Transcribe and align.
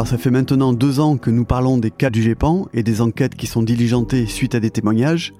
Alors 0.00 0.08
ça 0.08 0.16
fait 0.16 0.30
maintenant 0.30 0.72
deux 0.72 0.98
ans 0.98 1.18
que 1.18 1.28
nous 1.28 1.44
parlons 1.44 1.76
des 1.76 1.90
cas 1.90 2.08
du 2.08 2.22
GEPAN 2.22 2.68
et 2.72 2.82
des 2.82 3.02
enquêtes 3.02 3.34
qui 3.34 3.46
sont 3.46 3.62
diligentées 3.62 4.24
suite 4.24 4.54
à 4.54 4.58
des 4.58 4.70
témoignages. 4.70 5.34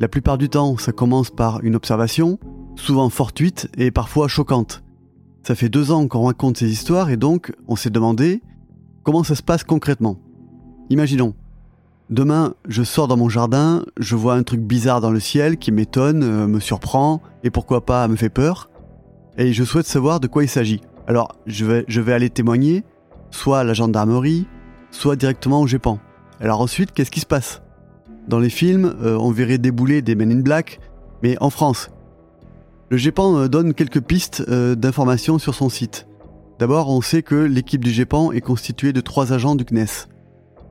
La 0.00 0.08
plupart 0.08 0.36
du 0.36 0.48
temps, 0.48 0.76
ça 0.78 0.90
commence 0.90 1.30
par 1.30 1.62
une 1.62 1.76
observation, 1.76 2.40
souvent 2.74 3.08
fortuite 3.08 3.68
et 3.78 3.92
parfois 3.92 4.26
choquante. 4.26 4.82
Ça 5.44 5.54
fait 5.54 5.68
deux 5.68 5.92
ans 5.92 6.08
qu'on 6.08 6.24
raconte 6.24 6.56
ces 6.56 6.72
histoires 6.72 7.08
et 7.10 7.16
donc 7.16 7.52
on 7.68 7.76
s'est 7.76 7.90
demandé 7.90 8.42
comment 9.04 9.22
ça 9.22 9.36
se 9.36 9.44
passe 9.44 9.62
concrètement. 9.62 10.16
Imaginons, 10.88 11.36
demain 12.08 12.54
je 12.66 12.82
sors 12.82 13.06
dans 13.06 13.16
mon 13.16 13.28
jardin, 13.28 13.84
je 13.96 14.16
vois 14.16 14.34
un 14.34 14.42
truc 14.42 14.60
bizarre 14.60 15.00
dans 15.00 15.12
le 15.12 15.20
ciel 15.20 15.56
qui 15.56 15.70
m'étonne, 15.70 16.24
euh, 16.24 16.48
me 16.48 16.58
surprend 16.58 17.22
et 17.44 17.50
pourquoi 17.50 17.86
pas 17.86 18.08
me 18.08 18.16
fait 18.16 18.28
peur, 18.28 18.70
et 19.38 19.52
je 19.52 19.62
souhaite 19.62 19.86
savoir 19.86 20.18
de 20.18 20.26
quoi 20.26 20.42
il 20.42 20.48
s'agit. 20.48 20.80
Alors 21.06 21.28
je 21.46 21.64
vais, 21.64 21.84
je 21.86 22.00
vais 22.00 22.12
aller 22.12 22.28
témoigner, 22.28 22.82
soit 23.30 23.60
à 23.60 23.64
la 23.64 23.74
gendarmerie, 23.74 24.46
soit 24.90 25.16
directement 25.16 25.60
au 25.60 25.66
GEPAN. 25.66 25.98
Alors 26.40 26.60
ensuite, 26.60 26.92
qu'est-ce 26.92 27.10
qui 27.10 27.20
se 27.20 27.26
passe? 27.26 27.62
Dans 28.28 28.38
les 28.38 28.50
films, 28.50 28.94
euh, 29.02 29.16
on 29.18 29.30
verrait 29.30 29.58
débouler 29.58 30.02
des 30.02 30.14
Men 30.14 30.30
in 30.30 30.40
Black, 30.40 30.80
mais 31.22 31.36
en 31.40 31.50
France. 31.50 31.90
Le 32.88 32.96
GEPAN 32.96 33.36
euh, 33.36 33.48
donne 33.48 33.74
quelques 33.74 34.00
pistes 34.00 34.44
euh, 34.48 34.74
d'informations 34.74 35.38
sur 35.38 35.54
son 35.54 35.68
site. 35.68 36.06
D'abord, 36.58 36.90
on 36.90 37.00
sait 37.00 37.22
que 37.22 37.34
l'équipe 37.34 37.84
du 37.84 37.90
GEPAN 37.90 38.32
est 38.32 38.40
constituée 38.40 38.92
de 38.92 39.00
trois 39.00 39.32
agents 39.32 39.54
du 39.54 39.64
CNES. 39.64 40.08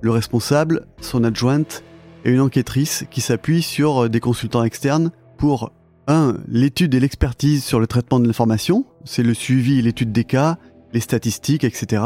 Le 0.01 0.11
responsable, 0.11 0.85
son 1.01 1.23
adjointe 1.23 1.83
et 2.25 2.31
une 2.31 2.41
enquêtrice 2.41 3.05
qui 3.09 3.21
s'appuient 3.21 3.61
sur 3.61 4.09
des 4.09 4.19
consultants 4.19 4.63
externes 4.63 5.11
pour 5.37 5.71
1. 6.07 6.37
L'étude 6.47 6.93
et 6.95 6.99
l'expertise 6.99 7.63
sur 7.63 7.79
le 7.79 7.87
traitement 7.87 8.19
de 8.19 8.27
l'information, 8.27 8.85
c'est 9.05 9.23
le 9.23 9.33
suivi 9.33 9.79
et 9.79 9.81
l'étude 9.81 10.11
des 10.11 10.23
cas, 10.23 10.57
les 10.93 10.99
statistiques, 10.99 11.63
etc. 11.63 12.01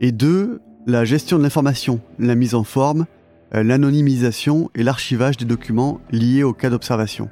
Et 0.00 0.12
2. 0.12 0.60
La 0.86 1.04
gestion 1.04 1.38
de 1.38 1.42
l'information, 1.42 2.00
la 2.18 2.34
mise 2.34 2.54
en 2.54 2.64
forme, 2.64 3.06
euh, 3.54 3.62
l'anonymisation 3.62 4.70
et 4.74 4.82
l'archivage 4.82 5.36
des 5.36 5.44
documents 5.44 6.00
liés 6.10 6.44
au 6.44 6.52
cas 6.52 6.70
d'observation. 6.70 7.28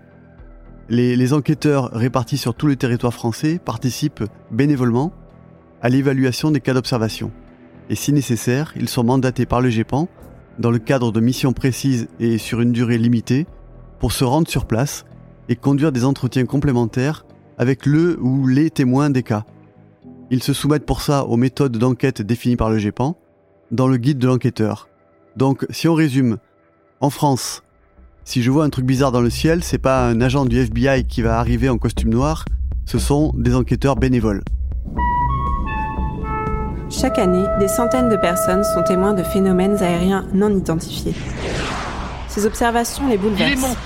Les, 0.89 1.17
les, 1.17 1.33
enquêteurs 1.33 1.91
répartis 1.93 2.37
sur 2.37 2.55
tout 2.55 2.67
le 2.67 2.77
territoire 2.77 3.15
français 3.15 3.59
participent 3.65 4.25
bénévolement 4.51 5.13
à 5.81 5.89
l'évaluation 5.89 6.51
des 6.51 6.61
cas 6.61 6.75
d'observation. 6.75 7.31
Et 7.89 7.95
si 7.95 8.13
nécessaire, 8.13 8.73
ils 8.77 8.89
sont 8.89 9.05
mandatés 9.05 9.47
par 9.47 9.61
le 9.61 9.71
GEPAN 9.71 10.09
dans 10.59 10.71
le 10.71 10.79
cadre 10.79 11.13
de 11.13 11.21
missions 11.21 11.53
précises 11.53 12.09
et 12.19 12.39
sur 12.39 12.61
une 12.61 12.73
durée 12.73 12.99
limitée 12.99 13.47
pour 14.01 14.13
se 14.13 14.25
rendre 14.25 14.49
sur 14.49 14.67
place 14.67 15.05
et 15.49 15.57
conduire 15.57 15.93
des 15.93 16.05
entretiens 16.05 16.47
complémentaires 16.47 17.27
avec 17.59 17.87
le 17.87 18.19
ou 18.21 18.47
les 18.47 18.71
témoins 18.71 19.11
des 19.11 19.23
cas. 19.23 19.45
Ils 20.31 20.43
se 20.43 20.53
soumettent 20.53 20.87
pour 20.87 21.03
ça 21.03 21.25
aux 21.25 21.37
méthodes 21.37 21.79
d'enquête 21.79 22.21
définies 22.21 22.57
par 22.57 22.69
le 22.69 22.79
GEPAN 22.79 23.17
dans 23.71 23.87
le 23.87 23.97
guide 23.97 24.19
de 24.19 24.27
l'enquêteur. 24.27 24.89
Donc, 25.37 25.67
si 25.71 25.87
on 25.87 25.95
résume, 25.95 26.39
en 27.01 27.11
France, 27.11 27.63
si 28.25 28.43
je 28.43 28.51
vois 28.51 28.65
un 28.65 28.71
truc 28.71 28.87
bizarre 28.87 29.13
dans 29.13 29.21
le 29.21 29.31
ciel, 29.31 29.63
c'est 29.63 29.79
pas 29.79 30.05
un 30.05 30.21
agent 30.21 30.45
du 30.47 30.59
FBI 30.59 31.05
qui 31.05 31.23
va 31.23 31.39
arriver 31.39 31.69
en 31.69 31.79
costume 31.79 32.11
noir, 32.11 32.45
ce 32.87 32.99
sont 32.99 33.33
des 33.37 33.55
enquêteurs 33.55 33.95
bénévoles. 33.95 34.43
Chaque 36.91 37.19
année, 37.19 37.45
des 37.61 37.69
centaines 37.69 38.09
de 38.09 38.17
personnes 38.17 38.65
sont 38.65 38.83
témoins 38.83 39.15
de 39.15 39.23
phénomènes 39.23 39.77
aériens 39.83 40.27
non 40.33 40.51
identifiés. 40.51 41.15
Ces 42.29 42.47
observations 42.47 43.09
les 43.09 43.17
bouleversent 43.17 43.77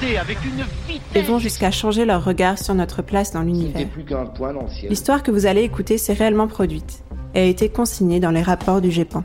et 1.14 1.22
vont 1.22 1.38
jusqu'à 1.38 1.70
changer 1.70 2.04
leur 2.04 2.24
regard 2.24 2.58
sur 2.58 2.74
notre 2.74 3.02
place 3.02 3.32
dans 3.32 3.42
l'univers. 3.42 3.86
L'histoire 4.88 5.22
que 5.22 5.30
vous 5.30 5.46
allez 5.46 5.62
écouter 5.62 5.98
s'est 5.98 6.12
réellement 6.12 6.46
produite 6.46 7.02
et 7.34 7.40
a 7.40 7.44
été 7.44 7.68
consignée 7.68 8.20
dans 8.20 8.30
les 8.30 8.42
rapports 8.42 8.80
du 8.80 8.90
GEPAN. 8.90 9.24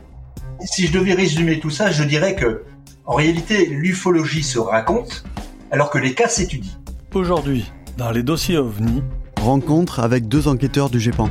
Si 0.60 0.86
je 0.86 0.92
devais 0.92 1.14
résumer 1.14 1.60
tout 1.60 1.70
ça, 1.70 1.90
je 1.90 2.02
dirais 2.02 2.34
que, 2.34 2.64
en 3.04 3.14
réalité, 3.14 3.66
l'ufologie 3.66 4.42
se 4.42 4.58
raconte 4.58 5.24
alors 5.70 5.90
que 5.90 5.98
les 5.98 6.14
cas 6.14 6.28
s'étudient. 6.28 6.72
Aujourd'hui, 7.14 7.70
dans 7.98 8.10
les 8.10 8.22
dossiers 8.22 8.56
OVNI, 8.56 9.02
rencontre 9.40 10.00
avec 10.00 10.28
deux 10.28 10.48
enquêteurs 10.48 10.90
du 10.90 11.00
GEPAN. 11.00 11.28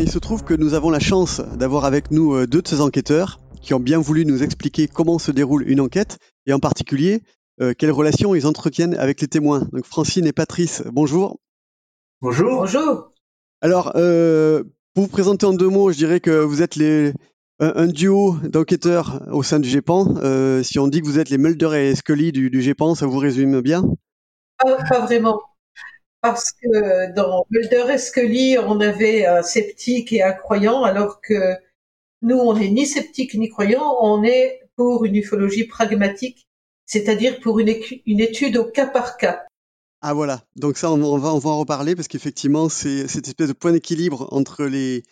Il 0.00 0.10
se 0.10 0.18
trouve 0.18 0.44
que 0.44 0.54
nous 0.54 0.74
avons 0.74 0.90
la 0.90 0.98
chance 0.98 1.40
d'avoir 1.40 1.84
avec 1.84 2.10
nous 2.10 2.34
euh, 2.34 2.46
deux 2.46 2.62
de 2.62 2.68
ces 2.68 2.80
enquêteurs 2.80 3.38
qui 3.60 3.74
ont 3.74 3.80
bien 3.80 3.98
voulu 3.98 4.24
nous 4.24 4.42
expliquer 4.42 4.88
comment 4.88 5.18
se 5.18 5.30
déroule 5.30 5.68
une 5.68 5.80
enquête 5.80 6.18
et 6.46 6.52
en 6.54 6.58
particulier 6.58 7.22
euh, 7.60 7.74
quelles 7.76 7.90
relations 7.90 8.34
ils 8.34 8.46
entretiennent 8.46 8.94
avec 8.94 9.20
les 9.20 9.28
témoins. 9.28 9.68
Donc 9.72 9.84
Francine 9.84 10.26
et 10.26 10.32
Patrice, 10.32 10.82
bonjour. 10.90 11.38
Bonjour. 12.22 12.60
Bonjour. 12.60 13.12
Alors, 13.60 13.92
euh, 13.96 14.64
pour 14.94 15.04
vous 15.04 15.10
présenter 15.10 15.44
en 15.44 15.52
deux 15.52 15.68
mots, 15.68 15.92
je 15.92 15.98
dirais 15.98 16.20
que 16.20 16.30
vous 16.30 16.62
êtes 16.62 16.76
les, 16.76 17.12
un, 17.58 17.86
duo 17.86 18.36
d'enquêteurs 18.42 19.20
au 19.30 19.42
sein 19.42 19.60
du 19.60 19.68
GEPAN. 19.68 20.14
Euh, 20.22 20.62
si 20.62 20.78
on 20.78 20.88
dit 20.88 21.02
que 21.02 21.06
vous 21.06 21.18
êtes 21.18 21.28
les 21.28 21.36
Mulder 21.36 21.74
et 21.74 21.94
Scully 21.94 22.32
du, 22.32 22.48
du 22.48 22.62
GEPAN, 22.62 22.94
ça 22.94 23.06
vous 23.06 23.18
résume 23.18 23.60
bien? 23.60 23.84
Pas 24.58 25.00
vraiment 25.00 25.40
parce 26.22 26.52
que 26.52 27.12
dans 27.14 27.46
Mulder 27.50 27.86
et 27.94 27.98
Scully, 27.98 28.58
on 28.58 28.80
avait 28.80 29.26
un 29.26 29.42
sceptique 29.42 30.12
et 30.12 30.22
un 30.22 30.32
croyant, 30.32 30.84
alors 30.84 31.20
que 31.20 31.54
nous, 32.22 32.36
on 32.36 32.54
n'est 32.54 32.68
ni 32.68 32.86
sceptique 32.86 33.34
ni 33.34 33.48
croyant, 33.48 33.96
on 34.02 34.22
est 34.22 34.60
pour 34.76 35.04
une 35.04 35.16
ufologie 35.16 35.64
pragmatique, 35.64 36.46
c'est-à-dire 36.86 37.40
pour 37.40 37.60
une, 37.60 37.74
une, 38.06 38.20
étude 38.20 38.56
au 38.56 38.64
cas 38.64 38.86
par 38.86 39.16
cas. 39.16 39.44
Ah 40.02 40.14
voilà, 40.14 40.42
donc 40.56 40.76
ça, 40.76 40.90
on, 40.90 41.18
va, 41.18 41.34
on 41.34 41.38
va 41.38 41.50
en 41.50 41.58
reparler, 41.58 41.94
parce 41.94 42.08
qu'effectivement, 42.08 42.68
c'est 42.68 43.08
cette 43.08 43.26
espèce 43.26 43.48
de 43.48 43.54
point 43.54 43.72
d'équilibre 43.72 44.28
entre 44.32 44.64
les, 44.64 45.02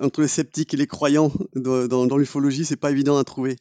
entre 0.00 0.22
les 0.22 0.28
sceptiques 0.28 0.74
et 0.74 0.76
les 0.76 0.86
croyants 0.86 1.32
dans, 1.54 1.86
dans, 1.86 2.06
dans 2.06 2.16
l'ufologie, 2.16 2.64
c'est 2.64 2.76
pas 2.76 2.90
évident 2.90 3.16
à 3.16 3.24
trouver. 3.24 3.56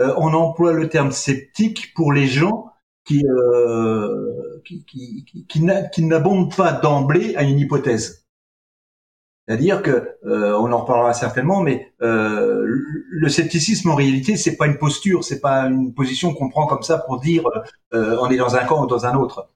Euh, 0.00 0.14
on 0.16 0.32
emploie 0.32 0.72
le 0.72 0.88
terme 0.88 1.12
sceptique 1.12 1.92
pour 1.94 2.12
les 2.12 2.26
gens 2.26 2.69
qui, 3.04 3.24
euh, 3.26 4.60
qui, 4.64 4.84
qui, 4.84 5.24
qui, 5.24 5.64
qui 5.92 6.04
n'abonde 6.04 6.54
pas 6.54 6.72
d'emblée 6.72 7.34
à 7.36 7.42
une 7.42 7.58
hypothèse. 7.58 8.26
C'est-à-dire 9.46 9.82
que 9.82 10.16
euh, 10.26 10.56
on 10.58 10.70
en 10.70 10.82
reparlera 10.82 11.12
certainement, 11.12 11.60
mais 11.60 11.92
euh, 12.02 12.64
le 12.64 13.28
scepticisme 13.28 13.90
en 13.90 13.96
réalité 13.96 14.36
c'est 14.36 14.56
pas 14.56 14.66
une 14.66 14.78
posture, 14.78 15.24
c'est 15.24 15.40
pas 15.40 15.62
une 15.62 15.92
position 15.92 16.34
qu'on 16.34 16.50
prend 16.50 16.66
comme 16.66 16.82
ça 16.82 16.98
pour 16.98 17.18
dire 17.20 17.42
on 17.90 18.30
est 18.30 18.36
dans 18.36 18.54
un 18.54 18.64
camp 18.64 18.84
ou 18.84 18.86
dans 18.86 19.06
un 19.06 19.16
autre. 19.16 19.50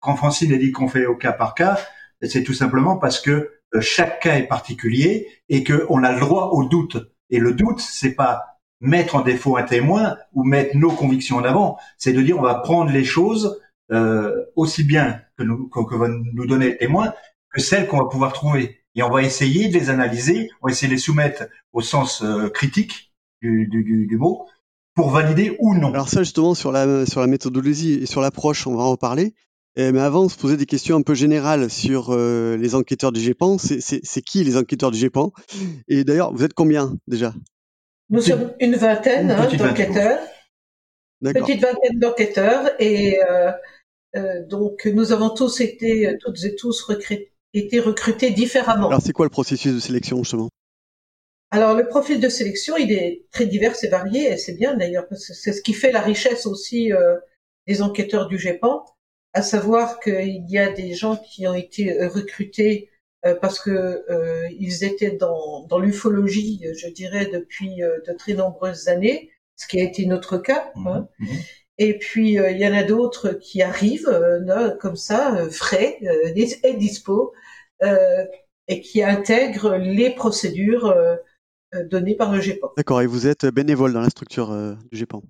Quand 0.00 0.16
Francine 0.16 0.52
a 0.52 0.56
dit 0.56 0.72
qu'on 0.72 0.88
fait 0.88 1.06
au 1.06 1.16
cas 1.16 1.32
par 1.32 1.54
cas, 1.54 1.78
c'est 2.22 2.42
tout 2.42 2.54
simplement 2.54 2.96
parce 2.96 3.20
que 3.20 3.52
chaque 3.80 4.20
cas 4.20 4.36
est 4.36 4.48
particulier 4.48 5.28
et 5.48 5.62
qu'on 5.62 6.02
a 6.02 6.12
le 6.12 6.20
droit 6.20 6.50
au 6.52 6.64
doute. 6.64 6.96
Et 7.30 7.38
le 7.38 7.52
doute, 7.52 7.80
c'est 7.80 8.14
pas 8.14 8.55
mettre 8.80 9.16
en 9.16 9.22
défaut 9.22 9.56
un 9.56 9.62
témoin 9.62 10.16
ou 10.34 10.44
mettre 10.44 10.76
nos 10.76 10.90
convictions 10.90 11.36
en 11.36 11.44
avant, 11.44 11.78
c'est 11.98 12.12
de 12.12 12.22
dire 12.22 12.38
on 12.38 12.42
va 12.42 12.56
prendre 12.56 12.90
les 12.90 13.04
choses 13.04 13.60
euh, 13.92 14.44
aussi 14.56 14.84
bien 14.84 15.20
que, 15.38 15.44
nous, 15.44 15.68
que, 15.68 15.94
va 15.94 16.08
nous 16.08 16.46
donner 16.46 16.70
le 16.70 16.76
témoin 16.76 17.12
que 17.52 17.60
celles 17.60 17.86
qu'on 17.86 17.98
va 17.98 18.06
pouvoir 18.06 18.32
trouver. 18.32 18.80
Et 18.94 19.02
on 19.02 19.10
va 19.10 19.22
essayer 19.22 19.68
de 19.68 19.74
les 19.74 19.90
analyser, 19.90 20.50
on 20.62 20.68
va 20.68 20.72
essayer 20.72 20.88
de 20.88 20.94
les 20.94 20.98
soumettre 20.98 21.44
au 21.72 21.80
sens 21.80 22.22
euh, 22.22 22.48
critique 22.48 23.12
du, 23.42 23.66
du, 23.66 24.16
mot 24.16 24.46
pour 24.94 25.10
valider 25.10 25.56
ou 25.60 25.74
non. 25.74 25.92
Alors 25.92 26.08
ça 26.08 26.22
justement 26.22 26.54
sur 26.54 26.72
la 26.72 27.06
sur 27.06 27.20
la 27.20 27.26
méthodologie 27.26 27.94
et 28.02 28.06
sur 28.06 28.20
l'approche, 28.20 28.66
on 28.66 28.74
va 28.74 28.84
en 28.84 28.96
parler. 28.96 29.34
mais 29.76 30.00
avant, 30.00 30.24
on 30.24 30.28
se 30.28 30.38
posait 30.38 30.56
des 30.56 30.66
questions 30.66 30.96
un 30.96 31.02
peu 31.02 31.14
générales 31.14 31.70
sur 31.70 32.08
euh, 32.10 32.56
les 32.56 32.74
enquêteurs 32.74 33.12
du 33.12 33.20
GEPAN. 33.20 33.58
C'est 33.58 34.22
qui 34.22 34.42
les 34.42 34.56
enquêteurs 34.56 34.90
du 34.90 34.98
GEPAN 34.98 35.32
Et 35.86 36.02
d'ailleurs, 36.02 36.32
vous 36.32 36.42
êtes 36.42 36.54
combien 36.54 36.96
déjà? 37.06 37.34
Nous 38.10 38.20
sommes 38.20 38.54
une 38.60 38.76
vingtaine 38.76 39.30
hein, 39.30 39.48
d'enquêteurs, 39.56 40.20
petite 41.22 41.60
vingtaine 41.60 41.98
d'enquêteurs, 41.98 42.70
et 42.80 43.18
euh, 43.22 43.50
euh, 44.16 44.44
donc 44.46 44.86
nous 44.86 45.12
avons 45.12 45.30
tous 45.30 45.60
été, 45.60 46.16
toutes 46.20 46.44
et 46.44 46.54
tous 46.54 46.82
recrutés, 46.82 47.32
été 47.52 47.80
recrutés 47.80 48.30
différemment. 48.30 48.88
Alors 48.88 49.02
c'est 49.02 49.12
quoi 49.12 49.26
le 49.26 49.30
processus 49.30 49.74
de 49.74 49.80
sélection 49.80 50.18
justement? 50.18 50.48
Alors 51.50 51.74
le 51.74 51.86
profil 51.86 52.20
de 52.20 52.28
sélection, 52.28 52.76
il 52.76 52.92
est 52.92 53.26
très 53.30 53.46
divers 53.46 53.74
et 53.82 53.88
varié, 53.88 54.32
et 54.32 54.36
c'est 54.36 54.54
bien 54.54 54.76
d'ailleurs, 54.76 55.06
parce 55.08 55.26
que 55.26 55.34
c'est 55.34 55.52
ce 55.52 55.62
qui 55.62 55.72
fait 55.72 55.92
la 55.92 56.00
richesse 56.00 56.46
aussi 56.46 56.92
euh, 56.92 57.16
des 57.66 57.82
enquêteurs 57.82 58.28
du 58.28 58.38
GEPAN, 58.38 58.84
à 59.32 59.42
savoir 59.42 60.00
qu'il 60.00 60.44
y 60.48 60.58
a 60.58 60.70
des 60.70 60.94
gens 60.94 61.16
qui 61.16 61.46
ont 61.46 61.54
été 61.54 62.06
recrutés 62.06 62.90
parce 63.34 63.58
que 63.58 63.70
euh, 63.70 64.48
ils 64.58 64.84
étaient 64.84 65.12
dans, 65.12 65.66
dans 65.66 65.78
l'ufologie, 65.78 66.64
je 66.76 66.88
dirais, 66.88 67.26
depuis 67.26 67.82
euh, 67.82 67.98
de 68.06 68.12
très 68.12 68.34
nombreuses 68.34 68.88
années, 68.88 69.30
ce 69.56 69.66
qui 69.66 69.80
a 69.80 69.84
été 69.84 70.06
notre 70.06 70.38
cas. 70.38 70.70
Mhm, 70.76 70.86
hein. 70.86 71.08
Mhm. 71.18 71.28
Et 71.78 71.98
puis 71.98 72.32
il 72.36 72.56
y 72.56 72.66
en 72.66 72.72
a 72.72 72.84
d'autres 72.84 73.32
qui 73.32 73.60
arrivent 73.60 74.10
comme 74.80 74.96
ça, 74.96 75.46
frais 75.50 75.98
et 76.00 76.72
dispo, 76.72 77.34
et 78.66 78.80
qui 78.80 79.02
intègre 79.02 79.76
les 79.76 80.08
procédures 80.08 80.96
données 81.90 82.16
par 82.16 82.32
le 82.32 82.40
GEPAN. 82.40 82.72
D'accord, 82.78 83.02
et 83.02 83.06
vous 83.06 83.26
êtes 83.26 83.44
bénévole 83.44 83.92
dans 83.92 84.00
la 84.00 84.08
structure 84.08 84.56
du 84.90 84.96
GEPAN 84.96 85.22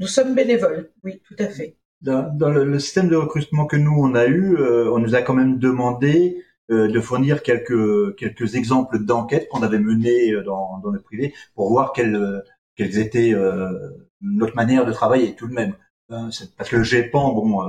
Nous 0.00 0.08
sommes 0.08 0.34
bénévoles, 0.34 0.90
oui, 1.04 1.22
tout 1.22 1.36
à 1.38 1.46
fait. 1.46 1.76
Dans, 2.00 2.50
le, 2.50 2.80
système 2.80 3.08
de 3.08 3.14
recrutement 3.14 3.66
que 3.66 3.76
nous 3.76 3.94
on 3.96 4.16
a 4.16 4.26
eu, 4.26 4.58
on 4.58 4.98
nous 4.98 5.14
a 5.14 5.22
quand 5.22 5.34
même 5.34 5.60
demandé 5.60 6.44
de 6.68 7.00
fournir 7.00 7.42
quelques 7.42 8.16
quelques 8.16 8.56
exemples 8.56 9.04
d'enquêtes 9.04 9.48
qu'on 9.48 9.62
avait 9.62 9.78
menées 9.78 10.32
dans, 10.44 10.78
dans 10.78 10.90
le 10.90 11.00
privé 11.00 11.32
pour 11.54 11.70
voir 11.70 11.92
quelles 11.92 12.42
quelles 12.74 12.98
étaient 12.98 13.34
notre 14.20 14.56
manière 14.56 14.84
de 14.84 14.92
travailler 14.92 15.34
tout 15.34 15.46
de 15.46 15.54
même. 15.54 15.74
Hein, 16.08 16.30
parce 16.56 16.70
que 16.70 16.76
le 16.76 16.82
GEPAN, 16.82 17.32
bon, 17.32 17.62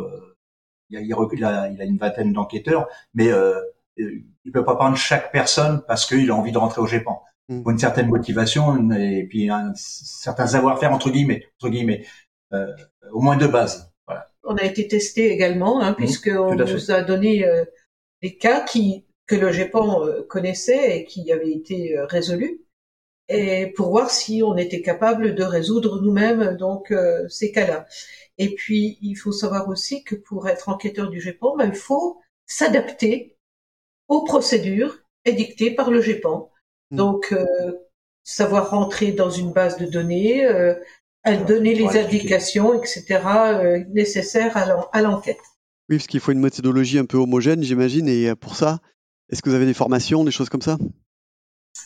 il, 0.90 1.00
il, 1.34 1.44
a, 1.44 1.70
il 1.70 1.82
a 1.82 1.86
une 1.86 1.98
vingtaine 1.98 2.34
d'enquêteurs, 2.34 2.88
mais 3.14 3.32
euh, 3.32 3.60
il 3.98 4.52
peut 4.52 4.64
pas 4.64 4.76
prendre 4.76 4.98
chaque 4.98 5.32
personne 5.32 5.82
parce 5.88 6.06
qu'il 6.06 6.30
a 6.30 6.36
envie 6.36 6.52
de 6.52 6.58
rentrer 6.58 6.82
au 6.82 6.88
GEPAN. 6.88 7.24
Mm. 7.50 7.62
Pour 7.62 7.72
une 7.72 7.80
certaine 7.80 8.08
motivation 8.08 8.92
et 8.92 9.26
puis 9.30 9.50
un 9.50 9.72
certain 9.76 10.48
savoir-faire 10.48 10.92
entre 10.92 11.10
guillemets, 11.10 11.46
entre 11.60 11.72
guillemets, 11.72 12.06
euh, 12.54 12.68
au 13.12 13.22
moins 13.22 13.38
de 13.38 13.48
base. 13.48 13.92
Voilà. 14.06 14.28
On 14.44 14.56
a 14.56 14.64
été 14.64 14.88
testé 14.88 15.32
également, 15.32 15.82
hein, 15.82 15.92
mm. 15.92 15.96
puisque 15.96 16.32
on 16.34 16.56
nous 16.56 16.92
a 16.92 17.02
donné 17.02 17.46
euh, 17.46 17.66
des 18.22 18.38
cas 18.38 18.62
qui 18.62 19.06
que 19.26 19.36
le 19.36 19.52
GEPAN 19.52 20.06
euh, 20.06 20.24
connaissait 20.24 21.00
et 21.00 21.06
qui 21.06 21.32
avaient 21.32 21.52
été 21.52 21.98
euh, 21.98 22.06
résolus, 22.06 22.62
et 23.30 23.68
pour 23.76 23.90
voir 23.90 24.10
si 24.10 24.42
on 24.44 24.56
était 24.56 24.82
capable 24.82 25.36
de 25.36 25.44
résoudre 25.44 26.02
nous-mêmes 26.02 26.56
donc 26.56 26.94
ces 27.28 27.52
cas-là. 27.52 27.86
Et 28.38 28.56
puis, 28.56 28.98
il 29.02 29.16
faut 29.16 29.32
savoir 29.32 29.68
aussi 29.68 30.04
que 30.04 30.16
pour 30.16 30.48
être 30.48 30.70
enquêteur 30.70 31.10
du 31.10 31.20
GEPAN, 31.20 31.58
ben, 31.58 31.70
il 31.74 31.76
faut 31.76 32.22
s'adapter 32.46 33.38
aux 34.08 34.24
procédures 34.24 35.00
édictées 35.26 35.72
par 35.72 35.92
le 35.92 36.02
GEPAN. 36.02 36.52
Hmm. 36.92 36.96
Donc, 36.96 37.34
euh, 37.34 37.46
savoir 38.24 38.70
rentrer 38.72 39.12
dans 39.12 39.30
une 39.30 39.52
base 39.52 39.78
de 39.78 39.86
données, 39.86 40.46
euh, 40.46 40.76
donner 41.48 41.76
les 41.76 41.98
indications, 41.98 42.74
etc., 42.74 43.06
euh, 43.26 43.84
nécessaires 43.90 44.56
à 44.94 45.02
l'enquête. 45.02 45.38
Oui, 45.90 45.98
parce 45.98 46.08
qu'il 46.08 46.20
faut 46.20 46.32
une 46.32 46.40
méthodologie 46.40 47.00
un 47.00 47.06
peu 47.06 47.18
homogène, 47.18 47.64
j'imagine, 47.64 48.08
et 48.08 48.36
pour 48.36 48.56
ça, 48.56 48.80
est-ce 49.30 49.42
que 49.42 49.50
vous 49.50 49.56
avez 49.56 49.66
des 49.66 49.74
formations, 49.74 50.24
des 50.24 50.32
choses 50.32 50.50
comme 50.50 50.62
ça? 50.62 50.78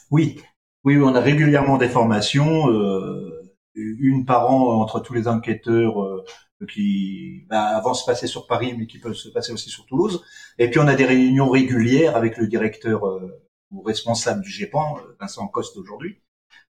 Oui, 0.09 0.39
oui, 0.83 0.98
on 0.98 1.13
a 1.15 1.19
régulièrement 1.19 1.77
des 1.77 1.89
formations. 1.89 2.71
Euh, 2.71 3.42
une 3.75 4.25
par 4.25 4.51
an 4.51 4.81
entre 4.81 5.00
tous 5.00 5.13
les 5.13 5.27
enquêteurs 5.27 6.01
euh, 6.03 6.25
qui 6.68 7.45
bah, 7.50 7.63
avant 7.75 7.94
se 7.94 8.06
passer 8.06 8.27
sur 8.27 8.48
Paris, 8.48 8.75
mais 8.77 8.88
qui 8.88 9.00
peuvent 9.00 9.13
se 9.13 9.30
passer 9.30 9.51
aussi 9.53 9.69
sur 9.69 9.86
Toulouse. 9.86 10.24
Et 10.57 10.69
puis 10.69 10.80
on 10.80 10.88
a 10.88 10.95
des 10.95 11.06
réunions 11.06 11.50
régulières 11.50 12.15
avec 12.15 12.38
le 12.38 12.48
directeur 12.48 13.07
euh, 13.07 13.42
ou 13.71 13.81
responsable 13.81 14.42
du 14.42 14.50
GEPAN, 14.50 14.98
euh, 14.98 15.15
Vincent 15.19 15.48
Coste 15.48 15.77
aujourd'hui, 15.77 16.21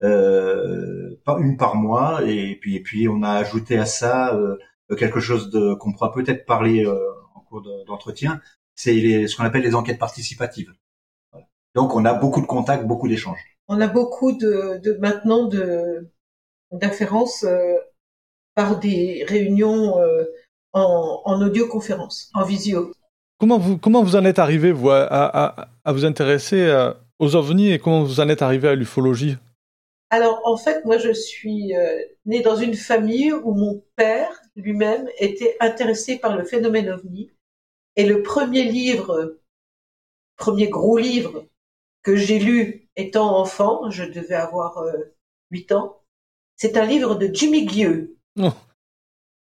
euh, 0.02 1.16
une 1.38 1.56
par 1.56 1.76
mois. 1.76 2.22
Et 2.24 2.56
puis 2.60 2.76
et 2.76 2.80
puis 2.80 3.08
on 3.08 3.22
a 3.22 3.32
ajouté 3.32 3.76
à 3.78 3.86
ça 3.86 4.38
quelque 4.94 5.20
chose 5.20 5.50
de 5.50 5.74
qu'on 5.74 5.92
pourra 5.92 6.12
peut-être 6.12 6.46
parler 6.46 6.86
en 6.86 7.40
cours 7.40 7.62
d'entretien. 7.86 8.40
C'est 8.74 9.26
ce 9.26 9.36
qu'on 9.36 9.44
appelle 9.44 9.62
les 9.62 9.74
enquêtes 9.74 9.98
participatives. 9.98 10.72
Donc 11.74 11.94
on 11.94 12.04
a 12.04 12.14
beaucoup 12.14 12.40
de 12.40 12.46
contacts, 12.46 12.86
beaucoup 12.86 13.08
d'échanges. 13.08 13.40
On 13.68 13.80
a 13.80 13.88
beaucoup 13.88 14.32
de, 14.32 14.80
de 14.82 14.92
maintenant 15.00 15.46
de 15.46 16.08
d'inférence 16.70 17.44
euh, 17.44 17.76
par 18.54 18.78
des 18.78 19.24
réunions 19.28 19.98
euh, 20.00 20.24
en, 20.72 21.22
en, 21.24 21.42
audioconférence, 21.42 22.30
en 22.34 22.44
visio. 22.44 22.92
Comment 23.38 23.58
vous, 23.58 23.78
comment 23.78 24.02
vous 24.02 24.16
en 24.16 24.24
êtes 24.24 24.38
arrivé 24.38 24.72
vous, 24.72 24.90
à, 24.90 25.04
à, 25.04 25.68
à, 25.84 25.92
vous 25.92 26.04
intéresser 26.04 26.62
euh, 26.62 26.92
aux 27.18 27.36
ovnis 27.36 27.72
et 27.72 27.78
comment 27.78 28.02
vous 28.02 28.20
en 28.20 28.28
êtes 28.28 28.42
arrivé 28.42 28.68
à 28.68 28.74
l'ufologie? 28.74 29.36
Alors 30.10 30.40
en 30.44 30.56
fait, 30.56 30.84
moi 30.84 30.98
je 30.98 31.12
suis 31.12 31.72
né 32.24 32.40
dans 32.40 32.56
une 32.56 32.74
famille 32.74 33.32
où 33.32 33.52
mon 33.52 33.82
père 33.96 34.43
lui-même 34.56 35.08
était 35.18 35.56
intéressé 35.60 36.18
par 36.18 36.36
le 36.36 36.44
phénomène 36.44 36.90
ovni 36.90 37.30
et 37.96 38.06
le 38.06 38.22
premier 38.22 38.64
livre, 38.64 39.38
premier 40.36 40.68
gros 40.68 40.98
livre 40.98 41.46
que 42.02 42.16
j'ai 42.16 42.38
lu 42.38 42.88
étant 42.96 43.38
enfant, 43.38 43.90
je 43.90 44.04
devais 44.04 44.34
avoir 44.34 44.78
euh, 44.78 45.14
8 45.50 45.72
ans, 45.72 46.00
c'est 46.56 46.76
un 46.76 46.84
livre 46.84 47.14
de 47.16 47.30
Jimmy 47.32 47.66
Guilleux. 47.66 48.16
Oh. 48.38 48.52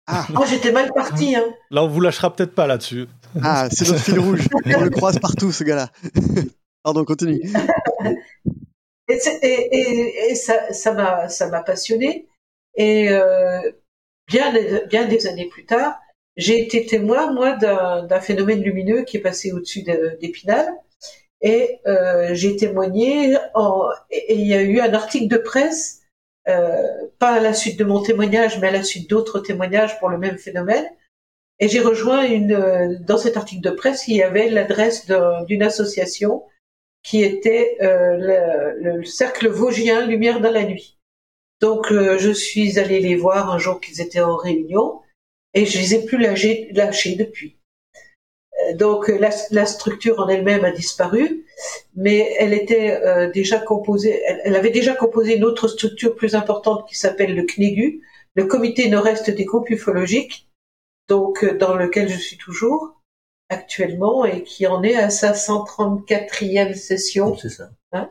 Ah. 0.07 0.25
Oh, 0.35 0.43
j'étais 0.49 0.71
mal 0.71 0.91
parti. 0.93 1.35
Hein. 1.35 1.53
Là, 1.69 1.83
on 1.83 1.87
vous 1.87 1.99
lâchera 1.99 2.33
peut-être 2.33 2.55
pas 2.55 2.65
là-dessus. 2.65 3.07
Ah, 3.43 3.67
c'est 3.69 3.87
notre 3.87 3.99
fil 3.99 4.19
rouge. 4.19 4.47
on 4.65 4.81
le 4.81 4.89
croise 4.89 5.19
partout, 5.19 5.51
ce 5.51 5.63
gars-là. 5.65 5.89
Pardon, 6.83 7.03
continue. 7.03 7.41
et, 9.09 10.35
ça, 10.35 10.93
m'a, 10.93 11.27
ça 11.27 11.49
m'a 11.49 11.61
passionné. 11.61 12.29
Et 12.75 13.09
euh, 13.09 13.59
bien, 14.27 14.53
bien 14.87 15.05
des 15.05 15.27
années 15.27 15.47
plus 15.47 15.65
tard, 15.65 15.99
j'ai 16.35 16.61
été 16.61 16.85
témoin, 16.85 17.33
moi, 17.33 17.53
d'un, 17.53 18.19
phénomène 18.21 18.61
lumineux 18.61 19.03
qui 19.03 19.17
est 19.17 19.21
passé 19.21 19.51
au-dessus 19.51 19.83
d'Épinal. 19.83 20.67
Et 21.41 21.79
euh, 21.87 22.33
j'ai 22.33 22.55
témoigné. 22.55 23.35
et 24.09 24.35
il 24.35 24.47
y 24.47 24.55
a 24.55 24.61
eu 24.61 24.79
un 24.79 24.93
article 24.93 25.27
de 25.27 25.37
presse 25.37 26.01
euh, 26.47 27.07
pas 27.19 27.33
à 27.33 27.39
la 27.41 27.53
suite 27.53 27.77
de 27.77 27.83
mon 27.83 28.01
témoignage, 28.01 28.59
mais 28.59 28.67
à 28.67 28.71
la 28.71 28.83
suite 28.83 29.09
d'autres 29.09 29.39
témoignages 29.39 29.99
pour 29.99 30.09
le 30.09 30.17
même 30.17 30.37
phénomène. 30.37 30.85
Et 31.59 31.67
j'ai 31.67 31.81
rejoint 31.81 32.23
une, 32.23 32.53
euh, 32.53 32.95
dans 33.01 33.17
cet 33.17 33.35
article 33.35 33.61
de 33.61 33.71
presse, 33.71 34.07
il 34.07 34.15
y 34.15 34.23
avait 34.23 34.49
l'adresse 34.49 35.07
d'une 35.47 35.63
association 35.63 36.43
qui 37.03 37.23
était 37.23 37.77
euh, 37.81 38.75
le, 38.79 39.03
Cercle 39.03 39.49
Vosgien 39.49 40.05
Lumière 40.05 40.39
dans 40.39 40.51
la 40.51 40.63
nuit. 40.63 40.96
Donc 41.61 41.87
je 41.91 42.31
suis 42.31 42.77
allée 42.79 42.99
les 42.99 43.15
voir 43.15 43.51
un 43.51 43.57
jour 43.57 43.81
qu'ils 43.81 44.01
étaient 44.01 44.21
en 44.21 44.35
réunion 44.35 45.01
et 45.53 45.65
je 45.65 45.77
les 45.79 45.95
ai 45.95 46.05
plus 46.05 46.19
lâchés, 46.19 46.69
lâchés 46.73 47.15
depuis. 47.15 47.57
Donc 48.75 49.07
la, 49.07 49.65
structure 49.65 50.19
en 50.19 50.27
elle-même 50.27 50.65
a 50.65 50.71
disparu, 50.71 51.45
mais 51.95 52.35
elle 52.37 52.53
était 52.53 52.91
euh, 52.91 53.31
déjà 53.31 53.59
composée, 53.59 54.21
elle, 54.43 54.55
avait 54.55 54.71
déjà 54.71 54.93
composé 54.93 55.35
une 55.35 55.45
autre 55.45 55.67
structure 55.67 56.15
plus 56.15 56.35
importante 56.35 56.87
qui 56.87 56.95
s'appelle 56.95 57.35
le 57.35 57.43
CNEGU, 57.43 58.01
le 58.35 58.45
Comité 58.45 58.89
Nord-Est 58.89 59.29
des 59.29 59.45
groupes 59.45 59.69
ufologiques, 59.69 60.49
donc 61.07 61.43
euh, 61.43 61.57
dans 61.57 61.75
lequel 61.75 62.09
je 62.09 62.17
suis 62.17 62.37
toujours 62.37 63.01
actuellement 63.49 64.25
et 64.25 64.43
qui 64.43 64.67
en 64.67 64.83
est 64.83 64.95
à 64.95 65.09
sa 65.09 65.31
134e 65.31 66.73
session. 66.73 67.37
C'est 67.37 67.49
ça. 67.49 67.69
Hein, 67.93 68.09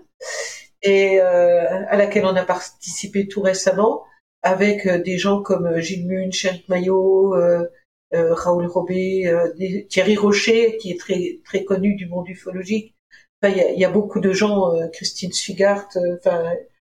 euh, 1.21 1.85
à 1.89 1.97
laquelle 1.97 2.25
on 2.25 2.37
a 2.37 2.45
participé 2.45 3.29
tout 3.29 3.43
récemment 3.43 4.05
avec 4.43 4.89
des 4.89 5.19
gens 5.19 5.43
comme 5.43 5.79
Gilles 5.81 6.07
Mune, 6.07 6.33
Chank 6.33 6.69
Maillot, 6.69 7.35
euh, 8.15 8.35
Raoul 8.35 8.67
Robé, 8.67 9.27
euh, 9.27 9.53
Thierry 9.89 10.17
Rocher, 10.17 10.77
qui 10.79 10.93
est 10.93 11.01
très 11.01 11.41
très 11.45 11.65
connu 11.65 11.97
du 11.97 12.07
monde 12.07 12.29
ufologique. 12.29 12.95
Enfin, 13.43 13.55
il 13.55 13.79
y 13.79 13.85
a, 13.85 13.91
beaucoup 13.91 14.21
de 14.21 14.33
gens, 14.33 14.75
euh, 14.75 14.87
Christine 14.89 15.33
Swigart, 15.33 15.89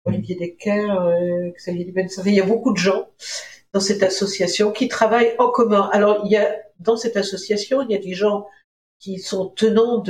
Olivier 0.05 0.35
Decker, 0.35 1.53
Xavier 1.57 1.87
il 2.27 2.35
y 2.35 2.41
a 2.41 2.47
beaucoup 2.47 2.73
de 2.73 2.79
gens 2.79 3.09
dans 3.73 3.81
cette 3.81 4.03
association 4.03 4.73
qui 4.73 4.89
travaillent 4.89 5.35
en 5.39 5.51
commun. 5.51 5.89
Alors, 5.93 6.23
il 6.25 6.33
y 6.33 6.37
a 6.37 6.57
dans 6.81 6.97
cette 6.97 7.17
association, 7.17 7.83
il 7.83 7.91
y 7.91 7.97
a 7.97 8.01
des 8.01 8.15
gens 8.15 8.47
qui 8.99 9.19
sont 9.19 9.49
tenants 9.49 10.03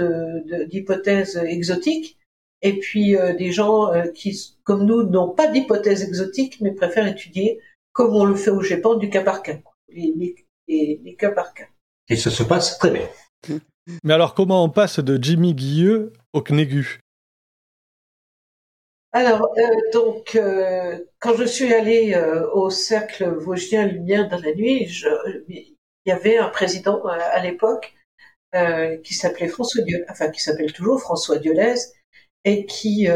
d'hypothèses 0.69 1.37
exotiques, 1.37 2.19
et 2.67 2.79
puis 2.79 3.17
des 3.39 3.53
gens 3.53 3.93
qui, 4.15 4.57
comme 4.65 4.85
nous, 4.85 5.05
n'ont 5.05 5.31
pas 5.31 5.47
d'hypothèses 5.49 6.03
exotiques, 6.03 6.61
mais 6.61 6.73
préfèrent 6.73 7.07
étudier, 7.07 7.61
comme 7.93 8.15
on 8.15 8.25
le 8.25 8.35
fait 8.35 8.51
au 8.51 8.61
Japon, 8.61 8.95
du 8.95 9.09
cas 9.09 9.23
par 9.23 9.43
cas. 9.43 9.59
Les, 9.89 10.35
et 10.69 11.17
cas 11.19 11.31
par 11.31 11.55
cas. 11.55 11.67
Et 12.09 12.17
ça 12.17 12.31
se 12.31 12.43
passe 12.43 12.79
très 12.79 12.91
bien. 12.91 13.09
Mais 14.03 14.15
alors, 14.15 14.35
comment 14.35 14.65
on 14.65 14.69
passe 14.69 14.99
de 15.01 15.23
Jimmy 15.23 15.55
Guilleux 15.55 16.13
au 16.33 16.43
CNEGU 16.43 17.01
alors, 19.13 19.51
euh, 19.57 19.63
donc, 19.95 20.35
euh, 20.35 20.99
quand 21.21 21.35
je 21.37 21.45
suis 21.45 21.73
allée 21.73 22.13
euh, 22.13 22.51
au 22.53 22.69
cercle 22.69 23.27
vosgien 23.27 23.87
Lumière 23.87 24.29
dans 24.29 24.37
la 24.37 24.53
nuit, 24.53 24.87
il 25.49 25.75
y 26.05 26.13
avait 26.13 26.37
un 26.37 26.51
président 26.51 27.03
à 27.07 27.41
l'époque 27.41 27.95
qui 29.03 29.15
s'appelait 29.15 29.49
François 29.49 29.83
Diolès, 29.83 30.07
enfin 30.11 30.31
qui 30.31 30.43
s'appelle 30.43 30.73
toujours 30.75 31.01
François 31.01 31.39
Diolès, 31.39 31.95
et 32.47 32.65
qui 32.65 33.09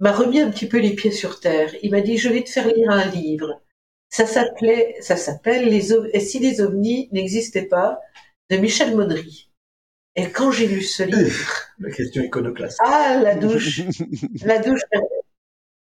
m'a 0.00 0.12
remis 0.12 0.40
un 0.40 0.50
petit 0.50 0.68
peu 0.68 0.78
les 0.78 0.94
pieds 0.94 1.12
sur 1.12 1.40
terre. 1.40 1.74
Il 1.82 1.90
m'a 1.90 2.00
dit 2.00 2.18
je 2.18 2.28
vais 2.28 2.44
te 2.44 2.50
faire 2.50 2.68
lire 2.68 2.90
un 2.90 3.06
livre. 3.06 3.62
Ça 4.10 4.26
s'appelait, 4.26 4.96
ça 5.00 5.16
s'appelle 5.16 5.68
les 5.68 5.92
et 5.92 6.20
si 6.20 6.38
les 6.38 6.60
ovnis 6.60 7.08
n'existaient 7.12 7.66
pas 7.66 7.98
de 8.50 8.56
Michel 8.56 8.96
Modry. 8.96 9.50
Et 10.16 10.30
quand 10.30 10.50
j'ai 10.50 10.66
lu 10.66 10.82
ce 10.82 11.02
livre, 11.02 11.52
la 11.78 11.90
question 11.90 12.22
iconoclaste. 12.22 12.78
Ah 12.82 13.20
la 13.22 13.34
douche, 13.36 13.82
la 14.44 14.58
douche. 14.58 14.80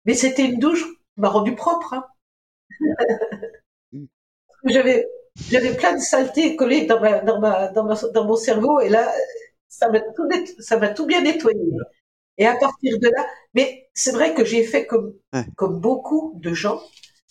Mais 0.04 0.14
c'était 0.14 0.44
une 0.44 0.58
douche 0.58 0.84
qui 0.84 1.20
m'a 1.20 1.28
rendu 1.28 1.54
propre. 1.54 1.94
Hein. 1.94 2.06
j'avais 4.64 5.06
j'avais 5.50 5.74
plein 5.76 5.94
de 5.94 6.00
saletés 6.00 6.56
collées 6.56 6.86
dans 6.86 7.00
ma 7.00 7.20
dans 7.20 7.40
ma 7.40 7.68
dans, 7.68 7.84
ma, 7.84 7.94
dans 8.14 8.24
mon 8.24 8.36
cerveau 8.36 8.80
et 8.80 8.88
là 8.88 9.12
ça 9.78 9.88
va 9.88 10.00
tout, 10.00 10.28
ça 10.58 10.76
va 10.76 10.88
tout 10.88 11.06
bien 11.06 11.22
nettoyer. 11.22 11.60
Et 12.38 12.46
à 12.46 12.56
partir 12.56 12.98
de 12.98 13.08
là, 13.08 13.26
mais 13.54 13.88
c'est 13.94 14.12
vrai 14.12 14.34
que 14.34 14.44
j'ai 14.44 14.64
fait 14.64 14.86
comme, 14.86 15.14
comme 15.56 15.80
beaucoup 15.80 16.32
de 16.36 16.52
gens, 16.52 16.80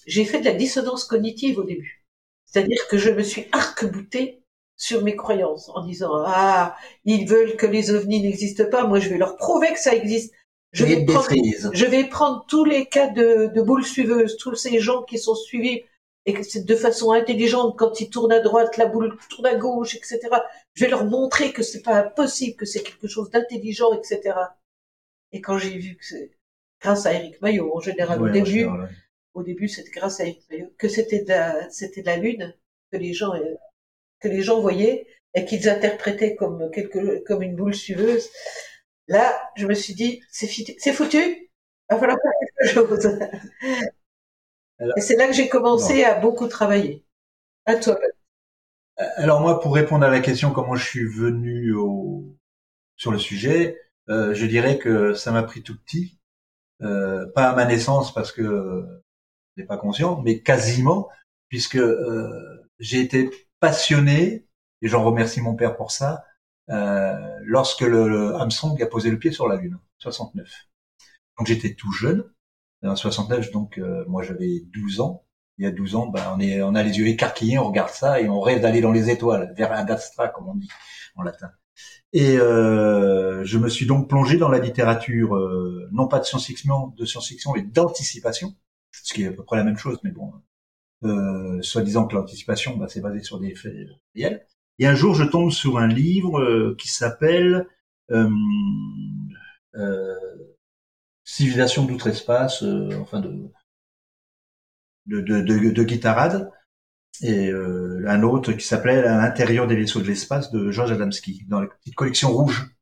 j'ai 0.05 0.25
fait 0.25 0.39
de 0.39 0.45
la 0.45 0.53
dissonance 0.53 1.05
cognitive 1.05 1.59
au 1.59 1.63
début. 1.63 2.05
C'est-à-dire 2.45 2.87
que 2.89 2.97
je 2.97 3.09
me 3.09 3.23
suis 3.23 3.47
arc-boutée 3.51 4.43
sur 4.75 5.03
mes 5.03 5.15
croyances 5.15 5.69
en 5.69 5.85
disant 5.85 6.11
ah 6.25 6.75
ils 7.05 7.27
veulent 7.27 7.55
que 7.55 7.65
les 7.65 7.91
ovnis 7.91 8.21
n'existent 8.21 8.69
pas, 8.69 8.85
moi 8.85 8.99
je 8.99 9.09
vais 9.09 9.17
leur 9.17 9.37
prouver 9.37 9.71
que 9.73 9.79
ça 9.79 9.95
existe. 9.95 10.33
Je 10.71 10.85
vais, 10.85 11.05
prendre, 11.05 11.27
je 11.71 11.85
vais 11.85 12.03
prendre 12.05 12.45
tous 12.47 12.65
les 12.65 12.87
cas 12.87 13.07
de, 13.07 13.51
de 13.53 13.61
boules 13.61 13.85
suiveuses, 13.85 14.37
tous 14.37 14.55
ces 14.55 14.79
gens 14.79 15.03
qui 15.03 15.19
sont 15.19 15.35
suivis 15.35 15.83
et 16.25 16.33
que 16.33 16.43
c'est 16.43 16.65
de 16.65 16.75
façon 16.75 17.11
intelligente 17.11 17.77
quand 17.77 17.99
ils 17.99 18.09
tournent 18.09 18.31
à 18.31 18.39
droite, 18.39 18.77
la 18.77 18.85
boule 18.85 19.17
tourne 19.29 19.45
à 19.45 19.55
gauche, 19.55 19.95
etc. 19.95 20.19
Je 20.73 20.85
vais 20.85 20.91
leur 20.91 21.05
montrer 21.05 21.51
que 21.51 21.63
c'est 21.63 21.81
pas 21.81 21.99
impossible, 21.99 22.55
que 22.55 22.65
c'est 22.65 22.81
quelque 22.81 23.07
chose 23.07 23.29
d'intelligent, 23.29 23.93
etc. 23.93 24.35
Et 25.31 25.41
quand 25.41 25.57
j'ai 25.57 25.77
vu 25.77 25.95
que 25.95 26.05
c'est 26.05 26.31
grâce 26.81 27.05
à 27.05 27.13
Eric 27.13 27.41
Maillot, 27.41 27.75
en 27.75 27.79
général, 27.79 28.21
au 28.21 28.29
début, 28.29 28.67
au 29.33 29.43
début, 29.43 29.67
c'était 29.67 29.91
grâce 29.91 30.19
à 30.19 30.23
Eric 30.23 30.43
Maillot, 30.49 30.73
que 30.77 30.87
c'était 30.87 31.23
de 31.23 31.29
la, 31.29 31.69
c'était 31.69 32.01
de 32.01 32.07
la 32.07 32.17
lune, 32.17 32.53
que 32.91 32.97
les 32.97 33.13
gens, 33.13 33.33
euh, 33.33 33.55
que 34.19 34.27
les 34.27 34.41
gens 34.41 34.61
voyaient 34.61 35.07
et 35.33 35.45
qu'ils 35.45 35.67
interprétaient 35.67 36.35
comme 36.35 36.69
quelque, 36.71 37.23
comme 37.25 37.41
une 37.41 37.55
boule 37.55 37.73
suiveuse. 37.73 38.29
Là, 39.07 39.51
je 39.57 39.67
me 39.67 39.73
suis 39.73 39.93
dit, 39.93 40.21
c'est, 40.29 40.47
c'est 40.77 40.93
foutu. 40.93 41.17
Il 41.17 41.49
va 41.89 41.99
falloir 41.99 42.17
faire 42.21 42.31
quelque 42.39 42.73
chose. 42.73 43.19
Et 44.95 45.01
c'est 45.01 45.15
là 45.15 45.27
que 45.27 45.33
j'ai 45.33 45.49
commencé 45.49 46.03
à 46.03 46.19
beaucoup 46.19 46.47
travailler. 46.47 47.05
À 47.65 47.75
toi. 47.75 47.97
Alors 48.97 49.41
moi, 49.41 49.59
pour 49.59 49.73
répondre 49.73 50.05
à 50.05 50.09
la 50.09 50.19
question 50.19 50.51
comment 50.51 50.75
je 50.75 50.85
suis 50.85 51.05
venu 51.05 51.73
au... 51.73 52.35
sur 52.95 53.11
le 53.11 53.17
sujet, 53.17 53.79
euh, 54.09 54.33
je 54.33 54.45
dirais 54.45 54.77
que 54.77 55.13
ça 55.13 55.31
m'a 55.31 55.43
pris 55.43 55.63
tout 55.63 55.77
petit, 55.77 56.19
euh, 56.81 57.25
pas 57.33 57.49
à 57.49 57.55
ma 57.55 57.65
naissance 57.65 58.13
parce 58.13 58.31
que 58.31 58.85
je 59.55 59.61
n'ai 59.61 59.67
pas 59.67 59.77
conscient, 59.77 60.21
mais 60.21 60.41
quasiment, 60.41 61.09
puisque 61.49 61.77
euh, 61.77 62.69
j'ai 62.79 62.99
été 62.99 63.29
passionné, 63.59 64.45
et 64.81 64.87
j'en 64.87 65.03
remercie 65.03 65.41
mon 65.41 65.55
père 65.55 65.75
pour 65.75 65.91
ça, 65.91 66.25
lorsque 66.67 67.81
le, 67.81 68.33
Armstrong 68.35 68.81
a 68.81 68.87
posé 68.87 69.09
le 69.09 69.19
pied 69.19 69.31
sur 69.31 69.47
la 69.47 69.55
Lune, 69.57 69.79
69. 69.99 70.49
Donc 71.37 71.47
j'étais 71.47 71.73
tout 71.73 71.91
jeune, 71.91 72.29
en 72.87 72.95
69, 72.95 73.51
donc 73.51 73.77
euh, 73.77 74.03
moi 74.07 74.23
j'avais 74.23 74.61
12 74.73 75.01
ans. 75.01 75.25
Il 75.57 75.65
y 75.65 75.67
a 75.67 75.71
12 75.71 75.95
ans, 75.95 76.07
ben, 76.07 76.23
on, 76.35 76.39
est, 76.39 76.61
on 76.63 76.73
a 76.75 76.83
les 76.83 76.97
yeux 76.97 77.07
écarquillés, 77.07 77.59
on 77.59 77.67
regarde 77.67 77.91
ça 77.91 78.19
et 78.19 78.27
on 78.27 78.41
rêve 78.41 78.61
d'aller 78.61 78.81
dans 78.81 78.91
les 78.91 79.09
étoiles, 79.11 79.53
vers 79.55 79.71
un 79.71 79.85
astra, 79.85 80.27
comme 80.29 80.49
on 80.49 80.55
dit 80.55 80.69
en 81.15 81.21
latin. 81.21 81.51
Et 82.11 82.37
euh, 82.37 83.43
je 83.43 83.57
me 83.57 83.69
suis 83.69 83.85
donc 83.85 84.09
plongé 84.09 84.37
dans 84.37 84.49
la 84.49 84.59
littérature, 84.59 85.35
euh, 85.35 85.87
non 85.91 86.07
pas 86.07 86.19
de 86.19 86.25
science-fiction, 86.25 86.93
de 86.97 87.05
science-fiction, 87.05 87.53
mais 87.53 87.63
d'anticipation, 87.63 88.55
ce 88.91 89.13
qui 89.13 89.23
est 89.23 89.27
à 89.27 89.31
peu 89.31 89.43
près 89.43 89.57
la 89.57 89.63
même 89.63 89.77
chose, 89.77 89.99
mais 90.03 90.11
bon, 90.11 90.31
euh, 91.03 91.61
soi-disant 91.61 92.07
que 92.07 92.15
l'anticipation, 92.15 92.77
bah, 92.77 92.87
c'est 92.89 93.01
basé 93.01 93.21
sur 93.21 93.39
des 93.39 93.55
faits 93.55 93.73
réels. 94.15 94.45
Et 94.79 94.87
un 94.87 94.95
jour, 94.95 95.15
je 95.15 95.23
tombe 95.23 95.51
sur 95.51 95.77
un 95.77 95.87
livre 95.87 96.39
euh, 96.39 96.75
qui 96.79 96.87
s'appelle 96.87 97.67
euh, 98.11 98.29
euh, 99.75 100.15
Civilisation 101.23 101.85
d'outre-espace, 101.85 102.63
enfin 102.99 103.19
de 103.21 103.51
de, 105.05 105.21
de, 105.21 105.41
de, 105.41 105.71
de 105.71 105.83
Guittarade, 105.83 106.49
et 107.21 107.51
un 107.51 108.23
autre 108.23 108.53
qui 108.53 108.65
s'appelait 108.65 109.03
À 109.03 109.17
l'intérieur 109.17 109.67
des 109.67 109.75
vaisseaux 109.75 110.01
de 110.01 110.07
l'espace 110.07 110.51
de 110.51 110.71
Georges 110.71 110.91
Adamski, 110.91 111.45
dans 111.47 111.61
la 111.61 111.67
petite 111.67 111.95
collection 111.95 112.31
rouge. 112.31 112.75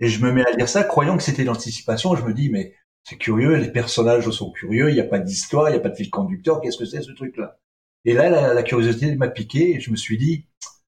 Et 0.00 0.08
je 0.08 0.24
me 0.24 0.32
mets 0.32 0.44
à 0.46 0.50
lire 0.52 0.68
ça, 0.68 0.82
croyant 0.82 1.16
que 1.16 1.22
c'était 1.22 1.44
l'anticipation. 1.44 2.16
Je 2.16 2.24
me 2.24 2.32
dis, 2.32 2.50
mais 2.50 2.74
c'est 3.04 3.16
curieux, 3.16 3.56
les 3.56 3.70
personnages 3.70 4.28
sont 4.30 4.50
curieux, 4.50 4.88
il 4.90 4.94
n'y 4.94 5.00
a 5.00 5.04
pas 5.04 5.18
d'histoire, 5.18 5.68
il 5.68 5.72
n'y 5.72 5.78
a 5.78 5.82
pas 5.82 5.90
de 5.90 5.94
fil 5.94 6.10
conducteur, 6.10 6.60
qu'est-ce 6.60 6.78
que 6.78 6.86
c'est 6.86 7.02
ce 7.02 7.12
truc-là? 7.12 7.58
Et 8.04 8.14
là, 8.14 8.30
la, 8.30 8.54
la 8.54 8.62
curiosité 8.62 9.14
m'a 9.16 9.28
piqué, 9.28 9.76
et 9.76 9.80
je 9.80 9.90
me 9.90 9.96
suis 9.96 10.16
dit, 10.16 10.46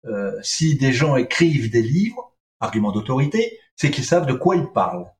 euh, 0.04 0.32
si 0.42 0.76
des 0.76 0.92
gens 0.92 1.16
écrivent 1.16 1.70
des 1.70 1.82
livres, 1.82 2.36
argument 2.60 2.92
d'autorité, 2.92 3.58
c'est 3.74 3.90
qu'ils 3.90 4.04
savent 4.04 4.26
de 4.26 4.34
quoi 4.34 4.56
ils 4.56 4.70
parlent. 4.72 5.10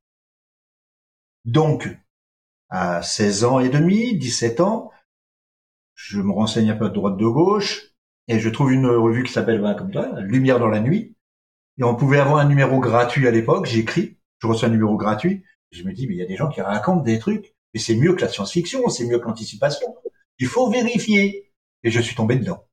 Donc, 1.45 1.89
à 2.69 3.03
16 3.03 3.45
ans 3.45 3.61
et 3.61 3.69
demi, 3.69 4.17
17 4.17 4.61
ans, 4.61 4.91
je 5.95 6.21
me 6.21 6.33
renseigne 6.33 6.71
un 6.71 6.77
peu 6.77 6.89
de 6.89 6.95
droite 6.95 7.17
de 7.17 7.27
gauche, 7.27 7.93
et 8.29 8.39
je 8.39 8.49
trouve 8.49 8.73
une 8.73 8.87
revue 8.87 9.25
qui 9.25 9.33
s'appelle, 9.33 9.61
comme 9.77 9.91
toi, 9.91 10.21
Lumière 10.21 10.59
dans 10.59 10.69
la 10.69 10.81
nuit, 10.81 11.17
et 11.79 11.85
on 11.85 11.95
pouvait 11.95 12.19
avoir 12.19 12.39
un 12.39 12.49
numéro 12.49 12.79
gratuit 12.81 13.27
à 13.27 13.31
l'époque, 13.31 13.67
j'écris, 13.67 14.19
je 14.41 14.47
reçois 14.47 14.69
un 14.69 14.73
numéro 14.73 14.97
gratuit, 14.97 15.45
je 15.71 15.85
me 15.85 15.93
dis, 15.93 16.07
mais 16.07 16.15
il 16.15 16.19
y 16.19 16.23
a 16.23 16.27
des 16.27 16.37
gens 16.37 16.49
qui 16.49 16.61
racontent 16.61 17.03
des 17.03 17.19
trucs, 17.19 17.55
et 17.75 17.79
c'est 17.79 17.97
mieux 17.97 18.15
que 18.15 18.21
la 18.21 18.29
science-fiction, 18.29 18.89
c'est 18.89 19.07
mieux 19.07 19.19
que 19.19 19.27
l'anticipation. 19.27 19.97
Il 20.39 20.47
faut 20.47 20.71
vérifier. 20.71 21.53
Et 21.85 21.91
je 21.91 22.01
suis 22.01 22.15
tombé 22.15 22.37
dedans. 22.37 22.67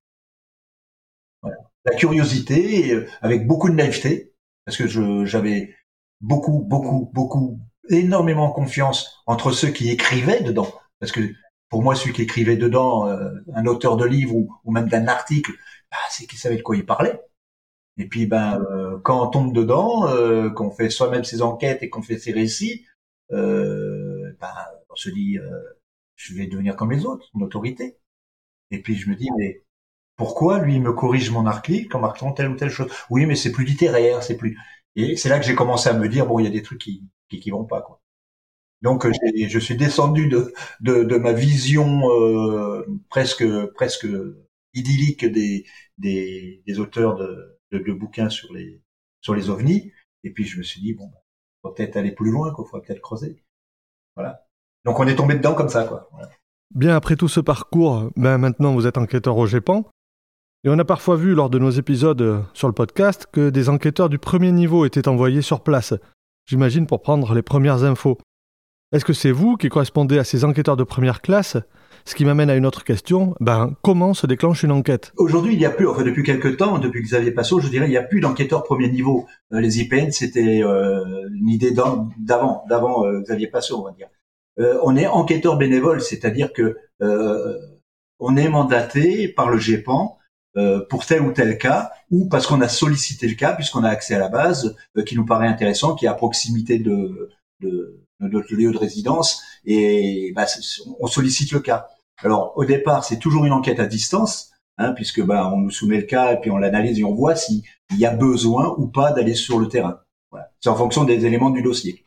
La 1.86 1.96
curiosité, 1.96 2.94
euh, 2.94 3.10
avec 3.22 3.48
beaucoup 3.48 3.70
de 3.70 3.76
naïveté, 3.76 4.36
parce 4.66 4.78
que 4.78 4.88
j'avais 5.26 5.76
beaucoup, 6.22 6.60
beaucoup, 6.60 7.10
beaucoup, 7.14 7.60
énormément 7.90 8.52
confiance 8.52 9.22
entre 9.26 9.52
ceux 9.52 9.70
qui 9.70 9.90
écrivaient 9.90 10.42
dedans. 10.42 10.74
Parce 11.00 11.12
que 11.12 11.22
pour 11.70 11.84
moi, 11.84 11.96
celui 11.96 12.14
qui 12.14 12.24
écrivait 12.24 12.58
dedans, 12.58 13.08
euh, 13.08 13.32
un 13.54 13.66
auteur 13.66 13.98
de 13.98 14.06
livre 14.06 14.36
ou, 14.36 14.72
même 14.72 14.90
d'un 14.90 15.08
article, 15.08 15.52
bah, 15.92 15.98
c'est 16.10 16.26
qu'il 16.26 16.40
savait 16.40 16.58
de 16.58 16.62
quoi 16.62 16.76
il 16.76 16.86
parlait. 16.86 17.22
Et 17.98 18.08
puis, 18.08 18.26
ben, 18.26 18.62
euh, 18.72 18.98
quand 19.04 19.28
on 19.28 19.30
tombe 19.30 19.54
dedans, 19.54 20.08
qu'on 20.56 20.72
fait 20.72 20.90
soi-même 20.90 21.24
ses 21.24 21.42
enquêtes 21.42 21.84
et 21.84 21.90
qu'on 21.90 22.02
fait 22.02 22.18
ses 22.18 22.32
récits, 22.32 22.86
euh, 23.32 24.36
ben, 24.40 24.54
on 24.90 24.96
se 24.96 25.10
dit, 25.10 25.38
euh, 25.38 25.60
je 26.16 26.34
vais 26.34 26.48
devenir 26.48 26.76
comme 26.76 26.92
les 26.92 27.06
autres, 27.06 27.30
une 27.36 27.44
autorité. 27.44 27.98
Et 28.72 28.82
puis 28.82 28.96
je 28.96 29.10
me 29.10 29.16
dis, 29.16 29.30
mais 29.38 29.64
pourquoi 30.16 30.60
lui 30.60 30.80
me 30.80 30.94
corrige 30.94 31.32
mon 31.32 31.46
article 31.46 31.96
en 31.98 32.00
marquant 32.02 32.34
telle 32.34 32.50
ou 32.50 32.56
telle 32.56 32.70
chose? 32.70 32.92
Oui, 33.10 33.26
mais 33.26 33.36
c'est 33.36 33.52
plus 33.52 33.66
littéraire, 33.66 34.24
c'est 34.24 34.38
plus. 34.38 34.58
Et 34.96 35.16
c'est 35.18 35.30
là 35.30 35.40
que 35.40 35.46
j'ai 35.46 35.56
commencé 35.56 35.90
à 35.90 35.94
me 35.94 36.10
dire, 36.10 36.26
bon, 36.28 36.40
il 36.40 36.46
y 36.46 36.48
a 36.48 36.52
des 36.52 36.64
trucs 36.64 36.82
qui 36.82 37.04
qui, 37.30 37.40
qui 37.40 37.52
vont 37.52 37.66
pas, 37.66 37.82
quoi. 37.82 38.02
Donc 38.82 39.06
je 39.06 39.60
suis 39.60 39.76
descendu 39.76 40.28
de, 40.28 40.54
de, 40.80 41.04
de 41.04 41.18
ma 41.18 41.34
vision 41.34 42.10
euh, 42.10 42.86
presque 43.10 43.46
presque 43.74 44.08
idyllique 44.74 45.26
des, 45.26 45.66
des, 45.98 46.64
des 46.66 46.80
auteurs 46.80 47.16
de, 47.16 47.60
de, 47.72 47.80
de, 47.80 47.94
bouquins 47.94 48.30
sur 48.30 48.54
les 48.54 48.82
sur 49.22 49.36
les 49.36 49.50
ovnis. 49.50 49.92
Et 50.24 50.32
puis 50.32 50.46
je 50.46 50.58
me 50.58 50.64
suis 50.64 50.80
dit 50.80 50.94
bon, 50.94 51.12
faut 51.62 51.72
peut-être 51.72 51.98
aller 51.98 52.12
plus 52.12 52.32
loin, 52.32 52.54
quoi. 52.54 52.66
Faut 52.70 52.80
peut-être 52.80 53.02
creuser. 53.02 53.44
Voilà. 54.16 54.46
Donc 54.86 55.00
on 55.00 55.08
est 55.08 55.16
tombé 55.16 55.36
dedans 55.36 55.56
comme 55.56 55.70
ça, 55.70 55.84
quoi. 55.84 56.10
Bien 56.74 56.96
après 56.96 57.18
tout 57.18 57.28
ce 57.28 57.42
parcours, 57.42 58.12
ben 58.16 58.38
maintenant 58.38 58.74
vous 58.74 58.88
êtes 58.88 58.98
enquêteur 58.98 59.38
au 59.38 59.46
GEPAN. 59.46 59.90
Et 60.64 60.70
on 60.70 60.78
a 60.78 60.86
parfois 60.86 61.16
vu 61.16 61.34
lors 61.34 61.50
de 61.50 61.58
nos 61.58 61.70
épisodes 61.70 62.46
sur 62.54 62.68
le 62.68 62.74
podcast 62.74 63.28
que 63.32 63.50
des 63.50 63.70
enquêteurs 63.70 64.10
du 64.10 64.20
premier 64.20 64.52
niveau 64.52 64.86
étaient 64.86 65.08
envoyés 65.08 65.42
sur 65.42 65.64
place, 65.64 65.94
j'imagine 66.50 66.88
pour 66.88 67.02
prendre 67.02 67.34
les 67.36 67.44
premières 67.44 67.84
infos. 67.84 68.18
Est-ce 68.92 69.06
que 69.06 69.14
c'est 69.14 69.32
vous 69.32 69.56
qui 69.56 69.70
correspondez 69.70 70.18
à 70.18 70.24
ces 70.24 70.44
enquêteurs 70.44 70.76
de 70.76 70.84
première 70.84 71.22
classe? 71.22 71.58
Ce 72.06 72.16
qui 72.16 72.26
m'amène 72.26 72.50
à 72.50 72.56
une 72.56 72.66
autre 72.66 72.84
question, 72.84 73.36
ben, 73.40 73.76
comment 73.84 74.16
se 74.16 74.26
déclenche 74.26 74.64
une 74.64 74.72
enquête? 74.72 75.14
Aujourd'hui, 75.18 75.54
il 75.54 75.60
n'y 75.60 75.66
a 75.66 75.70
plus, 75.70 75.88
enfin 75.88 76.02
depuis 76.04 76.24
quelques 76.24 76.58
temps, 76.58 76.80
depuis 76.80 77.04
Xavier 77.04 77.32
Passot, 77.32 77.60
je 77.60 77.68
dirais, 77.68 77.86
il 77.86 77.92
n'y 77.92 77.98
a 77.98 78.04
plus 78.04 78.20
d'enquêteurs 78.20 78.64
premier 78.64 78.90
niveau. 78.90 79.28
Euh, 79.54 79.60
les 79.60 79.80
IPN, 79.80 80.10
c'était 80.10 80.64
euh, 80.64 81.30
une 81.40 81.50
idée 81.50 81.72
d'avant, 81.72 82.64
d'avant 82.68 83.06
euh, 83.06 83.22
Xavier 83.22 83.48
Passot, 83.48 83.80
on 83.80 83.84
va 83.84 83.92
dire. 83.92 84.08
on 84.82 84.98
est 84.98 85.06
enquêteur 85.06 85.56
bénévole, 85.56 86.02
c'est-à-dire 86.02 86.52
que 86.52 86.78
on 88.22 88.36
est 88.36 88.50
mandaté 88.50 89.30
par 89.30 89.50
le 89.50 89.58
GEPAN 89.58 90.19
pour 90.90 91.06
tel 91.06 91.22
ou 91.22 91.32
tel 91.32 91.58
cas, 91.58 91.92
ou 92.12 92.28
parce 92.28 92.48
qu'on 92.48 92.62
a 92.62 92.68
sollicité 92.68 93.28
le 93.28 93.36
cas, 93.36 93.54
puisqu'on 93.54 93.84
a 93.84 93.90
accès 93.90 94.16
à 94.16 94.20
la 94.20 94.30
base, 94.30 94.76
qui 95.06 95.16
nous 95.16 95.26
paraît 95.26 95.48
intéressant, 95.48 95.96
qui 95.96 96.06
est 96.06 96.10
à 96.10 96.14
proximité 96.14 96.80
de, 96.80 97.30
de, 97.62 98.00
notre 98.20 98.54
lieu 98.54 98.72
de 98.72 98.78
résidence, 98.78 99.42
et 99.66 100.34
bah, 100.36 100.46
on 101.00 101.08
sollicite 101.08 101.52
le 101.52 101.60
cas. 101.60 101.88
Alors 102.22 102.54
au 102.58 102.66
départ, 102.66 103.06
c'est 103.06 103.20
toujours 103.20 103.46
une 103.46 103.54
enquête 103.54 103.80
à 103.80 103.86
distance, 103.86 104.52
hein, 104.78 104.94
puisque 104.94 105.24
bah, 105.24 105.50
on 105.54 105.58
nous 105.58 105.72
soumet 105.72 105.98
le 105.98 106.04
cas 106.04 106.34
et 106.34 106.40
puis 106.40 106.52
on 106.52 106.58
l'analyse 106.58 107.00
et 107.00 107.04
on 107.04 107.14
voit 107.14 107.36
s'il 107.36 107.64
y 107.92 108.06
a 108.06 108.12
besoin 108.12 108.76
ou 108.78 108.88
pas 108.88 109.12
d'aller 109.12 109.36
sur 109.36 109.60
le 109.60 109.68
terrain. 109.68 110.00
Voilà. 110.32 110.52
C'est 110.60 110.70
en 110.70 110.76
fonction 110.76 111.06
des 111.06 111.26
éléments 111.26 111.50
du 111.50 111.62
dossier. 111.62 112.04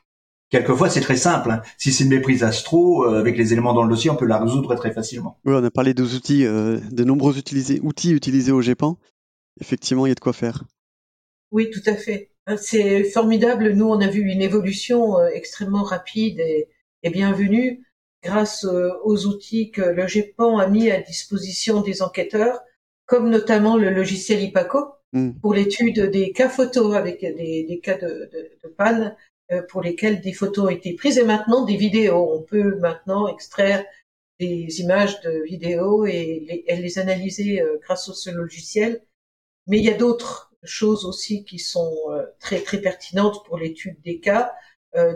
Quelquefois, 0.53 0.91
c'est 0.91 1.01
très 1.01 1.17
simple. 1.17 1.51
Hein. 1.51 1.63
Si 1.79 1.93
c'est 1.93 2.05
une 2.05 2.11
méprise 2.11 2.45
astro, 2.45 3.07
euh, 3.07 3.19
avec 3.19 3.39
les 3.39 3.55
éléments 3.55 3.73
dans 3.73 3.85
le 3.85 3.89
dossier, 3.89 4.11
on 4.11 4.17
peut 4.17 4.27
la 4.27 4.39
résoudre 4.39 4.75
très 4.75 4.93
facilement. 4.93 5.39
Oui, 5.47 5.55
on 5.57 5.65
a 5.65 5.71
parlé 5.71 5.95
des 5.95 6.15
outils, 6.15 6.45
euh, 6.45 6.79
de 6.91 7.05
nombreux 7.05 7.39
utilisés, 7.39 7.81
outils 7.83 8.13
utilisés 8.13 8.53
au 8.53 8.61
GEPAN. 8.61 8.99
Effectivement, 9.63 10.05
il 10.05 10.11
y 10.11 10.13
a 10.13 10.15
de 10.15 10.21
quoi 10.21 10.35
faire. 10.35 10.65
Oui, 11.53 11.71
tout 11.71 11.81
à 11.87 11.95
fait. 11.95 12.33
Hein, 12.47 12.59
c'est 12.59 13.03
formidable. 13.05 13.73
Nous, 13.73 13.87
on 13.87 13.99
a 14.03 14.09
vu 14.09 14.21
une 14.21 14.43
évolution 14.43 15.19
euh, 15.19 15.29
extrêmement 15.33 15.85
rapide 15.85 16.39
et, 16.41 16.69
et 17.03 17.09
bienvenue 17.09 17.87
grâce 18.23 18.67
euh, 18.67 18.91
aux 19.05 19.25
outils 19.27 19.71
que 19.71 19.81
le 19.81 20.07
GEPAN 20.07 20.59
a 20.59 20.67
mis 20.67 20.91
à 20.91 21.01
disposition 21.01 21.81
des 21.81 22.03
enquêteurs, 22.03 22.61
comme 23.07 23.31
notamment 23.31 23.79
le 23.79 23.89
logiciel 23.89 24.43
IPACO, 24.43 24.85
hmm. 25.15 25.31
pour 25.41 25.55
l'étude 25.55 26.11
des 26.11 26.33
cas 26.33 26.51
photos 26.51 26.95
avec 26.95 27.23
des, 27.23 27.65
des 27.65 27.81
cas 27.83 27.97
de, 27.97 28.29
de, 28.31 28.51
de 28.63 28.69
panne 28.69 29.17
pour 29.69 29.83
lesquels 29.83 30.21
des 30.21 30.33
photos 30.33 30.67
ont 30.67 30.71
été 30.71 30.95
prises 30.95 31.19
et 31.19 31.25
maintenant 31.25 31.65
des 31.65 31.77
vidéos. 31.77 32.33
On 32.33 32.43
peut 32.43 32.79
maintenant 32.79 33.29
extraire 33.29 33.85
des 34.41 34.81
images 34.81 35.21
de 35.21 35.43
vidéos 35.45 36.07
et 36.07 36.65
les, 36.69 36.77
les 36.77 36.99
analyser 36.99 37.61
euh, 37.61 37.79
grâce 37.83 38.09
au 38.09 38.15
ce 38.15 38.31
logiciel. 38.31 39.03
Mais 39.67 39.79
il 39.79 39.85
y 39.85 39.91
a 39.91 39.97
d'autres 39.97 40.53
choses 40.65 41.05
aussi 41.05 41.45
qui 41.45 41.59
sont 41.59 41.95
euh, 42.11 42.25
très 42.41 42.61
très 42.61 42.79
pertinentes 42.79 43.45
pour 43.45 43.59
l'étude 43.59 44.01
des 44.03 44.21
cas, 44.21 44.53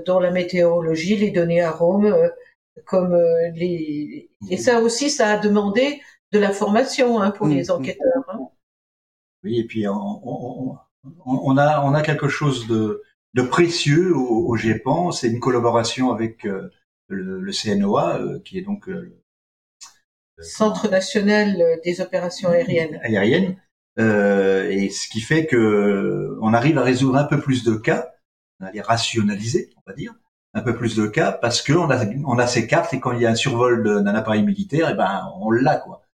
dont 0.06 0.20
la 0.20 0.30
météorologie, 0.30 1.16
les 1.16 1.30
données 1.30 1.60
arômes, 1.60 2.30
comme 2.86 3.14
les 3.54 4.30
et 4.50 4.56
ça 4.56 4.80
aussi 4.80 5.10
ça 5.10 5.32
a 5.32 5.36
demandé 5.36 6.00
de 6.32 6.38
la 6.38 6.50
formation 6.50 7.20
hein, 7.20 7.30
pour 7.30 7.46
mmh, 7.46 7.54
les 7.54 7.64
mmh. 7.64 7.70
enquêteurs. 7.72 8.24
Hein. 8.28 8.38
Oui, 9.44 9.58
et 9.58 9.64
puis 9.64 9.86
on, 9.86 9.94
on, 9.94 10.78
on, 11.26 11.56
a 11.58 11.84
on 11.84 11.94
a 11.94 12.02
quelque 12.02 12.28
chose 12.28 12.66
de 12.66 13.02
de 13.36 13.42
précieux 13.42 14.16
au, 14.16 14.48
au 14.48 14.56
GEPAN. 14.56 15.12
C'est 15.12 15.28
une 15.28 15.40
collaboration 15.40 16.10
avec 16.10 16.46
euh, 16.46 16.70
le, 17.08 17.38
le, 17.40 17.52
CNOA, 17.52 18.18
euh, 18.18 18.40
qui 18.40 18.58
est 18.58 18.62
donc 18.62 18.88
euh, 18.88 19.12
le 20.36 20.42
Centre 20.42 20.88
national 20.88 21.62
des 21.84 22.00
opérations 22.00 22.48
aériennes. 22.48 22.98
Aériennes. 23.02 23.56
et 23.98 24.90
ce 24.90 25.08
qui 25.08 25.20
fait 25.20 25.46
que 25.46 26.36
on 26.42 26.52
arrive 26.52 26.78
à 26.78 26.82
résoudre 26.82 27.16
un 27.16 27.24
peu 27.24 27.40
plus 27.40 27.64
de 27.64 27.74
cas, 27.74 28.14
à 28.60 28.70
les 28.72 28.82
rationaliser, 28.82 29.70
on 29.76 29.90
va 29.90 29.94
dire, 29.94 30.14
un 30.52 30.60
peu 30.60 30.76
plus 30.76 30.94
de 30.96 31.06
cas 31.06 31.32
parce 31.32 31.62
que 31.62 31.72
on 31.72 31.90
a 31.90 32.04
on 32.26 32.38
a 32.38 32.46
ces 32.46 32.66
cartes 32.66 32.92
et 32.92 33.00
quand 33.00 33.12
il 33.12 33.22
y 33.22 33.26
a 33.26 33.30
un 33.30 33.34
survol 33.34 33.82
d'un 33.82 34.14
appareil 34.14 34.42
militaire, 34.42 34.88
et 34.88 34.92
eh 34.92 34.96
ben 34.96 35.30
on 35.40 35.50
l'a 35.50 35.76
quoi. 35.76 36.05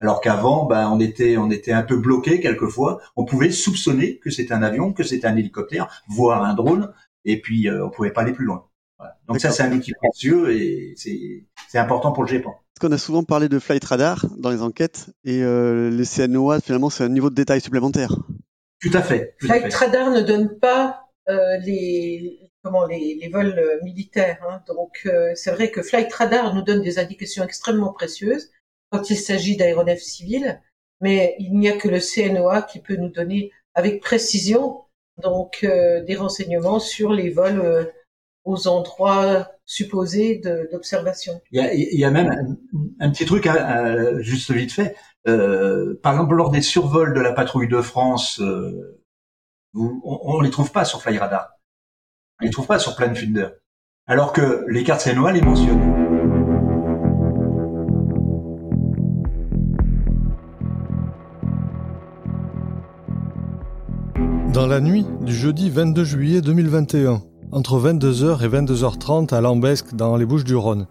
Alors 0.00 0.20
qu'avant, 0.20 0.66
ben, 0.66 0.90
on 0.90 1.00
était, 1.00 1.36
on 1.36 1.50
était 1.50 1.72
un 1.72 1.82
peu 1.82 1.96
bloqué 1.96 2.40
quelquefois. 2.40 3.00
On 3.16 3.24
pouvait 3.24 3.50
soupçonner 3.50 4.18
que 4.18 4.30
c'était 4.30 4.52
un 4.52 4.62
avion, 4.62 4.92
que 4.92 5.02
c'était 5.02 5.26
un 5.26 5.36
hélicoptère, 5.36 6.02
voire 6.08 6.44
un 6.44 6.54
drone, 6.54 6.92
et 7.24 7.40
puis 7.40 7.68
euh, 7.68 7.86
on 7.86 7.90
pouvait 7.90 8.10
pas 8.10 8.22
aller 8.22 8.32
plus 8.32 8.44
loin. 8.44 8.66
Donc 9.28 9.40
ça, 9.40 9.50
c'est 9.50 9.62
un 9.62 9.72
outil 9.72 9.92
précieux 9.92 10.50
et 10.52 10.94
c'est 10.96 11.78
important 11.78 12.12
pour 12.12 12.24
le 12.24 12.28
GEPAN. 12.28 12.50
Parce 12.50 12.88
qu'on 12.88 12.94
a 12.94 12.98
souvent 12.98 13.24
parlé 13.24 13.48
de 13.48 13.58
flight 13.58 13.84
radar 13.84 14.24
dans 14.38 14.50
les 14.50 14.62
enquêtes 14.62 15.10
et 15.24 15.42
euh, 15.42 15.90
les 15.90 16.04
CNOA, 16.04 16.60
finalement, 16.60 16.90
c'est 16.90 17.04
un 17.04 17.08
niveau 17.08 17.28
de 17.28 17.34
détail 17.34 17.60
supplémentaire. 17.60 18.16
Tout 18.80 18.90
à 18.92 19.02
fait. 19.02 19.34
flight 19.38 19.72
radar 19.72 20.10
ne 20.10 20.20
donne 20.20 20.58
pas 20.58 21.06
euh, 21.28 21.56
les 21.58 22.46
comment 22.66 22.86
les, 22.86 23.18
les 23.20 23.28
vols 23.28 23.58
euh, 23.58 23.82
militaires. 23.84 24.38
Hein. 24.48 24.60
Donc 24.66 25.02
euh, 25.06 25.32
c'est 25.34 25.52
vrai 25.52 25.70
que 25.70 25.82
flight 25.82 26.12
radar 26.12 26.54
nous 26.54 26.62
donne 26.62 26.82
des 26.82 26.98
indications 26.98 27.44
extrêmement 27.44 27.92
précieuses 27.92 28.50
quand 28.90 29.10
il 29.10 29.16
s'agit 29.16 29.56
d'aéronefs 29.56 30.02
civils, 30.02 30.60
mais 31.00 31.36
il 31.38 31.58
n'y 31.58 31.68
a 31.68 31.76
que 31.76 31.88
le 31.88 32.00
CNOA 32.00 32.62
qui 32.62 32.80
peut 32.80 32.96
nous 32.96 33.10
donner 33.10 33.50
avec 33.74 34.00
précision 34.00 34.82
donc 35.22 35.60
euh, 35.64 36.02
des 36.04 36.14
renseignements 36.14 36.78
sur 36.78 37.12
les 37.12 37.30
vols 37.30 37.60
euh, 37.60 37.84
aux 38.44 38.68
endroits 38.68 39.50
supposés 39.64 40.40
d'observation. 40.70 41.40
Il, 41.50 41.98
y 41.98 42.04
a 42.04 42.10
même 42.10 42.56
un, 43.00 43.10
petit 43.10 43.26
truc 43.26 43.48
juste 44.20 44.52
vite 44.52 44.72
fait. 44.72 44.94
Euh, 45.26 45.98
par 46.02 46.12
exemple, 46.12 46.34
lors 46.36 46.50
des 46.50 46.62
survols 46.62 47.14
de 47.14 47.20
la 47.20 47.32
patrouille 47.32 47.68
de 47.68 47.80
France, 47.80 48.40
euh, 48.40 49.00
on, 49.74 50.38
ne 50.38 50.44
les 50.44 50.50
trouve 50.50 50.70
pas 50.70 50.84
sur 50.84 51.02
FlyRadar. 51.02 51.50
On 52.40 52.44
les 52.44 52.50
trouve 52.50 52.66
pas 52.66 52.78
sur 52.78 52.94
Planfinder. 52.94 53.48
Alors 54.06 54.32
que 54.32 54.64
les 54.68 54.84
cartes 54.84 55.02
CNOA 55.02 55.32
les 55.32 55.42
mentionnent. 55.42 56.05
Dans 64.56 64.66
la 64.66 64.80
nuit 64.80 65.04
du 65.20 65.34
jeudi 65.34 65.68
22 65.68 66.02
juillet 66.02 66.40
2021, 66.40 67.20
entre 67.52 67.78
22h 67.78 68.42
et 68.42 68.48
22h30 68.48 69.34
à 69.34 69.42
Lambesque 69.42 69.94
dans 69.94 70.16
les 70.16 70.24
Bouches-du-Rhône, 70.24 70.86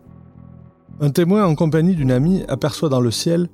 un 0.99 1.09
témoin 1.09 1.43
en 1.47 1.55
compagnie 1.55 1.95
d'une 1.95 2.11
amie 2.11 2.43
aperçoit 2.47 2.89
dans 2.89 3.01
le 3.01 3.09
ciel 3.09 3.49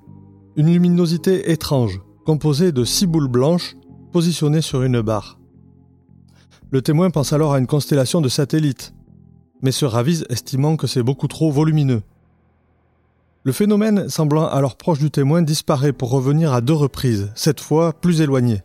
une 0.57 0.67
luminosité 0.67 1.49
étrange, 1.49 2.01
composée 2.25 2.73
de 2.73 2.83
six 2.83 3.07
boules 3.07 3.29
blanches 3.29 3.77
positionnées 4.11 4.59
sur 4.59 4.83
une 4.83 4.99
barre. 4.99 5.39
Le 6.71 6.81
témoin 6.81 7.09
pense 7.09 7.31
alors 7.31 7.53
à 7.53 7.59
une 7.59 7.65
constellation 7.65 8.19
de 8.19 8.27
satellites, 8.27 8.93
mais 9.61 9.71
se 9.71 9.85
ravise 9.85 10.25
estimant 10.29 10.75
que 10.75 10.87
c'est 10.87 11.03
beaucoup 11.03 11.29
trop 11.29 11.51
volumineux. 11.51 12.01
Le 13.45 13.53
phénomène 13.53 14.09
semblant 14.09 14.45
alors 14.45 14.75
proche 14.75 14.99
du 14.99 15.09
témoin 15.09 15.41
disparaît 15.41 15.93
pour 15.93 16.11
revenir 16.11 16.51
à 16.51 16.59
deux 16.59 16.73
reprises, 16.73 17.31
cette 17.33 17.61
fois 17.61 17.93
plus 17.93 18.19
éloigné. 18.19 18.61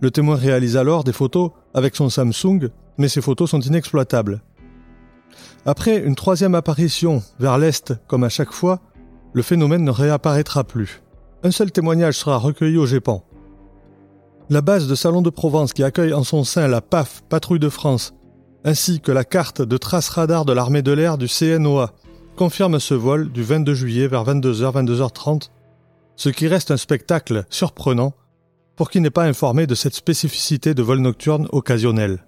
Le 0.00 0.10
témoin 0.10 0.36
réalise 0.36 0.76
alors 0.76 1.02
des 1.04 1.12
photos 1.12 1.50
avec 1.74 1.96
son 1.96 2.08
Samsung, 2.08 2.70
mais 2.98 3.08
ces 3.08 3.20
photos 3.20 3.50
sont 3.50 3.60
inexploitables. 3.60 4.42
Après 5.66 5.98
une 5.98 6.14
troisième 6.14 6.54
apparition 6.54 7.22
vers 7.38 7.58
l'est, 7.58 7.92
comme 8.06 8.24
à 8.24 8.28
chaque 8.28 8.52
fois, 8.52 8.80
le 9.32 9.42
phénomène 9.42 9.84
ne 9.84 9.90
réapparaîtra 9.90 10.64
plus. 10.64 11.02
Un 11.42 11.50
seul 11.50 11.70
témoignage 11.70 12.16
sera 12.16 12.38
recueilli 12.38 12.76
au 12.76 12.86
GEPAN. 12.86 13.24
La 14.50 14.62
base 14.62 14.88
de 14.88 14.94
Salon 14.94 15.20
de 15.20 15.30
Provence 15.30 15.72
qui 15.72 15.84
accueille 15.84 16.14
en 16.14 16.24
son 16.24 16.42
sein 16.42 16.68
la 16.68 16.80
PAF, 16.80 17.22
Patrouille 17.28 17.58
de 17.58 17.68
France, 17.68 18.14
ainsi 18.64 19.00
que 19.00 19.12
la 19.12 19.24
carte 19.24 19.62
de 19.62 19.76
trace 19.76 20.08
radar 20.08 20.44
de 20.44 20.52
l'armée 20.52 20.82
de 20.82 20.92
l'air 20.92 21.18
du 21.18 21.26
CNOA, 21.28 21.92
confirme 22.36 22.80
ce 22.80 22.94
vol 22.94 23.30
du 23.30 23.42
22 23.42 23.74
juillet 23.74 24.08
vers 24.08 24.24
22h, 24.24 24.84
22h30, 24.84 25.50
ce 26.16 26.28
qui 26.28 26.48
reste 26.48 26.70
un 26.70 26.76
spectacle 26.76 27.44
surprenant 27.50 28.14
pour 28.78 28.90
qui 28.90 29.00
n'est 29.00 29.10
pas 29.10 29.24
informé 29.24 29.66
de 29.66 29.74
cette 29.74 29.96
spécificité 29.96 30.72
de 30.72 30.84
vol 30.84 31.00
nocturne 31.00 31.48
occasionnel. 31.50 32.24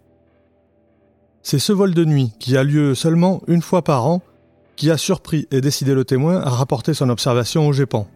C'est 1.43 1.61
ce 1.61 1.73
vol 1.73 1.95
de 1.95 2.05
nuit, 2.05 2.33
qui 2.41 2.57
a 2.57 2.65
lieu 2.65 2.97
seulement 2.97 3.41
une 3.47 3.63
fois 3.63 3.83
par 3.83 4.05
an, 4.05 4.21
qui 4.75 4.91
a 4.91 4.97
surpris 4.97 5.47
et 5.53 5.61
décidé 5.61 5.95
le 5.95 6.05
témoin 6.05 6.41
à 6.41 6.51
rapporter 6.51 6.93
son 6.93 7.09
observation 7.09 7.69
au 7.69 7.73
GEPAN. 7.73 8.09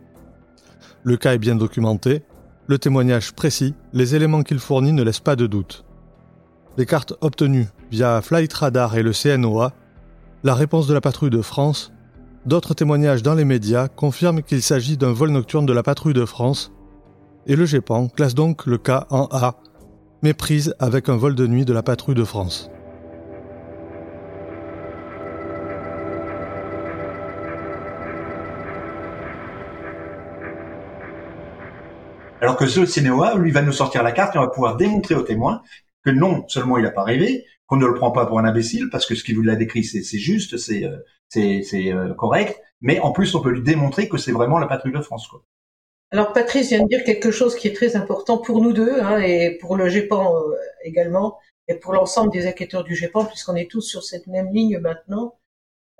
Le 1.04 1.16
cas 1.16 1.34
est 1.34 1.38
bien 1.38 1.54
documenté, 1.54 2.24
le 2.66 2.76
témoignage 2.76 3.34
précis, 3.34 3.74
les 3.92 4.16
éléments 4.16 4.42
qu'il 4.42 4.58
fournit 4.58 4.92
ne 4.92 5.04
laissent 5.04 5.20
pas 5.20 5.36
de 5.36 5.46
doute. 5.46 5.84
Les 6.76 6.86
cartes 6.86 7.14
obtenues 7.20 7.68
via 7.92 8.20
Flight 8.20 8.52
Radar 8.52 8.96
et 8.96 9.04
le 9.04 9.12
CNOA, 9.12 9.74
la 10.42 10.56
réponse 10.56 10.88
de 10.88 10.94
la 10.94 11.00
patrouille 11.00 11.30
de 11.30 11.40
France, 11.40 11.92
d'autres 12.46 12.74
témoignages 12.74 13.22
dans 13.22 13.34
les 13.34 13.44
médias 13.44 13.86
confirment 13.86 14.42
qu'il 14.42 14.60
s'agit 14.60 14.96
d'un 14.96 15.12
vol 15.12 15.30
nocturne 15.30 15.66
de 15.66 15.72
la 15.72 15.84
patrouille 15.84 16.14
de 16.14 16.24
France 16.24 16.72
et 17.46 17.56
le 17.56 17.66
GEPAN 17.66 18.08
classe 18.08 18.34
donc 18.34 18.66
le 18.66 18.78
cas 18.78 19.06
en 19.10 19.28
A, 19.30 19.56
méprise 20.22 20.74
avec 20.78 21.08
un 21.08 21.16
vol 21.16 21.34
de 21.34 21.46
nuit 21.46 21.64
de 21.64 21.72
la 21.72 21.82
patrouille 21.82 22.14
de 22.14 22.24
France. 22.24 22.70
Alors 32.40 32.56
que 32.56 32.66
ce 32.66 32.84
CNOA, 32.84 33.36
lui, 33.36 33.52
va 33.52 33.62
nous 33.62 33.72
sortir 33.72 34.02
la 34.02 34.12
carte 34.12 34.36
et 34.36 34.38
on 34.38 34.42
va 34.42 34.48
pouvoir 34.48 34.76
démontrer 34.76 35.14
aux 35.14 35.22
témoins 35.22 35.62
que 36.04 36.10
non 36.10 36.44
seulement 36.48 36.76
il 36.76 36.84
n'a 36.84 36.90
pas 36.90 37.02
rêvé, 37.02 37.46
qu'on 37.66 37.76
ne 37.76 37.86
le 37.86 37.94
prend 37.94 38.10
pas 38.10 38.26
pour 38.26 38.38
un 38.38 38.44
imbécile, 38.44 38.90
parce 38.90 39.06
que 39.06 39.14
ce 39.14 39.24
qu'il 39.24 39.36
vous 39.36 39.42
l'a 39.42 39.56
décrit, 39.56 39.82
c'est 39.82 40.18
juste, 40.18 40.58
c'est 40.58 40.84
euh, 40.84 40.98
euh, 41.36 42.14
correct, 42.14 42.60
mais 42.82 43.00
en 43.00 43.12
plus, 43.12 43.34
on 43.34 43.40
peut 43.40 43.50
lui 43.50 43.62
démontrer 43.62 44.10
que 44.10 44.18
c'est 44.18 44.32
vraiment 44.32 44.58
la 44.58 44.66
patrouille 44.66 44.92
de 44.92 45.00
France. 45.00 45.26
Quoi. 45.26 45.42
Alors 46.14 46.32
Patrice 46.32 46.68
vient 46.68 46.84
de 46.84 46.86
dire 46.86 47.02
quelque 47.02 47.32
chose 47.32 47.56
qui 47.56 47.66
est 47.66 47.74
très 47.74 47.96
important 47.96 48.38
pour 48.38 48.60
nous 48.60 48.72
deux 48.72 49.00
hein, 49.00 49.18
et 49.18 49.58
pour 49.60 49.74
le 49.74 49.88
GEPAN 49.88 50.36
euh, 50.36 50.54
également 50.84 51.40
et 51.66 51.74
pour 51.74 51.92
l'ensemble 51.92 52.30
des 52.30 52.46
enquêteurs 52.46 52.84
du 52.84 52.94
GEPAN 52.94 53.24
puisqu'on 53.24 53.56
est 53.56 53.68
tous 53.68 53.80
sur 53.80 54.04
cette 54.04 54.28
même 54.28 54.54
ligne 54.54 54.78
maintenant. 54.78 55.34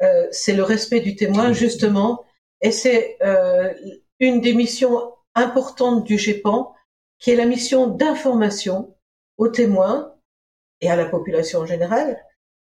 Euh, 0.02 0.28
c'est 0.30 0.54
le 0.54 0.62
respect 0.62 1.00
du 1.00 1.16
témoin 1.16 1.52
justement 1.52 2.24
et 2.60 2.70
c'est 2.70 3.16
euh, 3.22 3.74
une 4.20 4.40
des 4.40 4.54
missions 4.54 5.14
importantes 5.34 6.04
du 6.04 6.16
GEPAN 6.16 6.72
qui 7.18 7.32
est 7.32 7.36
la 7.36 7.46
mission 7.46 7.88
d'information 7.88 8.94
aux 9.36 9.48
témoins 9.48 10.14
et 10.80 10.88
à 10.88 10.94
la 10.94 11.06
population 11.06 11.58
en 11.58 11.66
général, 11.66 12.22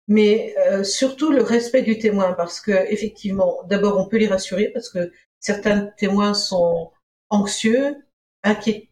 mais 0.07 0.55
surtout 0.85 1.33
le 1.33 1.43
respect 1.43 1.81
du 1.81 1.99
témoin 1.99 2.35
parce 2.35 2.61
que 2.61 2.73
effectivement, 2.93 3.63
d'abord 3.71 3.97
on 3.99 4.07
peut 4.07 4.19
les 4.19 4.27
rassurer 4.27 4.69
parce 4.69 4.91
que 4.91 5.11
certains 5.41 5.87
témoins 5.97 6.35
sont 6.35 6.91
anxieux, 7.31 7.97
inquiétés 8.43 8.89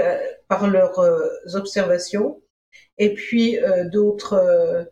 euh, 0.00 0.18
par 0.48 0.68
leurs 0.68 0.98
euh, 0.98 1.28
observations, 1.54 2.42
et 2.98 3.14
puis 3.14 3.58
euh, 3.58 3.88
d'autres 3.88 4.90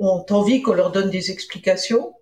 ont 0.00 0.26
envie 0.30 0.60
qu'on 0.62 0.74
leur 0.74 0.90
donne 0.90 1.10
des 1.10 1.30
explications. 1.30 2.14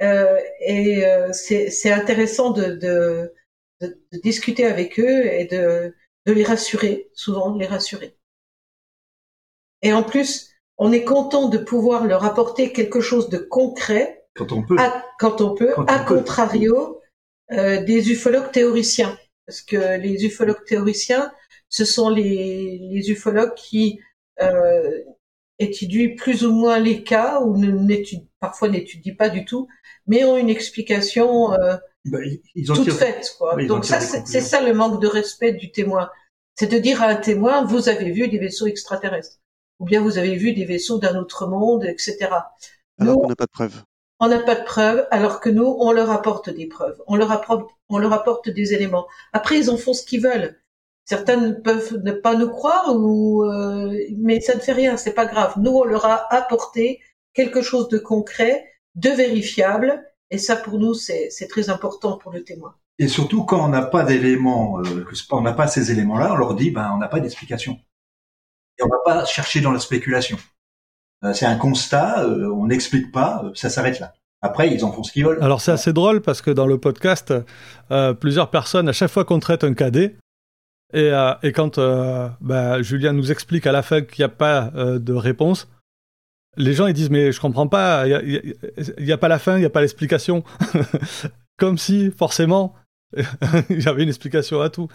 et 0.00 1.04
c'est 1.32 1.92
intéressant 1.92 2.50
de, 2.50 2.74
de, 2.74 3.32
de, 3.80 3.96
discuter 4.22 4.64
avec 4.64 4.98
eux 4.98 5.26
et 5.26 5.44
de, 5.44 5.94
de 6.26 6.32
les 6.32 6.42
rassurer, 6.42 7.08
souvent 7.14 7.54
les 7.56 7.66
rassurer. 7.66 8.16
Et 9.82 9.92
en 9.92 10.02
plus, 10.02 10.50
on 10.78 10.92
est 10.92 11.04
content 11.04 11.48
de 11.48 11.58
pouvoir 11.58 12.04
leur 12.04 12.24
apporter 12.24 12.72
quelque 12.72 13.00
chose 13.00 13.28
de 13.28 13.38
concret 13.38 14.26
quand 14.34 14.52
on 14.52 14.62
peut. 14.62 14.76
À, 14.78 15.04
quand 15.18 15.40
on 15.40 15.54
peut. 15.54 15.72
à 15.86 16.00
contrario, 16.00 16.76
euh, 16.76 16.95
des 17.50 18.10
ufologues 18.10 18.50
théoriciens. 18.50 19.16
parce 19.46 19.62
que 19.62 19.98
les 19.98 20.24
ufologues 20.24 20.64
théoriciens, 20.64 21.32
ce 21.68 21.84
sont 21.84 22.08
les, 22.08 22.78
les 22.90 23.10
ufologues 23.10 23.54
qui 23.54 24.00
euh, 24.42 25.02
étudient 25.58 26.14
plus 26.16 26.44
ou 26.44 26.52
moins 26.52 26.78
les 26.78 27.02
cas 27.02 27.40
ou 27.40 27.56
n'étudient, 27.56 28.26
parfois 28.40 28.68
n'étudient 28.68 29.14
pas 29.14 29.28
du 29.28 29.44
tout, 29.44 29.68
mais 30.06 30.24
ont 30.24 30.36
une 30.36 30.50
explication 30.50 31.54
euh, 31.54 31.76
bah, 32.04 32.18
toute 32.66 32.92
faite. 32.92 33.34
Quoi. 33.38 33.56
Donc 33.64 33.84
ça, 33.84 34.00
c'est 34.00 34.40
ça 34.40 34.60
le 34.60 34.74
manque 34.74 35.00
de 35.00 35.06
respect 35.06 35.52
du 35.52 35.70
témoin. 35.70 36.10
C'est 36.54 36.70
de 36.70 36.78
dire 36.78 37.02
à 37.02 37.06
un 37.06 37.16
témoin, 37.16 37.64
vous 37.64 37.88
avez 37.88 38.10
vu 38.12 38.28
des 38.28 38.38
vaisseaux 38.38 38.66
extraterrestres, 38.66 39.38
ou 39.78 39.84
bien 39.84 40.00
vous 40.00 40.18
avez 40.18 40.36
vu 40.36 40.52
des 40.52 40.64
vaisseaux 40.64 40.98
d'un 40.98 41.16
autre 41.16 41.46
monde, 41.46 41.84
etc. 41.84 42.28
Alors 42.98 43.20
qu'on 43.20 43.28
n'a 43.28 43.36
pas 43.36 43.46
de 43.46 43.50
preuves. 43.50 43.82
On 44.18 44.28
n'a 44.28 44.40
pas 44.40 44.54
de 44.54 44.64
preuves, 44.64 45.06
alors 45.10 45.40
que 45.40 45.50
nous, 45.50 45.76
on 45.78 45.92
leur 45.92 46.10
apporte 46.10 46.48
des 46.48 46.66
preuves. 46.66 47.00
On 47.06 47.16
leur 47.16 47.30
apporte, 47.30 47.70
on 47.88 47.98
leur 47.98 48.12
apporte 48.12 48.48
des 48.48 48.72
éléments. 48.72 49.06
Après, 49.32 49.58
ils 49.58 49.70
en 49.70 49.76
font 49.76 49.92
ce 49.92 50.04
qu'ils 50.04 50.22
veulent. 50.22 50.58
Certains 51.04 51.52
peuvent 51.52 52.00
ne 52.02 52.12
pas 52.12 52.34
nous 52.34 52.48
croire, 52.48 52.94
ou 52.96 53.44
euh, 53.44 53.96
mais 54.16 54.40
ça 54.40 54.54
ne 54.54 54.60
fait 54.60 54.72
rien, 54.72 54.96
c'est 54.96 55.14
pas 55.14 55.26
grave. 55.26 55.54
Nous, 55.58 55.70
on 55.70 55.84
leur 55.84 56.06
a 56.06 56.32
apporté 56.34 57.00
quelque 57.34 57.62
chose 57.62 57.88
de 57.88 57.98
concret, 57.98 58.64
de 58.94 59.10
vérifiable, 59.10 60.02
et 60.30 60.38
ça, 60.38 60.56
pour 60.56 60.78
nous, 60.78 60.94
c'est 60.94 61.30
très 61.48 61.70
important 61.70 62.16
pour 62.16 62.32
le 62.32 62.42
témoin. 62.42 62.74
Et 62.98 63.08
surtout, 63.08 63.44
quand 63.44 63.64
on 63.64 63.68
n'a 63.68 63.82
pas 63.82 64.04
d'éléments, 64.04 64.80
euh, 64.80 65.04
on 65.30 65.42
n'a 65.42 65.52
pas 65.52 65.66
ces 65.68 65.92
éléments-là, 65.92 66.32
on 66.32 66.36
leur 66.36 66.54
dit, 66.54 66.70
ben, 66.70 66.90
on 66.94 66.98
n'a 66.98 67.08
pas 67.08 67.20
d'explication. 67.20 67.78
Et 68.78 68.82
on 68.82 68.88
va 68.88 68.98
pas 69.04 69.24
chercher 69.26 69.60
dans 69.60 69.72
la 69.72 69.78
spéculation. 69.78 70.38
Euh, 71.24 71.32
c'est 71.32 71.46
un 71.46 71.56
constat, 71.56 72.24
euh, 72.24 72.50
on 72.50 72.66
n'explique 72.66 73.10
pas, 73.10 73.42
euh, 73.44 73.50
ça 73.54 73.70
s'arrête 73.70 74.00
là. 74.00 74.12
Après, 74.42 74.72
ils 74.72 74.84
en 74.84 74.92
font 74.92 75.02
ce 75.02 75.12
qu'ils 75.12 75.24
veulent. 75.24 75.42
Alors 75.42 75.60
c'est 75.60 75.72
assez 75.72 75.92
drôle 75.92 76.20
parce 76.20 76.42
que 76.42 76.50
dans 76.50 76.66
le 76.66 76.78
podcast, 76.78 77.32
plusieurs 78.20 78.50
personnes, 78.50 78.88
à 78.88 78.92
chaque 78.92 79.10
fois 79.10 79.24
qu'on 79.24 79.40
traite 79.40 79.64
un 79.64 79.72
cadet, 79.72 80.16
et, 80.92 81.10
et 81.42 81.52
quand 81.52 81.80
bah, 82.40 82.80
Julien 82.82 83.12
nous 83.12 83.32
explique 83.32 83.66
à 83.66 83.72
la 83.72 83.82
fin 83.82 84.02
qu'il 84.02 84.22
n'y 84.22 84.26
a 84.26 84.34
pas 84.34 84.70
de 84.74 85.12
réponse, 85.14 85.68
les 86.58 86.74
gens 86.74 86.86
ils 86.86 86.92
disent 86.92 87.10
mais 87.10 87.32
je 87.32 87.40
comprends 87.40 87.66
pas, 87.66 88.06
il 88.06 88.54
n'y 89.00 89.10
a, 89.10 89.14
a, 89.14 89.18
pas 89.18 89.28
la 89.28 89.38
fin, 89.38 89.56
il 89.56 89.60
n'y 89.60 89.66
a 89.66 89.70
pas 89.70 89.80
l'explication. 89.80 90.44
Comme 91.58 91.78
si 91.78 92.10
forcément 92.10 92.74
il 93.70 93.82
y 93.82 93.88
avait 93.88 94.02
une 94.02 94.10
explication 94.10 94.60
à 94.60 94.68
tout. 94.68 94.88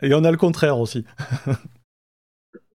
Et 0.00 0.14
on 0.14 0.24
a 0.24 0.30
le 0.30 0.38
contraire 0.38 0.78
aussi. 0.78 1.04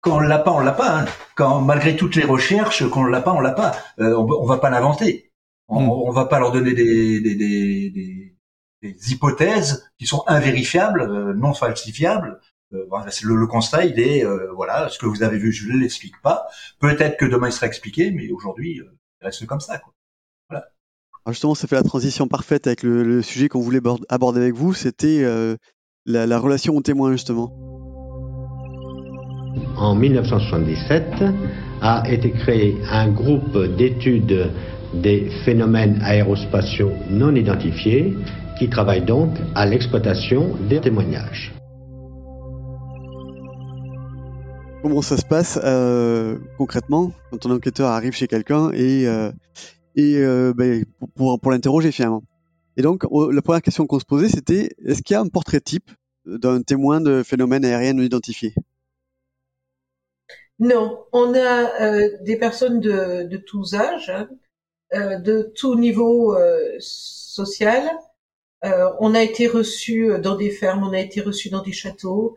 quand 0.05 0.17
on 0.17 0.19
l'a 0.19 0.39
pas, 0.39 0.51
on 0.51 0.59
l'a 0.59 0.71
pas. 0.71 0.99
Hein. 0.99 1.05
Quand 1.35 1.61
malgré 1.61 1.95
toutes 1.95 2.15
les 2.15 2.23
recherches, 2.23 2.87
quand 2.89 3.01
on 3.01 3.05
l'a 3.05 3.21
pas, 3.21 3.33
on 3.33 3.41
l'a 3.41 3.51
pas. 3.51 3.75
Euh, 3.99 4.15
on, 4.15 4.27
on, 4.29 4.45
va 4.45 4.59
pas 4.59 4.69
l'inventer. 4.69 5.31
On, 5.67 5.81
hmm. 5.81 5.89
on, 5.89 6.11
va 6.11 6.25
pas 6.25 6.39
leur 6.39 6.51
donner 6.51 6.73
des, 6.73 7.19
des, 7.21 7.35
des, 7.35 8.35
des 8.83 9.11
hypothèses 9.11 9.91
qui 9.97 10.05
sont 10.05 10.23
invérifiables, 10.27 11.01
euh, 11.01 11.33
non 11.33 11.53
falsifiables. 11.53 12.39
Euh, 12.73 12.85
le, 13.23 13.35
le, 13.35 13.47
constat, 13.47 13.85
il 13.85 13.99
est 13.99 14.23
euh, 14.23 14.51
voilà, 14.53 14.89
ce 14.89 14.99
que 14.99 15.07
vous 15.07 15.23
avez 15.23 15.37
vu, 15.37 15.51
je 15.51 15.67
ne 15.71 15.79
l'explique 15.79 16.21
pas. 16.21 16.47
Peut-être 16.79 17.17
que 17.17 17.25
demain 17.25 17.47
il 17.47 17.53
sera 17.53 17.65
expliqué, 17.65 18.11
mais 18.11 18.29
aujourd'hui, 18.31 18.81
euh, 18.81 18.97
il 19.21 19.25
reste 19.25 19.45
comme 19.47 19.59
ça. 19.59 19.79
Quoi. 19.79 19.93
Voilà. 20.49 20.65
Alors 21.25 21.33
justement, 21.33 21.55
ça 21.55 21.67
fait 21.67 21.75
la 21.75 21.83
transition 21.83 22.27
parfaite 22.27 22.67
avec 22.67 22.83
le, 22.83 23.03
le 23.03 23.23
sujet 23.23 23.49
qu'on 23.49 23.61
voulait 23.61 23.81
aborder 24.09 24.41
avec 24.41 24.53
vous. 24.53 24.75
C'était 24.75 25.23
la, 26.05 26.27
la 26.27 26.39
relation 26.39 26.75
au 26.75 26.81
témoin 26.81 27.11
justement 27.11 27.74
en 29.77 29.95
1977 29.95 31.23
a 31.81 32.03
été 32.09 32.31
créé 32.31 32.77
un 32.91 33.09
groupe 33.09 33.57
d'études 33.77 34.51
des 34.93 35.29
phénomènes 35.43 35.99
aérospatiaux 36.03 36.91
non 37.09 37.35
identifiés 37.35 38.15
qui 38.57 38.69
travaille 38.69 39.03
donc 39.03 39.31
à 39.53 39.65
l'exploitation 39.65 40.55
des 40.69 40.79
témoignages. 40.79 41.53
Comment 44.81 45.01
ça 45.01 45.17
se 45.17 45.25
passe 45.25 45.59
euh, 45.63 46.37
concrètement 46.57 47.11
quand 47.31 47.45
un 47.47 47.51
enquêteur 47.51 47.89
arrive 47.89 48.13
chez 48.13 48.27
quelqu'un 48.27 48.71
et, 48.71 49.07
euh, 49.07 49.31
et 49.95 50.17
euh, 50.17 50.53
ben, 50.55 50.85
pour, 51.15 51.39
pour 51.39 51.51
l'interroger 51.51 51.91
finalement? 51.91 52.23
Et 52.77 52.81
donc 52.81 53.03
la 53.03 53.41
première 53.41 53.61
question 53.61 53.87
qu'on 53.87 53.99
se 53.99 54.05
posait 54.05 54.29
c'était 54.29 54.69
est-ce 54.85 55.01
qu'il 55.01 55.15
y 55.15 55.17
a 55.17 55.21
un 55.21 55.27
portrait 55.27 55.59
type 55.59 55.91
d'un 56.25 56.61
témoin 56.61 57.01
de 57.01 57.23
phénomènes 57.23 57.65
aériens 57.65 57.93
non 57.93 58.03
identifiés 58.03 58.53
non, 60.59 61.05
on 61.11 61.33
a 61.33 61.81
euh, 61.81 62.17
des 62.21 62.37
personnes 62.37 62.79
de, 62.79 63.37
tous 63.37 63.73
âges, 63.73 64.09
hein, 64.09 64.29
euh, 64.93 65.17
de 65.19 65.51
tout 65.55 65.75
niveau 65.75 66.33
euh, 66.35 66.75
social. 66.79 67.89
on 68.99 69.13
a 69.15 69.21
été 69.21 69.47
reçus 69.47 70.19
dans 70.19 70.35
des 70.35 70.51
fermes, 70.51 70.83
on 70.83 70.93
a 70.93 70.99
été 70.99 71.21
reçus 71.21 71.49
dans 71.49 71.61
des 71.61 71.73
châteaux. 71.73 72.35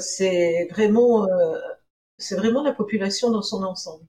c'est 0.00 0.66
vraiment, 0.70 1.28
c'est 2.18 2.36
vraiment 2.36 2.62
la 2.64 2.72
population 2.72 3.30
dans 3.30 3.42
son 3.42 3.62
ensemble. 3.64 4.06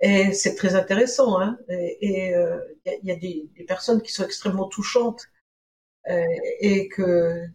Et 0.00 0.32
c'est 0.32 0.54
très 0.56 0.74
intéressant. 0.74 1.40
Hein, 1.40 1.58
et 1.68 2.32
il 3.02 3.08
y, 3.08 3.12
a, 3.12 3.16
des, 3.16 3.48
des, 3.56 3.64
personnes 3.64 4.02
qui 4.02 4.12
sont 4.12 4.24
extrêmement 4.24 4.68
touchantes 4.68 5.22
et 6.60 6.88
que 6.88 7.48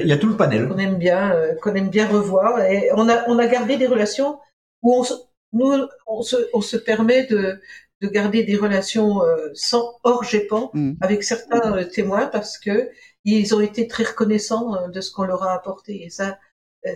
il 0.00 0.06
y, 0.06 0.12
a 0.12 0.16
tout 0.16 0.28
le 0.28 0.36
panel. 0.36 0.68
Qu'on 0.68 0.78
aime 0.78 0.96
bien, 0.96 1.32
euh, 1.32 1.54
qu'on 1.56 1.74
aime 1.74 1.90
bien 1.90 2.08
revoir. 2.08 2.60
Et 2.64 2.90
on 2.94 3.08
a, 3.08 3.28
on 3.28 3.38
a 3.38 3.46
gardé 3.46 3.76
des 3.76 3.86
relations 3.86 4.38
où 4.82 4.94
on, 4.94 5.04
nous, 5.52 5.86
on 6.06 6.22
se, 6.22 6.36
on 6.54 6.62
se 6.62 6.78
permet 6.78 7.26
de, 7.26 7.60
de 8.00 8.08
garder 8.08 8.42
des 8.42 8.56
relations 8.56 9.22
euh, 9.22 9.50
sans 9.54 9.98
hors 10.02 10.24
GEPAN 10.24 10.70
mm. 10.72 10.94
avec 11.02 11.22
certains 11.22 11.76
euh, 11.76 11.84
témoins 11.84 12.26
parce 12.26 12.58
que 12.58 12.90
ils 13.24 13.54
ont 13.54 13.60
été 13.60 13.86
très 13.86 14.04
reconnaissants 14.04 14.88
de 14.88 15.00
ce 15.00 15.12
qu'on 15.12 15.24
leur 15.24 15.42
a 15.44 15.52
apporté. 15.52 16.02
Et 16.02 16.10
ça, 16.10 16.38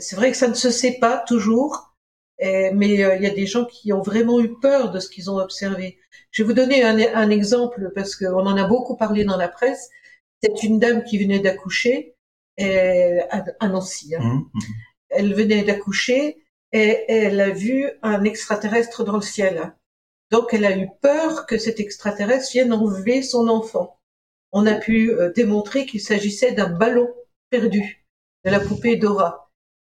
c'est 0.00 0.16
vrai 0.16 0.32
que 0.32 0.36
ça 0.36 0.48
ne 0.48 0.54
se 0.54 0.70
sait 0.70 0.98
pas 1.00 1.22
toujours, 1.24 1.94
mais 2.40 2.94
il 2.94 2.98
y 2.98 3.04
a 3.04 3.30
des 3.30 3.46
gens 3.46 3.64
qui 3.64 3.92
ont 3.92 4.02
vraiment 4.02 4.40
eu 4.40 4.58
peur 4.58 4.90
de 4.90 4.98
ce 4.98 5.08
qu'ils 5.08 5.30
ont 5.30 5.36
observé. 5.36 5.98
Je 6.32 6.42
vais 6.42 6.48
vous 6.48 6.52
donner 6.52 6.82
un, 6.82 6.98
un 7.14 7.30
exemple 7.30 7.92
parce 7.94 8.16
qu'on 8.16 8.44
en 8.44 8.56
a 8.56 8.64
beaucoup 8.64 8.96
parlé 8.96 9.22
dans 9.22 9.36
la 9.36 9.46
presse. 9.46 9.88
C'est 10.42 10.64
une 10.64 10.80
dame 10.80 11.04
qui 11.04 11.22
venait 11.22 11.38
d'accoucher 11.38 12.15
à, 12.58 13.68
Nancy. 13.68 14.14
Hein. 14.14 14.22
Mmh, 14.22 14.38
mmh. 14.54 14.60
Elle 15.10 15.34
venait 15.34 15.62
d'accoucher 15.62 16.38
et 16.72 17.04
elle 17.08 17.40
a 17.40 17.50
vu 17.50 17.88
un 18.02 18.24
extraterrestre 18.24 19.04
dans 19.04 19.16
le 19.16 19.22
ciel. 19.22 19.74
Donc 20.30 20.52
elle 20.52 20.64
a 20.64 20.76
eu 20.76 20.88
peur 21.00 21.46
que 21.46 21.58
cet 21.58 21.80
extraterrestre 21.80 22.50
vienne 22.52 22.72
enlever 22.72 23.22
son 23.22 23.48
enfant. 23.48 24.00
On 24.52 24.66
a 24.66 24.74
pu 24.74 25.12
euh, 25.12 25.32
démontrer 25.32 25.86
qu'il 25.86 26.00
s'agissait 26.00 26.52
d'un 26.52 26.70
ballon 26.70 27.08
perdu 27.50 28.06
de 28.44 28.50
la 28.50 28.60
poupée 28.60 28.96
Dora. 28.96 29.50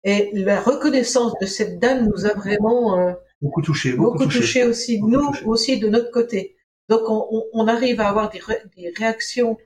Et 0.04 0.30
la 0.34 0.62
reconnaissance 0.62 1.34
de 1.42 1.46
cette 1.46 1.80
dame 1.80 2.08
nous 2.08 2.26
a 2.26 2.34
vraiment 2.34 3.00
euh, 3.00 3.14
beaucoup 3.42 3.62
touché, 3.62 3.94
beaucoup, 3.94 4.26
touché. 4.26 4.64
aussi, 4.64 5.02
nous 5.02 5.32
aussi 5.46 5.80
de 5.80 5.90
notre 5.90 6.12
côté. 6.12 6.56
Donc 6.88 7.02
on, 7.08 7.46
on, 7.54 7.68
arrive 7.68 8.00
à 8.00 8.10
avoir 8.10 8.30
des, 8.30 8.42
des 8.78 8.94
réactions 8.96 9.58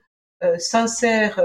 euh, 0.42 0.58
sincères 0.58 1.40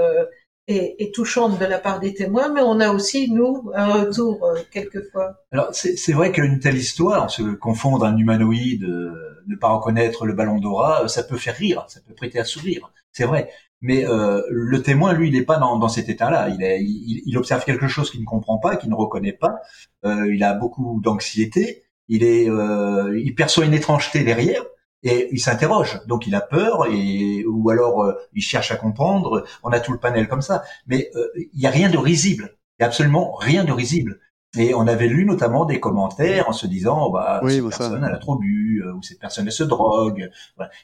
et, 0.70 1.10
touchante 1.12 1.58
de 1.58 1.64
la 1.64 1.78
part 1.78 2.00
des 2.00 2.14
témoins, 2.14 2.52
mais 2.52 2.60
on 2.60 2.80
a 2.80 2.90
aussi, 2.90 3.30
nous, 3.30 3.70
un 3.74 3.92
retour 3.92 4.44
euh, 4.44 4.60
quelquefois. 4.70 5.34
Alors, 5.52 5.68
c'est 5.72 6.12
vrai 6.12 6.32
qu'une 6.32 6.60
telle 6.60 6.76
histoire, 6.76 7.30
se 7.30 7.42
confondre 7.42 8.04
un 8.04 8.16
humanoïde, 8.16 8.84
euh, 8.84 9.42
ne 9.46 9.56
pas 9.56 9.68
reconnaître 9.68 10.26
le 10.26 10.32
ballon 10.32 10.58
d'aura, 10.58 11.04
euh, 11.04 11.08
ça 11.08 11.22
peut 11.22 11.36
faire 11.36 11.56
rire, 11.56 11.84
ça 11.88 12.00
peut 12.06 12.14
prêter 12.14 12.38
à 12.38 12.44
sourire, 12.44 12.92
c'est 13.12 13.24
vrai. 13.24 13.50
Mais 13.82 14.04
le 14.50 14.82
témoin, 14.82 15.14
lui, 15.14 15.28
il 15.28 15.32
n'est 15.32 15.44
pas 15.46 15.56
dans, 15.56 15.78
dans 15.78 15.88
cet 15.88 16.10
état-là. 16.10 16.50
Il, 16.50 16.60
il, 16.60 17.22
il, 17.24 17.38
observe 17.38 17.64
quelque 17.64 17.88
chose 17.88 18.10
qu'il 18.10 18.20
ne 18.20 18.26
comprend 18.26 18.58
pas, 18.58 18.76
qu'il 18.76 18.90
ne 18.90 18.94
reconnaît 18.94 19.32
pas. 19.32 19.56
il 20.04 20.44
a 20.44 20.52
beaucoup 20.52 21.00
d'anxiété. 21.02 21.84
Il 22.06 22.22
est, 22.22 22.44
il 22.44 23.34
perçoit 23.34 23.64
une 23.64 23.72
étrangeté 23.72 24.22
derrière 24.22 24.62
et 25.02 25.28
il 25.32 25.40
s'interroge, 25.40 26.00
donc 26.06 26.26
il 26.26 26.34
a 26.34 26.40
peur 26.40 26.86
et 26.86 27.44
ou 27.46 27.70
alors 27.70 28.02
euh, 28.02 28.14
il 28.34 28.42
cherche 28.42 28.70
à 28.70 28.76
comprendre. 28.76 29.44
On 29.62 29.70
a 29.70 29.80
tout 29.80 29.92
le 29.92 29.98
panel 29.98 30.28
comme 30.28 30.42
ça, 30.42 30.62
mais 30.86 31.10
euh, 31.14 31.26
il 31.36 31.58
n'y 31.58 31.66
a 31.66 31.70
rien 31.70 31.88
de 31.88 31.96
risible. 31.96 32.56
Il 32.78 32.82
y 32.82 32.84
a 32.84 32.86
absolument 32.86 33.34
rien 33.34 33.64
de 33.64 33.72
risible. 33.72 34.20
Et 34.58 34.74
on 34.74 34.86
avait 34.86 35.06
lu 35.06 35.24
notamment 35.24 35.64
des 35.64 35.80
commentaires 35.80 36.48
en 36.48 36.52
se 36.52 36.66
disant 36.66 37.10
bah 37.10 37.40
cette 37.48 37.62
personne 37.62 38.04
elle 38.04 38.14
a 38.14 38.18
trop 38.18 38.36
bu 38.36 38.82
euh, 38.84 38.92
ou 38.92 39.02
cette 39.02 39.20
personne 39.20 39.46
elle 39.46 39.52
se 39.52 39.64
drogue. 39.64 40.30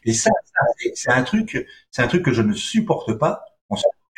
Et 0.05 0.13
ça, 0.15 0.31
c'est 0.95 1.11
un 1.11 1.23
truc, 1.23 1.67
c'est 1.91 2.03
un 2.03 2.09
truc 2.09 2.25
que 2.25 2.33
je 2.33 2.43
ne 2.43 2.55
supporte 2.55 3.15
pas. 3.15 3.45
En 3.69 3.77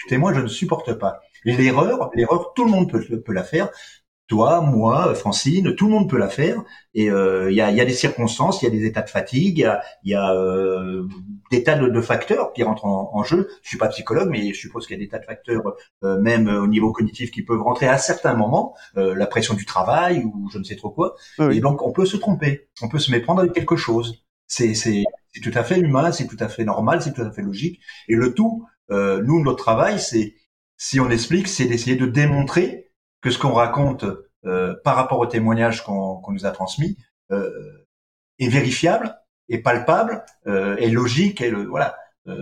témoin, 0.09 0.33
je 0.33 0.41
ne 0.41 0.49
supporte 0.49 0.93
pas. 0.93 1.23
L'erreur, 1.45 2.11
l'erreur, 2.15 2.53
tout 2.55 2.65
le 2.65 2.71
monde 2.71 2.91
peut, 2.91 3.03
peut 3.21 3.33
la 3.33 3.43
faire 3.43 3.71
toi, 4.29 4.61
moi, 4.61 5.15
Francine, 5.15 5.75
tout 5.75 5.87
le 5.87 5.93
monde 5.93 6.09
peut 6.09 6.19
la 6.19 6.29
faire. 6.29 6.63
Et 6.93 7.11
euh, 7.11 7.51
il 7.51 7.57
y, 7.57 7.63
a, 7.63 7.71
y, 7.71 7.81
a, 7.81 7.85
des 7.87 7.95
circonstances, 7.95 8.61
il 8.61 8.67
y 8.67 8.69
a 8.69 8.71
des 8.71 8.85
états 8.85 9.01
de 9.01 9.09
fatigue, 9.09 9.67
il 10.05 10.11
y 10.11 10.15
a, 10.15 10.35
euh, 10.35 11.09
des 11.51 11.63
tas 11.63 11.77
de, 11.77 12.01
facteurs 12.03 12.53
qui 12.53 12.63
rentrent 12.63 12.85
en, 12.85 13.25
jeu. 13.25 13.49
Je 13.63 13.71
suis 13.71 13.79
pas 13.79 13.89
psychologue, 13.89 14.29
mais 14.29 14.53
je 14.53 14.61
suppose 14.61 14.87
qu'il 14.87 14.99
y 14.99 15.01
a 15.01 15.03
des 15.03 15.09
tas 15.09 15.19
de 15.19 15.25
facteurs, 15.25 15.75
euh, 16.05 16.21
même 16.21 16.47
au 16.47 16.67
niveau 16.67 16.93
cognitif, 16.93 17.31
qui 17.31 17.43
peuvent 17.43 17.63
rentrer 17.63 17.89
à 17.89 17.97
certains 17.97 18.35
moments. 18.35 18.75
la 18.95 19.27
pression 19.27 19.55
du 19.55 19.65
travail 19.65 20.25
ou 20.25 20.51
je 20.53 20.59
ne 20.59 20.65
sais 20.65 20.77
trop 20.77 20.91
quoi. 20.91 21.15
Ah 21.39 21.49
et 21.51 21.61
donc 21.61 21.83
on 21.83 21.93
peut 21.93 22.05
se 22.05 22.17
tromper, 22.19 22.69
on 22.83 22.89
peut 22.89 22.99
se 22.99 23.11
méprendre 23.11 23.41
avec 23.41 23.55
quelque 23.55 23.77
chose. 23.77 24.25
C'est 24.47 24.75
c'est 24.75 25.05
tout 25.43 25.53
à 25.55 25.63
fait 25.63 25.79
humain, 25.79 26.13
c'est 26.13 26.27
tout 26.27 26.37
à 26.41 26.49
fait 26.49 26.65
normal, 26.65 27.01
c'est 27.01 27.15
tout 27.15 27.23
à 27.23 27.31
fait 27.31 27.43
logique. 27.43 27.81
Et 28.09 28.15
le 28.15 28.35
tout, 28.35 28.67
nous 28.91 29.43
notre 29.43 29.65
travail, 29.65 29.99
c'est 30.01 30.35
si 30.77 31.01
on 31.01 31.11
explique, 31.11 31.49
c'est 31.49 31.65
d'essayer 31.65 31.97
de 31.97 32.07
démontrer 32.07 32.88
que 33.21 33.31
ce 33.31 33.39
qu'on 33.39 33.53
raconte 33.53 34.05
par 34.85 34.97
rapport 34.97 35.19
au 35.19 35.27
témoignage 35.27 35.85
qu'on 35.85 36.23
nous 36.29 36.47
a 36.47 36.51
transmis 36.51 36.97
est 37.31 38.49
vérifiable, 38.49 39.17
est 39.49 39.59
palpable, 39.59 40.25
est 40.47 40.91
logique, 40.91 41.41
et 41.41 41.51
le, 41.51 41.65
voilà. 41.65 41.97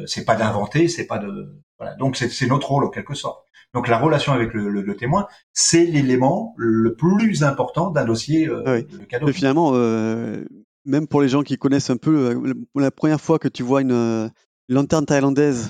c'est 0.06 0.24
pas 0.24 0.36
d'inventer, 0.36 0.88
c'est 0.88 1.06
pas 1.06 1.18
de 1.18 1.62
voilà. 1.78 1.94
Donc 1.96 2.16
c'est 2.16 2.46
notre 2.46 2.68
rôle 2.68 2.84
en 2.84 2.90
quelque 2.90 3.14
sorte. 3.14 3.46
Donc 3.74 3.88
la 3.88 3.98
relation 3.98 4.32
avec 4.32 4.54
le, 4.54 4.96
témoin, 4.96 5.26
c'est 5.52 5.84
l'élément 5.84 6.54
le 6.56 6.94
plus 6.94 7.42
important 7.42 7.90
d'un 7.90 8.04
dossier 8.04 8.48
euh, 8.48 8.82
de 8.82 9.04
cadeau. 9.04 9.30
finalement, 9.32 9.72
euh, 9.74 10.44
même 10.84 11.06
pour 11.06 11.20
les 11.20 11.28
gens 11.28 11.42
qui 11.42 11.58
connaissent 11.58 11.90
un 11.90 11.98
peu, 11.98 12.30
euh, 12.30 12.54
la 12.74 12.90
première 12.90 13.20
fois 13.20 13.38
que 13.38 13.48
tu 13.48 13.62
vois 13.62 13.82
une, 13.82 14.30
lanterne 14.68 15.04
thaïlandaise, 15.04 15.68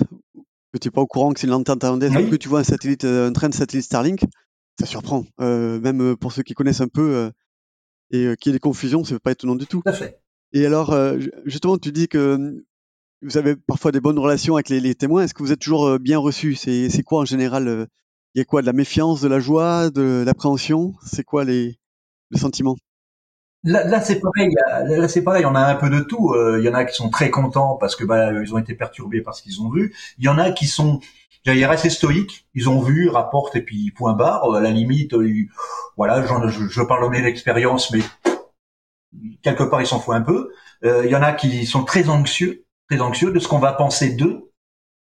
que 0.73 0.79
tu 0.79 0.87
n'es 0.87 0.91
pas 0.91 1.01
au 1.01 1.07
courant 1.07 1.33
que 1.33 1.39
c'est 1.39 1.47
une 1.47 1.51
lanterne 1.51 1.79
thaïlandaise, 1.79 2.13
que 2.29 2.35
tu 2.35 2.47
vois 2.47 2.59
un 2.59 2.63
satellite, 2.63 3.03
un 3.03 3.33
train 3.33 3.49
de 3.49 3.53
satellite 3.53 3.85
Starlink, 3.85 4.21
ça 4.79 4.85
surprend. 4.85 5.25
même 5.39 6.15
pour 6.17 6.31
ceux 6.31 6.43
qui 6.43 6.53
connaissent 6.53 6.81
un 6.81 6.87
peu 6.87 7.31
et 8.11 8.35
qui 8.39 8.49
y 8.49 8.51
ait 8.51 8.53
des 8.53 8.59
confusions, 8.59 9.03
c'est 9.03 9.19
pas 9.19 9.31
étonnant 9.31 9.55
du 9.55 9.67
tout. 9.67 9.81
Tout 9.83 9.89
à 9.89 9.93
fait. 9.93 10.19
Et 10.53 10.65
alors, 10.65 10.95
justement, 11.45 11.77
tu 11.77 11.91
dis 11.91 12.07
que 12.07 12.63
vous 13.21 13.37
avez 13.37 13.55
parfois 13.55 13.91
des 13.91 13.99
bonnes 13.99 14.19
relations 14.19 14.55
avec 14.55 14.69
les, 14.69 14.95
témoins. 14.95 15.23
Est-ce 15.23 15.33
que 15.33 15.43
vous 15.43 15.51
êtes 15.51 15.59
toujours 15.59 15.87
euh, 15.87 15.97
bien 15.97 16.19
reçus? 16.19 16.55
C'est, 16.55 17.03
quoi 17.03 17.21
en 17.21 17.25
général 17.25 17.67
euh, 17.67 17.85
Il 18.35 18.39
y 18.39 18.41
a 18.41 18.45
quoi 18.45 18.61
De 18.61 18.67
la 18.67 18.73
méfiance, 18.73 19.21
de 19.21 19.27
la 19.27 19.39
joie, 19.39 19.89
de 19.89 20.23
l'appréhension? 20.25 20.93
C'est 21.03 21.23
quoi 21.23 21.43
les, 21.43 21.79
sentiments? 22.35 22.75
Là, 23.63 23.99
c'est 24.01 24.19
pareil. 24.19 24.53
Là, 24.87 25.07
c'est 25.07 25.23
pareil. 25.23 25.45
On 25.45 25.55
a 25.55 25.61
un 25.61 25.75
peu 25.75 25.89
de 25.89 25.99
tout. 26.01 26.31
Euh, 26.33 26.59
il 26.59 26.65
y 26.65 26.69
en 26.69 26.73
a 26.73 26.85
qui 26.85 26.95
sont 26.95 27.09
très 27.09 27.31
contents 27.31 27.75
parce 27.75 27.95
que 27.95 28.05
bah, 28.05 28.31
ils 28.31 28.53
ont 28.53 28.59
été 28.59 28.75
perturbés 28.75 29.21
par 29.21 29.35
ce 29.35 29.41
qu'ils 29.41 29.61
ont 29.61 29.69
vu. 29.69 29.93
Il 30.19 30.25
y 30.25 30.29
en 30.29 30.37
a 30.37 30.51
qui 30.51 30.67
sont 30.67 31.01
assez 31.47 31.89
stoïques. 31.89 32.47
Ils 32.53 32.69
ont 32.69 32.81
vu, 32.81 33.09
rapportent 33.09 33.55
et 33.55 33.61
puis 33.61 33.91
point 33.91 34.13
barre. 34.13 34.53
À 34.53 34.61
la 34.61 34.71
limite, 34.71 35.13
voilà, 35.95 36.25
je, 36.25 36.67
je 36.67 36.81
parle 36.81 37.09
de 37.15 37.21
l'expérience, 37.21 37.91
mais 37.91 38.01
quelque 39.41 39.63
part 39.63 39.81
ils 39.81 39.87
s'en 39.87 39.99
foutent 39.99 40.15
un 40.15 40.21
peu. 40.21 40.51
Il 40.83 41.09
y 41.09 41.15
en 41.15 41.23
a 41.23 41.33
qui 41.33 41.65
sont 41.65 41.83
très 41.83 42.09
anxieux 42.09 42.67
très 42.89 43.01
anxieux 43.01 43.31
de 43.31 43.39
ce 43.39 43.47
qu'on 43.47 43.59
va 43.59 43.73
penser 43.73 44.13
d'eux. 44.15 44.51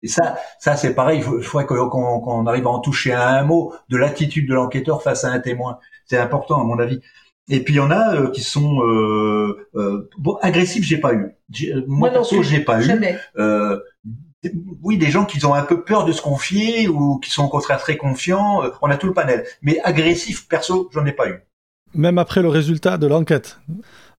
Et 0.02 0.08
ça, 0.08 0.36
ça 0.58 0.76
c'est 0.76 0.94
pareil. 0.94 1.22
Il 1.38 1.42
faudrait 1.42 1.66
qu'on 1.66 2.46
arrive 2.46 2.66
à 2.66 2.70
en 2.70 2.80
toucher 2.80 3.12
à 3.12 3.28
un 3.28 3.44
mot 3.44 3.72
de 3.88 3.96
l'attitude 3.96 4.48
de 4.48 4.54
l'enquêteur 4.54 5.02
face 5.02 5.24
à 5.24 5.30
un 5.30 5.40
témoin. 5.40 5.78
C'est 6.06 6.18
important 6.18 6.60
à 6.60 6.64
mon 6.64 6.78
avis. 6.78 7.00
Et 7.48 7.62
puis 7.62 7.74
il 7.74 7.76
y 7.76 7.80
en 7.80 7.90
a 7.90 8.14
euh, 8.14 8.30
qui 8.30 8.42
sont 8.42 8.82
euh, 8.82 9.68
euh, 9.74 10.10
bon 10.18 10.36
agressifs. 10.42 10.84
J'ai 10.84 10.98
pas 10.98 11.14
eu. 11.14 11.36
Euh, 11.62 11.84
moi, 11.86 12.10
perso, 12.10 12.42
j'ai 12.42 12.60
pas 12.60 12.82
eu. 12.82 12.90
Euh, 14.44 14.48
oui, 14.82 14.98
des 14.98 15.10
gens 15.10 15.24
qui 15.24 15.44
ont 15.44 15.54
un 15.54 15.62
peu 15.62 15.82
peur 15.82 16.04
de 16.04 16.12
se 16.12 16.22
confier 16.22 16.88
ou 16.88 17.18
qui 17.18 17.30
sont 17.30 17.44
au 17.44 17.48
contraire 17.48 17.78
très 17.78 17.96
confiants. 17.96 18.62
on 18.82 18.90
a 18.90 18.96
tout 18.96 19.06
le 19.06 19.14
panel. 19.14 19.44
Mais 19.62 19.80
agressif, 19.84 20.48
perso, 20.48 20.90
j'en 20.92 21.04
ai 21.06 21.12
pas 21.12 21.28
eu. 21.28 21.40
Même 21.94 22.18
après 22.18 22.42
le 22.42 22.48
résultat 22.48 22.98
de 22.98 23.06
l'enquête 23.06 23.58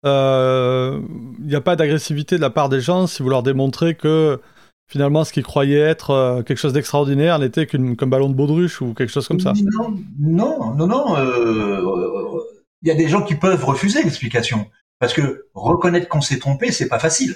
il 0.06 0.12
euh, 0.12 1.02
n'y 1.40 1.56
a 1.56 1.62
pas 1.62 1.76
d'agressivité 1.76 2.36
de 2.36 2.42
la 2.42 2.52
part 2.52 2.70
des 2.70 2.80
gens 2.80 3.08
si 3.08 3.24
vous 3.24 3.30
leur 3.30 3.42
démontrez 3.42 3.96
que 3.96 4.40
finalement 4.88 5.24
ce 5.24 5.34
qu'ils 5.34 5.44
croyaient 5.44 5.80
être 5.80 6.12
euh, 6.12 6.44
quelque 6.44 6.60
chose 6.60 6.74
d'extraordinaire 6.74 7.40
n'était 7.40 7.66
qu'un 7.66 7.96
ballon 8.06 8.30
de 8.30 8.36
baudruche 8.36 8.84
ou 8.84 8.94
quelque 8.94 9.12
chose 9.12 9.28
comme 9.28 9.40
ça. 9.40 9.54
Non, 9.56 9.96
non, 10.20 10.76
non, 10.76 10.86
non. 10.86 11.18
Euh, 11.18 12.40
il 12.84 12.88
y 12.88 12.92
a 12.92 12.96
des 12.96 13.08
gens 13.08 13.24
qui 13.24 13.34
peuvent 13.34 13.66
refuser 13.66 14.04
l'explication 14.04 14.68
parce 15.00 15.12
que 15.12 15.48
reconnaître 15.56 16.08
qu'on 16.08 16.22
s'est 16.22 16.38
trompé, 16.38 16.72
c'est 16.72 16.88
pas 16.88 17.00
facile. 17.00 17.36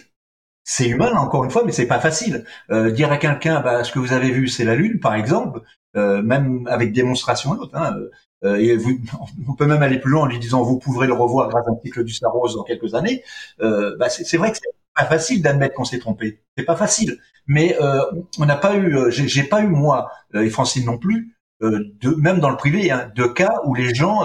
C'est 0.63 0.88
humain, 0.88 1.13
encore 1.15 1.43
une 1.43 1.52
fois, 1.52 1.63
mais 1.65 1.72
c'est 1.72 1.88
pas 1.88 2.00
facile. 2.00 2.45
dire 2.69 3.12
à 3.12 3.17
quelqu'un, 3.17 3.60
bah, 3.62 3.84
ce 3.84 3.91
que 3.91 4.00
vous 4.00 4.13
avez 4.13 4.30
vu, 4.30 4.48
c'est 4.48 4.63
la 4.63 4.76
lune, 4.76 5.00
par 5.00 5.15
exemple, 5.15 5.62
même 5.95 6.67
avec 6.67 6.93
démonstration 6.93 7.56
et 7.56 7.58
autres. 7.58 7.76
Hein, 7.76 7.95
euh, 8.43 8.56
et 8.56 8.76
vous, 8.76 9.00
on 9.48 9.54
peut 9.54 9.65
même 9.65 9.84
aller 9.84 10.00
plus 10.00 10.12
loin 10.12 10.24
en 10.24 10.28
lui 10.28 10.39
disant 10.39 10.63
vous 10.63 10.80
pourrez 10.80 11.08
le 11.08 11.13
revoir 11.13 11.50
grâce 11.50 11.67
à 11.67 11.72
un 11.72 11.80
cycle 11.84 12.04
du 12.04 12.13
Rose 12.24 12.56
dans 12.56 12.63
quelques 12.63 12.95
années. 12.95 13.24
Euh, 13.62 13.95
bah 13.98 14.10
c'est 14.10 14.38
vrai 14.38 14.52
que 14.52 14.58
c'est 14.58 14.69
pas 14.95 15.06
facile 15.06 15.41
d'admettre 15.41 15.76
qu'on 15.76 15.86
s'est 15.86 16.00
trompé. 16.00 16.41
C'est 16.58 16.65
pas 16.65 16.76
facile. 16.76 17.17
Mais 17.48 17.78
euh, 17.82 18.02
on 18.39 18.45
n'a 18.45 18.58
pas 18.58 18.76
eu, 18.76 18.95
euh, 18.95 19.10
j'ai 19.10 19.43
pas 19.43 19.62
eu 19.62 19.67
moi 19.67 20.12
et 20.34 20.50
Francine 20.50 20.86
non 20.86 20.98
plus, 20.98 21.36
de, 21.62 22.15
même 22.15 22.39
dans 22.39 22.50
le 22.50 22.56
privé, 22.56 22.89
hein, 22.89 23.12
de 23.15 23.26
cas 23.26 23.54
où 23.65 23.74
les 23.74 23.93
gens 23.93 24.22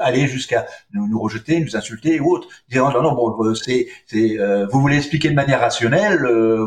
allaient 0.00 0.26
jusqu'à 0.26 0.66
nous, 0.92 1.20
rejeter, 1.20 1.60
nous 1.60 1.76
insulter 1.76 2.20
ou 2.20 2.32
autre, 2.32 2.48
disant 2.68 2.92
non 2.92 3.02
non 3.02 3.14
bon 3.14 3.54
c'est 3.54 3.88
c'est 4.06 4.36
vous 4.70 4.80
voulez 4.80 4.96
expliquer 4.96 5.30
de 5.30 5.34
manière 5.34 5.60
rationnelle, 5.60 6.20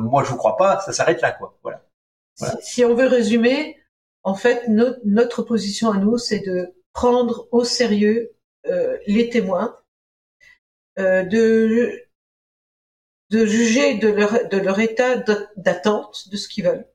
moi 0.03 0.23
je 0.23 0.29
vous 0.29 0.37
crois 0.37 0.57
pas, 0.57 0.79
ça 0.81 0.93
s'arrête 0.93 1.21
là 1.21 1.31
quoi. 1.31 1.57
Voilà. 1.63 1.83
Si 2.61 2.85
on 2.85 2.95
veut 2.95 3.07
résumer, 3.07 3.77
en 4.23 4.35
fait, 4.35 4.67
notre 4.67 5.43
position 5.43 5.91
à 5.91 5.97
nous, 5.97 6.17
c'est 6.17 6.39
de 6.39 6.73
prendre 6.93 7.47
au 7.51 7.63
sérieux 7.63 8.35
euh, 8.67 8.97
les 9.07 9.29
témoins, 9.29 9.77
euh, 10.97 11.23
de, 11.23 12.07
de 13.29 13.45
juger 13.45 13.95
de 13.95 14.09
leur, 14.09 14.47
de 14.49 14.57
leur 14.57 14.79
état 14.79 15.17
d'attente, 15.55 16.29
de 16.29 16.37
ce 16.37 16.47
qu'ils 16.47 16.65
veulent, 16.65 16.87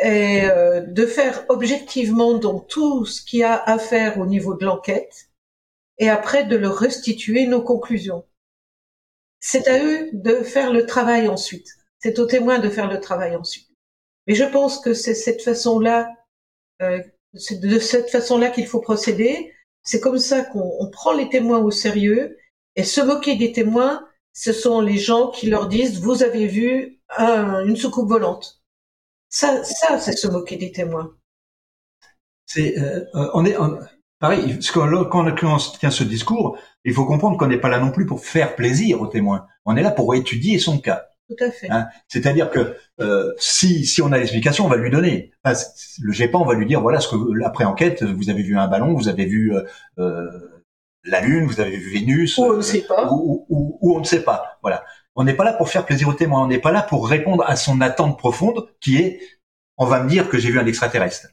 et 0.00 0.44
euh, 0.44 0.80
de 0.80 1.06
faire 1.06 1.44
objectivement 1.48 2.38
donc 2.38 2.68
tout 2.68 3.04
ce 3.04 3.22
qu'il 3.22 3.40
y 3.40 3.44
a 3.44 3.62
à 3.62 3.78
faire 3.78 4.18
au 4.18 4.26
niveau 4.26 4.54
de 4.54 4.64
l'enquête, 4.64 5.28
et 5.98 6.08
après 6.08 6.44
de 6.44 6.56
leur 6.56 6.76
restituer 6.76 7.46
nos 7.46 7.62
conclusions. 7.62 8.24
C'est 9.40 9.68
à 9.68 9.82
eux 9.84 10.08
de 10.12 10.36
faire 10.36 10.72
le 10.72 10.86
travail 10.86 11.28
ensuite. 11.28 11.68
C'est 11.98 12.18
aux 12.18 12.26
témoins 12.26 12.58
de 12.58 12.70
faire 12.70 12.90
le 12.90 13.00
travail 13.00 13.36
ensuite. 13.36 13.68
Et 14.26 14.34
je 14.34 14.44
pense 14.44 14.78
que 14.78 14.94
c'est 14.94 15.14
cette 15.14 15.42
façon-là, 15.42 16.10
euh, 16.82 17.02
c'est 17.34 17.60
de 17.60 17.78
cette 17.78 18.10
façon-là 18.10 18.50
qu'il 18.50 18.66
faut 18.66 18.80
procéder. 18.80 19.52
C'est 19.82 20.00
comme 20.00 20.18
ça 20.18 20.42
qu'on 20.42 20.88
prend 20.90 21.12
les 21.12 21.28
témoins 21.28 21.58
au 21.58 21.70
sérieux. 21.70 22.38
Et 22.76 22.84
se 22.84 23.00
moquer 23.00 23.36
des 23.36 23.52
témoins, 23.52 24.06
ce 24.32 24.52
sont 24.52 24.80
les 24.80 24.98
gens 24.98 25.30
qui 25.30 25.48
leur 25.48 25.68
disent 25.68 26.00
vous 26.00 26.22
avez 26.22 26.46
vu 26.46 27.00
une 27.18 27.76
soucoupe 27.76 28.08
volante. 28.08 28.59
Ça, 29.30 29.62
ça, 29.64 29.98
c'est 29.98 30.16
se 30.16 30.28
moquer 30.28 30.56
des 30.56 30.72
témoins. 30.72 31.14
C'est, 32.46 32.76
euh, 32.78 33.04
on 33.14 33.44
est, 33.44 33.56
pareil. 34.18 34.58
Quand 34.72 35.14
on 35.14 35.56
tient 35.78 35.90
ce 35.90 36.04
discours, 36.04 36.58
il 36.84 36.92
faut 36.92 37.06
comprendre 37.06 37.38
qu'on 37.38 37.46
n'est 37.46 37.60
pas 37.60 37.68
là 37.68 37.78
non 37.78 37.92
plus 37.92 38.06
pour 38.06 38.24
faire 38.24 38.56
plaisir 38.56 39.00
aux 39.00 39.06
témoins. 39.06 39.46
On 39.64 39.76
est 39.76 39.82
là 39.82 39.92
pour 39.92 40.14
étudier 40.14 40.58
son 40.58 40.78
cas. 40.78 41.06
Tout 41.28 41.44
à 41.44 41.50
fait. 41.52 41.70
Hein? 41.70 41.86
C'est-à-dire 42.08 42.50
que 42.50 42.76
euh, 43.00 43.32
si, 43.38 43.86
si 43.86 44.02
on 44.02 44.10
a 44.10 44.18
l'explication, 44.18 44.66
on 44.66 44.68
va 44.68 44.76
lui 44.76 44.90
donner. 44.90 45.30
le 45.44 46.12
GEPAN, 46.12 46.42
on 46.42 46.44
va 46.44 46.54
lui 46.54 46.66
dire 46.66 46.80
voilà 46.80 46.98
ce 46.98 47.06
que 47.06 47.44
après 47.44 47.64
enquête, 47.64 48.02
vous 48.02 48.30
avez 48.30 48.42
vu 48.42 48.58
un 48.58 48.66
ballon, 48.66 48.94
vous 48.94 49.08
avez 49.08 49.26
vu 49.26 49.54
euh, 49.54 49.62
euh 49.98 50.28
la 51.04 51.20
Lune, 51.20 51.46
vous 51.46 51.60
avez 51.60 51.76
vu 51.76 51.92
Vénus, 51.92 52.36
ou 52.36 52.44
on 52.44 52.56
ne 52.56 52.60
sait 52.60 52.82
pas, 52.82 53.10
ou, 53.10 53.46
ou, 53.48 53.78
ou, 53.80 53.96
on 53.96 54.00
ne 54.00 54.04
sait 54.04 54.22
pas. 54.22 54.58
Voilà. 54.62 54.84
On 55.16 55.24
n'est 55.24 55.34
pas 55.34 55.44
là 55.44 55.52
pour 55.52 55.68
faire 55.68 55.84
plaisir 55.84 56.08
au 56.08 56.14
témoin. 56.14 56.42
On 56.42 56.46
n'est 56.46 56.60
pas 56.60 56.72
là 56.72 56.82
pour 56.82 57.08
répondre 57.08 57.44
à 57.46 57.56
son 57.56 57.80
attente 57.80 58.18
profonde, 58.18 58.68
qui 58.80 58.96
est 58.96 59.20
on 59.76 59.86
va 59.86 60.02
me 60.02 60.08
dire 60.10 60.28
que 60.28 60.38
j'ai 60.38 60.50
vu 60.50 60.60
un 60.60 60.66
extraterrestre. 60.66 61.28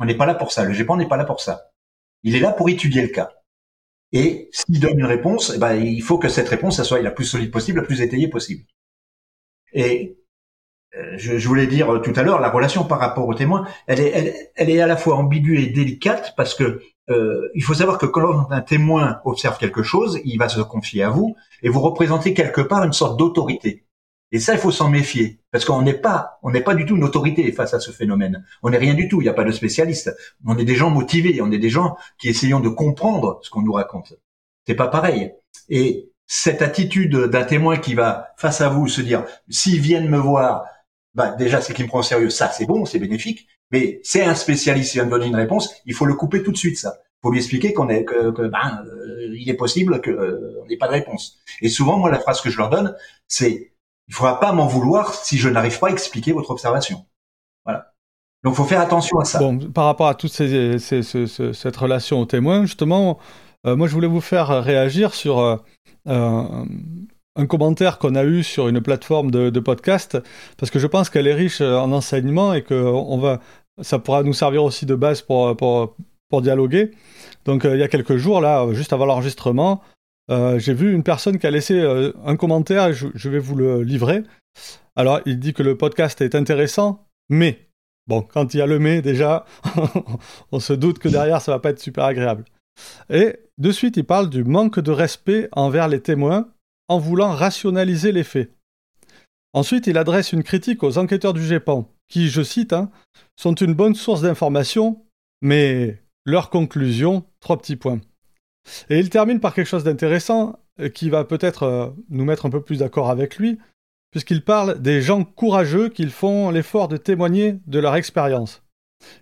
On 0.00 0.06
n'est 0.06 0.16
pas 0.16 0.24
là 0.24 0.34
pour 0.34 0.50
ça. 0.50 0.64
Le 0.64 0.72
GEPAN 0.72 0.96
n'est 0.96 1.08
pas 1.08 1.18
là 1.18 1.26
pour 1.26 1.40
ça. 1.40 1.72
Il 2.22 2.34
est 2.34 2.40
là 2.40 2.50
pour 2.50 2.70
étudier 2.70 3.02
le 3.02 3.08
cas. 3.08 3.30
Et 4.12 4.48
s'il 4.50 4.80
donne 4.80 4.98
une 4.98 5.04
réponse, 5.04 5.52
eh 5.54 5.58
ben, 5.58 5.74
il 5.74 6.02
faut 6.02 6.18
que 6.18 6.30
cette 6.30 6.48
réponse 6.48 6.82
soit 6.82 7.02
la 7.02 7.10
plus 7.10 7.26
solide 7.26 7.50
possible, 7.50 7.80
la 7.80 7.86
plus 7.86 8.00
étayée 8.00 8.28
possible. 8.28 8.64
Et 9.74 10.16
euh, 10.96 11.18
je, 11.18 11.46
voulais 11.46 11.66
dire 11.66 12.00
tout 12.02 12.12
à 12.16 12.22
l'heure, 12.22 12.40
la 12.40 12.50
relation 12.50 12.84
par 12.84 12.98
rapport 12.98 13.28
au 13.28 13.34
témoin, 13.34 13.68
elle 13.86 14.00
est, 14.00 14.52
elle 14.54 14.70
est 14.70 14.80
à 14.80 14.86
la 14.86 14.96
fois 14.96 15.16
ambiguë 15.16 15.62
et 15.62 15.66
délicate 15.66 16.34
parce 16.34 16.54
que 16.54 16.82
euh, 17.10 17.48
il 17.54 17.62
faut 17.62 17.74
savoir 17.74 17.98
que 17.98 18.06
quand 18.06 18.50
un 18.50 18.60
témoin 18.60 19.20
observe 19.24 19.58
quelque 19.58 19.82
chose, 19.82 20.20
il 20.24 20.38
va 20.38 20.48
se 20.48 20.60
confier 20.60 21.02
à 21.02 21.10
vous 21.10 21.36
et 21.62 21.68
vous 21.68 21.80
représentez 21.80 22.34
quelque 22.34 22.60
part 22.60 22.84
une 22.84 22.92
sorte 22.92 23.18
d'autorité. 23.18 23.84
Et 24.30 24.40
ça, 24.40 24.54
il 24.54 24.58
faut 24.58 24.70
s'en 24.70 24.88
méfier 24.88 25.40
parce 25.50 25.66
qu'on 25.66 25.82
n'est 25.82 25.98
pas, 25.98 26.38
on 26.42 26.50
n'est 26.50 26.62
pas 26.62 26.74
du 26.74 26.86
tout 26.86 26.96
une 26.96 27.04
autorité 27.04 27.50
face 27.52 27.74
à 27.74 27.80
ce 27.80 27.90
phénomène. 27.90 28.46
On 28.62 28.70
n'est 28.70 28.78
rien 28.78 28.94
du 28.94 29.06
tout. 29.06 29.20
Il 29.20 29.24
n'y 29.24 29.30
a 29.30 29.34
pas 29.34 29.44
de 29.44 29.52
spécialiste. 29.52 30.14
On 30.46 30.56
est 30.56 30.64
des 30.64 30.74
gens 30.74 30.88
motivés. 30.88 31.42
On 31.42 31.52
est 31.52 31.58
des 31.58 31.68
gens 31.68 31.96
qui 32.18 32.28
essayons 32.28 32.60
de 32.60 32.70
comprendre 32.70 33.40
ce 33.42 33.50
qu'on 33.50 33.60
nous 33.60 33.74
raconte. 33.74 34.14
C'est 34.66 34.74
pas 34.74 34.88
pareil. 34.88 35.34
Et 35.68 36.12
cette 36.26 36.62
attitude 36.62 37.14
d'un 37.14 37.44
témoin 37.44 37.76
qui 37.76 37.92
va 37.92 38.28
face 38.38 38.62
à 38.62 38.70
vous 38.70 38.88
se 38.88 39.02
dire 39.02 39.26
s'ils 39.50 39.80
viennent 39.80 40.08
me 40.08 40.16
voir, 40.16 40.64
bah 41.14 41.34
déjà 41.38 41.60
c'est 41.60 41.74
qu'il 41.74 41.84
me 41.84 41.88
prend 41.88 42.00
au 42.00 42.02
sérieux, 42.02 42.30
ça 42.30 42.48
c'est 42.50 42.66
bon, 42.66 42.84
c'est 42.84 42.98
bénéfique, 42.98 43.48
mais 43.70 44.00
c'est 44.02 44.22
un 44.22 44.34
spécialiste 44.34 44.94
vient 44.94 45.04
de 45.04 45.10
donner 45.10 45.26
une 45.26 45.36
réponse, 45.36 45.74
il 45.86 45.94
faut 45.94 46.06
le 46.06 46.14
couper 46.14 46.42
tout 46.42 46.52
de 46.52 46.56
suite 46.56 46.78
ça. 46.78 46.96
Il 47.00 47.28
faut 47.28 47.30
lui 47.30 47.38
expliquer 47.38 47.72
qu'on 47.72 47.88
est 47.88 48.04
que, 48.04 48.32
que 48.32 48.48
ben, 48.48 48.82
euh, 48.84 49.32
il 49.38 49.48
est 49.48 49.54
possible 49.54 50.00
qu'on 50.00 50.10
euh, 50.10 50.64
n'ait 50.68 50.76
pas 50.76 50.88
de 50.88 50.92
réponse. 50.92 51.38
Et 51.60 51.68
souvent 51.68 51.98
moi 51.98 52.10
la 52.10 52.18
phrase 52.18 52.40
que 52.40 52.50
je 52.50 52.58
leur 52.58 52.70
donne 52.70 52.94
c'est 53.28 53.72
il 54.08 54.14
faudra 54.14 54.40
pas 54.40 54.52
m'en 54.52 54.66
vouloir 54.66 55.14
si 55.14 55.38
je 55.38 55.48
n'arrive 55.48 55.78
pas 55.78 55.88
à 55.88 55.90
expliquer 55.90 56.32
votre 56.32 56.50
observation. 56.50 57.06
Voilà. 57.64 57.92
Donc 58.42 58.54
faut 58.54 58.64
faire 58.64 58.80
attention 58.80 59.18
à 59.20 59.24
ça. 59.24 59.38
Bon, 59.38 59.58
par 59.58 59.84
rapport 59.84 60.08
à 60.08 60.14
toute 60.14 60.32
ces, 60.32 60.78
cette 60.78 61.76
relation 61.76 62.20
au 62.20 62.26
témoin, 62.26 62.62
justement, 62.62 63.18
euh, 63.66 63.76
moi 63.76 63.86
je 63.86 63.92
voulais 63.92 64.08
vous 64.08 64.20
faire 64.20 64.48
réagir 64.62 65.14
sur 65.14 65.62
un 67.36 67.46
commentaire 67.46 67.98
qu'on 67.98 68.14
a 68.14 68.24
eu 68.24 68.42
sur 68.42 68.68
une 68.68 68.80
plateforme 68.80 69.30
de, 69.30 69.60
podcast, 69.60 70.18
parce 70.58 70.70
que 70.70 70.78
je 70.78 70.86
pense 70.86 71.10
qu'elle 71.10 71.26
est 71.26 71.34
riche 71.34 71.60
en 71.60 71.92
enseignements 71.92 72.52
et 72.54 72.62
que 72.62 72.74
va, 73.18 73.40
ça 73.80 73.98
pourra 73.98 74.22
nous 74.22 74.34
servir 74.34 74.64
aussi 74.64 74.86
de 74.86 74.94
base 74.94 75.22
pour, 75.22 75.96
dialoguer. 76.40 76.90
Donc 77.44 77.64
il 77.64 77.78
y 77.78 77.82
a 77.82 77.88
quelques 77.88 78.16
jours, 78.16 78.40
là, 78.40 78.66
juste 78.72 78.92
avant 78.92 79.06
l'enregistrement, 79.06 79.82
j'ai 80.28 80.74
vu 80.74 80.92
une 80.92 81.02
personne 81.02 81.38
qui 81.38 81.46
a 81.46 81.50
laissé 81.50 81.80
un 82.24 82.36
commentaire, 82.36 82.92
je, 82.92 83.28
vais 83.28 83.38
vous 83.38 83.56
le 83.56 83.82
livrer. 83.82 84.22
Alors, 84.96 85.20
il 85.24 85.38
dit 85.38 85.54
que 85.54 85.62
le 85.62 85.76
podcast 85.76 86.20
est 86.20 86.34
intéressant, 86.34 87.06
mais, 87.30 87.66
bon, 88.06 88.20
quand 88.22 88.52
il 88.52 88.58
y 88.58 88.60
a 88.60 88.66
le 88.66 88.78
mais, 88.78 89.00
déjà, 89.00 89.46
on 90.52 90.60
se 90.60 90.74
doute 90.74 90.98
que 90.98 91.08
derrière, 91.08 91.40
ça 91.40 91.52
va 91.52 91.58
pas 91.58 91.70
être 91.70 91.80
super 91.80 92.04
agréable. 92.04 92.44
Et 93.10 93.36
de 93.58 93.70
suite, 93.70 93.96
il 93.96 94.04
parle 94.04 94.28
du 94.28 94.44
manque 94.44 94.80
de 94.80 94.90
respect 94.90 95.48
envers 95.52 95.88
les 95.88 96.00
témoins 96.00 96.48
en 96.92 96.98
voulant 96.98 97.32
rationaliser 97.32 98.12
les 98.12 98.22
faits. 98.22 98.52
Ensuite, 99.54 99.86
il 99.86 99.96
adresse 99.96 100.32
une 100.32 100.42
critique 100.42 100.82
aux 100.82 100.98
enquêteurs 100.98 101.32
du 101.32 101.42
GEPAN, 101.42 101.90
qui, 102.08 102.28
je 102.28 102.42
cite, 102.42 102.74
hein, 102.74 102.90
sont 103.34 103.54
une 103.54 103.72
bonne 103.72 103.94
source 103.94 104.20
d'information, 104.20 105.02
mais 105.40 106.02
leur 106.26 106.50
conclusion, 106.50 107.24
trois 107.40 107.56
petits 107.56 107.76
points. 107.76 108.00
Et 108.90 108.98
il 108.98 109.08
termine 109.08 109.40
par 109.40 109.54
quelque 109.54 109.66
chose 109.66 109.84
d'intéressant, 109.84 110.58
euh, 110.80 110.90
qui 110.90 111.08
va 111.08 111.24
peut-être 111.24 111.62
euh, 111.62 111.90
nous 112.10 112.24
mettre 112.24 112.44
un 112.44 112.50
peu 112.50 112.62
plus 112.62 112.80
d'accord 112.80 113.10
avec 113.10 113.36
lui, 113.36 113.58
puisqu'il 114.10 114.44
parle 114.44 114.80
des 114.80 115.00
gens 115.00 115.24
courageux 115.24 115.88
qui 115.88 116.06
font 116.10 116.50
l'effort 116.50 116.88
de 116.88 116.98
témoigner 116.98 117.56
de 117.66 117.78
leur 117.78 117.96
expérience. 117.96 118.62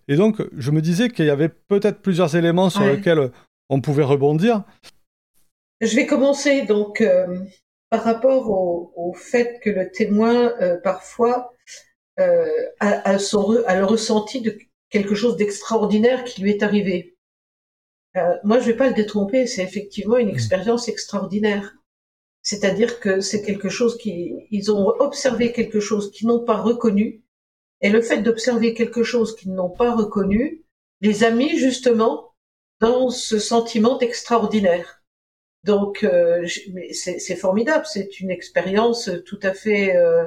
Et 0.08 0.16
donc, 0.16 0.42
je 0.56 0.72
me 0.72 0.82
disais 0.82 1.08
qu'il 1.08 1.26
y 1.26 1.30
avait 1.30 1.48
peut-être 1.48 2.02
plusieurs 2.02 2.34
éléments 2.34 2.68
sur 2.68 2.84
lesquels 2.84 3.30
on 3.68 3.80
pouvait 3.80 4.04
rebondir. 4.04 4.64
Je 5.80 5.96
vais 5.96 6.06
commencer 6.06 6.62
donc 6.62 7.00
euh, 7.00 7.38
par 7.88 8.04
rapport 8.04 8.50
au, 8.50 9.14
fait 9.14 9.60
que 9.62 9.70
le 9.70 9.90
témoin, 9.90 10.52
euh, 10.60 10.76
parfois, 10.78 11.54
euh, 12.18 12.46
a, 12.80 13.18
son, 13.18 13.62
a, 13.64 13.78
le 13.78 13.86
ressenti 13.86 14.42
de 14.42 14.58
quelque 14.90 15.14
chose 15.14 15.36
d'extraordinaire 15.36 16.24
qui 16.24 16.42
lui 16.42 16.50
est 16.50 16.62
arrivé. 16.62 17.16
moi, 18.44 18.58
je 18.58 18.66
vais 18.66 18.76
pas 18.76 18.88
le 18.88 18.94
détromper, 18.94 19.46
c'est 19.46 19.62
effectivement 19.62 20.18
une 20.18 20.28
mmh. 20.28 20.34
expérience 20.34 20.88
extraordinaire. 20.88 21.74
C'est-à-dire 22.42 23.00
que 23.00 23.20
c'est 23.20 23.42
quelque 23.42 23.68
chose 23.68 23.96
qui, 23.96 24.34
ils 24.50 24.70
ont 24.72 24.88
observé 25.00 25.52
quelque 25.52 25.80
chose 25.80 26.10
qu'ils 26.10 26.26
n'ont 26.26 26.44
pas 26.44 26.56
reconnu, 26.56 27.22
et 27.80 27.88
le 27.88 28.02
fait 28.02 28.22
d'observer 28.22 28.74
quelque 28.74 29.02
chose 29.02 29.34
qu'ils 29.36 29.54
n'ont 29.54 29.70
pas 29.70 29.94
reconnu 29.94 30.64
les 31.00 31.24
a 31.24 31.30
mis 31.30 31.56
justement 31.56 32.34
dans 32.80 33.08
ce 33.08 33.38
sentiment 33.38 33.96
d'extraordinaire. 33.96 34.99
Donc 35.64 36.04
euh, 36.04 36.46
c'est 36.92 37.36
formidable, 37.36 37.84
c'est 37.86 38.20
une 38.20 38.30
expérience 38.30 39.10
tout 39.26 39.38
à 39.42 39.52
fait 39.52 39.94
euh, 39.94 40.24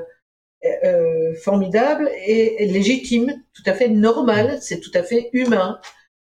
euh, 0.83 1.33
formidable 1.35 2.09
et 2.25 2.67
légitime, 2.67 3.33
tout 3.53 3.63
à 3.65 3.73
fait 3.73 3.89
normale, 3.89 4.59
c'est 4.61 4.79
tout 4.79 4.91
à 4.93 5.01
fait 5.01 5.29
humain. 5.33 5.79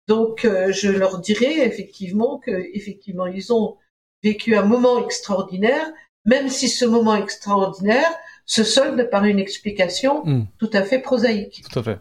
Donc 0.08 0.42
je 0.44 0.90
leur 0.90 1.20
dirais 1.20 1.60
effectivement 1.68 2.40
que 2.40 2.52
effectivement 2.74 3.28
ils 3.28 3.54
ont 3.54 3.78
vécu 4.24 4.56
un 4.56 4.64
moment 4.64 5.04
extraordinaire, 5.06 5.88
même 6.26 6.50
si 6.50 6.68
ce 6.68 6.84
moment 6.84 7.16
extraordinaire 7.16 8.12
se 8.46 8.64
solde 8.64 9.10
par 9.10 9.26
une 9.26 9.40
explication 9.40 10.26
hmm. 10.26 10.48
tout 10.58 10.72
à 10.74 10.84
fait 10.84 11.00
prosaïque. 11.00 11.64
Tout 11.72 11.80
à 11.80 11.84
fait. 11.84 12.00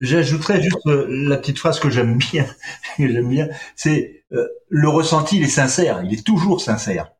J'ajouterais 0.00 0.62
juste 0.62 0.86
euh, 0.86 1.06
la 1.08 1.36
petite 1.38 1.58
phrase 1.58 1.80
que 1.80 1.90
j'aime 1.90 2.18
bien, 2.18 2.46
j'aime 2.98 3.28
bien, 3.28 3.48
c'est 3.74 4.24
euh, 4.32 4.46
le 4.68 4.88
ressenti, 4.88 5.38
il 5.38 5.42
est 5.42 5.48
sincère, 5.48 6.02
il 6.04 6.14
est 6.14 6.24
toujours 6.24 6.60
sincère. 6.60 7.12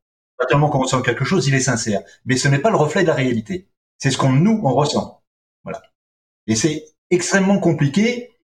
Tellement 0.48 0.70
qu'on 0.70 0.78
ressent 0.78 1.02
quelque 1.02 1.24
chose, 1.24 1.48
il 1.48 1.54
est 1.54 1.60
sincère, 1.60 2.00
mais 2.24 2.36
ce 2.36 2.46
n'est 2.46 2.60
pas 2.60 2.70
le 2.70 2.76
reflet 2.76 3.02
de 3.02 3.08
la 3.08 3.14
réalité. 3.14 3.68
C'est 3.98 4.12
ce 4.12 4.18
qu'on 4.18 4.32
nous 4.32 4.60
on 4.62 4.72
ressent. 4.72 5.24
Voilà. 5.64 5.82
Et 6.46 6.54
c'est 6.54 6.84
extrêmement 7.10 7.58
compliqué 7.58 8.38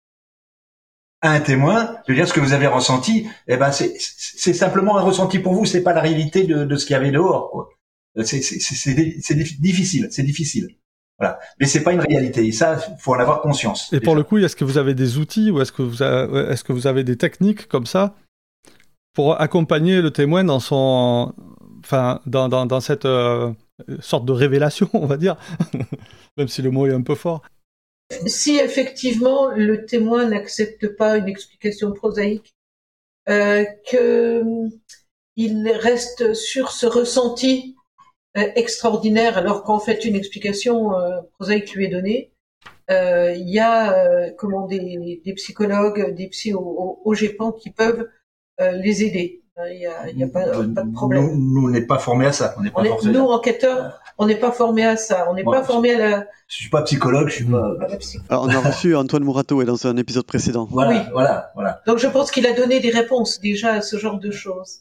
un 1.23 1.41
témoin 1.41 1.97
de 2.09 2.15
dire 2.15 2.27
ce 2.27 2.33
que 2.33 2.41
vous 2.41 2.53
avez 2.53 2.67
ressenti, 2.67 3.29
eh 3.47 3.57
ben 3.57 3.71
c'est 3.71 4.53
simplement 4.53 4.99
un 4.99 5.03
ressenti 5.03 5.39
pour 5.39 5.55
vous, 5.55 5.65
c'est 5.65 5.83
pas 5.83 5.95
la 5.95 6.01
réalité 6.01 6.45
de, 6.45 6.65
de 6.65 6.77
ce 6.77 6.85
qu'il 6.85 6.95
y 6.95 6.97
avait 6.97 7.13
dehors. 7.13 7.71
C'est 8.25 9.61
difficile, 9.61 10.09
c'est 10.11 10.23
difficile. 10.23 10.77
Voilà. 11.19 11.39
Mais 11.61 11.67
c'est 11.67 11.83
pas 11.83 11.93
une 11.93 12.01
réalité. 12.01 12.47
Et 12.47 12.53
ça, 12.53 12.77
faut 12.77 13.15
en 13.15 13.19
avoir 13.19 13.41
conscience. 13.41 13.93
Et 13.93 14.01
pour 14.01 14.15
le 14.15 14.25
coup, 14.25 14.39
est-ce 14.39 14.57
que 14.57 14.65
vous 14.65 14.79
avez 14.79 14.95
des 14.95 15.19
outils 15.19 15.51
ou 15.51 15.61
est-ce 15.61 15.73
que 15.73 15.83
vous 15.83 16.03
avez, 16.03 16.51
est-ce 16.51 16.65
que 16.65 16.73
vous 16.73 16.87
avez 16.87 17.05
des 17.05 17.17
techniques 17.17 17.69
comme 17.69 17.87
ça 17.87 18.15
pour 19.15 19.41
accompagner 19.41 20.03
le 20.03 20.11
témoin 20.11 20.43
dans 20.43 20.59
son, 20.59 21.33
enfin, 21.85 22.21
dans, 22.27 22.49
dans, 22.49 22.67
dans 22.67 22.81
cette 22.81 23.05
euh, 23.05 23.53
sorte 24.01 24.25
de 24.25 24.33
révélation, 24.33 24.91
on 24.93 25.07
va 25.07 25.17
dire, 25.17 25.37
même 26.37 26.49
si 26.49 26.63
le 26.63 26.71
mot 26.71 26.87
est 26.87 26.93
un 26.93 27.03
peu 27.03 27.15
fort? 27.15 27.43
Si 28.27 28.57
effectivement 28.57 29.51
le 29.51 29.87
témoin 29.87 30.27
n'accepte 30.27 30.97
pas 30.97 31.17
une 31.17 31.29
explication 31.29 31.93
prosaïque, 31.93 32.55
euh, 33.29 33.65
que 33.91 34.43
il 35.37 35.69
reste 35.69 36.35
sur 36.35 36.71
ce 36.71 36.87
ressenti 36.87 37.74
extraordinaire, 38.35 39.39
alors 39.39 39.63
qu'en 39.63 39.79
fait 39.79 40.05
une 40.05 40.17
explication 40.17 40.99
euh, 40.99 41.21
prosaïque 41.39 41.73
lui 41.75 41.87
est 41.87 41.89
donnée. 41.89 42.33
Euh, 42.91 43.33
il 43.33 43.49
y 43.49 43.61
a 43.61 44.31
comment 44.33 44.67
des, 44.67 45.21
des, 45.25 45.33
psychologues, 45.35 46.15
des 46.15 46.29
psy 46.29 46.53
au, 46.53 47.01
au, 47.03 47.15
GEPAN 47.15 47.53
qui 47.53 47.71
peuvent 47.71 48.09
les 48.61 49.05
aider. 49.05 49.45
Il 49.71 49.79
n'y 49.79 49.87
a, 49.87 50.11
y 50.11 50.23
a 50.25 50.27
pas, 50.27 50.47
pas, 50.47 50.83
de 50.83 50.93
problème. 50.93 51.31
Nous, 51.33 51.69
on 51.69 51.71
n'est 51.71 51.87
pas 51.87 51.99
formés 51.99 52.27
à 52.27 52.33
ça. 52.33 52.57
On 52.59 52.63
n'est 52.63 52.73
pas 52.73 52.83
nous, 52.83 53.21
enquêteurs, 53.21 54.01
on 54.19 54.27
n'est 54.27 54.39
pas 54.39 54.51
formés 54.51 54.85
à 54.85 54.97
ça. 54.97 55.29
On 55.31 55.35
n'est 55.35 55.45
pas 55.45 55.63
formés 55.63 55.93
à 55.95 55.99
la. 55.99 56.27
Je 56.49 56.57
suis 56.57 56.71
pas 56.71 56.83
psychologue, 56.83 57.29
je 57.29 57.37
suis 57.37 57.45
pas. 57.45 57.77
Alors, 58.29 58.45
on 58.45 58.49
a 58.49 58.61
reçu 58.61 58.97
Antoine 58.97 59.23
Mourato 59.23 59.63
et 59.63 59.65
dans 59.65 59.87
un 59.87 59.97
épisode 59.97 60.27
précédent. 60.27 60.67
Voilà, 60.71 60.91
oui. 60.91 60.99
voilà, 61.13 61.53
voilà. 61.55 61.81
Donc, 61.87 61.99
je 61.99 62.09
pense 62.09 62.33
qu'il 62.33 62.47
a 62.47 62.53
donné 62.53 62.81
des 62.81 62.91
réponses 62.91 63.41
déjà 63.41 63.75
à 63.75 63.81
ce 63.81 63.97
genre 63.97 64.19
de 64.19 64.33
choses. 64.33 64.81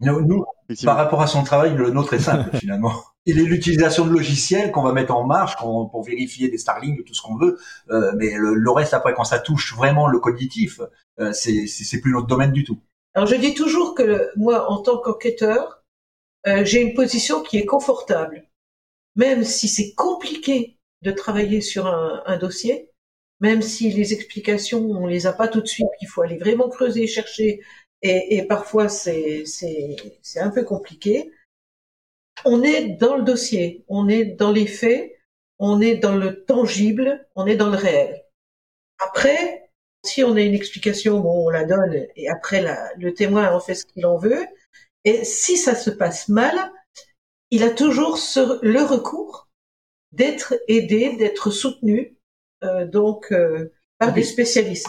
Nous, 0.00 0.44
par 0.84 0.96
rapport 0.96 1.22
à 1.22 1.26
son 1.26 1.42
travail, 1.44 1.74
le 1.74 1.90
nôtre 1.90 2.14
est 2.14 2.18
simple 2.18 2.56
finalement. 2.58 2.92
Il 3.26 3.38
est 3.38 3.44
l'utilisation 3.44 4.06
de 4.06 4.10
logiciels 4.10 4.70
qu'on 4.70 4.82
va 4.82 4.92
mettre 4.92 5.14
en 5.14 5.24
marche 5.24 5.56
pour 5.56 6.02
vérifier 6.02 6.48
des 6.48 6.58
Starlink, 6.58 7.04
tout 7.04 7.14
ce 7.14 7.22
qu'on 7.22 7.36
veut. 7.36 7.58
Euh, 7.90 8.12
mais 8.16 8.32
le, 8.34 8.70
reste, 8.70 8.94
après, 8.94 9.12
quand 9.12 9.24
ça 9.24 9.38
touche 9.38 9.74
vraiment 9.74 10.06
le 10.06 10.18
cognitif, 10.18 10.80
euh, 11.20 11.32
c'est 11.32 12.00
plus 12.00 12.12
notre 12.12 12.26
domaine 12.26 12.52
du 12.52 12.64
tout. 12.64 12.78
Alors 13.14 13.26
je 13.26 13.34
dis 13.34 13.54
toujours 13.54 13.94
que 13.94 14.30
moi, 14.36 14.70
en 14.70 14.80
tant 14.80 14.98
qu'enquêteur, 14.98 15.82
euh, 16.46 16.64
j'ai 16.64 16.80
une 16.80 16.94
position 16.94 17.42
qui 17.42 17.58
est 17.58 17.66
confortable. 17.66 18.44
Même 19.16 19.44
si 19.44 19.68
c'est 19.68 19.94
compliqué 19.94 20.78
de 21.02 21.10
travailler 21.10 21.60
sur 21.60 21.86
un, 21.86 22.22
un, 22.26 22.38
dossier, 22.38 22.90
même 23.40 23.62
si 23.62 23.90
les 23.90 24.12
explications, 24.12 24.80
on 24.80 25.06
les 25.06 25.26
a 25.26 25.32
pas 25.32 25.48
tout 25.48 25.60
de 25.60 25.66
suite, 25.66 25.88
qu'il 25.98 26.08
faut 26.08 26.22
aller 26.22 26.38
vraiment 26.38 26.68
creuser, 26.68 27.06
chercher, 27.06 27.60
et, 28.02 28.36
et 28.36 28.42
parfois 28.44 28.88
c'est 28.88 29.44
un 30.36 30.50
peu 30.50 30.64
compliqué. 30.64 31.30
On 32.44 32.62
est 32.62 32.90
dans 32.90 33.16
le 33.16 33.24
dossier, 33.24 33.84
on 33.88 34.08
est 34.08 34.24
dans 34.24 34.52
les 34.52 34.66
faits, 34.66 35.12
on 35.58 35.80
est 35.80 35.96
dans 35.96 36.14
le 36.14 36.44
tangible, 36.44 37.26
on 37.34 37.46
est 37.46 37.56
dans 37.56 37.70
le 37.70 37.76
réel. 37.76 38.24
Après, 39.00 39.70
si 40.04 40.22
on 40.22 40.36
a 40.36 40.40
une 40.40 40.54
explication, 40.54 41.20
bon, 41.20 41.46
on 41.46 41.50
la 41.50 41.64
donne 41.64 42.06
et 42.16 42.28
après 42.28 42.62
la, 42.62 42.88
le 42.96 43.12
témoin 43.12 43.52
en 43.52 43.60
fait 43.60 43.74
ce 43.74 43.84
qu'il 43.84 44.06
en 44.06 44.16
veut. 44.16 44.46
Et 45.04 45.24
si 45.24 45.56
ça 45.56 45.74
se 45.74 45.90
passe 45.90 46.28
mal, 46.28 46.72
il 47.50 47.62
a 47.62 47.70
toujours 47.70 48.18
ce, 48.18 48.64
le 48.64 48.82
recours 48.82 49.48
d'être 50.12 50.54
aidé, 50.68 51.16
d'être 51.16 51.50
soutenu, 51.50 52.16
euh, 52.64 52.86
donc 52.86 53.32
euh, 53.32 53.72
par 53.98 54.12
des 54.12 54.22
spécialistes. 54.22 54.88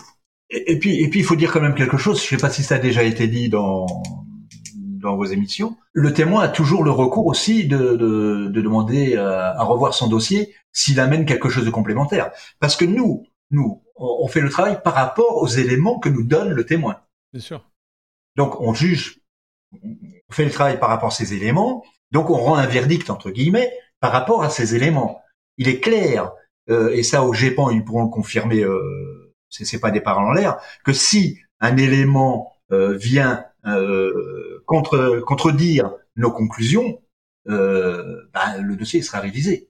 Et, 0.52 0.80
puis, 0.80 1.02
et 1.02 1.10
puis, 1.10 1.20
il 1.20 1.26
faut 1.26 1.36
dire 1.36 1.52
quand 1.52 1.62
même 1.62 1.76
quelque 1.76 1.98
chose. 1.98 2.20
Je 2.20 2.26
ne 2.26 2.40
sais 2.40 2.42
pas 2.42 2.52
si 2.52 2.64
ça 2.64 2.76
a 2.76 2.80
déjà 2.80 3.04
été 3.04 3.28
dit 3.28 3.50
dans 3.50 3.86
dans 5.00 5.16
vos 5.16 5.26
émissions. 5.26 5.78
Le 5.94 6.14
témoin 6.14 6.44
a 6.44 6.48
toujours 6.50 6.84
le 6.84 6.92
recours 6.92 7.26
aussi 7.26 7.66
de, 7.66 7.96
de, 7.96 8.50
de 8.50 8.62
demander 8.62 9.16
à, 9.16 9.58
à, 9.58 9.64
revoir 9.64 9.94
son 9.94 10.08
dossier 10.08 10.54
s'il 10.74 11.00
amène 11.00 11.26
quelque 11.26 11.50
chose 11.50 11.66
de 11.66 11.70
complémentaire. 11.70 12.32
Parce 12.60 12.76
que 12.76 12.86
nous, 12.86 13.26
nous, 13.52 13.82
on 13.96 14.28
fait 14.28 14.42
le 14.42 14.50
travail 14.50 14.82
par 14.84 14.94
rapport 14.94 15.38
aux 15.42 15.48
éléments 15.48 16.00
que 16.00 16.10
nous 16.10 16.24
donne 16.24 16.50
le 16.50 16.66
témoin. 16.66 16.98
Bien 17.34 17.42
sûr. 17.42 17.70
Donc, 18.36 18.60
on 18.62 18.74
juge, 18.74 19.20
on 19.74 20.34
fait 20.34 20.46
le 20.46 20.52
travail 20.52 20.80
par 20.80 20.90
rapport 20.90 21.10
à 21.10 21.12
ces 21.12 21.34
éléments. 21.34 21.84
Donc, 22.12 22.30
on 22.30 22.38
rend 22.38 22.56
un 22.56 22.68
verdict 22.68 23.10
entre 23.10 23.32
guillemets 23.32 23.72
par 24.00 24.12
rapport 24.12 24.44
à 24.44 24.50
ces 24.50 24.76
éléments. 24.76 25.22
Il 25.58 25.68
est 25.68 25.80
clair, 25.80 26.32
euh, 26.70 26.90
et 26.94 27.04
ça 27.04 27.24
au 27.24 27.34
GEPAN 27.34 27.70
ils 27.70 27.84
pourront 27.84 28.04
le 28.04 28.10
confirmer. 28.10 28.64
Euh, 28.64 29.19
c'est 29.50 29.80
pas 29.80 29.92
des 29.92 30.02
paroles 30.02 30.26
en 30.26 30.34
l'air, 30.34 30.58
que 30.84 30.94
si 30.94 31.40
un 31.60 31.78
élément 31.78 32.54
euh, 32.72 32.96
vient 32.96 33.46
euh, 33.66 34.64
contre, 34.66 35.22
contredire 35.26 35.92
nos 36.16 36.32
conclusions, 36.32 37.02
euh, 37.48 38.30
bah, 38.34 38.58
le 38.58 38.76
dossier 38.76 39.02
sera 39.02 39.20
révisé. 39.20 39.70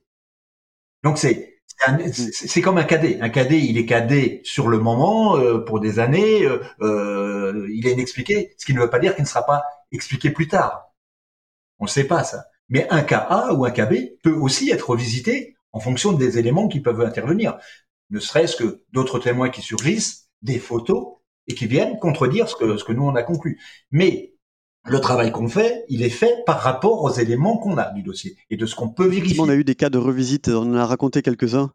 Donc 1.02 1.18
c'est 1.18 1.48
c'est 2.32 2.60
comme 2.60 2.76
un 2.76 2.84
cadet. 2.84 3.18
Un 3.22 3.30
cadet, 3.30 3.58
il 3.58 3.78
est 3.78 3.86
cadet 3.86 4.42
sur 4.44 4.68
le 4.68 4.78
moment 4.78 5.38
pour 5.64 5.80
des 5.80 5.98
années. 5.98 6.46
il 6.80 7.86
est 7.86 7.92
inexpliqué, 7.92 8.54
ce 8.58 8.66
qui 8.66 8.74
ne 8.74 8.80
veut 8.80 8.90
pas 8.90 8.98
dire 8.98 9.14
qu'il 9.14 9.22
ne 9.24 9.28
sera 9.28 9.46
pas 9.46 9.62
expliqué 9.90 10.30
plus 10.30 10.46
tard. 10.46 10.92
On 11.78 11.84
ne 11.84 11.88
sait 11.88 12.04
pas 12.04 12.22
ça. 12.22 12.44
Mais 12.68 12.86
un 12.90 13.02
cas 13.02 13.18
A 13.18 13.54
ou 13.54 13.64
un 13.64 13.70
cas 13.70 13.86
B 13.86 13.94
peut 14.22 14.34
aussi 14.34 14.70
être 14.70 14.90
revisité 14.90 15.56
en 15.72 15.80
fonction 15.80 16.12
des 16.12 16.38
éléments 16.38 16.68
qui 16.68 16.80
peuvent 16.80 17.00
intervenir. 17.00 17.58
Ne 18.10 18.20
serait-ce 18.20 18.56
que 18.56 18.82
d'autres 18.92 19.18
témoins 19.18 19.50
qui 19.50 19.62
surgissent, 19.62 20.28
des 20.42 20.58
photos, 20.58 21.20
et 21.48 21.54
qui 21.54 21.66
viennent 21.66 21.98
contredire 21.98 22.48
ce 22.48 22.56
que, 22.56 22.76
ce 22.76 22.84
que 22.84 22.92
nous 22.92 23.04
on 23.04 23.14
a 23.14 23.22
conclu. 23.22 23.60
Mais 23.90 24.34
le 24.86 25.00
travail 25.00 25.30
qu'on 25.32 25.48
fait, 25.48 25.84
il 25.88 26.02
est 26.02 26.10
fait 26.10 26.42
par 26.46 26.60
rapport 26.60 27.02
aux 27.02 27.12
éléments 27.12 27.58
qu'on 27.58 27.76
a 27.76 27.90
du 27.90 28.02
dossier 28.02 28.36
et 28.48 28.56
de 28.56 28.66
ce 28.66 28.74
qu'on 28.74 28.88
peut 28.88 29.06
vérifier. 29.06 29.40
On 29.40 29.48
a 29.48 29.54
eu 29.54 29.64
des 29.64 29.74
cas 29.74 29.90
de 29.90 29.98
revisite, 29.98 30.48
on 30.48 30.72
en 30.72 30.74
a 30.74 30.86
raconté 30.86 31.22
quelques-uns, 31.22 31.70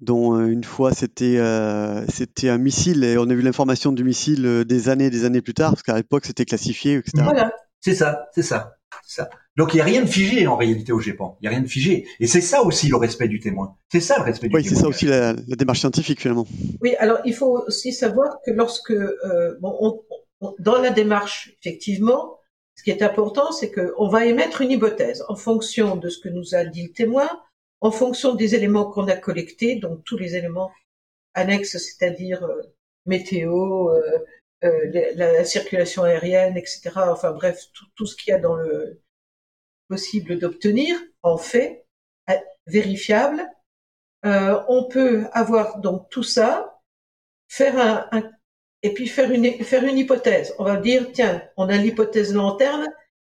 dont 0.00 0.36
euh, 0.36 0.46
une 0.46 0.64
fois 0.64 0.92
c'était 0.92 1.38
euh, 1.38 2.04
c'était 2.08 2.48
un 2.48 2.58
missile 2.58 3.04
et 3.04 3.16
on 3.16 3.30
a 3.30 3.34
vu 3.34 3.42
l'information 3.42 3.92
du 3.92 4.04
missile 4.04 4.44
euh, 4.44 4.64
des 4.64 4.88
années 4.88 5.10
des 5.10 5.24
années 5.24 5.42
plus 5.42 5.54
tard, 5.54 5.70
parce 5.70 5.82
qu'à 5.82 5.96
l'époque 5.96 6.26
c'était 6.26 6.44
classifié, 6.44 6.96
etc. 6.96 7.22
Voilà, 7.22 7.52
c'est 7.80 7.94
ça, 7.94 8.26
c'est 8.34 8.42
ça, 8.42 8.74
ça. 9.06 9.28
Donc 9.56 9.72
il 9.72 9.76
n'y 9.76 9.82
a 9.82 9.84
rien 9.84 10.02
de 10.02 10.06
figé 10.06 10.46
en 10.46 10.56
réalité 10.56 10.92
au 10.92 11.00
GEPAN, 11.00 11.38
il 11.40 11.44
n'y 11.44 11.48
a 11.48 11.50
rien 11.50 11.62
de 11.62 11.68
figé. 11.68 12.06
Et 12.18 12.26
c'est 12.26 12.40
ça 12.40 12.62
aussi 12.62 12.88
le 12.88 12.96
respect 12.96 13.28
du 13.28 13.38
témoin. 13.38 13.76
C'est 13.90 14.00
ça 14.00 14.18
le 14.18 14.24
respect 14.24 14.48
du 14.48 14.52
témoin. 14.52 14.62
Oui, 14.62 14.68
c'est 14.68 14.80
ça 14.80 14.88
aussi 14.88 15.06
la, 15.06 15.32
démarche 15.34 15.80
scientifique 15.80 16.20
finalement. 16.20 16.46
Oui, 16.80 16.94
alors 16.96 17.18
il 17.24 17.34
faut 17.34 17.62
aussi 17.66 17.92
savoir 17.92 18.38
que 18.44 18.50
lorsque, 18.50 18.92
bon, 19.60 20.02
dans 20.58 20.80
la 20.80 20.90
démarche, 20.90 21.54
effectivement, 21.60 22.38
ce 22.76 22.82
qui 22.82 22.90
est 22.90 23.02
important, 23.02 23.52
c'est 23.52 23.70
qu'on 23.70 24.08
va 24.08 24.26
émettre 24.26 24.60
une 24.60 24.72
hypothèse 24.72 25.24
en 25.28 25.36
fonction 25.36 25.96
de 25.96 26.08
ce 26.08 26.18
que 26.18 26.28
nous 26.28 26.54
a 26.54 26.64
dit 26.64 26.88
le 26.88 26.92
témoin, 26.92 27.28
en 27.80 27.90
fonction 27.90 28.34
des 28.34 28.54
éléments 28.54 28.90
qu'on 28.90 29.06
a 29.08 29.16
collectés, 29.16 29.76
donc 29.76 30.02
tous 30.04 30.16
les 30.16 30.36
éléments 30.36 30.72
annexes, 31.34 31.76
c'est-à-dire 31.76 32.42
euh, 32.44 32.62
météo, 33.06 33.90
euh, 33.90 34.18
euh, 34.64 35.12
la, 35.14 35.44
circulation 35.44 36.02
aérienne, 36.02 36.56
etc. 36.56 36.90
Enfin 36.96 37.32
bref, 37.32 37.60
tout, 37.94 38.06
ce 38.06 38.16
qu'il 38.16 38.30
y 38.30 38.34
a 38.34 38.38
dans 38.38 38.56
le 38.56 39.02
possible 39.88 40.38
d'obtenir 40.38 40.96
en 41.22 41.36
fait 41.36 41.86
vérifiable. 42.66 43.46
on 44.24 44.88
peut 44.90 45.26
avoir 45.32 45.80
donc 45.80 46.08
tout 46.10 46.22
ça, 46.22 46.80
faire 47.48 47.78
un, 47.78 48.08
un 48.12 48.30
et 48.84 48.92
puis 48.92 49.08
faire 49.08 49.30
une, 49.30 49.50
faire 49.64 49.82
une 49.84 49.96
hypothèse. 49.96 50.54
On 50.58 50.64
va 50.64 50.76
dire, 50.76 51.10
tiens, 51.12 51.42
on 51.56 51.70
a 51.70 51.76
l'hypothèse 51.76 52.34
lanterne 52.34 52.86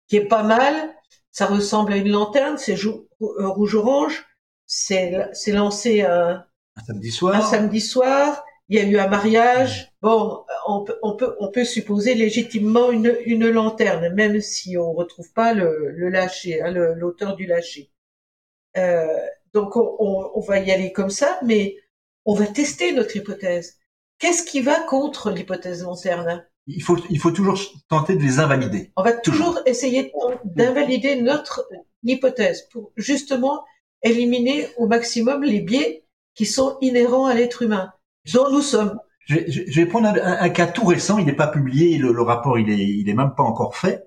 qui 0.07 0.17
est 0.17 0.27
pas 0.27 0.43
mal, 0.43 0.93
ça 1.31 1.47
ressemble 1.47 1.91
à 1.93 1.97
une 1.97 2.09
lanterne, 2.09 2.57
c'est 2.57 2.75
euh, 2.85 3.07
rouge-orange, 3.19 4.27
c'est 4.67 5.11
lancé 5.47 6.03
un, 6.03 6.45
un, 6.75 6.83
samedi 6.85 7.11
soir. 7.11 7.35
Un 7.35 7.41
samedi 7.41 7.81
soir, 7.81 8.43
il 8.70 8.78
y 8.78 8.80
a 8.80 8.88
eu 8.88 8.97
un 8.97 9.07
mariage. 9.07 9.91
Bon, 10.01 10.45
on 10.67 10.84
peut, 10.84 10.97
on 11.01 11.15
peut, 11.15 11.36
on 11.39 11.51
peut 11.51 11.65
supposer 11.65 12.13
légitimement 12.13 12.91
une, 12.91 13.17
une 13.26 13.49
lanterne, 13.49 14.13
même 14.13 14.39
si 14.39 14.78
on 14.78 14.93
retrouve 14.93 15.32
pas 15.34 15.53
le, 15.53 15.91
le 15.91 16.09
lâcher, 16.09 16.61
hein, 16.61 16.72
l'auteur 16.72 17.36
du 17.36 17.45
lâcher. 17.45 17.91
Euh, 18.78 19.07
donc 19.53 19.76
on, 19.76 19.95
on, 19.99 20.32
on 20.36 20.39
va 20.41 20.59
y 20.59 20.72
aller 20.72 20.91
comme 20.91 21.09
ça, 21.09 21.39
mais 21.43 21.76
on 22.26 22.36
va 22.36 22.45
tester 22.45 22.93
notre 22.93 23.15
hypothèse. 23.17 23.78
Qu'est-ce 24.20 24.43
qui 24.43 24.61
va 24.61 24.80
contre 24.82 25.32
l'hypothèse 25.32 25.84
lanterne? 25.84 26.45
Il 26.67 26.84
faut, 26.84 26.97
il 27.09 27.20
faut 27.20 27.32
toujours 27.32 27.59
tenter 27.89 28.15
de 28.15 28.22
les 28.22 28.38
invalider. 28.39 28.91
On 28.95 29.01
va 29.01 29.13
toujours, 29.13 29.59
essayer 29.65 30.13
d'invalider 30.43 31.20
notre 31.20 31.67
hypothèse 32.03 32.67
pour 32.72 32.91
justement 32.95 33.63
éliminer 34.03 34.67
au 34.78 34.86
maximum 34.86 35.43
les 35.43 35.61
biais 35.61 36.05
qui 36.36 36.45
sont 36.45 36.78
inhérents 36.82 37.26
à 37.26 37.34
l'être 37.34 37.63
humain, 37.63 37.91
dont 38.34 38.51
nous 38.51 38.61
sommes. 38.61 38.99
Je, 39.25 39.80
vais 39.80 39.86
prendre 39.86 40.07
un, 40.07 40.49
cas 40.49 40.65
tout 40.65 40.86
récent, 40.86 41.19
il 41.19 41.25
n'est 41.25 41.34
pas 41.34 41.47
publié, 41.47 41.99
le, 41.99 42.19
rapport 42.21 42.57
il 42.57 42.69
est, 42.69 42.77
il 42.80 43.07
est 43.07 43.13
même 43.13 43.36
pas 43.38 43.43
encore 43.43 43.75
fait, 43.75 44.05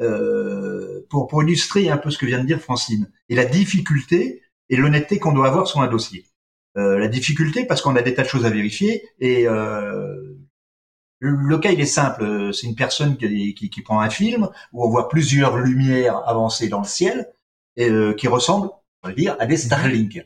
euh, 0.00 1.06
pour, 1.10 1.28
pour 1.28 1.44
illustrer 1.44 1.88
un 1.90 1.96
peu 1.96 2.10
ce 2.10 2.18
que 2.18 2.26
vient 2.26 2.40
de 2.40 2.46
dire 2.46 2.60
Francine 2.60 3.08
et 3.28 3.36
la 3.36 3.44
difficulté 3.44 4.42
et 4.68 4.76
l'honnêteté 4.76 5.20
qu'on 5.20 5.32
doit 5.32 5.46
avoir 5.46 5.68
sur 5.68 5.80
un 5.80 5.86
dossier. 5.86 6.26
Euh, 6.76 6.98
la 6.98 7.06
difficulté 7.06 7.64
parce 7.66 7.82
qu'on 7.82 7.94
a 7.94 8.02
des 8.02 8.14
tas 8.14 8.24
de 8.24 8.28
choses 8.28 8.46
à 8.46 8.50
vérifier 8.50 9.08
et 9.20 9.46
euh, 9.46 10.34
le 11.20 11.58
cas 11.58 11.70
il 11.70 11.80
est 11.80 11.86
simple, 11.86 12.52
c'est 12.52 12.66
une 12.66 12.74
personne 12.74 13.16
qui, 13.16 13.54
qui, 13.54 13.70
qui, 13.70 13.82
prend 13.82 14.00
un 14.00 14.10
film 14.10 14.48
où 14.72 14.84
on 14.84 14.90
voit 14.90 15.08
plusieurs 15.08 15.56
lumières 15.56 16.28
avancées 16.28 16.68
dans 16.68 16.80
le 16.80 16.86
ciel 16.86 17.32
et 17.76 17.88
euh, 17.88 18.12
qui 18.12 18.26
ressemblent, 18.26 18.70
on 19.04 19.08
va 19.08 19.14
dire, 19.14 19.36
à 19.38 19.46
des 19.46 19.56
Starlink. 19.56 20.20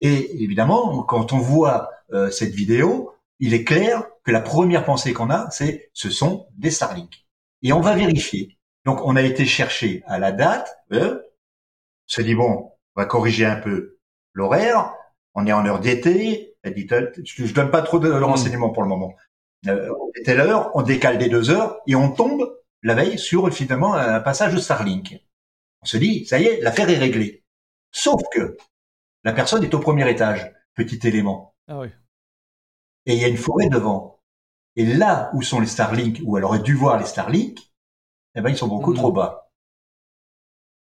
Et 0.00 0.42
évidemment, 0.42 1.04
quand 1.04 1.32
on 1.32 1.38
voit 1.38 1.90
euh, 2.12 2.30
cette 2.30 2.54
vidéo, 2.54 3.14
il 3.38 3.54
est 3.54 3.64
clair 3.64 4.04
que 4.24 4.30
la 4.30 4.40
première 4.40 4.84
pensée 4.84 5.12
qu'on 5.12 5.30
a, 5.30 5.50
c'est 5.50 5.90
ce 5.92 6.10
sont 6.10 6.46
des 6.56 6.70
Starlink. 6.70 7.26
Et 7.62 7.72
on 7.72 7.80
va 7.80 7.94
vérifier. 7.94 8.58
Donc 8.84 9.00
on 9.04 9.16
a 9.16 9.22
été 9.22 9.46
chercher 9.46 10.02
à 10.06 10.18
la 10.18 10.32
date, 10.32 10.76
euh, 10.92 11.14
on 11.16 12.12
s'est 12.12 12.24
dit 12.24 12.34
bon, 12.34 12.72
on 12.94 13.00
va 13.00 13.06
corriger 13.06 13.46
un 13.46 13.56
peu 13.56 13.98
l'horaire, 14.32 14.92
on 15.34 15.46
est 15.46 15.52
en 15.52 15.64
heure 15.66 15.80
d'été. 15.80 16.56
Je, 16.64 17.52
donne 17.52 17.70
pas 17.70 17.82
trop 17.82 17.98
de 17.98 18.10
hmm. 18.10 18.24
renseignements 18.24 18.70
pour 18.70 18.82
le 18.82 18.88
moment. 18.88 19.14
Euh, 19.66 19.90
était 20.14 20.34
l'heure, 20.34 20.70
on 20.74 20.82
décale 20.82 21.18
des 21.18 21.28
deux 21.28 21.50
heures 21.50 21.80
et 21.86 21.94
on 21.94 22.12
tombe 22.12 22.54
la 22.82 22.94
veille 22.94 23.18
sur 23.18 23.52
finalement 23.52 23.94
un 23.94 24.20
passage 24.20 24.54
de 24.54 24.58
Starlink. 24.58 25.20
On 25.82 25.86
se 25.86 25.96
dit, 25.96 26.26
ça 26.26 26.38
y 26.38 26.44
est, 26.44 26.60
l'affaire 26.60 26.88
est 26.88 26.98
réglée. 26.98 27.44
Sauf 27.90 28.20
que 28.32 28.56
la 29.24 29.32
personne 29.32 29.64
est 29.64 29.74
au 29.74 29.80
premier 29.80 30.08
étage, 30.10 30.52
petit 30.74 31.06
élément. 31.06 31.53
Ah 31.68 31.78
oui. 31.78 31.88
Et 33.06 33.14
il 33.14 33.20
y 33.20 33.24
a 33.24 33.28
une 33.28 33.36
forêt 33.36 33.68
devant. 33.68 34.20
Et 34.76 34.84
là 34.84 35.30
où 35.34 35.42
sont 35.42 35.60
les 35.60 35.66
Starlink, 35.66 36.20
où 36.24 36.36
elle 36.36 36.44
aurait 36.44 36.60
dû 36.60 36.74
voir 36.74 36.98
les 36.98 37.06
Starlink, 37.06 37.60
eh 38.34 38.40
ben 38.40 38.50
ils 38.50 38.56
sont 38.56 38.68
beaucoup 38.68 38.92
hmm. 38.92 38.96
trop 38.96 39.12
bas. 39.12 39.50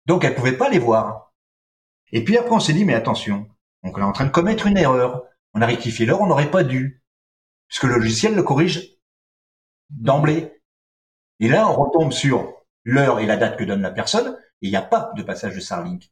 Donc 0.06 0.24
elle 0.24 0.34
pouvait 0.34 0.56
pas 0.56 0.68
les 0.68 0.78
voir. 0.78 1.32
Et 2.12 2.24
puis 2.24 2.36
après 2.38 2.54
on 2.54 2.60
s'est 2.60 2.72
dit 2.72 2.84
mais 2.84 2.94
attention, 2.94 3.48
donc 3.82 3.96
on 3.96 4.00
est 4.00 4.04
en 4.04 4.12
train 4.12 4.26
de 4.26 4.30
commettre 4.30 4.66
une 4.66 4.76
erreur. 4.78 5.24
On 5.54 5.60
a 5.60 5.66
rectifié 5.66 6.06
l'heure, 6.06 6.20
on 6.20 6.26
n'aurait 6.26 6.50
pas 6.50 6.64
dû. 6.64 7.02
Puisque 7.68 7.84
le 7.84 7.96
logiciel 7.96 8.34
le 8.34 8.42
corrige 8.42 8.98
d'emblée. 9.90 10.62
Et 11.40 11.48
là, 11.48 11.68
on 11.68 11.74
retombe 11.74 12.12
sur 12.12 12.54
l'heure 12.84 13.20
et 13.20 13.26
la 13.26 13.36
date 13.36 13.58
que 13.58 13.64
donne 13.64 13.82
la 13.82 13.90
personne, 13.90 14.38
et 14.62 14.66
il 14.66 14.70
n'y 14.70 14.76
a 14.76 14.82
pas 14.82 15.12
de 15.16 15.22
passage 15.22 15.54
de 15.54 15.60
Starlink. 15.60 16.10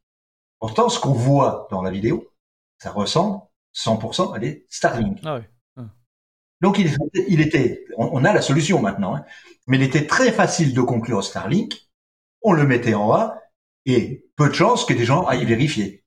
Pourtant, 0.59 0.89
ce 0.89 0.99
qu'on 0.99 1.13
voit 1.13 1.67
dans 1.71 1.81
la 1.81 1.91
vidéo, 1.91 2.31
ça 2.77 2.91
ressemble 2.91 3.41
100% 3.75 4.35
à 4.35 4.39
des 4.39 4.65
Starlink. 4.69 5.19
Ah 5.23 5.41
ah. 5.77 5.85
Donc 6.61 6.77
il, 6.77 7.41
était, 7.41 7.85
on, 7.97 8.23
a 8.23 8.33
la 8.33 8.41
solution 8.41 8.81
maintenant, 8.81 9.15
hein. 9.15 9.25
mais 9.67 9.77
il 9.77 9.83
était 9.83 10.07
très 10.07 10.31
facile 10.31 10.73
de 10.73 10.81
conclure 10.81 11.23
Starlink. 11.23 11.73
On 12.41 12.53
le 12.53 12.65
mettait 12.65 12.93
en 12.93 13.11
A 13.13 13.39
et 13.85 14.25
peu 14.35 14.49
de 14.49 14.53
chances 14.53 14.85
que 14.85 14.93
des 14.93 15.05
gens 15.05 15.25
aillent 15.25 15.45
vérifier. 15.45 16.03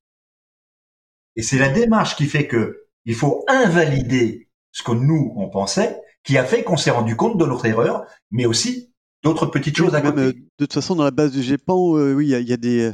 Et 1.36 1.42
c'est 1.42 1.58
la 1.58 1.68
démarche 1.68 2.16
qui 2.16 2.26
fait 2.26 2.46
que 2.46 2.86
il 3.04 3.14
faut 3.14 3.44
invalider 3.48 4.48
ce 4.72 4.82
que 4.82 4.92
nous 4.92 5.32
on 5.36 5.48
pensait, 5.48 6.00
qui 6.22 6.38
a 6.38 6.44
fait 6.44 6.64
qu'on 6.64 6.76
s'est 6.76 6.90
rendu 6.90 7.16
compte 7.16 7.38
de 7.38 7.44
notre 7.44 7.66
erreur, 7.66 8.04
mais 8.30 8.46
aussi 8.46 8.92
d'autres 9.22 9.46
petites 9.46 9.76
choses 9.76 9.94
à 9.94 10.00
côté. 10.00 10.20
Euh, 10.20 10.32
de 10.32 10.44
toute 10.58 10.72
façon, 10.72 10.94
dans 10.96 11.04
la 11.04 11.10
base 11.10 11.32
du 11.32 11.42
GEPAN, 11.42 11.96
euh, 11.96 12.14
oui, 12.14 12.26
il 12.26 12.48
y, 12.48 12.52
a, 12.52 12.56
des, 12.56 12.92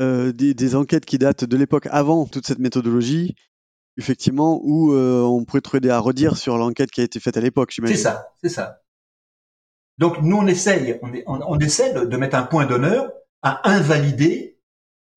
euh, 0.00 0.32
des, 0.32 0.54
des, 0.54 0.74
enquêtes 0.74 1.06
qui 1.06 1.18
datent 1.18 1.44
de 1.44 1.56
l'époque 1.56 1.88
avant 1.90 2.26
toute 2.26 2.46
cette 2.46 2.58
méthodologie, 2.58 3.34
effectivement, 3.98 4.60
où 4.62 4.94
on 4.94 5.44
pourrait 5.44 5.60
trouver 5.60 5.90
à 5.90 5.98
redire 5.98 6.36
sur 6.36 6.56
l'enquête 6.56 6.90
qui 6.90 7.02
a 7.02 7.04
été 7.04 7.20
faite 7.20 7.36
à 7.36 7.40
l'époque, 7.40 7.72
C'est 7.72 7.96
ça, 7.96 8.32
c'est 8.42 8.48
ça. 8.48 8.80
Donc 9.98 10.22
nous, 10.22 10.36
on 10.36 10.46
essaye, 10.46 10.98
on, 11.02 11.12
on, 11.26 11.58
essaie 11.58 11.92
de, 11.92 12.04
de 12.04 12.16
mettre 12.16 12.36
un 12.36 12.44
point 12.44 12.66
d'honneur 12.66 13.12
à 13.42 13.68
invalider 13.68 14.58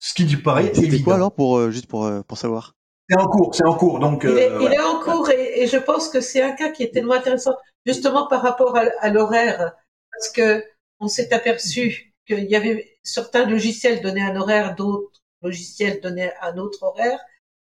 ce 0.00 0.12
qui 0.14 0.24
lui 0.24 0.36
paraît 0.36 0.72
C'était 0.74 1.00
quoi 1.00 1.14
alors 1.14 1.32
pour 1.32 1.56
euh, 1.56 1.70
juste 1.70 1.86
pour 1.86 2.04
euh, 2.04 2.22
pour 2.22 2.36
savoir? 2.36 2.74
C'est 3.08 3.16
en 3.16 3.28
cours, 3.28 3.54
c'est 3.54 3.64
en 3.64 3.74
cours. 3.74 4.00
Donc 4.00 4.24
il 4.24 4.30
est, 4.30 4.50
euh, 4.50 4.62
il 4.62 4.72
est 4.72 4.80
en 4.80 4.98
cours 5.00 5.30
et, 5.30 5.62
et, 5.62 5.66
je 5.68 5.76
pense 5.76 6.08
que 6.08 6.20
c'est 6.20 6.42
un 6.42 6.52
cas 6.52 6.70
qui 6.70 6.82
est 6.82 6.92
tellement 6.92 7.14
intéressant 7.14 7.54
justement 7.86 8.26
par 8.26 8.42
rapport 8.42 8.76
à, 8.76 8.82
à 9.00 9.10
l'horaire 9.10 9.72
parce 10.12 10.30
que 10.30 10.64
on 10.98 11.06
s'est 11.06 11.32
aperçu 11.32 12.14
qu'il 12.26 12.44
y 12.50 12.56
avait 12.56 12.98
certains 13.04 13.46
logiciels 13.46 14.02
donnaient 14.02 14.22
un 14.22 14.36
horaire, 14.36 14.74
d'autres 14.74 15.20
logiciels 15.42 16.00
donnaient 16.00 16.32
un 16.42 16.56
autre 16.58 16.82
horaire. 16.82 17.20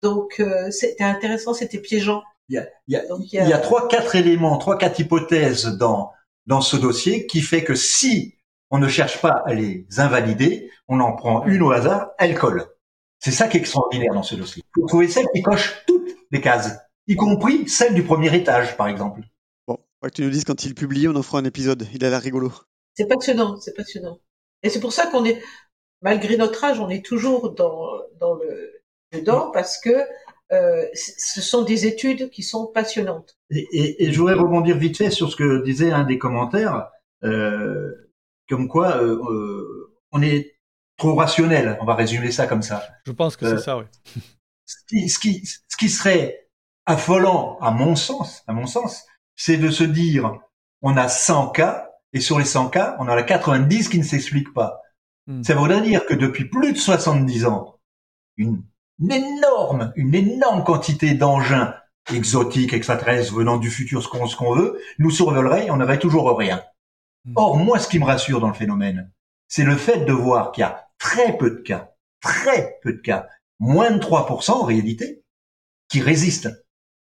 Donc 0.03 0.42
c'était 0.70 1.05
intéressant, 1.05 1.55
c'était 1.55 1.78
piégeant. 1.78 2.22
Il 2.48 2.57
y 2.57 2.59
a, 2.59 2.66
il 2.88 2.94
y 2.94 2.96
a, 2.96 3.05
il 3.20 3.34
y 3.34 3.38
a, 3.38 3.44
il 3.44 3.51
y 3.51 3.53
a 3.53 3.59
trois, 3.59 3.86
quatre 3.86 4.16
éléments, 4.16 4.59
trois, 4.59 4.76
quatre 4.76 4.98
hypothèses 4.98 5.66
dans 5.66 6.12
dans 6.46 6.61
ce 6.61 6.76
dossier 6.76 7.26
qui 7.26 7.42
fait 7.42 7.62
que 7.62 7.74
si 7.74 8.34
on 8.70 8.78
ne 8.78 8.88
cherche 8.88 9.20
pas 9.20 9.42
à 9.46 9.55
les 9.55 9.86
invalider, 9.98 10.70
on 10.88 11.01
en 11.01 11.14
prend 11.14 11.44
une 11.46 11.62
au 11.62 11.70
hasard, 11.70 12.11
elle 12.18 12.36
colle. 12.36 12.66
C'est 13.18 13.30
ça 13.30 13.48
qui 13.48 13.57
est 13.57 13.61
extraordinaire 13.61 14.14
dans 14.14 14.22
ce 14.22 14.34
dossier. 14.34 14.62
Vous 14.74 14.86
trouvez 14.86 15.09
celle 15.09 15.26
qui 15.34 15.42
coche 15.42 15.84
toutes 15.86 16.09
les 16.30 16.40
cases, 16.40 16.76
y 17.07 17.16
compris 17.16 17.68
celle 17.68 17.94
du 17.94 18.03
premier 18.03 18.34
étage, 18.34 18.76
par 18.76 18.88
exemple. 18.88 19.20
Bon, 19.66 19.78
que 20.03 20.09
tu 20.09 20.22
nous 20.22 20.30
dises 20.30 20.44
quand 20.44 20.64
il 20.64 20.74
publie, 20.74 21.07
on 21.09 21.14
en 21.16 21.22
fera 21.22 21.38
un 21.38 21.44
épisode. 21.44 21.86
Il 21.92 22.05
a 22.05 22.11
l'air 22.11 22.22
rigolo. 22.22 22.53
C'est 22.94 23.07
passionnant, 23.07 23.61
c'est 23.61 23.76
passionnant. 23.76 24.18
Et 24.62 24.70
c'est 24.70 24.80
pour 24.80 24.92
ça 24.92 25.07
qu'on 25.07 25.24
est, 25.24 25.40
malgré 26.03 26.36
notre 26.36 26.64
âge, 26.64 26.80
on 26.80 26.88
est 26.88 27.05
toujours 27.05 27.53
dans, 27.53 27.82
dans 28.18 28.34
le 28.34 28.79
dedans 29.12 29.50
parce 29.52 29.78
que 29.78 29.90
euh, 30.52 30.84
ce 30.94 31.40
sont 31.40 31.62
des 31.62 31.86
études 31.86 32.30
qui 32.30 32.42
sont 32.42 32.66
passionnantes. 32.66 33.38
Et, 33.50 34.04
et, 34.04 34.12
je 34.12 34.18
voudrais 34.18 34.34
rebondir 34.34 34.76
vite 34.76 34.96
fait 34.96 35.11
sur 35.11 35.30
ce 35.30 35.36
que 35.36 35.62
disait 35.62 35.92
un 35.92 36.04
des 36.04 36.18
commentaires. 36.18 36.90
Euh, 37.22 38.11
comme 38.48 38.66
quoi 38.66 38.96
euh, 38.96 39.16
euh, 39.30 39.94
on 40.11 40.22
est 40.22 40.56
trop 40.96 41.14
rationnel. 41.14 41.78
On 41.80 41.84
va 41.84 41.94
résumer 41.94 42.32
ça 42.32 42.46
comme 42.46 42.62
ça. 42.62 42.86
Je 43.06 43.12
pense 43.12 43.36
que 43.36 43.48
c'est 43.48 43.64
ça, 43.64 43.78
oui. 43.78 43.84
Ce 44.66 44.76
qui, 44.86 45.08
ce, 45.08 45.18
qui, 45.18 45.46
ce 45.46 45.76
qui 45.76 45.88
serait 45.88 46.48
affolant, 46.86 47.58
à 47.61 47.70
mon 47.70 47.96
sens, 47.96 48.42
à 48.46 48.52
mon 48.52 48.66
sens, 48.66 49.04
c'est 49.36 49.56
de 49.56 49.70
se 49.70 49.84
dire, 49.84 50.38
on 50.82 50.96
a 50.96 51.08
100 51.08 51.48
cas, 51.50 51.90
et 52.12 52.20
sur 52.20 52.38
les 52.38 52.44
100 52.44 52.68
cas, 52.70 52.96
on 52.98 53.04
en 53.04 53.08
a 53.08 53.22
90 53.22 53.88
qui 53.88 53.98
ne 53.98 54.04
s'expliquent 54.04 54.52
pas. 54.52 54.80
Hmm. 55.26 55.42
Ça 55.42 55.54
voudrait 55.54 55.80
dire 55.80 56.06
que 56.06 56.14
depuis 56.14 56.44
plus 56.44 56.72
de 56.72 56.78
70 56.78 57.46
ans, 57.46 57.80
une, 58.36 58.62
énorme, 59.09 59.92
une 59.96 60.14
énorme 60.14 60.64
quantité 60.64 61.14
d'engins 61.14 61.74
exotiques, 62.12 62.72
extraterrestres, 62.72 63.34
venant 63.34 63.57
du 63.57 63.70
futur, 63.70 64.03
ce 64.03 64.09
qu'on 64.09 64.26
ce 64.26 64.36
qu'on 64.36 64.55
veut, 64.55 64.80
nous 64.98 65.11
survolerait 65.11 65.66
et 65.66 65.70
on 65.70 65.76
n'aurait 65.76 65.98
toujours 65.98 66.36
rien. 66.36 66.62
Hmm. 67.24 67.32
Or, 67.36 67.57
moi, 67.57 67.78
ce 67.78 67.88
qui 67.88 67.98
me 67.98 68.05
rassure 68.05 68.40
dans 68.40 68.48
le 68.48 68.55
phénomène, 68.55 69.11
c'est 69.48 69.64
le 69.64 69.76
fait 69.76 70.05
de 70.05 70.12
voir 70.12 70.53
qu'il 70.53 70.62
y 70.62 70.64
a 70.64 70.88
très 70.98 71.36
peu 71.36 71.51
de 71.51 71.61
cas, 71.61 71.94
très 72.20 72.78
peu 72.82 72.92
de 72.92 73.01
cas, 73.01 73.28
moins 73.59 73.90
de 73.90 73.98
3% 73.98 74.51
en 74.51 74.64
réalité, 74.64 75.22
qui 75.88 76.01
résistent. 76.01 76.51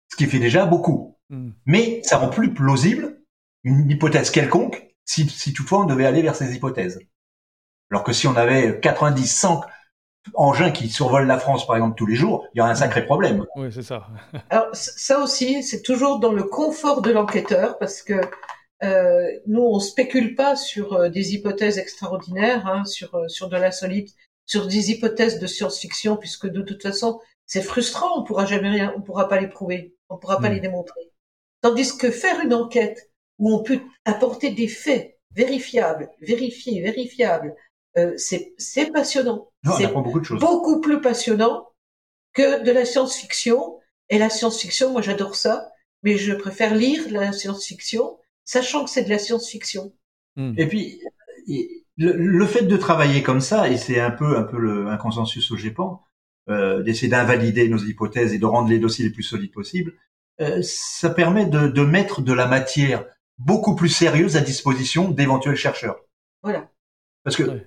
Ce 0.09 0.15
qui 0.15 0.25
fait 0.27 0.39
déjà 0.39 0.65
beaucoup. 0.65 1.17
Hmm. 1.29 1.51
Mais 1.65 2.01
ça 2.03 2.17
rend 2.17 2.29
plus 2.29 2.53
plausible 2.53 3.21
une 3.63 3.89
hypothèse 3.89 4.29
quelconque 4.29 4.93
si, 5.05 5.27
si 5.29 5.53
toutefois 5.53 5.81
on 5.81 5.85
devait 5.85 6.05
aller 6.05 6.21
vers 6.21 6.35
ces 6.35 6.55
hypothèses. 6.55 6.99
Alors 7.91 8.03
que 8.03 8.13
si 8.13 8.27
on 8.27 8.35
avait 8.35 8.79
90, 8.79 9.27
100 9.27 9.61
engins 10.33 10.71
qui 10.71 10.89
survolent 10.89 11.27
la 11.27 11.39
France, 11.39 11.67
par 11.67 11.75
exemple, 11.75 11.95
tous 11.95 12.05
les 12.05 12.15
jours, 12.15 12.47
il 12.53 12.59
y 12.59 12.61
aurait 12.61 12.71
un 12.71 12.75
sacré 12.75 13.05
problème. 13.05 13.45
Oui, 13.55 13.69
c'est 13.71 13.81
ça. 13.81 14.07
Alors, 14.49 14.67
ça 14.73 15.19
aussi, 15.19 15.63
c'est 15.63 15.81
toujours 15.81 16.19
dans 16.19 16.31
le 16.31 16.43
confort 16.43 17.01
de 17.01 17.11
l'enquêteur, 17.11 17.77
parce 17.77 18.01
que 18.01 18.21
euh, 18.83 19.31
nous, 19.47 19.61
on 19.61 19.79
spécule 19.79 20.35
pas 20.35 20.55
sur 20.55 20.93
euh, 20.93 21.09
des 21.09 21.33
hypothèses 21.33 21.77
extraordinaires, 21.77 22.67
hein, 22.67 22.83
sur, 22.85 23.15
euh, 23.15 23.27
sur 23.27 23.49
de 23.49 23.57
l'insolite, 23.57 24.13
sur 24.45 24.67
des 24.67 24.91
hypothèses 24.91 25.39
de 25.39 25.47
science-fiction, 25.47 26.17
puisque 26.17 26.47
de 26.47 26.61
toute 26.61 26.81
façon, 26.81 27.19
c'est 27.45 27.61
frustrant, 27.61 28.19
on 28.19 28.23
pourra 28.23 28.45
jamais 28.45 28.69
rien, 28.69 28.93
on 28.97 29.01
pourra 29.01 29.29
pas 29.29 29.39
les 29.39 29.47
prouver, 29.47 29.95
on 30.09 30.17
pourra 30.17 30.39
pas 30.39 30.49
hmm. 30.49 30.53
les 30.53 30.59
démontrer. 30.59 31.01
Tandis 31.61 31.97
que 31.97 32.11
faire 32.11 32.41
une 32.41 32.53
enquête 32.53 33.09
où 33.39 33.53
on 33.53 33.63
peut 33.63 33.79
apporter 34.03 34.51
des 34.51 34.67
faits 34.67 35.17
vérifiables, 35.31 36.09
vérifiés, 36.21 36.81
vérifiables, 36.81 37.55
euh, 37.97 38.13
c'est 38.17 38.91
passionnant. 38.91 39.49
c'est 39.77 39.91
beaucoup, 39.93 40.19
de 40.19 40.25
choses. 40.25 40.39
beaucoup 40.39 40.81
plus 40.81 41.01
passionnant 41.01 41.69
que 42.33 42.63
de 42.63 42.71
la 42.71 42.85
science-fiction. 42.85 43.79
Et 44.09 44.17
la 44.17 44.29
science-fiction, 44.29 44.91
moi 44.91 45.01
j'adore 45.01 45.35
ça, 45.35 45.71
mais 46.03 46.17
je 46.17 46.33
préfère 46.33 46.75
lire 46.75 47.03
la 47.09 47.31
science-fiction, 47.31 48.17
sachant 48.43 48.83
que 48.83 48.89
c'est 48.89 49.03
de 49.03 49.09
la 49.09 49.19
science-fiction. 49.19 49.93
Hmm. 50.35 50.53
Et 50.57 50.67
puis, 50.67 50.99
le, 51.97 52.45
fait 52.45 52.63
de 52.63 52.77
travailler 52.77 53.23
comme 53.23 53.39
ça, 53.39 53.69
et 53.69 53.77
c'est 53.77 53.99
un 53.99 54.11
peu 54.11 54.37
un 54.37 54.43
peu 54.43 54.57
le, 54.57 54.87
un 54.87 54.97
consensus 54.97 55.49
au 55.51 55.57
GEPAN, 55.57 56.03
euh, 56.49 56.83
d'essayer 56.83 57.07
d'invalider 57.07 57.69
nos 57.69 57.77
hypothèses 57.77 58.33
et 58.33 58.39
de 58.39 58.45
rendre 58.45 58.69
les 58.69 58.79
dossiers 58.79 59.05
les 59.05 59.11
plus 59.11 59.23
solides 59.23 59.53
possibles, 59.53 59.93
euh, 60.41 60.59
ça 60.63 61.09
permet 61.09 61.45
de, 61.45 61.67
de 61.67 61.81
mettre 61.81 62.21
de 62.21 62.33
la 62.33 62.47
matière 62.47 63.05
beaucoup 63.37 63.75
plus 63.75 63.89
sérieuse 63.89 64.35
à 64.35 64.41
disposition 64.41 65.09
d'éventuels 65.09 65.55
chercheurs. 65.55 65.99
Voilà. 66.41 66.69
Parce 67.23 67.35
que 67.35 67.63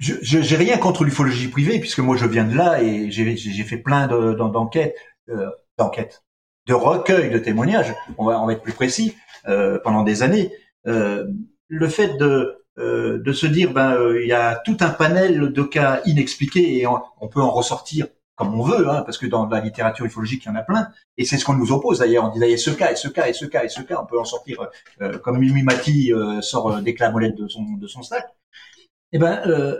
je 0.00 0.14
j'ai 0.22 0.56
rien 0.56 0.78
contre 0.78 1.04
l'ufologie 1.04 1.48
privée 1.48 1.78
puisque 1.78 2.00
moi 2.00 2.16
je 2.16 2.26
viens 2.26 2.44
de 2.44 2.56
là 2.56 2.82
et 2.82 3.10
j'ai 3.10 3.64
fait 3.64 3.76
plein 3.76 4.08
d'enquêtes, 4.08 4.96
euh, 5.28 5.50
d'enquêtes, 5.78 6.24
de 6.66 6.74
recueils 6.74 7.30
de 7.30 7.38
témoignages. 7.38 7.94
On 8.18 8.24
va, 8.24 8.40
on 8.40 8.46
va 8.46 8.54
être 8.54 8.62
plus 8.62 8.72
précis 8.72 9.14
euh, 9.48 9.78
pendant 9.84 10.02
des 10.02 10.22
années. 10.22 10.52
Euh, 10.86 11.26
le 11.68 11.88
fait 11.88 12.16
de 12.16 12.64
euh, 12.78 13.18
de 13.22 13.32
se 13.32 13.46
dire 13.46 13.72
ben 13.72 13.92
euh, 13.92 14.22
il 14.22 14.28
y 14.28 14.32
a 14.32 14.56
tout 14.64 14.78
un 14.80 14.90
panel 14.90 15.52
de 15.52 15.62
cas 15.62 16.00
inexpliqués 16.06 16.78
et 16.78 16.86
on 16.86 17.28
peut 17.28 17.42
en 17.42 17.50
ressortir 17.50 18.06
comme 18.40 18.58
on 18.58 18.62
veut, 18.62 18.88
hein, 18.88 19.02
parce 19.04 19.18
que 19.18 19.26
dans 19.26 19.44
la 19.44 19.60
littérature 19.60 20.06
ufologique, 20.06 20.44
il 20.46 20.48
y 20.48 20.50
en 20.50 20.54
a 20.54 20.62
plein, 20.62 20.88
et 21.18 21.26
c'est 21.26 21.36
ce 21.36 21.44
qu'on 21.44 21.52
nous 21.52 21.72
oppose 21.72 21.98
d'ailleurs. 21.98 22.24
On 22.24 22.32
dit 22.32 22.40
d'ailleurs 22.40 22.58
ce 22.58 22.70
cas, 22.70 22.90
et 22.90 22.96
ce 22.96 23.06
cas, 23.06 23.28
et 23.28 23.34
ce 23.34 23.44
cas, 23.44 23.64
et 23.64 23.68
ce 23.68 23.82
cas, 23.82 24.00
on 24.02 24.06
peut 24.06 24.18
en 24.18 24.24
sortir 24.24 24.66
euh, 25.02 25.18
comme 25.18 25.38
Mimi 25.38 25.62
Mati 25.62 26.10
euh, 26.10 26.40
sort 26.40 26.80
des 26.80 26.94
clamolettes 26.94 27.36
de 27.36 27.48
son 27.48 27.64
de 27.64 27.86
son 27.86 28.02
sac. 28.02 28.26
Eh 29.12 29.18
ben, 29.18 29.42
euh, 29.46 29.78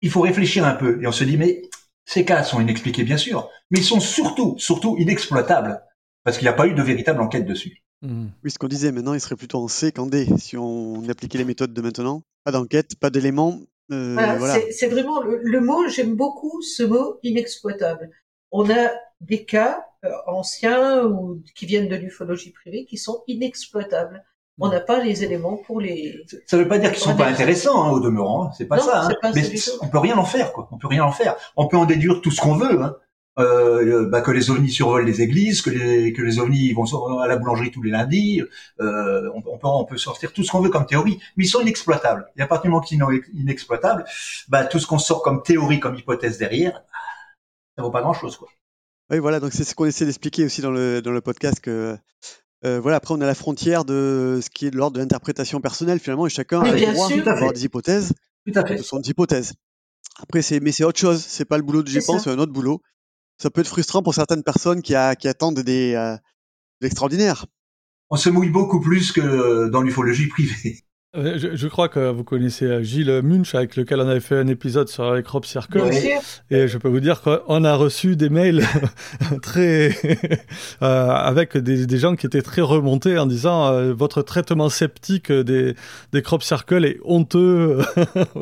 il 0.00 0.10
faut 0.10 0.20
réfléchir 0.20 0.64
un 0.66 0.74
peu, 0.74 1.00
et 1.02 1.06
on 1.06 1.12
se 1.12 1.24
dit 1.24 1.36
mais 1.36 1.62
ces 2.04 2.24
cas 2.24 2.42
sont 2.42 2.60
inexpliqués 2.60 3.04
bien 3.04 3.16
sûr, 3.16 3.48
mais 3.70 3.78
ils 3.78 3.84
sont 3.84 4.00
surtout 4.00 4.56
surtout 4.58 4.96
inexploitables 4.98 5.80
parce 6.24 6.38
qu'il 6.38 6.44
n'y 6.44 6.50
a 6.50 6.54
pas 6.54 6.66
eu 6.66 6.74
de 6.74 6.82
véritable 6.82 7.20
enquête 7.20 7.46
dessus. 7.46 7.82
Mmh. 8.02 8.26
Oui, 8.42 8.50
ce 8.50 8.58
qu'on 8.58 8.68
disait, 8.68 8.90
maintenant, 8.90 9.14
il 9.14 9.20
serait 9.20 9.36
plutôt 9.36 9.58
en 9.58 9.68
C 9.68 9.92
qu'en 9.92 10.06
D 10.06 10.26
si 10.38 10.56
on 10.56 11.08
appliquait 11.08 11.38
les 11.38 11.44
méthodes 11.44 11.72
de 11.72 11.80
maintenant. 11.80 12.22
Pas 12.44 12.50
d'enquête, 12.50 12.96
pas 12.98 13.10
d'éléments, 13.10 13.60
euh, 13.90 14.60
c'est 14.70 14.88
vraiment 14.88 15.20
le, 15.22 15.60
mot, 15.60 15.88
j'aime 15.88 16.14
beaucoup 16.14 16.62
ce 16.62 16.82
mot 16.82 17.18
inexploitable. 17.22 18.10
On 18.50 18.70
a 18.70 18.90
des 19.20 19.44
cas 19.44 19.86
euh, 20.04 20.10
anciens 20.26 21.04
ou 21.06 21.42
qui 21.54 21.66
viennent 21.66 21.88
de 21.88 21.96
l'ufologie 21.96 22.52
privée 22.52 22.84
qui 22.84 22.96
sont 22.96 23.22
inexploitables. 23.26 24.24
On 24.58 24.68
n'a 24.68 24.80
pas 24.80 25.02
les 25.02 25.24
éléments 25.24 25.56
pour 25.56 25.80
les. 25.80 26.22
Ça 26.46 26.56
ne 26.56 26.62
veut 26.62 26.68
pas 26.68 26.78
dire 26.78 26.92
qu'ils 26.92 27.02
sont 27.02 27.16
pas 27.16 27.26
intéressants 27.26 27.84
hein, 27.84 27.90
au 27.90 28.00
demeurant, 28.00 28.46
hein. 28.46 28.50
c'est 28.56 28.66
pas 28.66 28.78
ça. 28.78 29.08
Hein. 29.08 29.30
Mais 29.34 29.42
on 29.80 29.88
peut 29.88 29.98
rien 29.98 30.16
en 30.18 30.24
faire, 30.24 30.52
quoi. 30.52 30.68
On 30.70 30.78
peut 30.78 30.88
rien 30.88 31.04
en 31.04 31.12
faire. 31.12 31.36
On 31.56 31.66
peut 31.68 31.76
en 31.76 31.86
déduire 31.86 32.20
tout 32.20 32.30
ce 32.30 32.40
qu'on 32.40 32.54
veut. 32.56 32.82
Hein 32.82 32.96
euh, 33.38 34.08
bah, 34.08 34.20
que 34.20 34.30
les 34.30 34.50
ovnis 34.50 34.70
survolent 34.70 35.06
les 35.06 35.22
églises, 35.22 35.62
que 35.62 35.70
les, 35.70 36.12
que 36.12 36.22
les 36.22 36.38
ovnis 36.38 36.72
vont 36.72 36.84
à 37.18 37.26
la 37.26 37.36
boulangerie 37.36 37.70
tous 37.70 37.82
les 37.82 37.90
lundis. 37.90 38.42
Euh, 38.80 39.30
on, 39.34 39.42
peut, 39.42 39.66
on 39.66 39.84
peut 39.84 39.96
sortir 39.96 40.32
tout 40.32 40.42
ce 40.42 40.50
qu'on 40.50 40.60
veut 40.60 40.70
comme 40.70 40.86
théorie, 40.86 41.18
mais 41.36 41.44
ils 41.44 41.48
sont 41.48 41.60
inexploitables. 41.60 42.26
Et 42.36 42.42
à 42.42 42.46
partir 42.46 42.64
du 42.64 42.70
moment 42.70 42.82
qu'ils 42.82 42.98
sont 42.98 43.10
inexploitables, 43.34 44.04
bah, 44.48 44.64
tout 44.64 44.78
ce 44.78 44.86
qu'on 44.86 44.98
sort 44.98 45.22
comme 45.22 45.42
théorie, 45.42 45.80
comme 45.80 45.94
hypothèse 45.94 46.38
derrière, 46.38 46.82
ça 47.76 47.82
vaut 47.82 47.90
pas 47.90 48.02
grand-chose. 48.02 48.36
quoi. 48.36 48.48
Oui, 49.10 49.18
voilà, 49.18 49.40
donc 49.40 49.52
c'est 49.52 49.64
ce 49.64 49.74
qu'on 49.74 49.86
essaie 49.86 50.06
d'expliquer 50.06 50.44
aussi 50.44 50.62
dans 50.62 50.70
le, 50.70 51.02
dans 51.02 51.10
le 51.10 51.20
podcast 51.20 51.60
que 51.60 51.96
euh, 52.64 52.80
voilà, 52.80 52.98
après 52.98 53.14
on 53.14 53.20
a 53.20 53.26
la 53.26 53.34
frontière 53.34 53.84
de 53.84 54.40
ce 54.42 54.50
qui 54.50 54.66
est 54.66 54.70
de 54.70 54.76
l'ordre 54.76 54.94
de 54.94 55.00
l'interprétation 55.00 55.60
personnelle 55.60 55.98
finalement, 55.98 56.26
et 56.26 56.30
chacun 56.30 56.60
a 56.60 56.72
le 56.72 56.92
droit 56.92 57.08
d'avoir 57.10 57.52
des 57.52 57.64
hypothèses. 57.64 58.12
Tout 58.46 58.58
à 58.58 58.66
fait. 58.66 58.78
Ce 58.78 58.84
sont 58.84 58.98
des 58.98 59.10
hypothèses. 59.10 59.54
Après, 60.20 60.42
c'est 60.42 60.60
mais 60.60 60.72
c'est 60.72 60.84
autre 60.84 60.98
chose. 60.98 61.24
C'est 61.26 61.44
pas 61.44 61.56
le 61.56 61.62
boulot 61.62 61.82
de 61.82 61.88
GEPAN, 61.88 62.18
c'est 62.18 62.30
un 62.30 62.38
autre 62.38 62.52
boulot 62.52 62.80
ça 63.42 63.50
peut 63.50 63.60
être 63.60 63.68
frustrant 63.68 64.02
pour 64.02 64.14
certaines 64.14 64.44
personnes 64.44 64.82
qui, 64.82 64.94
a, 64.94 65.16
qui 65.16 65.26
attendent 65.26 65.60
des, 65.60 65.94
euh, 65.94 66.14
de 66.14 66.20
l'extraordinaire. 66.82 67.46
On 68.10 68.16
se 68.16 68.30
mouille 68.30 68.50
beaucoup 68.50 68.80
plus 68.80 69.10
que 69.10 69.68
dans 69.68 69.82
l'ufologie 69.82 70.28
privée. 70.28 70.84
Euh, 71.14 71.36
je, 71.36 71.68
crois 71.68 71.90
que 71.90 72.10
vous 72.10 72.24
connaissez 72.24 72.64
euh, 72.64 72.82
Gilles 72.82 73.20
Munch, 73.22 73.54
avec 73.54 73.76
lequel 73.76 74.00
on 74.00 74.08
avait 74.08 74.20
fait 74.20 74.38
un 74.38 74.46
épisode 74.46 74.88
sur 74.88 75.12
les 75.12 75.22
crop 75.22 75.44
circles. 75.44 75.82
Et 76.50 76.68
je 76.68 76.78
peux 76.78 76.88
vous 76.88 77.00
dire 77.00 77.20
qu'on 77.20 77.64
a 77.64 77.74
reçu 77.74 78.16
des 78.16 78.30
mails 78.30 78.64
très 79.42 79.90
euh, 80.82 81.10
avec 81.10 81.58
des, 81.58 81.84
des, 81.84 81.98
gens 81.98 82.16
qui 82.16 82.24
étaient 82.24 82.40
très 82.40 82.62
remontés 82.62 83.18
en 83.18 83.26
disant 83.26 83.92
votre 83.92 84.22
traitement 84.22 84.70
sceptique 84.70 85.30
des, 85.30 85.74
des 86.12 86.22
crop 86.22 86.42
circles 86.42 86.86
est 86.86 86.98
honteux. 87.04 87.80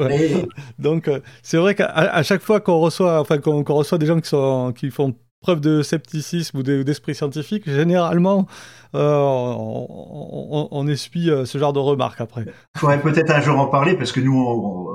Donc 0.79 1.11
c'est 1.43 1.57
vrai 1.57 1.75
qu'à 1.75 2.23
chaque 2.23 2.43
fois 2.43 2.61
qu'on 2.61 2.79
reçoit, 2.79 3.19
enfin 3.21 3.39
qu'on 3.39 3.65
reçoit 3.65 3.99
des 3.99 4.07
gens 4.07 4.21
qui 4.21 4.29
sont 4.29 4.73
qui 4.73 4.91
font 4.91 5.17
preuve 5.41 5.61
de 5.61 5.83
scepticisme 5.83 6.59
ou 6.59 6.63
d'esprit 6.63 7.15
scientifique, 7.15 7.69
généralement, 7.69 8.47
euh, 8.95 9.15
on, 9.17 10.69
on, 10.71 10.87
essuie 10.87 11.31
euh, 11.31 11.45
ce 11.45 11.59
genre 11.59 11.73
de 11.73 11.79
remarques 11.79 12.21
après. 12.21 12.45
Il 12.75 12.79
faudrait 12.79 13.01
peut-être 13.01 13.31
un 13.31 13.41
jour 13.41 13.59
en 13.59 13.67
parler 13.67 13.97
parce 13.97 14.13
que 14.13 14.21
nous, 14.21 14.89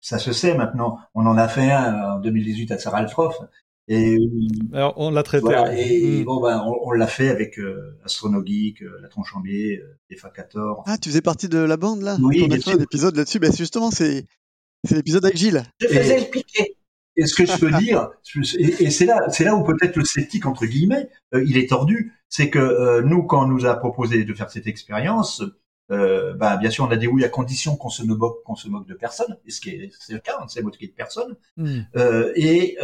ça 0.00 0.18
se 0.18 0.32
sait 0.32 0.56
maintenant. 0.56 0.98
On 1.14 1.26
en 1.26 1.36
a 1.36 1.48
fait 1.48 1.70
un 1.70 2.16
en 2.16 2.20
2018 2.20 2.72
à 2.72 2.78
Sarah 2.78 2.98
Altroff. 2.98 3.38
Et 3.88 4.18
Alors, 4.72 4.94
on 4.96 5.10
l'a 5.10 5.22
traité. 5.22 5.46
et, 5.76 6.20
mm. 6.20 6.24
bon, 6.24 6.40
ben, 6.40 6.64
on, 6.64 6.90
l'a 6.92 7.06
fait 7.06 7.28
avec 7.28 7.58
euh, 7.58 7.96
Astronogeek, 8.04 8.82
euh, 8.82 8.98
La 9.00 9.08
Tronchambier, 9.08 9.80
euh, 9.80 10.16
fa 10.16 10.30
14. 10.30 10.82
Ah, 10.86 10.98
tu 10.98 11.08
faisais 11.10 11.22
partie 11.22 11.48
de 11.48 11.58
la 11.58 11.76
bande 11.76 12.02
là 12.02 12.16
Oui. 12.20 12.44
On 12.48 12.52
a 12.52 12.58
fait 12.58 12.72
un 12.72 12.80
épisode 12.80 13.16
là-dessus. 13.16 13.38
Ben, 13.38 13.52
justement, 13.52 13.90
c'est 13.92 14.26
c'est 14.84 14.96
l'épisode 14.96 15.24
avec 15.24 15.36
Gilles. 15.36 15.62
Je 15.80 15.86
faisais 15.86 16.20
le 16.20 16.26
piqué. 16.26 16.76
Et 17.16 17.26
ce 17.26 17.34
que 17.34 17.46
je 17.46 17.56
peux 17.58 17.70
dire, 17.78 18.10
et, 18.58 18.90
c'est 18.90 19.06
là, 19.06 19.28
c'est 19.30 19.44
là 19.44 19.54
où 19.54 19.64
peut-être 19.64 19.96
le 19.96 20.04
sceptique 20.04 20.46
entre 20.46 20.66
guillemets, 20.66 21.08
euh, 21.34 21.44
il 21.46 21.56
est 21.56 21.68
tordu, 21.68 22.12
c'est 22.28 22.50
que 22.50 22.58
euh, 22.58 23.02
nous, 23.02 23.22
quand 23.22 23.44
on 23.44 23.48
nous 23.48 23.64
a 23.66 23.74
proposé 23.74 24.24
de 24.24 24.34
faire 24.34 24.50
cette 24.50 24.66
expérience, 24.66 25.42
euh, 25.90 26.34
bah, 26.34 26.56
bien 26.56 26.70
sûr, 26.70 26.84
on 26.84 26.90
a 26.90 26.96
dit 26.96 27.06
oui 27.06 27.24
à 27.24 27.28
condition 27.28 27.76
qu'on 27.76 27.88
se 27.88 28.02
moque, 28.02 28.42
qu'on 28.44 28.54
se 28.54 28.68
moque 28.68 28.86
de 28.86 28.94
personne, 28.94 29.38
et 29.46 29.50
ce 29.50 29.60
qui 29.60 29.70
est, 29.70 29.90
c'est 29.98 30.12
le 30.12 30.18
cas, 30.18 30.36
on 30.40 30.44
ne 30.44 30.48
s'est 30.48 30.62
moqué 30.62 30.86
de 30.86 30.92
personne, 30.92 31.36
hmm. 31.56 31.82
et 32.34 32.76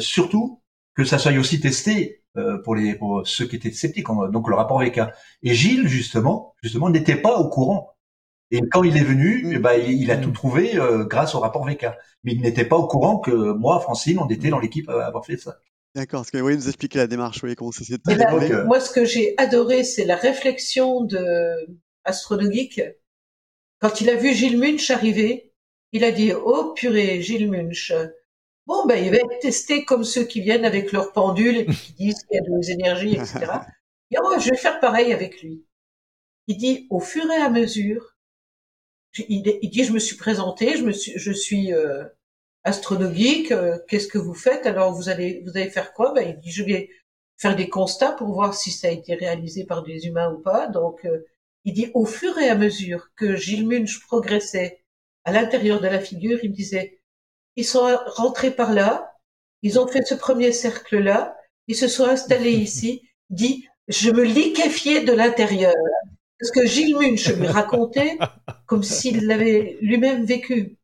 surtout 0.00 0.60
que 0.94 1.04
ça 1.04 1.18
soit 1.18 1.32
aussi 1.32 1.58
testé 1.58 2.22
pour 2.62 2.76
les 2.76 2.94
pour 2.94 3.26
ceux 3.26 3.46
qui 3.46 3.56
étaient 3.56 3.72
sceptiques, 3.72 4.06
donc 4.30 4.48
le 4.48 4.54
rapport 4.54 4.80
VK. 4.80 5.00
Et 5.42 5.54
Gilles 5.54 5.88
justement, 5.88 6.54
justement, 6.62 6.90
n'était 6.90 7.16
pas 7.16 7.36
au 7.38 7.48
courant 7.48 7.93
et 8.54 8.68
quand 8.70 8.84
il 8.84 8.96
est 8.96 9.04
venu, 9.04 9.42
mm. 9.44 9.52
eh 9.52 9.58
ben, 9.58 9.74
il, 9.74 10.10
a 10.10 10.16
tout 10.16 10.30
mm. 10.30 10.34
trouvé 10.34 10.76
euh, 10.76 11.04
grâce 11.04 11.34
au 11.34 11.40
rapport 11.40 11.66
VK. 11.66 11.86
Mais 12.22 12.32
il 12.32 12.40
n'était 12.40 12.64
pas 12.64 12.76
au 12.76 12.86
courant 12.86 13.18
que 13.18 13.52
moi, 13.52 13.80
Francine, 13.80 14.18
on 14.20 14.28
était 14.28 14.48
dans 14.48 14.60
l'équipe 14.60 14.88
à 14.88 15.06
avoir 15.06 15.26
fait 15.26 15.36
ça. 15.36 15.58
D'accord, 15.94 16.20
parce 16.20 16.30
que 16.30 16.38
oui, 16.38 16.56
nous 16.56 16.68
expliquer 16.68 16.98
la 16.98 17.06
démarche, 17.06 17.42
oui, 17.42 17.54
comment 17.54 17.72
ça 17.72 17.84
s'est 17.84 17.98
eh 18.08 18.14
ben, 18.14 18.64
Moi, 18.64 18.80
ce 18.80 18.90
que 18.90 19.04
j'ai 19.04 19.34
adoré, 19.38 19.84
c'est 19.84 20.04
la 20.04 20.16
réflexion 20.16 21.02
de 21.02 21.18
Astronogeek. 22.04 22.80
Quand 23.80 24.00
il 24.00 24.08
a 24.10 24.16
vu 24.16 24.32
Gilles 24.32 24.58
Munch 24.58 24.90
arriver, 24.90 25.52
Il 25.92 26.02
a 26.02 26.10
dit, 26.10 26.32
oh 26.32 26.72
purée, 26.74 27.22
Gilles 27.22 27.50
Munch. 27.50 27.92
Bon, 28.66 28.86
ben, 28.86 28.96
il 29.04 29.10
va 29.10 29.18
être 29.18 29.38
testé 29.40 29.84
comme 29.84 30.04
ceux 30.04 30.24
qui 30.24 30.40
viennent 30.40 30.64
avec 30.64 30.90
leur 30.90 31.12
pendule 31.12 31.58
et 31.58 31.66
qui 31.66 31.92
disent 31.92 32.24
qu'il 32.24 32.36
y 32.36 32.38
a 32.38 32.58
des 32.58 32.70
énergies, 32.72 33.14
etc. 33.14 33.46
Et 34.10 34.16
oh, 34.22 34.34
je 34.38 34.50
vais 34.50 34.56
faire 34.56 34.80
pareil 34.80 35.12
avec 35.12 35.42
lui. 35.42 35.64
Il 36.46 36.56
dit, 36.56 36.86
au 36.90 37.00
fur 37.00 37.30
et 37.30 37.36
à 37.36 37.50
mesure, 37.50 38.13
il, 39.28 39.42
dit, 39.42 39.84
je 39.84 39.92
me 39.92 39.98
suis 39.98 40.16
présenté, 40.16 40.76
je 40.76 40.84
me 40.84 40.92
suis, 40.92 41.12
je 41.16 41.32
suis 41.32 41.72
euh, 41.72 42.04
astronomique, 42.64 43.52
euh, 43.52 43.78
qu'est-ce 43.88 44.08
que 44.08 44.18
vous 44.18 44.34
faites? 44.34 44.66
Alors 44.66 44.92
vous 44.92 45.08
allez, 45.08 45.42
vous 45.44 45.56
allez 45.56 45.70
faire 45.70 45.92
quoi? 45.92 46.12
Ben 46.12 46.28
il 46.28 46.38
dit, 46.40 46.50
je 46.50 46.64
vais 46.64 46.90
faire 47.36 47.56
des 47.56 47.68
constats 47.68 48.12
pour 48.12 48.32
voir 48.32 48.54
si 48.54 48.70
ça 48.70 48.88
a 48.88 48.90
été 48.90 49.14
réalisé 49.14 49.64
par 49.64 49.82
des 49.82 50.06
humains 50.06 50.32
ou 50.32 50.38
pas. 50.38 50.66
Donc 50.68 51.04
euh, 51.04 51.24
il 51.64 51.74
dit, 51.74 51.90
au 51.94 52.06
fur 52.06 52.38
et 52.38 52.48
à 52.48 52.54
mesure 52.56 53.10
que 53.16 53.36
Gilles 53.36 53.66
Munch 53.66 54.00
progressait 54.00 54.82
à 55.24 55.32
l'intérieur 55.32 55.80
de 55.80 55.88
la 55.88 56.00
figure, 56.00 56.40
il 56.42 56.50
me 56.50 56.54
disait, 56.54 57.00
ils 57.56 57.64
sont 57.64 57.96
rentrés 58.06 58.50
par 58.50 58.72
là, 58.72 59.16
ils 59.62 59.78
ont 59.78 59.86
fait 59.86 60.04
ce 60.04 60.14
premier 60.14 60.52
cercle-là, 60.52 61.36
ils 61.68 61.76
se 61.76 61.88
sont 61.88 62.04
installés 62.04 62.52
ici, 62.68 63.02
dit, 63.30 63.66
je 63.88 64.10
me 64.10 64.22
liquéfiais 64.22 65.04
de 65.04 65.12
l'intérieur. 65.12 65.74
Parce 66.44 66.50
que 66.50 66.66
Gilles 66.66 66.94
Munch 66.94 67.34
lui 67.36 67.46
racontait 67.46 68.18
comme 68.66 68.82
s'il 68.82 69.26
l'avait 69.26 69.78
lui-même 69.80 70.26
vécu. 70.26 70.76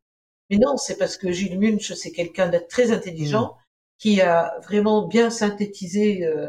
Mais 0.49 0.57
non, 0.57 0.75
c'est 0.75 0.97
parce 0.97 1.17
que 1.17 1.31
Gilles 1.31 1.59
Munch, 1.59 1.93
c'est 1.93 2.11
quelqu'un 2.11 2.49
de 2.49 2.57
très 2.57 2.91
intelligent 2.91 3.45
mm. 3.45 3.57
qui 3.99 4.21
a 4.21 4.55
vraiment 4.63 5.07
bien 5.07 5.29
synthétisé 5.29 6.25
euh, 6.25 6.47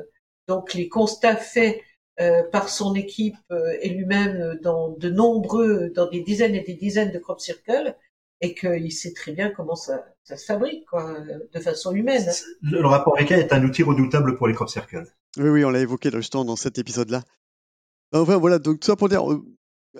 donc 0.49 0.73
les 0.73 0.89
constats 0.89 1.37
faits 1.37 1.79
euh, 2.21 2.43
par 2.51 2.71
son 2.71 2.95
équipe 2.95 3.37
euh, 3.51 3.77
et 3.83 3.91
lui-même 3.91 4.59
dans 4.63 4.89
de 4.89 5.11
nombreux, 5.11 5.91
dans 5.95 6.09
des 6.09 6.23
dizaines 6.23 6.55
et 6.55 6.63
des 6.63 6.75
dizaines 6.75 7.13
de 7.13 7.19
crop 7.19 7.39
circles, 7.39 7.95
et 8.41 8.55
qu'il 8.55 8.93
sait 8.93 9.13
très 9.13 9.33
bien 9.33 9.51
comment 9.51 9.77
ça, 9.77 10.07
ça 10.25 10.39
se 10.39 10.47
fabrique, 10.47 10.87
quoi, 10.87 11.17
de 11.53 11.61
façon 11.61 11.93
humaine. 11.93 12.27
Le 12.63 12.87
rapport 12.87 13.21
ECA 13.21 13.37
est 13.37 13.53
un 13.53 13.63
outil 13.63 13.83
redoutable 13.83 14.37
pour 14.37 14.49
les 14.49 14.55
crop 14.55 14.71
circles. 14.71 15.05
Oui, 15.37 15.51
oui, 15.51 15.65
on 15.67 15.71
l'a 15.71 15.81
évoqué 15.81 16.11
justement 16.11 16.47
dans 16.47 16.57
cet 16.57 16.79
épisode-là. 16.79 17.23
Enfin 18.13 18.37
voilà, 18.37 18.59
donc 18.59 18.81
tout 18.81 18.87
ça 18.87 18.97
pour 18.97 19.09
dire, 19.09 19.25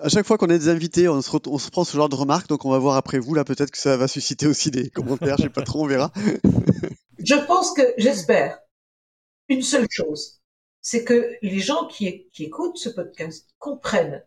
à 0.01 0.09
chaque 0.09 0.25
fois 0.25 0.37
qu'on 0.37 0.49
a 0.49 0.57
des 0.57 0.69
invités, 0.69 1.07
on 1.09 1.21
se, 1.21 1.31
on 1.47 1.57
se, 1.57 1.71
prend 1.71 1.83
ce 1.83 1.97
genre 1.97 2.09
de 2.09 2.15
remarques, 2.15 2.47
donc 2.47 2.65
on 2.65 2.69
va 2.69 2.77
voir 2.77 2.95
après 2.95 3.19
vous, 3.19 3.33
là 3.33 3.43
peut-être 3.43 3.71
que 3.71 3.77
ça 3.77 3.97
va 3.97 4.07
susciter 4.07 4.47
aussi 4.47 4.71
des 4.71 4.89
commentaires, 4.89 5.37
je 5.37 5.43
sais 5.43 5.49
pas 5.49 5.63
trop, 5.63 5.83
on 5.83 5.87
verra. 5.87 6.11
je 7.19 7.35
pense 7.45 7.73
que, 7.73 7.81
j'espère, 7.97 8.59
une 9.49 9.61
seule 9.61 9.87
chose, 9.89 10.41
c'est 10.81 11.03
que 11.03 11.31
les 11.41 11.59
gens 11.59 11.87
qui, 11.87 12.27
qui 12.31 12.45
écoutent 12.45 12.77
ce 12.77 12.89
podcast 12.89 13.49
comprennent 13.57 14.23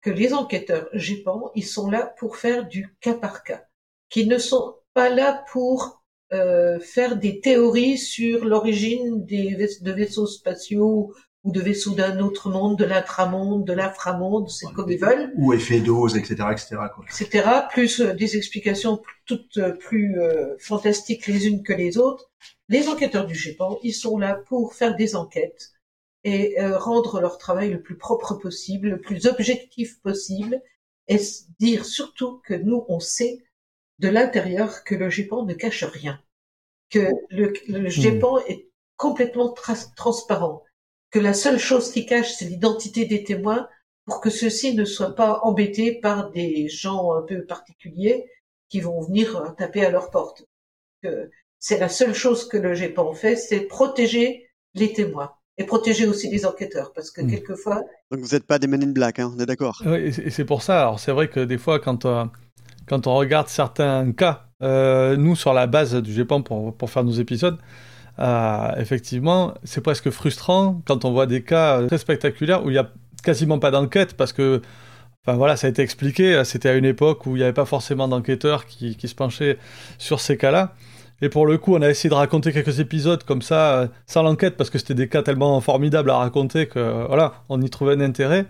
que 0.00 0.10
les 0.10 0.34
enquêteurs 0.34 0.88
GEPAN, 0.92 1.52
ils 1.54 1.66
sont 1.66 1.90
là 1.90 2.14
pour 2.18 2.36
faire 2.36 2.66
du 2.66 2.96
cas 3.00 3.14
par 3.14 3.44
cas, 3.44 3.64
qu'ils 4.08 4.28
ne 4.28 4.38
sont 4.38 4.76
pas 4.94 5.08
là 5.08 5.44
pour 5.52 6.02
euh, 6.32 6.80
faire 6.80 7.16
des 7.18 7.40
théories 7.40 7.98
sur 7.98 8.44
l'origine 8.44 9.24
des 9.24 9.68
de 9.80 9.92
vaisseaux 9.92 10.26
spatiaux 10.26 11.12
ou 11.44 11.50
de 11.50 11.60
vaisseaux 11.60 11.94
d'un 11.94 12.20
autre 12.20 12.50
monde, 12.50 12.78
de 12.78 12.84
l'intramonde, 12.84 13.64
de 13.64 13.72
l'inframonde, 13.72 14.48
c'est 14.48 14.72
comme 14.74 14.90
ils 14.90 14.98
veulent. 14.98 15.32
Ou 15.36 15.52
effet 15.52 15.80
dose, 15.80 16.16
etc., 16.16 16.34
etc. 16.52 16.76
Quoi. 16.94 17.04
Etc. 17.08 17.48
Plus 17.70 18.00
euh, 18.00 18.14
des 18.14 18.36
explications 18.36 19.02
toutes 19.26 19.56
euh, 19.56 19.72
plus 19.72 20.20
euh, 20.20 20.56
fantastiques 20.58 21.26
les 21.26 21.48
unes 21.48 21.62
que 21.62 21.72
les 21.72 21.98
autres. 21.98 22.30
Les 22.68 22.88
enquêteurs 22.88 23.26
du 23.26 23.34
GEPAN, 23.34 23.78
ils 23.82 23.92
sont 23.92 24.18
là 24.18 24.40
pour 24.46 24.74
faire 24.74 24.94
des 24.94 25.16
enquêtes 25.16 25.72
et 26.24 26.54
rendre 26.60 27.20
leur 27.20 27.36
travail 27.36 27.70
le 27.70 27.82
plus 27.82 27.98
propre 27.98 28.34
possible, 28.34 28.90
le 28.90 29.00
plus 29.00 29.26
objectif 29.26 30.00
possible, 30.02 30.62
et 31.08 31.18
dire 31.58 31.84
surtout 31.84 32.40
que 32.46 32.54
nous, 32.54 32.84
on 32.88 33.00
sait 33.00 33.42
de 33.98 34.08
l'intérieur 34.08 34.84
que 34.84 34.94
le 34.94 35.10
GEPAN 35.10 35.44
ne 35.44 35.52
cache 35.52 35.82
rien, 35.82 36.22
que 36.90 37.10
le, 37.30 37.52
le 37.66 37.88
GEPAN 37.88 38.38
est 38.46 38.68
complètement 38.96 39.52
transparent 39.96 40.62
que 41.12 41.20
la 41.20 41.34
seule 41.34 41.58
chose 41.58 41.92
qui 41.92 42.06
cache, 42.06 42.32
c'est 42.32 42.46
l'identité 42.46 43.04
des 43.04 43.22
témoins 43.22 43.68
pour 44.06 44.20
que 44.20 44.30
ceux-ci 44.30 44.74
ne 44.74 44.84
soient 44.84 45.14
pas 45.14 45.40
embêtés 45.42 46.00
par 46.00 46.30
des 46.30 46.68
gens 46.68 47.14
un 47.14 47.22
peu 47.22 47.44
particuliers 47.44 48.26
qui 48.68 48.80
vont 48.80 49.00
venir 49.02 49.54
taper 49.56 49.84
à 49.84 49.90
leur 49.90 50.10
porte. 50.10 50.44
C'est 51.58 51.78
la 51.78 51.88
seule 51.88 52.14
chose 52.14 52.48
que 52.48 52.56
le 52.56 52.74
GEPAN 52.74 53.12
fait, 53.12 53.36
c'est 53.36 53.60
protéger 53.60 54.48
les 54.74 54.92
témoins 54.92 55.32
et 55.58 55.64
protéger 55.64 56.06
aussi 56.06 56.30
les 56.30 56.46
enquêteurs, 56.46 56.92
parce 56.94 57.10
que 57.10 57.20
hmm. 57.20 57.30
quelquefois... 57.30 57.84
Donc 58.10 58.20
vous 58.20 58.34
n'êtes 58.34 58.46
pas 58.46 58.58
des 58.58 58.66
men 58.66 58.82
in 58.82 58.92
black, 58.92 59.18
hein, 59.18 59.30
on 59.36 59.38
est 59.38 59.46
d'accord 59.46 59.82
Oui, 59.84 59.98
et 60.24 60.30
c'est 60.30 60.46
pour 60.46 60.62
ça. 60.62 60.80
Alors 60.80 60.98
c'est 60.98 61.12
vrai 61.12 61.28
que 61.28 61.40
des 61.40 61.58
fois, 61.58 61.78
quand, 61.78 62.06
euh, 62.06 62.24
quand 62.88 63.06
on 63.06 63.14
regarde 63.14 63.48
certains 63.48 64.10
cas, 64.12 64.48
euh, 64.62 65.16
nous, 65.16 65.36
sur 65.36 65.52
la 65.52 65.66
base 65.66 65.94
du 65.94 66.12
GEPAN 66.12 66.42
pour, 66.42 66.74
pour 66.74 66.90
faire 66.90 67.04
nos 67.04 67.12
épisodes, 67.12 67.58
euh, 68.18 68.72
effectivement, 68.76 69.54
c'est 69.64 69.80
presque 69.80 70.10
frustrant 70.10 70.82
quand 70.86 71.04
on 71.04 71.12
voit 71.12 71.26
des 71.26 71.42
cas 71.42 71.86
très 71.86 71.98
spectaculaires 71.98 72.64
où 72.64 72.70
il 72.70 72.74
n'y 72.74 72.78
a 72.78 72.90
quasiment 73.22 73.58
pas 73.58 73.70
d'enquête 73.70 74.16
parce 74.16 74.32
que, 74.32 74.60
enfin 75.24 75.36
voilà, 75.36 75.56
ça 75.56 75.66
a 75.66 75.70
été 75.70 75.82
expliqué, 75.82 76.42
c'était 76.44 76.68
à 76.68 76.74
une 76.74 76.84
époque 76.84 77.26
où 77.26 77.36
il 77.36 77.38
n'y 77.38 77.44
avait 77.44 77.52
pas 77.52 77.64
forcément 77.64 78.08
d'enquêteurs 78.08 78.66
qui, 78.66 78.96
se 79.00 79.14
penchaient 79.14 79.58
sur 79.98 80.20
ces 80.20 80.36
cas-là. 80.36 80.74
Et 81.22 81.28
pour 81.28 81.46
le 81.46 81.56
coup, 81.56 81.76
on 81.76 81.82
a 81.82 81.88
essayé 81.88 82.10
de 82.10 82.14
raconter 82.14 82.52
quelques 82.52 82.80
épisodes 82.80 83.22
comme 83.22 83.42
ça, 83.42 83.78
euh, 83.78 83.88
sans 84.06 84.24
l'enquête, 84.24 84.56
parce 84.56 84.70
que 84.70 84.78
c'était 84.78 84.94
des 84.94 85.08
cas 85.08 85.22
tellement 85.22 85.60
formidables 85.60 86.10
à 86.10 86.16
raconter 86.16 86.66
que, 86.66 87.06
voilà, 87.06 87.44
on 87.48 87.62
y 87.62 87.70
trouvait 87.70 87.94
un 87.94 88.00
intérêt. 88.00 88.46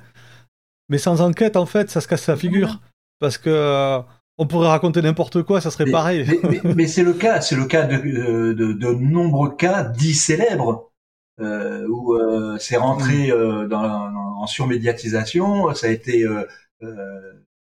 Mais 0.88 0.96
sans 0.96 1.20
enquête, 1.20 1.56
en 1.56 1.66
fait, 1.66 1.90
ça 1.90 2.00
se 2.00 2.08
casse 2.08 2.26
la 2.28 2.36
figure. 2.36 2.80
Parce 3.20 3.38
que 3.38 3.50
euh, 3.50 4.00
on 4.38 4.46
pourrait 4.46 4.68
raconter 4.68 5.02
n'importe 5.02 5.42
quoi, 5.42 5.60
ça 5.60 5.70
serait 5.70 5.90
pareil. 5.90 6.26
Mais, 6.76 6.86
c'est 6.86 7.02
le 7.02 7.12
cas, 7.12 7.40
c'est 7.40 7.56
le 7.56 7.66
cas 7.66 7.84
de, 7.84 8.52
de, 8.52 8.94
nombreux 8.94 9.54
cas 9.54 9.84
dits 9.84 10.14
célèbres 10.14 10.92
euh, 11.40 11.86
où 11.88 12.14
euh, 12.14 12.56
c'est 12.58 12.76
rentré 12.76 13.28
mm. 13.28 13.30
euh, 13.32 13.68
dans, 13.68 14.12
en 14.40 14.46
surmédiatisation, 14.46 15.74
ça 15.74 15.86
a 15.86 15.90
été 15.90 16.26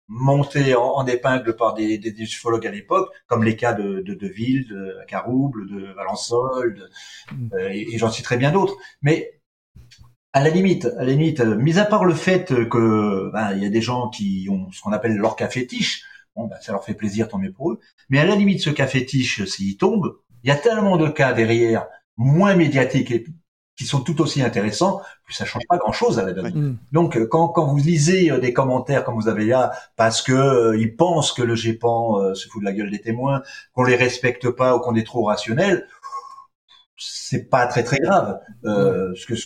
monté 0.08 0.76
en, 0.76 1.06
épingle 1.06 1.56
par 1.56 1.74
des, 1.74 1.98
des, 1.98 2.14
ufologues 2.22 2.68
à 2.68 2.72
l'époque, 2.72 3.10
comme 3.28 3.44
les 3.44 3.56
cas 3.56 3.74
de, 3.74 4.02
de, 4.02 4.14
de 4.14 4.28
Ville, 4.28 4.68
de 4.68 4.98
Carouble, 5.08 5.68
de 5.70 5.94
Valençol, 5.94 6.90
mm. 7.32 7.58
et, 7.72 7.98
j'en 7.98 8.10
citerai 8.10 8.38
bien 8.38 8.52
d'autres. 8.52 8.78
Mais 9.02 9.42
à 10.34 10.42
la 10.44 10.50
limite, 10.50 10.86
à 10.98 11.04
la 11.04 11.12
limite, 11.12 11.42
mis 11.42 11.78
à 11.78 11.86
part 11.86 12.06
le 12.06 12.14
fait 12.14 12.46
que 12.70 13.32
ben, 13.32 13.52
il 13.54 13.64
y 13.64 13.66
a 13.66 13.70
des 13.70 13.82
gens 13.82 14.10
qui 14.10 14.48
ont 14.50 14.72
ce 14.72 14.82
qu'on 14.82 14.92
appelle 14.92 15.16
leur 15.16 15.36
cas 15.36 15.48
fétiche, 15.48 16.04
bon, 16.36 16.48
bah, 16.48 16.58
ça 16.62 16.72
leur 16.72 16.84
fait 16.84 16.94
plaisir, 16.94 17.28
tant 17.28 17.38
mieux 17.38 17.52
pour 17.52 17.72
eux. 17.72 17.80
Mais 18.10 18.20
à 18.20 18.26
la 18.26 18.36
limite, 18.36 18.62
ce 18.62 18.70
cas 18.70 18.88
fétiche, 18.88 19.46
s'il 19.46 19.78
tombe, 19.78 20.18
il 20.44 20.50
y 20.50 20.52
a 20.52 20.56
tellement 20.56 20.98
de 20.98 21.08
cas 21.08 21.34
derrière, 21.34 21.88
moins 22.18 22.56
médiatiques 22.56 23.12
et 23.12 23.26
qui 23.76 23.86
sont 23.86 24.02
tout 24.02 24.22
aussi 24.22 24.44
intéressants, 24.44 25.02
que 25.28 25.34
ça 25.34 25.46
change 25.46 25.64
pas 25.68 25.78
grand-chose 25.78 26.20
à 26.20 26.26
la 26.26 26.34
donne. 26.34 26.54
Mm. 26.54 26.78
Donc, 26.92 27.18
euh, 27.18 27.26
quand, 27.26 27.48
quand 27.48 27.66
vous 27.66 27.78
lisez 27.78 28.30
euh, 28.30 28.38
des 28.40 28.54
commentaires 28.54 29.04
comme 29.04 29.16
vous 29.16 29.28
avez 29.28 29.46
là, 29.46 29.72
parce 29.96 30.22
que 30.22 30.32
euh, 30.32 30.78
ils 30.78 30.96
pensent 30.96 31.32
que 31.32 31.42
le 31.42 31.56
GEPAN 31.56 32.36
se 32.36 32.48
fout 32.48 32.62
de 32.62 32.66
la 32.66 32.74
gueule 32.74 32.92
des 32.92 33.02
témoins, 33.02 33.42
qu'on 33.74 33.84
les 33.84 33.96
respecte 33.96 34.50
pas 34.52 34.76
ou 34.76 34.80
qu'on 34.80 34.94
est 34.94 35.06
trop 35.06 35.24
rationnel, 35.24 35.88
c'est 36.98 37.50
pas 37.50 37.68
très 37.68 37.84
très 37.84 38.00
grave. 38.00 38.40
Euh, 38.66 39.14
ce, 39.16 39.26
que, 39.26 39.36
ce 39.36 39.46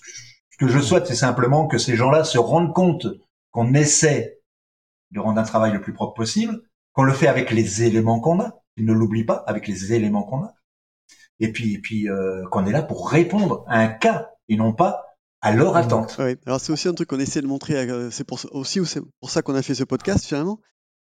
que 0.59 0.67
je 0.67 0.79
souhaite, 0.79 1.07
c'est 1.07 1.15
simplement 1.15 1.67
que 1.67 1.77
ces 1.77 1.95
gens-là 1.95 2.23
se 2.23 2.37
rendent 2.37 2.73
compte 2.73 3.07
qu'on 3.51 3.73
essaie 3.73 4.39
de 5.11 5.19
rendre 5.19 5.39
un 5.39 5.43
travail 5.43 5.71
le 5.71 5.81
plus 5.81 5.93
propre 5.93 6.13
possible, 6.13 6.61
qu'on 6.97 7.03
le 7.03 7.13
fait 7.13 7.27
avec 7.27 7.51
les 7.51 7.83
éléments 7.83 8.19
qu'on 8.19 8.39
a, 8.39 8.59
ne 8.77 8.91
l'oublie 8.91 9.23
pas, 9.23 9.43
avec 9.45 9.67
les 9.67 9.93
éléments 9.93 10.23
qu'on 10.23 10.43
a, 10.43 10.55
et 11.39 11.51
puis, 11.51 11.75
et 11.75 11.77
puis 11.77 12.09
euh, 12.09 12.43
qu'on 12.49 12.65
est 12.65 12.71
là 12.71 12.81
pour 12.81 13.11
répondre 13.11 13.63
à 13.67 13.79
un 13.81 13.87
cas 13.87 14.31
et 14.49 14.57
non 14.57 14.73
pas 14.73 15.03
à 15.41 15.53
leur 15.53 15.77
attente. 15.77 16.15
Oui. 16.17 16.37
Alors 16.47 16.59
c'est 16.59 16.71
aussi 16.73 16.87
un 16.87 16.95
truc 16.95 17.09
qu'on 17.09 17.19
essaie 17.19 17.43
de 17.43 17.47
montrer, 17.47 17.75
euh, 17.75 18.09
c'est 18.09 18.23
pour, 18.23 18.39
aussi 18.49 18.81
pour 19.19 19.29
ça 19.29 19.43
qu'on 19.43 19.53
a 19.53 19.61
fait 19.61 19.75
ce 19.75 19.83
podcast 19.83 20.25
finalement, 20.25 20.59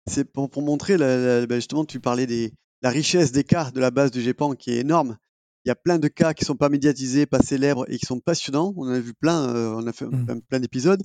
c'est 0.06 0.30
pour, 0.30 0.50
pour, 0.50 0.60
montrer 0.60 0.98
la, 0.98 1.46
ben, 1.46 1.54
justement, 1.54 1.86
tu 1.86 2.00
parlais 2.00 2.26
des 2.26 2.52
la 2.82 2.90
richesse 2.90 3.32
des 3.32 3.44
cas 3.44 3.70
de 3.70 3.80
la 3.80 3.90
base 3.90 4.10
du 4.10 4.20
GEPAN 4.20 4.52
qui 4.56 4.72
est 4.72 4.80
énorme. 4.80 5.16
Il 5.64 5.68
y 5.68 5.72
a 5.72 5.74
plein 5.74 5.98
de 5.98 6.08
cas 6.08 6.34
qui 6.34 6.44
sont 6.44 6.54
pas 6.54 6.68
médiatisés, 6.68 7.24
pas 7.24 7.40
célèbres 7.40 7.86
et 7.88 7.96
qui 7.96 8.04
sont 8.06 8.20
passionnants. 8.20 8.74
On 8.76 8.88
en 8.88 8.92
a 8.92 9.00
vu 9.00 9.14
plein, 9.14 9.48
euh, 9.48 9.74
on 9.74 9.86
a 9.86 9.92
fait 9.92 10.04
mmh. 10.04 10.42
plein 10.48 10.60
d'épisodes. 10.60 11.02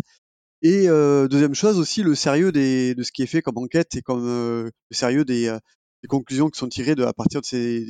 Et 0.63 0.87
euh, 0.87 1.27
deuxième 1.27 1.53
chose 1.53 1.77
aussi, 1.77 2.03
le 2.03 2.15
sérieux 2.15 2.53
des, 2.53 2.95
de 2.95 3.03
ce 3.03 3.11
qui 3.11 3.21
est 3.21 3.27
fait 3.27 3.41
comme 3.41 3.57
enquête 3.57 3.95
et 3.97 4.01
comme 4.01 4.25
euh, 4.25 4.71
le 4.89 4.95
sérieux 4.95 5.25
des, 5.25 5.49
euh, 5.49 5.59
des, 6.01 6.07
conclusions 6.07 6.49
qui 6.49 6.57
sont 6.57 6.69
tirées 6.69 6.95
de, 6.95 7.03
à 7.03 7.11
partir 7.11 7.41
de 7.41 7.45
ces, 7.45 7.81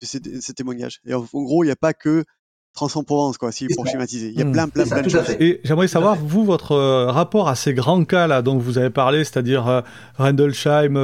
de 0.00 0.06
ces, 0.06 0.20
ces 0.40 0.54
témoignages. 0.54 1.00
Et 1.04 1.12
en, 1.12 1.22
gros, 1.32 1.64
il 1.64 1.66
n'y 1.66 1.72
a 1.72 1.76
pas 1.76 1.92
que 1.92 2.24
Trans-en-Provence, 2.72 3.36
quoi, 3.36 3.50
si 3.50 3.66
pour 3.74 3.84
schématiser. 3.88 4.28
Il 4.28 4.38
y 4.38 4.42
a 4.42 4.44
plein, 4.44 4.68
plein, 4.68 4.86
plein 4.86 5.02
de 5.02 5.08
choses. 5.08 5.28
Et 5.40 5.60
j'aimerais 5.64 5.88
savoir, 5.88 6.14
vous, 6.14 6.44
votre 6.44 6.76
rapport 7.06 7.48
à 7.48 7.56
ces 7.56 7.74
grands 7.74 8.04
cas 8.04 8.28
là 8.28 8.42
dont 8.42 8.58
vous 8.58 8.78
avez 8.78 8.90
parlé, 8.90 9.24
c'est-à-dire 9.24 9.82
Rendlesheim, 10.16 10.94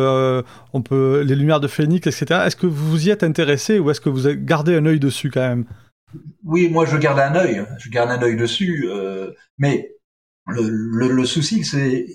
on 0.73 0.83
peut, 0.83 1.25
les 1.27 1.35
Lumières 1.35 1.59
de 1.59 1.67
Phoenix, 1.67 2.07
etc. 2.07 2.43
Est-ce 2.47 2.55
que 2.55 2.69
vous 2.69 2.89
vous 2.89 3.09
y 3.09 3.11
êtes 3.11 3.25
intéressé 3.25 3.81
ou 3.81 3.91
est-ce 3.91 4.01
que 4.01 4.09
vous 4.09 4.33
gardez 4.37 4.77
un 4.77 4.87
œil 4.87 5.01
dessus 5.01 5.33
quand 5.33 5.41
même? 5.41 5.65
Oui, 6.45 6.69
moi 6.69 6.87
je 6.87 6.97
garde 6.97 7.19
un 7.19 7.35
œil, 7.35 7.67
je 7.79 7.91
garde 7.91 8.11
un 8.13 8.23
œil 8.23 8.37
dessus, 8.37 8.89
mais 9.59 9.96
le, 10.49 11.09
le, 11.09 11.25
souci, 11.25 11.65
c'est 11.65 12.07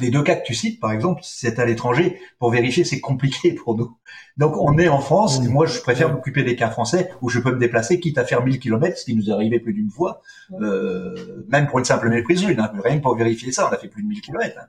les 0.00 0.10
deux 0.10 0.22
cas 0.22 0.36
que 0.36 0.44
tu 0.44 0.54
cites, 0.54 0.78
par 0.78 0.92
exemple, 0.92 1.22
c'est 1.24 1.58
à 1.58 1.64
l'étranger. 1.64 2.20
Pour 2.38 2.50
vérifier, 2.50 2.84
c'est 2.84 3.00
compliqué 3.00 3.52
pour 3.52 3.76
nous. 3.76 3.96
Donc, 4.36 4.56
on 4.58 4.76
est 4.78 4.88
en 4.88 5.00
France, 5.00 5.42
et 5.42 5.48
moi, 5.48 5.64
je 5.64 5.80
préfère 5.80 6.12
m'occuper 6.12 6.42
des 6.42 6.54
cas 6.54 6.68
français 6.68 7.10
où 7.22 7.30
je 7.30 7.38
peux 7.38 7.52
me 7.52 7.58
déplacer, 7.58 7.98
quitte 7.98 8.18
à 8.18 8.24
faire 8.24 8.44
1000 8.44 8.58
km, 8.58 8.98
ce 8.98 9.04
qui 9.04 9.16
nous 9.16 9.30
est 9.30 9.32
arrivé 9.32 9.58
plus 9.58 9.72
d'une 9.72 9.90
fois, 9.90 10.20
euh, 10.60 11.44
même 11.48 11.66
pour 11.66 11.78
une 11.78 11.86
simple 11.86 12.10
méprise 12.10 12.44
lune, 12.44 12.60
hein, 12.60 12.70
rien 12.84 12.98
que 12.98 13.02
pour 13.02 13.16
vérifier 13.16 13.52
ça, 13.52 13.68
on 13.70 13.74
a 13.74 13.78
fait 13.78 13.88
plus 13.88 14.02
de 14.02 14.08
1000 14.08 14.20
km. 14.20 14.58
Hein. 14.58 14.66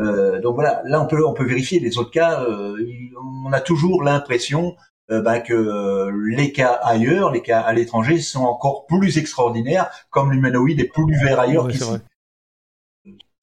Euh, 0.00 0.40
donc 0.40 0.54
voilà, 0.54 0.82
là, 0.84 1.02
on 1.02 1.06
peut, 1.06 1.26
on 1.26 1.34
peut 1.34 1.44
vérifier. 1.44 1.80
Les 1.80 1.98
autres 1.98 2.12
cas, 2.12 2.44
euh, 2.44 2.76
on 3.44 3.52
a 3.52 3.60
toujours 3.60 4.04
l'impression 4.04 4.76
euh, 5.10 5.22
bah, 5.22 5.40
que 5.40 5.54
euh, 5.54 6.12
les 6.28 6.52
cas 6.52 6.78
ailleurs, 6.82 7.32
les 7.32 7.40
cas 7.40 7.60
à 7.60 7.72
l'étranger, 7.72 8.18
sont 8.18 8.44
encore 8.44 8.84
plus 8.86 9.16
extraordinaires, 9.16 9.90
comme 10.10 10.32
l'humanoïde 10.32 10.80
est 10.80 10.92
plus 10.92 11.18
vert 11.22 11.40
ailleurs 11.40 11.68
qu'ici 11.68 11.90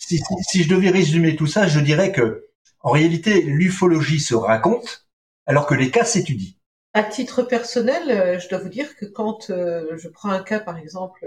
si, 0.05 0.63
je 0.63 0.69
devais 0.69 0.89
résumer 0.89 1.35
tout 1.35 1.47
ça, 1.47 1.67
je 1.67 1.79
dirais 1.79 2.11
que, 2.11 2.47
en 2.81 2.91
réalité, 2.91 3.41
l'ufologie 3.41 4.19
se 4.19 4.35
raconte, 4.35 5.07
alors 5.45 5.65
que 5.65 5.73
les 5.73 5.91
cas 5.91 6.05
s'étudient. 6.05 6.53
À 6.93 7.03
titre 7.03 7.43
personnel, 7.43 8.09
euh, 8.09 8.39
je 8.39 8.47
dois 8.47 8.59
vous 8.59 8.69
dire 8.69 8.95
que 8.95 9.05
quand 9.05 9.49
euh, 9.49 9.97
je 9.97 10.07
prends 10.07 10.29
un 10.29 10.43
cas, 10.43 10.59
par 10.59 10.77
exemple, 10.77 11.25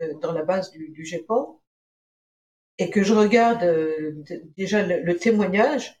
euh, 0.00 0.14
dans 0.22 0.32
la 0.32 0.42
base 0.42 0.70
du, 0.70 0.88
du 0.90 1.04
GEPAN, 1.04 1.60
et 2.78 2.88
que 2.88 3.02
je 3.02 3.12
regarde 3.12 3.62
déjà 4.56 4.82
le, 4.82 5.14
témoignage, 5.14 6.00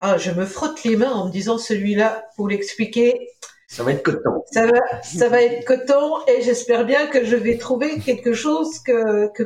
ah, 0.00 0.16
je 0.16 0.30
me 0.30 0.46
frotte 0.46 0.82
les 0.84 0.96
mains 0.96 1.12
en 1.12 1.26
me 1.26 1.30
disant 1.30 1.58
celui-là, 1.58 2.26
pour 2.36 2.48
l'expliquer, 2.48 3.28
ça 3.68 3.82
va 3.82 3.92
être 3.92 4.02
coton. 4.02 4.42
Ça 4.50 4.66
va, 4.66 5.02
ça 5.02 5.28
va 5.28 5.42
être 5.42 5.66
coton, 5.66 6.24
et 6.26 6.40
j'espère 6.40 6.86
bien 6.86 7.08
que 7.08 7.24
je 7.24 7.36
vais 7.36 7.58
trouver 7.58 7.98
quelque 7.98 8.32
chose 8.32 8.78
que, 8.78 9.30
que 9.32 9.42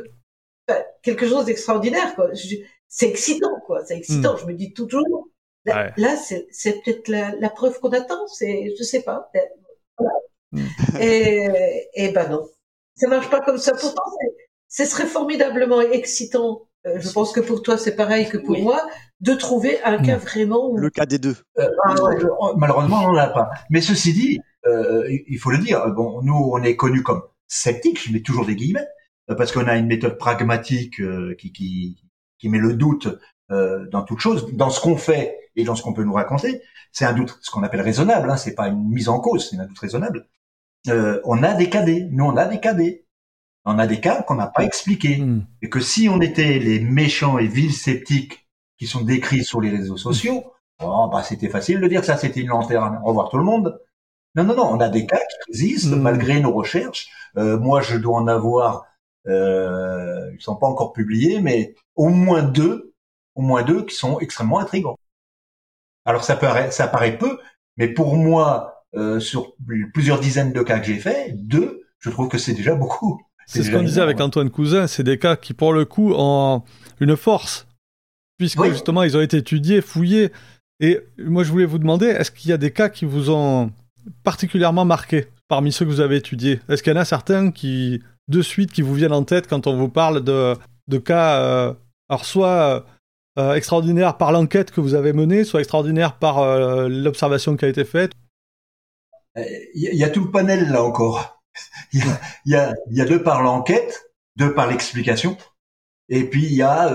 quelque 1.01 1.27
chose 1.27 1.45
d'extraordinaire, 1.45 2.15
quoi. 2.15 2.29
C'est 2.87 3.07
excitant, 3.07 3.59
quoi. 3.65 3.83
C'est 3.85 3.97
excitant. 3.97 4.33
Hmm. 4.33 4.39
Je 4.41 4.45
me 4.47 4.53
dis 4.53 4.73
toujours, 4.73 5.29
là, 5.65 6.15
c'est 6.51 6.83
peut-être 6.83 7.07
la, 7.07 7.49
preuve 7.49 7.79
qu'on 7.79 7.89
attend. 7.89 8.27
C'est, 8.27 8.73
je 8.77 8.83
sais 8.83 9.03
pas. 9.03 9.31
Hmm. 10.51 10.65
Et, 10.99 11.87
et 11.93 12.09
ben 12.09 12.27
non, 12.29 12.45
ça 12.95 13.07
marche 13.07 13.29
pas 13.29 13.39
comme 13.39 13.57
ça. 13.57 13.71
Pourtant, 13.73 14.03
ce 14.67 14.85
serait 14.85 15.05
formidablement 15.05 15.81
excitant. 15.81 16.67
Euh, 16.87 16.99
je 16.99 17.09
pense 17.11 17.31
que 17.31 17.39
pour 17.39 17.61
toi, 17.61 17.77
c'est 17.77 17.95
pareil 17.95 18.27
que 18.27 18.37
pour 18.37 18.57
moi, 18.57 18.87
de 19.19 19.33
trouver 19.33 19.81
un 19.83 20.01
cas 20.01 20.17
hmm. 20.17 20.21
vraiment. 20.21 20.75
Le 20.75 20.89
cas 20.89 21.05
des 21.05 21.19
deux. 21.19 21.37
Euh, 21.59 21.69
ah 21.85 21.95
malheureusement, 22.57 23.05
on 23.05 23.11
l'a 23.11 23.27
pas. 23.27 23.49
Mais 23.69 23.81
ceci 23.81 24.13
dit, 24.13 24.39
euh, 24.65 25.07
il 25.27 25.37
faut 25.37 25.51
le 25.51 25.59
dire. 25.59 25.87
Bon, 25.95 26.21
nous, 26.21 26.33
on 26.33 26.61
est 26.63 26.75
connus 26.75 27.03
comme 27.03 27.21
sceptiques. 27.47 28.01
Je 28.03 28.11
mets 28.11 28.21
toujours 28.21 28.45
des 28.45 28.55
guillemets 28.55 28.87
parce 29.35 29.51
qu'on 29.51 29.67
a 29.67 29.77
une 29.77 29.87
méthode 29.87 30.17
pragmatique 30.17 30.99
euh, 30.99 31.35
qui, 31.39 31.51
qui, 31.51 31.97
qui, 32.39 32.49
met 32.49 32.57
le 32.57 32.73
doute 32.73 33.07
euh, 33.51 33.87
dans 33.89 34.03
toute 34.03 34.19
chose, 34.19 34.53
dans 34.53 34.69
ce 34.69 34.79
qu'on 34.79 34.97
fait 34.97 35.37
et 35.55 35.63
dans 35.63 35.75
ce 35.75 35.83
qu'on 35.83 35.93
peut 35.93 36.03
nous 36.03 36.13
raconter. 36.13 36.61
C'est 36.91 37.05
un 37.05 37.13
doute, 37.13 37.37
ce 37.41 37.51
qu'on 37.51 37.63
appelle 37.63 37.81
raisonnable. 37.81 38.29
Hein, 38.29 38.37
c'est 38.37 38.55
pas 38.55 38.67
une 38.67 38.89
mise 38.89 39.09
en 39.09 39.19
cause, 39.19 39.49
c'est 39.49 39.57
un 39.57 39.65
doute 39.65 39.79
raisonnable. 39.79 40.27
Euh, 40.89 41.21
on 41.25 41.43
a 41.43 41.53
des 41.53 41.69
cadets, 41.69 42.07
nous 42.11 42.25
on 42.25 42.37
a 42.37 42.45
des 42.45 42.59
cadets. 42.59 43.05
On 43.65 43.77
a 43.77 43.85
des 43.85 43.99
cas 43.99 44.23
qu'on 44.23 44.35
n'a 44.35 44.47
pas 44.47 44.63
expliqués. 44.63 45.17
Hmm. 45.17 45.45
Et 45.61 45.69
que 45.69 45.79
si 45.79 46.09
on 46.09 46.19
était 46.19 46.59
les 46.59 46.79
méchants 46.79 47.37
et 47.37 47.47
vils 47.47 47.73
sceptiques 47.73 48.47
qui 48.77 48.87
sont 48.87 49.01
décrits 49.01 49.43
sur 49.43 49.61
les 49.61 49.69
réseaux 49.69 49.97
sociaux, 49.97 50.51
oh, 50.81 51.09
bah, 51.11 51.21
c'était 51.23 51.49
facile 51.49 51.79
de 51.79 51.87
dire 51.87 52.03
ça, 52.03 52.17
c'était 52.17 52.41
une 52.41 52.47
lanterne. 52.47 52.99
Au 53.03 53.09
revoir 53.09 53.29
tout 53.29 53.37
le 53.37 53.43
monde. 53.43 53.79
Non, 54.35 54.45
non, 54.45 54.55
non, 54.55 54.65
on 54.65 54.79
a 54.79 54.89
des 54.89 55.05
cas 55.05 55.17
qui 55.17 55.51
existent 55.51 55.95
hmm. 55.95 56.01
malgré 56.01 56.39
nos 56.39 56.53
recherches. 56.53 57.09
Euh, 57.37 57.59
moi, 57.59 57.81
je 57.81 57.97
dois 57.97 58.17
en 58.17 58.27
avoir 58.27 58.85
euh, 59.27 60.31
ils 60.33 60.41
sont 60.41 60.55
pas 60.55 60.67
encore 60.67 60.93
publiés, 60.93 61.41
mais 61.41 61.75
au 61.95 62.09
moins 62.09 62.43
deux, 62.43 62.93
au 63.35 63.41
moins 63.41 63.63
deux 63.63 63.85
qui 63.85 63.95
sont 63.95 64.19
extrêmement 64.19 64.59
intrigants. 64.59 64.97
Alors 66.05 66.23
ça 66.23 66.35
paraît, 66.35 66.71
ça 66.71 66.87
paraît 66.87 67.17
peu, 67.17 67.39
mais 67.77 67.87
pour 67.87 68.15
moi, 68.15 68.85
euh, 68.95 69.19
sur 69.19 69.55
plusieurs 69.93 70.19
dizaines 70.19 70.53
de 70.53 70.61
cas 70.63 70.79
que 70.79 70.85
j'ai 70.85 70.99
fait, 70.99 71.33
deux, 71.33 71.83
je 71.99 72.09
trouve 72.09 72.27
que 72.27 72.37
c'est 72.37 72.53
déjà 72.53 72.75
beaucoup. 72.75 73.21
C'est 73.45 73.63
ce 73.63 73.71
qu'on 73.71 73.83
disait 73.83 74.01
avec 74.01 74.19
Antoine 74.21 74.49
Cousin, 74.49 74.87
c'est 74.87 75.03
des 75.03 75.19
cas 75.19 75.35
qui 75.35 75.53
pour 75.53 75.73
le 75.73 75.85
coup 75.85 76.13
ont 76.15 76.63
une 76.99 77.17
force, 77.17 77.67
puisque 78.37 78.63
justement 78.65 79.03
ils 79.03 79.17
ont 79.17 79.21
été 79.21 79.37
étudiés, 79.37 79.81
fouillés. 79.81 80.31
Et 80.79 80.99
moi 81.17 81.43
je 81.43 81.51
voulais 81.51 81.65
vous 81.65 81.77
demander, 81.77 82.07
est-ce 82.07 82.31
qu'il 82.31 82.49
y 82.49 82.53
a 82.53 82.57
des 82.57 82.71
cas 82.71 82.89
qui 82.89 83.05
vous 83.05 83.29
ont 83.29 83.71
particulièrement 84.23 84.85
marqué 84.85 85.27
parmi 85.47 85.71
ceux 85.71 85.85
que 85.85 85.91
vous 85.91 85.99
avez 85.99 86.15
étudiés? 86.15 86.59
Est-ce 86.69 86.81
qu'il 86.81 86.93
y 86.93 86.95
en 86.97 86.99
a 86.99 87.05
certains 87.05 87.51
qui 87.51 88.01
de 88.27 88.41
suite 88.41 88.71
qui 88.71 88.81
vous 88.81 88.93
viennent 88.93 89.13
en 89.13 89.23
tête 89.23 89.47
quand 89.47 89.67
on 89.67 89.77
vous 89.77 89.89
parle 89.89 90.23
de, 90.23 90.57
cas, 90.97 91.41
euh, 91.41 91.73
alors 92.09 92.25
soit 92.25 92.85
euh, 93.37 93.53
extraordinaires 93.53 94.17
par 94.17 94.31
l'enquête 94.31 94.71
que 94.71 94.81
vous 94.81 94.95
avez 94.95 95.13
menée, 95.13 95.43
soit 95.43 95.59
extraordinaires 95.59 96.17
par 96.17 96.39
euh, 96.39 96.87
l'observation 96.87 97.55
qui 97.57 97.65
a 97.65 97.67
été 97.67 97.85
faite 97.85 98.11
Il 99.35 99.95
y, 99.95 100.03
a 100.03 100.09
tout 100.09 100.25
le 100.25 100.31
panel 100.31 100.69
là 100.69 100.83
encore. 100.83 101.41
Il 101.93 102.03
y 102.45 102.55
a, 102.55 103.05
deux 103.05 103.23
par 103.23 103.41
l'enquête, 103.43 104.11
deux 104.35 104.53
par 104.53 104.67
l'explication. 104.67 105.37
Et 106.13 106.29
puis 106.29 106.43
il 106.43 106.53
y 106.53 106.61
a 106.61 106.93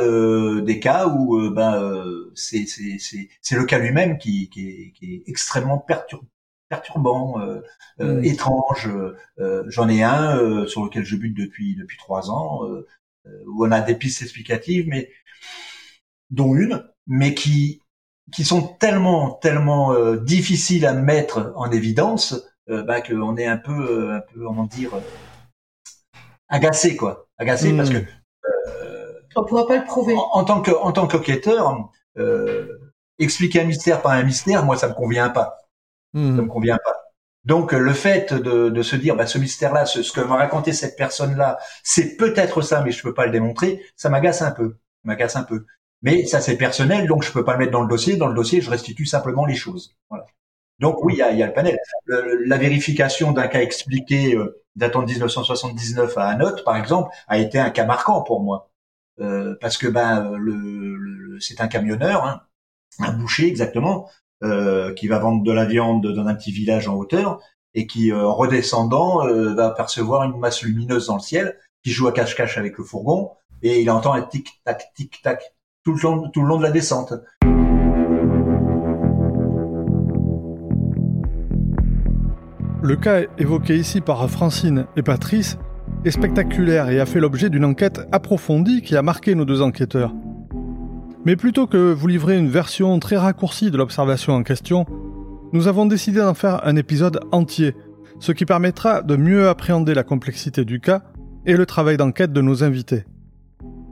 des 0.61 0.79
cas 0.79 1.07
où 1.07 1.51
ben, 1.51 2.05
c'est 2.35 2.67
le 3.53 3.65
cas 3.65 3.79
lui-même 3.79 4.19
qui, 4.19 4.51
qui, 4.51 4.93
est, 5.03 5.23
extrêmement 5.27 5.79
perturbant 5.79 6.27
perturbant, 6.69 7.41
euh, 7.41 7.61
euh, 8.01 8.23
étrange. 8.23 8.89
Euh, 9.39 9.65
j'en 9.69 9.89
ai 9.89 10.03
un 10.03 10.67
sur 10.67 10.85
lequel 10.85 11.05
je 11.05 11.17
bute 11.17 11.37
depuis 11.37 11.77
depuis 11.77 11.99
trois 11.99 12.31
ans, 12.31 12.63
où 13.47 13.67
on 13.67 13.71
a 13.71 13.81
des 13.81 13.95
pistes 13.95 14.23
explicatives, 14.23 14.87
mais 14.89 15.11
dont 16.31 16.55
une, 16.55 16.85
mais 17.07 17.35
qui 17.35 17.81
qui 18.33 18.45
sont 18.45 18.63
tellement 18.63 19.33
tellement 19.35 19.95
difficiles 20.17 20.87
à 20.87 20.93
mettre 20.93 21.53
en 21.57 21.71
évidence 21.71 22.45
bah, 22.67 23.01
qu'on 23.01 23.37
est 23.37 23.47
un 23.47 23.57
peu 23.57 24.13
un 24.13 24.21
peu 24.21 24.45
comment 24.45 24.65
dire 24.65 24.91
agacé 26.49 26.97
quoi, 26.97 27.29
agacé 27.39 27.77
parce 27.77 27.91
que 27.91 27.99
on 29.39 29.45
pourra 29.45 29.67
pas 29.67 29.77
le 29.77 29.85
prouver. 29.85 30.17
En, 30.17 30.45
tant 30.45 30.63
que 30.63 30.71
en 30.71 30.93
tant 30.93 31.07
qu'enquêteur, 31.07 31.91
expliquer 33.19 33.61
un 33.61 33.65
mystère 33.65 34.03
par 34.03 34.13
un 34.13 34.23
mystère, 34.25 34.65
moi 34.65 34.77
ça 34.77 34.89
me 34.89 34.95
convient 34.95 35.29
pas. 35.29 35.66
Hmm. 36.17 36.35
Ça 36.35 36.43
me 36.43 36.49
convient 36.49 36.79
pas. 36.83 36.97
Donc 37.45 37.73
le 37.73 37.93
fait 37.93 38.33
de, 38.33 38.71
de 38.71 38.83
se 38.83 38.97
dire 38.97 39.17
bah, 39.17 39.27
ce 39.27 39.37
mystère-là, 39.37 39.85
ce, 39.85 40.11
que 40.11 40.23
m'a 40.23 40.37
raconté 40.37 40.73
cette 40.73 40.97
personne-là, 40.97 41.59
c'est 41.85 42.17
peut-être 42.17 42.63
ça, 42.63 42.83
mais 42.83 42.91
je 42.91 43.03
peux 43.03 43.13
pas 43.13 43.27
le 43.27 43.33
démontrer, 43.33 43.85
ça 43.97 44.09
m'agace 44.09 44.41
un 44.41 44.51
peu, 44.51 44.79
m'agace 45.05 45.37
un 45.37 45.45
peu. 45.45 45.67
Mais 46.01 46.25
ça 46.25 46.41
c'est 46.41 46.57
personnel, 46.57 47.07
donc 47.07 47.23
je 47.23 47.31
peux 47.33 47.45
pas 47.45 47.53
le 47.53 47.59
mettre 47.59 47.73
dans 47.73 47.83
le 47.83 47.89
dossier. 47.89 48.17
Dans 48.17 48.29
le 48.29 48.35
dossier, 48.35 48.63
je 48.63 48.71
restitue 48.71 49.05
simplement 49.05 49.45
les 49.45 49.55
choses. 49.55 49.95
Voilà. 50.09 50.25
Donc 50.79 51.05
oui, 51.05 51.15
il 51.15 51.19
y 51.19 51.23
a, 51.23 51.33
y 51.33 51.43
a, 51.43 51.47
le 51.47 51.53
panel. 51.53 51.77
la 52.07 52.57
vérification 52.57 53.33
d'un 53.33 53.47
cas 53.47 53.61
expliqué 53.61 54.35
euh, 54.35 54.63
datant 54.75 55.03
de 55.03 55.11
1979 55.11 56.17
à 56.17 56.29
Anote, 56.29 56.65
par 56.65 56.79
exemple, 56.79 57.11
a 57.29 57.37
été 57.37 57.59
un 57.59 57.71
cas 57.71 57.85
marquant 57.85 58.23
pour 58.23 58.43
moi. 58.43 58.71
Euh, 59.21 59.55
parce 59.61 59.77
que 59.77 59.87
ben 59.87 60.33
le, 60.37 61.39
c'est 61.41 61.61
un 61.61 61.69
camionneur, 61.69 62.25
hein, 62.25 62.43
un 63.01 63.13
boucher 63.13 63.47
exactement, 63.47 64.11
euh, 64.45 64.93
qui 64.93 65.09
va 65.09 65.19
vendre 65.19 65.43
de 65.43 65.53
la 65.53 65.65
viande 65.65 66.07
dans 66.07 66.27
un 66.27 66.35
petit 66.35 66.53
village 66.53 66.89
en 66.89 66.95
hauteur 66.95 67.41
et 67.73 67.87
qui, 67.87 68.13
euh, 68.13 68.27
en 68.27 68.35
redescendant, 68.35 69.27
euh, 69.27 69.55
va 69.55 69.71
percevoir 69.71 70.25
une 70.25 70.39
masse 70.39 70.63
lumineuse 70.63 71.07
dans 71.07 71.15
le 71.15 71.21
ciel 71.21 71.57
qui 71.83 71.91
joue 71.91 72.07
à 72.07 72.13
cache-cache 72.13 72.59
avec 72.59 72.77
le 72.77 72.85
fourgon 72.85 73.31
et 73.63 73.81
il 73.81 73.91
entend 73.91 74.13
un 74.13 74.21
tic-tac, 74.21 74.93
tic-tac 74.95 75.43
tout 75.85 75.97
tout 75.99 76.43
le 76.43 76.49
long 76.49 76.59
de 76.59 76.63
la 76.63 76.71
descente. 76.71 77.15
Le 82.83 82.97
cas 82.97 83.23
évoqué 83.39 83.77
ici 83.77 84.01
par 84.03 84.29
Francine 84.29 84.87
et 84.97 85.03
Patrice 85.03 85.57
est 86.05 86.11
spectaculaire 86.11 86.91
et 86.91 87.01
a 87.01 87.07
fait 87.07 87.21
l'objet 87.21 87.49
d'une 87.49 87.65
enquête 87.65 88.07
approfondie 88.13 88.83
qui 88.83 88.97
a 88.97 89.03
marqué 89.03 89.35
nos 89.35 89.45
deux 89.45 89.63
enquêteurs. 89.63 90.13
Mais 91.27 91.35
plutôt 91.35 91.67
que 91.67 91.93
vous 91.93 92.07
livrer 92.07 92.39
une 92.39 92.49
version 92.49 92.97
très 93.01 93.17
raccourcie 93.17 93.73
de 93.73 93.77
l'observation 93.77 94.33
en 94.33 94.45
question, 94.45 94.87
nous 95.53 95.67
avons 95.67 95.85
décidé 95.85 96.21
d'en 96.21 96.35
faire 96.35 96.65
un 96.65 96.77
épisode 96.77 97.19
entier, 97.33 97.75
ce 98.21 98.31
qui 98.31 98.47
permettra 98.47 99.03
de 99.03 99.17
mieux 99.17 99.49
appréhender 99.49 99.93
la 99.93 100.05
complexité 100.05 100.65
du 100.65 100.79
cas 100.79 101.03
et 101.45 101.55
le 101.55 101.67
travail 101.67 101.97
d'enquête 101.97 102.33
de 102.33 102.41
nos 102.41 102.63
invités. 102.63 103.07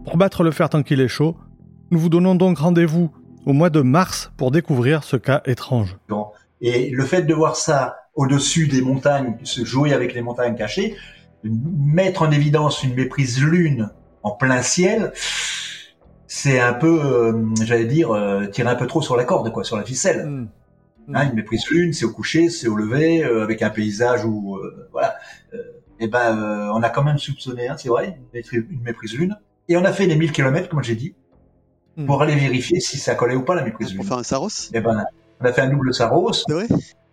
Pour 0.04 0.16
battre 0.16 0.44
le 0.44 0.52
fer 0.52 0.68
tant 0.68 0.84
qu'il 0.84 1.00
est 1.00 1.08
chaud, 1.08 1.36
nous 1.90 1.98
vous 1.98 2.08
donnons 2.08 2.36
donc 2.36 2.58
rendez-vous 2.58 3.10
au 3.46 3.52
mois 3.52 3.70
de 3.70 3.80
mars 3.80 4.30
pour 4.36 4.52
découvrir 4.52 5.02
ce 5.02 5.16
cas 5.16 5.42
étrange. 5.44 5.96
Et 6.60 6.90
le 6.90 7.04
fait 7.04 7.22
de 7.22 7.34
voir 7.34 7.56
ça 7.56 7.96
au-dessus 8.14 8.68
des 8.68 8.80
montagnes, 8.80 9.34
se 9.42 9.64
jouer 9.64 9.92
avec 9.92 10.14
les 10.14 10.22
montagnes 10.22 10.54
cachées, 10.54 10.94
mettre 11.42 12.22
en 12.22 12.30
évidence 12.30 12.84
une 12.84 12.94
méprise 12.94 13.42
lune 13.42 13.90
en 14.22 14.30
plein 14.30 14.62
ciel, 14.62 15.12
c'est 16.34 16.58
un 16.58 16.72
peu, 16.72 17.00
euh, 17.00 17.32
j'allais 17.62 17.84
dire, 17.84 18.10
euh, 18.10 18.46
tirer 18.46 18.68
un 18.68 18.74
peu 18.74 18.88
trop 18.88 19.00
sur 19.00 19.16
la 19.16 19.22
corde, 19.22 19.52
quoi, 19.52 19.62
sur 19.62 19.76
la 19.76 19.84
ficelle. 19.84 20.26
Mm. 20.26 20.48
Hein, 21.14 21.28
une 21.28 21.34
méprise 21.34 21.64
lune, 21.70 21.92
c'est 21.92 22.04
au 22.04 22.10
coucher, 22.10 22.48
c'est 22.48 22.66
au 22.66 22.74
lever, 22.74 23.22
euh, 23.22 23.44
avec 23.44 23.62
un 23.62 23.70
paysage 23.70 24.24
où, 24.24 24.58
voilà. 24.90 25.14
et 26.00 26.08
ben, 26.08 26.72
on 26.74 26.82
a 26.82 26.90
quand 26.90 27.04
même 27.04 27.18
soupçonné, 27.18 27.68
hein, 27.68 27.76
c'est 27.78 27.88
vrai, 27.88 28.18
une 28.32 28.80
méprise, 28.82 29.14
lune. 29.14 29.38
Et 29.68 29.76
on 29.76 29.84
a 29.84 29.92
fait 29.92 30.06
les 30.06 30.16
1000 30.16 30.32
km, 30.32 30.68
comme 30.68 30.82
j'ai 30.82 30.96
dit, 30.96 31.14
hmm. 31.96 32.06
pour 32.06 32.20
aller 32.20 32.34
vérifier 32.34 32.80
si 32.80 32.98
ça 32.98 33.14
collait 33.14 33.36
ou 33.36 33.44
pas 33.44 33.54
la 33.54 33.62
méprise 33.62 33.92
Pour 33.92 34.04
faire 34.04 34.18
un 34.18 34.24
Saros 34.24 34.48
Eh 34.72 34.80
ben, 34.80 35.04
on 35.40 35.44
a 35.44 35.52
fait 35.52 35.60
un 35.60 35.70
double 35.70 35.94
Saros. 35.94 36.32
vrai? 36.48 36.66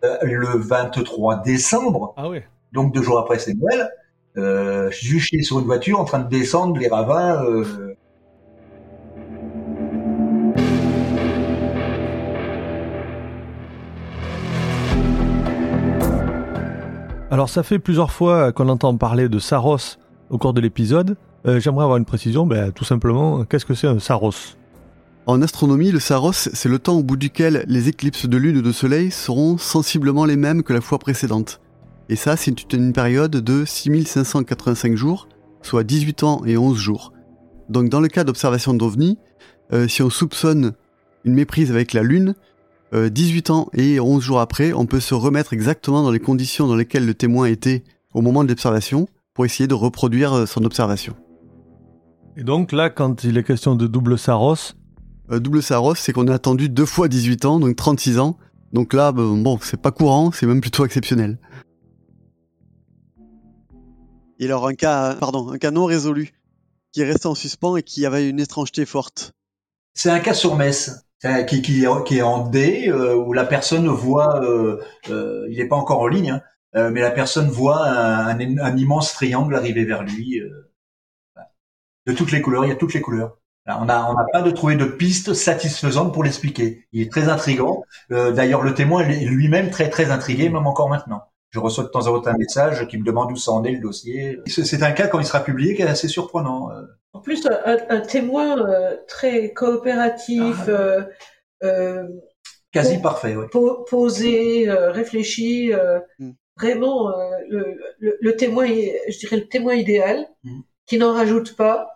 euh, 0.04 0.18
le 0.24 0.58
23 0.58 1.44
décembre. 1.44 2.16
Ah 2.18 2.28
oui. 2.28 2.40
Donc 2.72 2.92
deux 2.92 3.04
jours 3.04 3.20
après, 3.20 3.38
c'est 3.38 3.54
Noël. 3.54 3.92
Euh, 4.38 4.90
suis 4.92 5.44
sur 5.44 5.60
une 5.60 5.66
voiture 5.66 6.00
en 6.00 6.06
train 6.06 6.20
de 6.20 6.28
descendre 6.28 6.80
les 6.80 6.88
ravins. 6.88 7.44
Euh... 7.46 7.96
Alors 17.32 17.48
ça 17.48 17.64
fait 17.64 17.80
plusieurs 17.80 18.12
fois 18.12 18.52
qu'on 18.52 18.68
entend 18.68 18.98
parler 18.98 19.30
de 19.30 19.40
Saros 19.40 19.96
au 20.30 20.38
cours 20.38 20.54
de 20.54 20.60
l'épisode. 20.60 21.16
Euh, 21.48 21.62
j'aimerais 21.62 21.86
avoir 21.86 21.96
une 21.96 22.04
précision, 22.04 22.46
ben, 22.46 22.74
tout 22.74 22.84
simplement, 22.84 23.46
qu'est-ce 23.46 23.66
que 23.66 23.74
c'est 23.74 23.88
un 23.88 24.00
Saros? 24.00 24.58
En 25.28 25.42
astronomie, 25.42 25.92
le 25.92 26.02
Saros, 26.02 26.34
c'est 26.34 26.68
le 26.68 26.78
temps 26.78 26.98
au 26.98 27.04
bout 27.04 27.16
duquel 27.16 27.64
les 27.70 27.88
éclipses 27.88 28.26
de 28.26 28.36
lune 28.36 28.58
ou 28.58 28.62
de 28.62 28.74
soleil 28.74 29.12
seront 29.12 29.58
sensiblement 29.58 30.26
les 30.26 30.36
mêmes 30.36 30.62
que 30.62 30.74
la 30.74 30.82
fois 30.82 31.00
précédente. 31.00 31.62
Et 32.10 32.18
ça, 32.18 32.36
c'est 32.36 32.74
une 32.74 32.92
période 32.92 33.32
de 33.32 33.64
6585 33.64 34.98
jours, 34.98 35.30
soit 35.62 35.86
18 35.86 36.24
ans 36.24 36.42
et 36.46 36.58
11 36.58 36.78
jours. 36.78 37.14
Donc 37.70 37.88
dans 37.88 38.02
le 38.02 38.10
cas 38.10 38.26
d'observation 38.26 38.74
d'OVNI, 38.74 39.18
euh, 39.72 39.88
si 39.88 40.04
on 40.04 40.10
soupçonne 40.10 40.74
une 41.24 41.34
méprise 41.34 41.72
avec 41.72 41.94
la 41.94 42.04
Lune, 42.04 42.36
18 42.94 43.50
euh, 43.50 43.54
ans 43.54 43.70
et 43.74 44.00
11 44.00 44.22
jours 44.22 44.40
après, 44.40 44.74
on 44.74 44.86
peut 44.86 45.00
se 45.00 45.14
remettre 45.14 45.54
exactement 45.54 46.04
dans 46.04 46.12
les 46.12 46.20
conditions 46.20 46.68
dans 46.68 46.76
lesquelles 46.76 47.06
le 47.06 47.14
témoin 47.14 47.46
était 47.46 47.84
au 48.14 48.22
moment 48.22 48.44
de 48.44 48.50
l'observation 48.50 49.08
pour 49.34 49.46
essayer 49.46 49.68
de 49.68 49.74
reproduire 49.74 50.34
euh, 50.34 50.46
son 50.46 50.66
observation. 50.66 51.16
Et 52.36 52.44
donc 52.44 52.72
là, 52.72 52.90
quand 52.90 53.24
il 53.24 53.38
est 53.38 53.44
question 53.44 53.76
de 53.76 53.88
double 53.88 54.18
Saros 54.18 54.74
euh, 55.32 55.40
Double 55.40 55.64
Saros, 55.64 55.96
c'est 55.96 56.12
qu'on 56.12 56.28
a 56.28 56.34
attendu 56.34 56.68
deux 56.68 56.86
fois 56.86 57.08
18 57.08 57.46
ans, 57.46 57.60
donc 57.60 57.76
36 57.76 58.20
ans. 58.20 58.38
Donc 58.74 58.94
là, 58.94 59.12
bon, 59.12 59.60
c'est 59.62 59.82
pas 59.82 59.92
courant, 59.92 60.32
c'est 60.32 60.46
même 60.46 60.62
plutôt 60.62 60.86
exceptionnel. 60.86 61.40
Et 64.40 64.46
alors 64.46 64.68
un 64.68 64.74
cas, 64.74 65.16
pardon, 65.16 65.52
un 65.52 65.58
cas 65.58 65.72
non 65.72 65.86
résolu, 65.86 66.34
qui 66.92 67.02
est 67.02 67.06
resté 67.06 67.28
en 67.28 67.36
suspens 67.36 67.78
et 67.78 67.84
qui 67.84 68.06
avait 68.06 68.28
une 68.28 68.40
étrangeté 68.40 68.86
forte. 68.86 69.34
C'est 69.94 70.10
un 70.10 70.20
cas 70.20 70.34
sur 70.34 70.56
Metz 70.56 70.92
qui, 71.48 71.84
est 71.84 72.22
en 72.22 72.48
D, 72.48 72.90
euh, 72.90 73.16
où 73.16 73.34
la 73.34 73.46
personne 73.46 73.88
voit, 73.88 74.44
euh, 74.44 74.82
euh, 75.10 75.48
il 75.50 75.58
n'est 75.58 75.68
pas 75.68 75.76
encore 75.76 76.00
en 76.00 76.08
ligne, 76.08 76.32
hein, 76.32 76.42
euh, 76.76 76.90
mais 76.92 77.02
la 77.02 77.12
personne 77.12 77.50
voit 77.50 77.86
un, 77.86 78.40
immense 78.78 79.14
triangle 79.14 79.56
arriver 79.56 79.86
vers 79.86 80.04
lui, 80.04 80.42
de 82.08 82.14
toutes 82.14 82.32
les 82.32 82.42
couleurs, 82.42 82.66
il 82.66 82.70
y 82.70 82.72
a 82.72 82.76
toutes 82.76 82.94
les 82.94 83.02
couleurs. 83.02 83.38
on 83.68 83.86
n'a 83.86 84.10
on 84.10 84.18
a 84.18 84.26
pas 84.34 84.42
de 84.42 84.52
trouvé 84.52 84.76
de 84.76 84.86
piste 84.86 85.34
satisfaisante 85.34 86.14
pour 86.14 86.24
l'expliquer. 86.24 86.88
Il 86.92 87.02
est 87.02 87.12
très 87.12 87.30
intrigant. 87.30 87.84
D'ailleurs, 88.10 88.64
le 88.64 88.74
témoin 88.74 89.08
est 89.08 89.26
lui-même 89.26 89.70
très 89.70 89.90
très 89.90 90.10
intrigué, 90.12 90.50
même 90.50 90.66
encore 90.68 90.90
maintenant. 90.90 91.31
Je 91.52 91.60
reçois 91.60 91.84
de 91.84 91.90
temps 91.90 92.08
en 92.08 92.20
temps 92.20 92.32
un 92.32 92.38
message 92.38 92.88
qui 92.88 92.98
me 92.98 93.04
demande 93.04 93.32
où 93.32 93.36
ça 93.36 93.52
en 93.52 93.64
est 93.64 93.72
le 93.72 93.80
dossier. 93.80 94.40
C'est 94.48 94.84
un 94.84 94.92
cas 94.92 95.08
quand 95.08 95.20
il 95.20 95.26
sera 95.26 95.44
publié 95.44 95.76
qui 95.76 95.82
est 95.82 95.88
assez 95.88 96.08
surprenant. 96.08 96.70
En 97.14 97.20
plus, 97.20 97.46
un, 97.66 98.00
témoin 98.00 98.58
euh, 98.58 98.96
très 99.08 99.52
coopératif, 99.52 100.56
ah. 100.62 100.70
euh, 100.70 101.04
euh, 101.64 102.08
quasi 102.72 103.00
parfait, 103.00 103.36
oui. 103.36 103.46
posé, 103.90 104.66
réfléchi, 104.70 105.72
mm. 106.20 106.32
vraiment 106.58 107.12
le, 107.50 108.32
témoin, 108.38 108.66
je 108.66 109.18
dirais 109.20 109.38
le 109.38 109.48
témoin 109.48 109.76
idéal, 109.76 110.26
mm. 110.44 110.62
qui 110.86 110.98
n'en 110.98 111.14
rajoute 111.14 111.56
pas. 111.56 111.90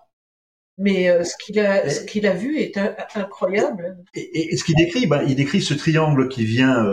Mais 0.78 1.24
ce 1.24 1.38
qu'il 1.38 1.58
a, 1.58 1.90
ce 1.90 2.02
qu'il 2.04 2.28
a 2.28 2.34
vu 2.34 2.58
est 2.58 2.78
incroyable. 3.16 3.98
Et, 4.14 4.58
ce 4.58 4.66
qu'il 4.66 4.76
décrit, 4.76 5.08
ben, 5.08 5.24
il 5.26 5.38
décrit 5.38 5.62
ce 5.62 5.74
triangle 5.74 6.28
qui 6.28 6.44
vient, 6.44 6.86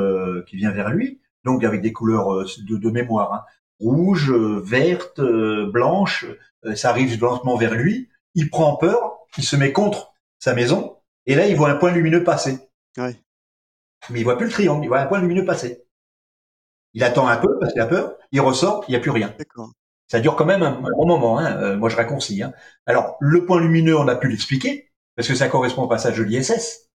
qui 0.47 0.55
vient 0.55 0.71
vers 0.71 0.91
lui, 0.91 1.21
donc 1.45 1.65
avec 1.65 1.81
des 1.81 1.93
couleurs 1.93 2.45
de, 2.45 2.77
de 2.77 2.91
mémoire, 2.91 3.33
hein. 3.33 3.43
rouge, 3.81 4.33
verte, 4.33 5.21
blanche. 5.21 6.27
ça 6.75 6.91
arrive 6.91 7.21
lentement 7.21 7.57
vers 7.57 7.75
lui 7.75 8.09
il 8.35 8.51
prend 8.51 8.77
peur, 8.77 9.19
il 9.37 9.45
se 9.45 9.57
met 9.57 9.73
contre 9.73 10.15
sa 10.39 10.55
maison, 10.55 10.99
et 11.27 11.35
là, 11.35 11.47
il 11.47 11.57
voit 11.57 11.71
un 11.71 11.77
point 11.77 11.93
lumineux 11.93 12.25
passer. 12.25 12.59
Ouais. 12.97 13.17
Mais 14.11 14.21
il 14.21 14.25
voit 14.25 14.37
plus 14.37 14.47
le 14.47 14.53
triangle, 14.53 14.85
il 14.85 14.89
voit 14.89 15.01
un 15.01 15.07
point 15.07 15.21
lumineux 15.21 15.45
passer. 15.45 15.85
Il 16.95 17.05
attend 17.05 17.29
un 17.29 17.37
peu 17.37 17.59
parce 17.59 17.73
qu'il 17.73 17.81
a 17.81 17.87
peur, 17.87 18.17
il 18.33 18.41
ressort, 18.41 18.85
il 18.89 18.93
n'y 18.93 18.97
a 18.97 19.01
plus 19.01 19.11
rien. 19.11 19.35
Ça 20.09 20.21
dure 20.21 20.37
quand 20.37 20.45
même 20.45 20.63
un, 20.63 20.81
bon 20.81 21.07
moment, 21.07 21.39
hein. 21.39 21.57
Euh, 21.57 21.77
moi 21.77 21.89
je 21.89 21.97
raccourcis. 21.97 22.43
Hein. 22.43 22.53
Alors, 22.87 23.17
le 23.21 23.47
point 23.47 23.61
lumineux, 23.61 23.97
on 23.97 24.09
a 24.09 24.17
pu 24.17 24.29
l'expliquer, 24.29 24.91
parce 25.17 25.29
que 25.29 25.35
ça 25.35 25.49
correspond 25.49 25.83
au 25.83 25.89
passage 25.89 26.19
de 26.19 26.23
l'ISS. 26.23 26.91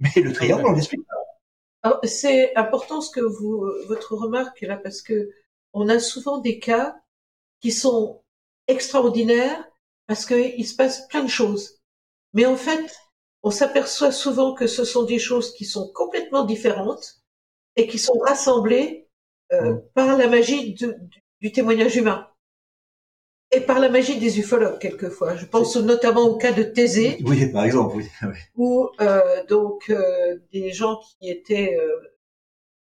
Mais 0.00 0.10
le 0.22 0.32
triangle, 0.32 0.66
on 0.66 0.72
l'explique 0.72 1.06
pas. 1.06 1.17
C'est 2.04 2.54
important 2.56 3.00
ce 3.00 3.10
que 3.10 3.20
vous, 3.20 3.64
votre 3.86 4.14
remarque 4.14 4.60
là, 4.62 4.76
parce 4.76 5.00
que 5.02 5.30
on 5.72 5.88
a 5.88 5.98
souvent 5.98 6.38
des 6.38 6.58
cas 6.58 6.96
qui 7.60 7.72
sont 7.72 8.22
extraordinaires 8.66 9.64
parce 10.06 10.26
qu'il 10.26 10.66
se 10.66 10.74
passe 10.74 11.06
plein 11.08 11.22
de 11.22 11.28
choses. 11.28 11.80
Mais 12.32 12.46
en 12.46 12.56
fait, 12.56 12.96
on 13.42 13.50
s'aperçoit 13.50 14.12
souvent 14.12 14.54
que 14.54 14.66
ce 14.66 14.84
sont 14.84 15.04
des 15.04 15.18
choses 15.18 15.54
qui 15.54 15.64
sont 15.64 15.90
complètement 15.92 16.44
différentes 16.44 17.22
et 17.76 17.86
qui 17.86 17.98
sont 17.98 18.18
rassemblées 18.18 19.08
euh, 19.52 19.74
mm. 19.74 19.82
par 19.94 20.16
la 20.16 20.28
magie 20.28 20.74
du, 20.74 21.52
témoignage 21.52 21.96
humain 21.96 22.28
et 23.50 23.60
par 23.60 23.80
la 23.80 23.88
magie 23.88 24.18
des 24.18 24.38
ufologues 24.38 24.78
quelquefois. 24.78 25.36
Je 25.36 25.46
pense 25.46 25.76
notamment 25.76 26.22
au 26.22 26.36
cas 26.36 26.52
de 26.52 26.62
Thésée. 26.62 27.18
Oui, 27.24 27.50
par 27.52 27.64
exemple, 27.64 27.96
oui. 27.96 28.06
Où 28.56 28.88
euh, 29.00 29.20
donc 29.48 29.90
euh, 29.90 30.36
des 30.52 30.72
gens 30.72 31.00
qui 31.20 31.30
étaient 31.30 31.76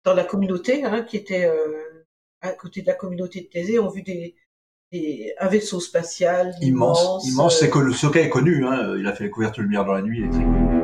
dans 0.04 0.14
la 0.14 0.24
communauté, 0.24 0.84
hein, 0.84 1.02
qui 1.02 1.16
étaient 1.16 1.50
à 2.40 2.52
côté 2.52 2.82
de 2.82 2.86
la 2.86 2.94
communauté 2.94 3.42
de 3.42 3.46
Thésée, 3.46 3.78
ont 3.78 3.90
vu 3.90 4.02
des, 4.02 4.34
un 5.38 5.48
vaisseau 5.48 5.80
spatial 5.80 6.54
immense. 6.60 7.28
Immense, 7.28 7.60
c'est 7.60 7.70
que 7.70 7.78
le 7.78 7.92
Soka 7.92 8.20
est 8.20 8.30
connu. 8.30 8.64
Hein. 8.64 8.96
Il 8.98 9.06
a 9.06 9.14
fait 9.14 9.24
la 9.24 9.30
couverture 9.30 9.62
de 9.62 9.68
lumière 9.68 9.84
dans 9.84 9.92
la 9.92 10.02
nuit. 10.02 10.20
Il 10.20 10.26
est 10.26 10.30
très 10.30 10.44
connu. 10.44 10.77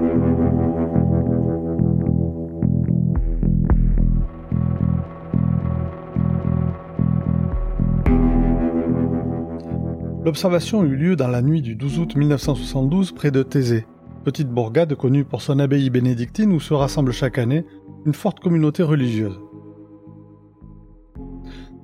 L'observation 10.25 10.83
eut 10.85 10.97
lieu 10.97 11.17
dans 11.17 11.29
la 11.29 11.43
nuit 11.43 11.61
du 11.61 11.75
12 11.75 11.99
août 11.99 12.17
1972 12.17 13.13
près 13.13 13.31
de 13.31 13.43
Thésée, 13.43 13.87
petite 14.25 14.49
bourgade 14.49 14.95
connue 14.95 15.23
pour 15.23 15.43
son 15.43 15.59
abbaye 15.59 15.91
bénédictine 15.91 16.51
où 16.53 16.61
se 16.61 16.73
rassemble 16.73 17.13
chaque 17.13 17.37
année 17.37 17.67
une 18.07 18.15
forte 18.15 18.41
communauté 18.41 18.83
religieuse. 18.83 19.39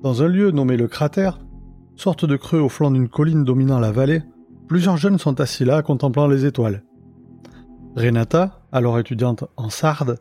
Dans 0.01 0.23
un 0.23 0.27
lieu 0.27 0.49
nommé 0.49 0.75
le 0.75 0.87
cratère, 0.87 1.39
sorte 1.95 2.25
de 2.25 2.35
creux 2.35 2.59
au 2.59 2.67
flanc 2.67 2.89
d'une 2.89 3.09
colline 3.09 3.43
dominant 3.43 3.79
la 3.79 3.91
vallée, 3.91 4.23
plusieurs 4.67 4.97
jeunes 4.97 5.19
sont 5.19 5.39
assis 5.39 5.63
là 5.63 5.83
contemplant 5.83 6.25
les 6.25 6.43
étoiles. 6.43 6.83
Renata, 7.95 8.63
alors 8.71 8.97
étudiante 8.97 9.43
en 9.55 9.69
Sarde, 9.69 10.17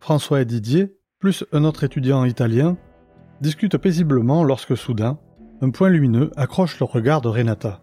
François 0.00 0.40
et 0.40 0.44
Didier, 0.44 0.96
plus 1.20 1.44
un 1.52 1.62
autre 1.62 1.84
étudiant 1.84 2.24
italien, 2.24 2.76
discutent 3.40 3.78
paisiblement 3.78 4.42
lorsque 4.42 4.76
soudain, 4.76 5.18
un 5.60 5.70
point 5.70 5.88
lumineux 5.88 6.30
accroche 6.36 6.78
le 6.78 6.84
regard 6.84 7.20
de 7.20 7.28
Renata. 7.28 7.80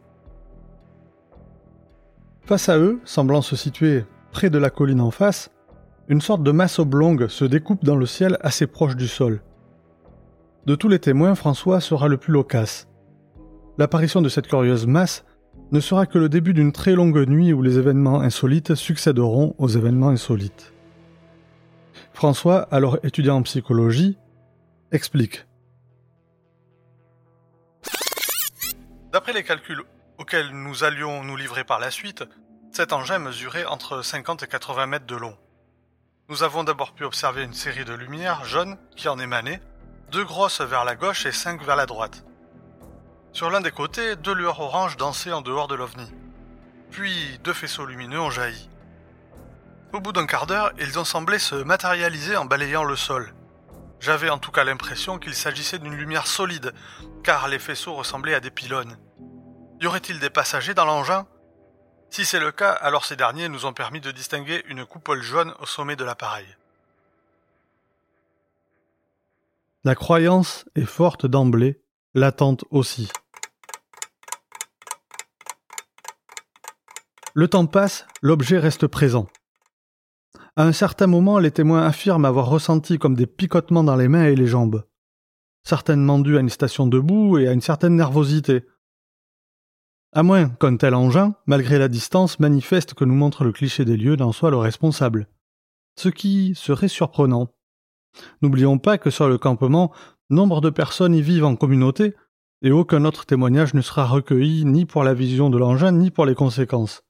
Face 2.43 2.69
à 2.69 2.78
eux, 2.78 2.99
semblant 3.05 3.41
se 3.41 3.55
situer 3.55 4.05
près 4.32 4.49
de 4.49 4.57
la 4.57 4.69
colline 4.69 5.01
en 5.01 5.11
face, 5.11 5.51
une 6.07 6.22
sorte 6.22 6.43
de 6.43 6.51
masse 6.51 6.80
oblongue 6.80 7.28
se 7.28 7.45
découpe 7.45 7.86
dans 7.86 7.95
le 7.95 8.05
ciel 8.05 8.38
assez 8.41 8.67
proche 8.67 8.95
du 8.95 9.07
sol. 9.07 9.41
De 10.65 10.76
tous 10.76 10.89
les 10.89 10.99
témoins, 10.99 11.36
François 11.36 11.80
sera 11.80 12.07
le 12.07 12.17
plus 12.17 12.34
loquace. 12.34 12.88
L'apparition 13.78 14.22
de 14.22 14.30
cette 14.30 14.47
curieuse 14.47 14.86
masse 14.86 15.26
ne 15.72 15.80
sera 15.80 16.05
que 16.05 16.19
le 16.19 16.30
début 16.30 16.53
d'une 16.53 16.72
très 16.72 16.93
longue 16.93 17.28
nuit 17.28 17.53
où 17.53 17.61
les 17.61 17.78
événements 17.78 18.19
insolites 18.19 18.76
succéderont 18.76 19.55
aux 19.57 19.69
événements 19.69 20.09
insolites. 20.09 20.74
François, 22.13 22.67
alors 22.72 22.99
étudiant 23.03 23.38
en 23.38 23.41
psychologie, 23.43 24.17
explique. 24.91 25.45
D'après 29.12 29.34
les 29.34 29.43
calculs 29.43 29.84
auxquels 30.18 30.51
nous 30.51 30.86
allions 30.86 31.24
nous 31.24 31.36
livrer 31.36 31.66
par 31.66 31.80
la 31.80 31.91
suite, 31.91 32.24
cet 32.72 32.93
engin 32.93 33.20
mesurait 33.20 33.66
entre 33.66 34.01
50 34.01 34.43
et 34.43 34.47
80 34.47 34.86
mètres 34.86 35.05
de 35.05 35.18
long. 35.18 35.38
Nous 36.30 36.43
avons 36.43 36.64
d'abord 36.64 36.93
pu 36.93 37.03
observer 37.03 37.43
une 37.43 37.53
série 37.53 37.84
de 37.84 37.93
lumières 37.93 38.45
jaunes 38.45 38.78
qui 38.95 39.09
en 39.09 39.20
émanaient, 39.20 39.62
deux 40.12 40.24
grosses 40.24 40.62
vers 40.62 40.86
la 40.86 40.95
gauche 40.95 41.26
et 41.26 41.34
cinq 41.34 41.62
vers 41.62 41.76
la 41.76 41.86
droite. 41.86 42.24
Sur 43.34 43.49
l'un 43.49 43.59
des 43.59 43.72
côtés, 43.72 44.16
deux 44.16 44.34
lueurs 44.34 44.62
oranges 44.62 44.95
dansaient 44.95 45.34
en 45.34 45.41
dehors 45.41 45.68
de 45.68 45.76
l'ovni. 45.76 46.09
Puis 46.89 47.38
deux 47.43 47.53
faisceaux 47.53 47.86
lumineux 47.86 48.22
ont 48.22 48.30
jailli. 48.30 48.70
Au 49.91 49.99
bout 49.99 50.14
d'un 50.14 50.26
quart 50.26 50.47
d'heure, 50.47 50.72
ils 50.80 50.99
ont 50.99 51.03
semblé 51.03 51.38
se 51.38 51.55
matérialiser 51.55 52.38
en 52.38 52.45
balayant 52.45 52.86
le 52.86 52.95
sol. 52.95 53.34
J'avais 54.02 54.32
en 54.32 54.39
tout 54.39 54.52
cas 54.52 54.64
l'impression 54.64 55.20
qu'il 55.20 55.36
s'agissait 55.36 55.78
d'une 55.78 55.95
lumière 55.95 56.26
solide, 56.26 56.74
car 57.24 57.47
les 57.47 57.60
faisceaux 57.60 57.93
ressemblaient 57.93 58.34
à 58.34 58.39
des 58.39 58.49
pylônes. 58.49 58.97
Y 59.80 59.86
aurait-il 59.86 60.20
des 60.20 60.32
passagers 60.32 60.74
dans 60.74 60.86
l'engin? 60.86 61.28
Si 62.10 62.26
c'est 62.26 62.39
le 62.39 62.52
cas, 62.52 62.72
alors 62.72 63.06
ces 63.06 63.16
derniers 63.16 63.47
nous 63.47 63.68
ont 63.68 63.74
permis 63.74 64.02
de 64.02 64.10
distinguer 64.10 64.64
une 64.68 64.86
coupole 64.86 65.22
jaune 65.22 65.54
au 65.60 65.68
sommet 65.68 65.95
de 65.95 66.04
l'appareil. 66.04 66.47
La 69.84 69.93
croyance 69.93 70.66
est 70.76 70.86
forte 70.86 71.28
d'emblée, 71.28 71.84
l'attente 72.16 72.66
aussi. 72.72 73.12
Le 77.36 77.47
temps 77.47 77.68
passe, 77.68 78.08
l'objet 78.22 78.58
reste 78.58 78.88
présent. 78.88 79.28
À 80.56 80.64
un 80.64 80.72
certain 80.72 81.08
moment, 81.08 81.40
les 81.40 81.52
témoins 81.52 81.86
affirment 81.86 82.26
avoir 82.26 82.48
ressenti 82.48 82.98
comme 82.98 83.16
des 83.16 83.28
picotements 83.28 83.84
dans 83.84 83.96
les 83.96 84.08
mains 84.08 84.26
et 84.26 84.36
les 84.36 84.48
jambes, 84.48 84.84
certainement 85.64 86.20
dû 86.20 86.38
à 86.38 86.42
une 86.42 86.50
station 86.50 86.88
debout 86.88 87.38
et 87.38 87.48
à 87.48 87.54
une 87.54 87.62
certaine 87.62 87.96
nervosité. 87.96 88.64
À 90.14 90.24
moins 90.24 90.50
qu'un 90.50 90.76
tel 90.76 90.94
engin, 90.94 91.36
malgré 91.46 91.80
la 91.80 91.88
distance, 91.88 92.40
manifeste 92.40 92.94
que 92.94 93.06
nous 93.06 93.16
montre 93.16 93.46
le 93.46 93.54
cliché 93.54 93.86
des 93.86 93.96
lieux, 93.96 94.18
n'en 94.18 94.34
soit 94.34 94.52
le 94.52 94.58
responsable. 94.58 95.28
Ce 95.98 96.10
qui 96.10 96.54
serait 96.56 96.90
surprenant. 96.90 97.48
N'oublions 98.42 98.78
pas 98.78 98.98
que 98.98 99.10
sur 99.10 99.30
le 99.30 99.38
campement, 99.38 99.94
nombre 100.30 100.60
de 100.60 100.70
personnes 100.70 101.16
y 101.16 101.22
vivent 101.22 101.46
en 101.46 101.56
communauté, 101.56 102.14
et 102.62 102.72
aucun 102.72 103.06
autre 103.06 103.26
témoignage 103.26 103.74
ne 103.74 103.82
sera 103.82 104.06
recueilli 104.06 104.66
ni 104.66 104.86
pour 104.86 105.04
la 105.04 105.14
vision 105.14 105.50
de 105.50 105.58
l'engin 105.58 105.94
ni 105.94 106.12
pour 106.12 106.26
les 106.26 106.36
conséquences. 106.36 107.04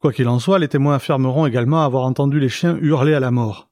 Quoi 0.00 0.12
qu'il 0.12 0.28
en 0.28 0.38
soit, 0.38 0.58
les 0.58 0.68
témoins 0.68 0.94
affirmeront 0.94 1.46
également 1.46 1.84
avoir 1.84 2.04
entendu 2.04 2.40
les 2.40 2.48
chiens 2.48 2.76
hurler 2.80 3.14
à 3.14 3.20
la 3.20 3.30
mort. 3.30 3.68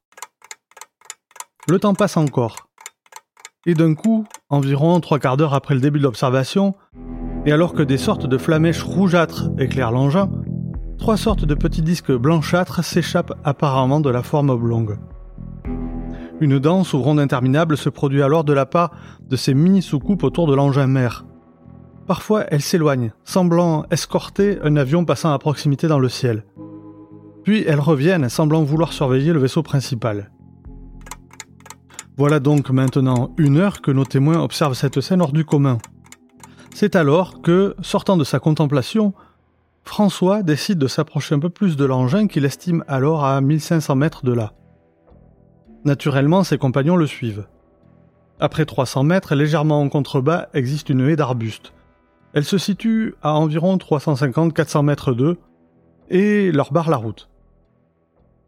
Le 1.69 1.79
temps 1.79 1.95
passe 1.95 2.17
encore. 2.17 2.57
Et 3.67 3.75
d'un 3.75 3.95
coup, 3.95 4.25
environ 4.49 4.99
trois 5.01 5.19
quarts 5.19 5.37
d'heure 5.37 5.55
après 5.55 5.75
le 5.75 5.81
début 5.81 5.99
de 5.99 6.05
l'observation, 6.05 6.75
et 7.47 7.53
alors 7.53 7.75
que 7.75 7.83
des 7.83 7.99
sortes 7.99 8.27
de 8.27 8.39
flamèches 8.39 8.83
rougeâtres 8.83 9.51
éclairent 9.59 9.93
l'engin, 9.93 10.31
trois 10.99 11.17
sortes 11.17 11.45
de 11.45 11.55
petits 11.55 11.83
disques 11.83 12.13
blanchâtres 12.13 12.85
s'échappent 12.85 13.35
apparemment 13.45 14.01
de 14.01 14.11
la 14.11 14.23
forme 14.23 14.51
oblongue. 14.51 14.99
Une 16.41 16.59
danse 16.59 16.95
ou 16.95 17.03
ronde 17.03 17.21
interminable 17.21 17.77
se 17.77 17.91
produit 17.91 18.23
alors 18.23 18.45
de 18.45 18.55
la 18.55 18.65
part 18.65 18.93
de 19.21 19.37
ces 19.37 19.53
mini-soucoupes 19.53 20.23
autour 20.23 20.47
de 20.47 20.55
l'engin 20.55 20.87
mère, 20.87 21.25
Parfois, 22.11 22.45
elles 22.49 22.61
s'éloignent, 22.61 23.13
semblant 23.23 23.85
escorter 23.93 24.59
un 24.65 24.75
avion 24.75 25.05
passant 25.05 25.33
à 25.33 25.39
proximité 25.39 25.87
dans 25.87 26.01
le 26.01 26.09
ciel. 26.09 26.45
Puis 27.45 27.63
elles 27.65 27.79
reviennent, 27.79 28.29
semblant 28.29 28.65
vouloir 28.65 28.93
surveiller 28.93 29.33
le 29.33 29.39
vaisseau 29.39 29.63
principal. 29.63 30.33
Voilà 32.17 32.41
donc 32.41 32.71
maintenant 32.71 33.31
une 33.39 33.59
heure 33.59 33.81
que 33.81 33.93
nos 33.93 34.05
témoins 34.05 34.43
observent 34.43 34.75
cette 34.75 35.01
scène 35.01 35.23
hors 35.23 35.33
du 35.33 35.45
commun. 35.45 35.79
C'est 36.75 36.97
alors 36.97 37.43
que, 37.43 37.77
sortant 37.81 38.17
de 38.17 38.25
sa 38.25 38.41
contemplation, 38.41 39.15
François 39.85 40.43
décide 40.43 40.79
de 40.81 40.89
s'approcher 40.89 41.37
un 41.37 41.39
peu 41.39 41.49
plus 41.49 41.77
de 41.77 41.85
l'engin 41.85 42.27
qu'il 42.27 42.45
estime 42.45 42.83
alors 42.89 43.25
à 43.25 43.41
1500 43.41 43.95
mètres 43.95 44.25
de 44.25 44.33
là. 44.33 44.55
Naturellement, 45.85 46.43
ses 46.43 46.59
compagnons 46.59 46.97
le 46.97 47.07
suivent. 47.07 47.47
Après 48.41 48.65
300 48.65 49.05
mètres, 49.05 49.37
légèrement 49.37 49.81
en 49.81 49.89
contrebas, 49.89 50.49
existe 50.55 50.89
une 50.89 51.09
haie 51.09 51.15
d'arbustes, 51.15 51.73
elle 52.33 52.45
se 52.45 52.59
situe 52.59 53.15
à 53.23 53.35
environ 53.35 53.77
350-400 53.77 54.85
mètres 54.85 55.13
d'eux 55.13 55.39
et 56.09 56.53
leur 56.53 56.73
barre 56.73 56.91
la 56.91 56.97
route. 56.97 57.29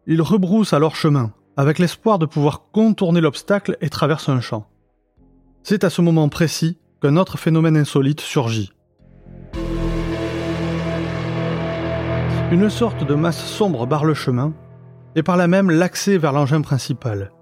Ils 0.06 0.22
rebroussent 0.22 0.72
alors 0.72 0.96
chemin, 0.96 1.32
avec 1.56 1.78
l'espoir 1.78 2.18
de 2.18 2.26
pouvoir 2.26 2.70
contourner 2.72 3.20
l'obstacle 3.20 3.76
et 3.80 3.88
traverser 3.88 4.32
un 4.32 4.40
champ. 4.40 4.66
C'est 5.62 5.84
à 5.84 5.90
ce 5.90 6.02
moment 6.02 6.28
précis 6.28 6.78
qu'un 7.00 7.16
autre 7.16 7.38
phénomène 7.38 7.76
insolite 7.76 8.20
surgit. 8.20 8.72
Une 12.50 12.68
sorte 12.68 13.06
de 13.06 13.14
masse 13.14 13.44
sombre 13.44 13.86
barre 13.86 14.04
le 14.04 14.14
chemin, 14.14 14.52
et 15.14 15.22
par 15.22 15.36
là 15.36 15.46
même 15.46 15.70
l'accès 15.70 16.18
vers 16.18 16.32
l'engin 16.32 16.60
principal. 16.60 17.32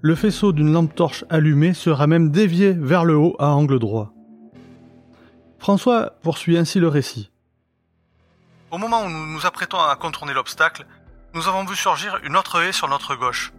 Le 0.00 0.14
faisceau 0.14 0.52
d'une 0.52 0.72
lampe 0.72 0.94
torche 0.94 1.24
allumée 1.30 1.74
sera 1.74 2.06
même 2.06 2.30
dévié 2.30 2.72
vers 2.72 3.04
le 3.04 3.16
haut 3.16 3.36
à 3.38 3.54
angle 3.54 3.78
droit. 3.78 4.11
François 5.62 6.14
poursuit 6.24 6.58
ainsi 6.58 6.80
le 6.80 6.88
récit. 6.88 7.30
Au 8.72 8.78
moment 8.78 9.04
où 9.04 9.08
nous 9.08 9.26
nous 9.28 9.46
apprêtons 9.46 9.78
à 9.78 9.94
contourner 9.94 10.34
l'obstacle, 10.34 10.84
nous 11.34 11.46
avons 11.46 11.64
vu 11.64 11.76
surgir 11.76 12.18
une 12.24 12.36
autre 12.36 12.60
haie 12.60 12.72
sur 12.72 12.88
notre 12.88 13.14
gauche. 13.14 13.52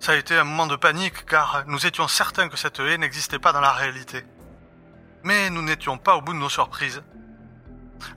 Ça 0.00 0.10
a 0.10 0.16
été 0.16 0.36
un 0.36 0.42
moment 0.42 0.66
de 0.66 0.74
panique 0.74 1.24
car 1.26 1.62
nous 1.68 1.86
étions 1.86 2.08
certains 2.08 2.48
que 2.48 2.56
cette 2.56 2.80
haie 2.80 2.98
n'existait 2.98 3.38
pas 3.38 3.52
dans 3.52 3.60
la 3.60 3.70
réalité. 3.70 4.24
Mais 5.22 5.50
nous 5.50 5.62
n'étions 5.62 5.98
pas 5.98 6.16
au 6.16 6.20
bout 6.20 6.32
de 6.32 6.38
nos 6.38 6.48
surprises. 6.48 7.00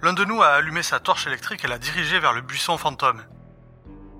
L'un 0.01 0.13
de 0.13 0.25
nous 0.25 0.41
a 0.41 0.47
allumé 0.47 0.81
sa 0.81 0.99
torche 0.99 1.27
électrique 1.27 1.63
et 1.63 1.67
l'a 1.67 1.77
dirigée 1.77 2.17
vers 2.17 2.33
le 2.33 2.41
buisson 2.41 2.79
fantôme. 2.79 3.23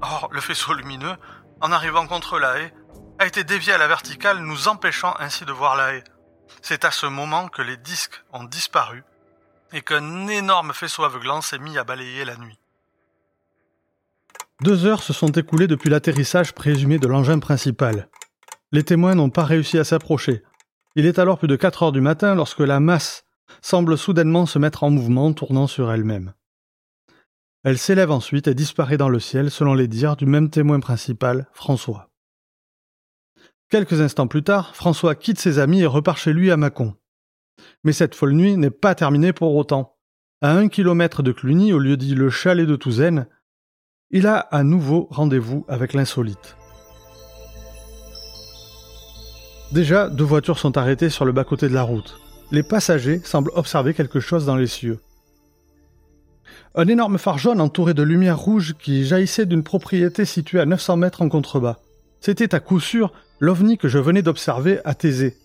Or, 0.04 0.30
le 0.32 0.40
faisceau 0.40 0.74
lumineux, 0.74 1.16
en 1.62 1.72
arrivant 1.72 2.06
contre 2.06 2.38
la 2.38 2.60
haie, 2.60 2.76
a 3.18 3.26
été 3.26 3.44
dévié 3.44 3.74
à 3.74 3.80
la 3.80 3.88
verticale, 3.88 4.38
nous 4.38 4.68
empêchant 4.68 5.16
ainsi 5.18 5.46
de 5.46 5.52
voir 5.52 5.76
la 5.76 5.96
haie. 5.96 6.04
C'est 6.62 6.86
à 6.86 6.92
ce 6.92 7.06
moment 7.06 7.48
que 7.48 7.62
les 7.62 7.78
disques 7.78 8.24
ont 8.32 8.44
disparu 8.44 9.04
et 9.74 9.82
qu'un 9.82 10.28
énorme 10.28 10.74
faisceau 10.74 11.04
aveuglant 11.04 11.42
s'est 11.42 11.60
mis 11.60 11.78
à 11.78 11.84
balayer 11.84 12.26
la 12.26 12.38
nuit. 12.38 12.60
Deux 14.62 14.86
heures 14.86 15.04
se 15.04 15.14
sont 15.14 15.32
écoulées 15.32 15.68
depuis 15.68 15.90
l'atterrissage 15.90 16.54
présumé 16.54 17.00
de 17.00 17.08
l'engin 17.08 17.40
principal. 17.40 18.08
Les 18.72 18.84
témoins 18.84 19.16
n'ont 19.16 19.30
pas 19.30 19.44
réussi 19.44 19.78
à 19.78 19.84
s'approcher. 19.84 20.44
Il 20.96 21.06
est 21.06 21.20
alors 21.20 21.38
plus 21.38 21.48
de 21.48 21.56
4 21.56 21.84
heures 21.84 21.92
du 21.92 22.02
matin 22.02 22.36
lorsque 22.36 22.60
la 22.60 22.80
masse 22.80 23.26
semble 23.62 23.98
soudainement 23.98 24.46
se 24.46 24.60
mettre 24.60 24.84
en 24.84 24.90
mouvement, 24.90 25.34
tournant 25.34 25.68
sur 25.68 25.92
elle-même. 25.92 26.34
Elle 27.64 27.78
s'élève 27.78 28.12
ensuite 28.12 28.48
et 28.48 28.56
disparaît 28.56 28.98
dans 28.98 29.10
le 29.10 29.20
ciel 29.20 29.50
selon 29.50 29.74
les 29.74 29.88
dires 29.88 30.16
du 30.16 30.26
même 30.26 30.50
témoin 30.50 30.80
principal, 30.80 31.48
François. 31.54 32.13
Quelques 33.74 34.02
instants 34.02 34.28
plus 34.28 34.44
tard, 34.44 34.76
François 34.76 35.16
quitte 35.16 35.40
ses 35.40 35.58
amis 35.58 35.82
et 35.82 35.88
repart 35.88 36.20
chez 36.20 36.32
lui 36.32 36.52
à 36.52 36.58
Mâcon. 36.58 36.94
Mais 37.84 37.92
cette 37.92 38.14
folle 38.14 38.34
nuit 38.34 38.56
n'est 38.56 38.70
pas 38.70 38.94
terminée 38.94 39.34
pour 39.34 39.56
autant. 39.56 39.98
À 40.44 40.52
un 40.52 40.68
kilomètre 40.68 41.24
de 41.24 41.32
Cluny, 41.32 41.74
au 41.74 41.80
lieu 41.80 41.98
dit 41.98 42.14
le 42.14 42.30
chalet 42.30 42.68
de 42.68 42.76
Touzaine, 42.76 43.26
il 44.12 44.28
a 44.28 44.38
à 44.38 44.62
nouveau 44.62 45.08
rendez-vous 45.10 45.66
avec 45.68 45.94
l'insolite. 45.94 46.56
Déjà, 49.72 50.08
deux 50.08 50.24
voitures 50.24 50.60
sont 50.60 50.78
arrêtées 50.78 51.10
sur 51.10 51.26
le 51.26 51.32
bas-côté 51.32 51.68
de 51.68 51.74
la 51.74 51.82
route. 51.82 52.22
Les 52.52 52.62
passagers 52.62 53.22
semblent 53.24 53.50
observer 53.56 53.96
quelque 53.96 54.20
chose 54.20 54.46
dans 54.46 54.56
les 54.56 54.68
cieux. 54.68 55.00
Un 56.76 56.88
énorme 56.88 57.18
phare 57.18 57.40
jaune 57.40 57.60
entouré 57.60 57.96
de 57.96 58.04
lumière 58.04 58.38
rouge 58.38 58.76
qui 58.78 59.04
jaillissait 59.04 59.48
d'une 59.48 59.64
propriété 59.64 60.26
située 60.26 60.60
à 60.60 60.68
900 60.68 60.98
mètres 60.98 61.24
en 61.24 61.30
contrebas. 61.30 61.80
C'était 62.24 62.56
à 62.56 62.62
coup 62.62 62.80
sûr 62.80 63.12
l'ovni 63.42 63.78
que 63.78 63.90
je 63.90 64.00
venais 64.00 64.22
d'observer 64.22 64.80
à 64.86 64.96
Thésée. 64.96 65.36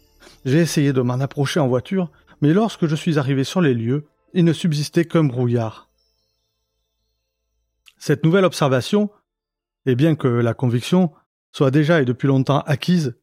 J'ai 0.44 0.58
essayé 0.58 0.92
de 0.92 1.00
m'en 1.00 1.14
approcher 1.14 1.58
en 1.58 1.66
voiture, 1.66 2.08
mais 2.40 2.52
lorsque 2.52 2.86
je 2.86 2.94
suis 2.94 3.18
arrivé 3.18 3.42
sur 3.42 3.60
les 3.60 3.74
lieux, 3.74 4.06
il 4.32 4.44
ne 4.44 4.52
subsistait 4.52 5.04
qu'un 5.04 5.24
brouillard. 5.24 5.90
Cette 7.96 8.22
nouvelle 8.22 8.44
observation, 8.44 9.10
et 9.86 9.96
bien 9.96 10.14
que 10.14 10.28
la 10.28 10.54
conviction 10.54 11.10
soit 11.50 11.72
déjà 11.72 12.00
et 12.00 12.04
depuis 12.04 12.28
longtemps 12.28 12.60
acquise, 12.60 13.18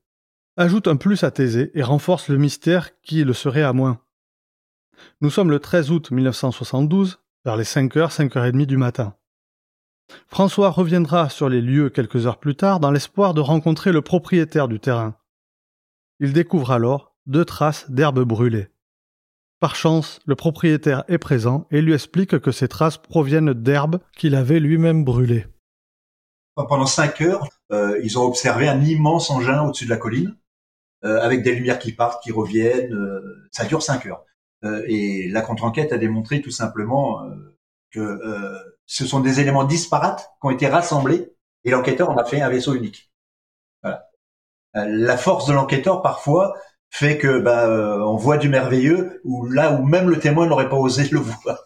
ajoute 0.58 0.90
un 0.90 0.98
plus 0.98 1.24
à 1.24 1.32
Thésée 1.32 1.72
et 1.76 1.82
renforce 1.82 2.28
le 2.28 2.38
mystère 2.38 3.00
qui 3.04 3.24
le 3.24 3.32
serait 3.32 3.64
à 3.64 3.72
moins. 3.72 4.02
Nous 5.22 5.30
sommes 5.30 5.50
le 5.50 5.60
13 5.60 5.92
août 5.92 6.12
1972, 6.12 7.20
vers 7.46 7.56
les 7.56 7.64
5h, 7.64 8.14
5h30 8.14 8.66
du 8.66 8.76
matin. 8.76 9.16
François 10.28 10.70
reviendra 10.70 11.30
sur 11.30 11.50
les 11.50 11.62
lieux 11.62 11.90
quelques 11.90 12.28
heures 12.28 12.40
plus 12.40 12.56
tard 12.56 12.80
dans 12.80 12.92
l'espoir 12.92 13.34
de 13.34 13.42
rencontrer 13.42 13.92
le 13.92 14.02
propriétaire 14.02 14.68
du 14.68 14.80
terrain. 14.80 15.16
Il 16.20 16.34
découvre 16.34 16.72
alors 16.72 17.16
deux 17.26 17.46
traces 17.46 17.90
d'herbes 17.90 18.24
brûlées. 18.24 18.70
Par 19.60 19.76
chance, 19.76 20.20
le 20.26 20.36
propriétaire 20.36 21.04
est 21.08 21.18
présent 21.18 21.68
et 21.72 21.82
lui 21.82 21.94
explique 21.94 22.40
que 22.40 22.52
ces 22.52 22.68
traces 22.68 22.98
proviennent 22.98 23.54
d'herbes 23.54 24.00
qu'il 24.16 24.36
avait 24.36 24.60
lui-même 24.60 25.04
brûlées. 25.04 25.48
Pendant 26.56 26.86
cinq 26.86 27.22
heures, 27.22 27.50
euh, 27.72 28.00
ils 28.04 28.18
ont 28.18 28.24
observé 28.24 28.68
un 28.68 28.82
immense 28.82 29.30
engin 29.30 29.64
au-dessus 29.64 29.86
de 29.86 29.90
la 29.90 29.98
colline, 29.98 30.36
euh, 31.04 31.20
avec 31.22 31.44
des 31.44 31.54
lumières 31.54 31.80
qui 31.80 31.92
partent, 31.92 32.24
qui 32.24 32.32
reviennent. 32.32 32.94
Euh, 32.94 33.48
ça 33.52 33.66
dure 33.66 33.82
cinq 33.82 34.06
heures. 34.06 34.24
et 34.88 35.30
la 35.30 35.42
contre-enquête 35.42 35.94
a 35.94 35.98
démontré 35.98 36.42
tout 36.42 36.50
simplement 36.50 37.22
que 37.92 38.20
ce 38.86 39.06
sont 39.06 39.20
des 39.20 39.40
éléments 39.40 39.64
disparates 39.64 40.32
qui 40.42 40.48
ont 40.48 40.52
été 40.52 40.68
rassemblés 40.68 41.34
et 41.64 41.72
l'enquêteur 41.72 42.10
en 42.10 42.18
a 42.18 42.26
fait 42.26 42.42
un 42.42 42.50
vaisseau 42.50 42.76
unique. 42.76 43.12
Voilà. 43.82 44.10
Euh, 44.76 44.86
la 44.88 45.18
force 45.18 45.48
de 45.48 45.54
l'enquêteur 45.54 46.02
parfois 46.02 46.56
fait 46.90 47.18
que 47.18 47.40
bah, 47.40 47.68
euh, 47.68 48.00
on 48.00 48.16
voit 48.16 48.38
du 48.38 48.50
merveilleux 48.50 49.22
ou 49.24 49.48
là 49.48 49.74
où 49.74 49.86
même 49.86 50.10
le 50.10 50.20
témoin 50.20 50.48
n'aurait 50.48 50.70
pas 50.70 50.78
osé 50.78 51.08
le 51.10 51.20
voir. 51.44 51.64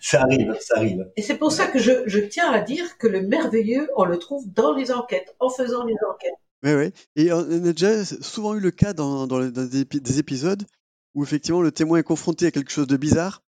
ça 0.00 0.22
arrive, 0.22 0.56
ça 0.60 0.76
arrive. 0.76 1.10
Et 1.16 1.22
c'est 1.22 1.38
pour 1.38 1.52
ça 1.52 1.66
que 1.66 1.78
je, 1.78 1.92
je, 2.06 2.20
tiens 2.20 2.52
à 2.52 2.60
dire 2.60 2.98
que 2.98 3.08
le 3.08 3.22
merveilleux, 3.22 3.88
on 3.96 4.04
le 4.04 4.18
trouve 4.18 4.44
dans 4.52 4.74
les 4.74 4.92
enquêtes, 4.92 5.34
en 5.40 5.48
faisant 5.48 5.84
les 5.84 5.96
enquêtes. 6.08 6.34
Oui, 6.62 6.74
oui. 6.74 6.92
Et 7.16 7.32
on 7.32 7.38
a 7.38 7.72
déjà 7.72 8.04
souvent 8.04 8.54
eu 8.54 8.60
le 8.60 8.70
cas 8.70 8.92
dans, 8.92 9.26
dans, 9.26 9.40
des, 9.40 9.84
des 9.84 10.18
épisodes 10.18 10.66
où 11.14 11.22
effectivement 11.24 11.62
le 11.62 11.72
témoin 11.72 11.98
est 11.98 12.04
confronté 12.04 12.46
à 12.46 12.50
quelque 12.50 12.70
chose 12.70 12.86
de 12.86 12.96
bizarre 12.96 13.42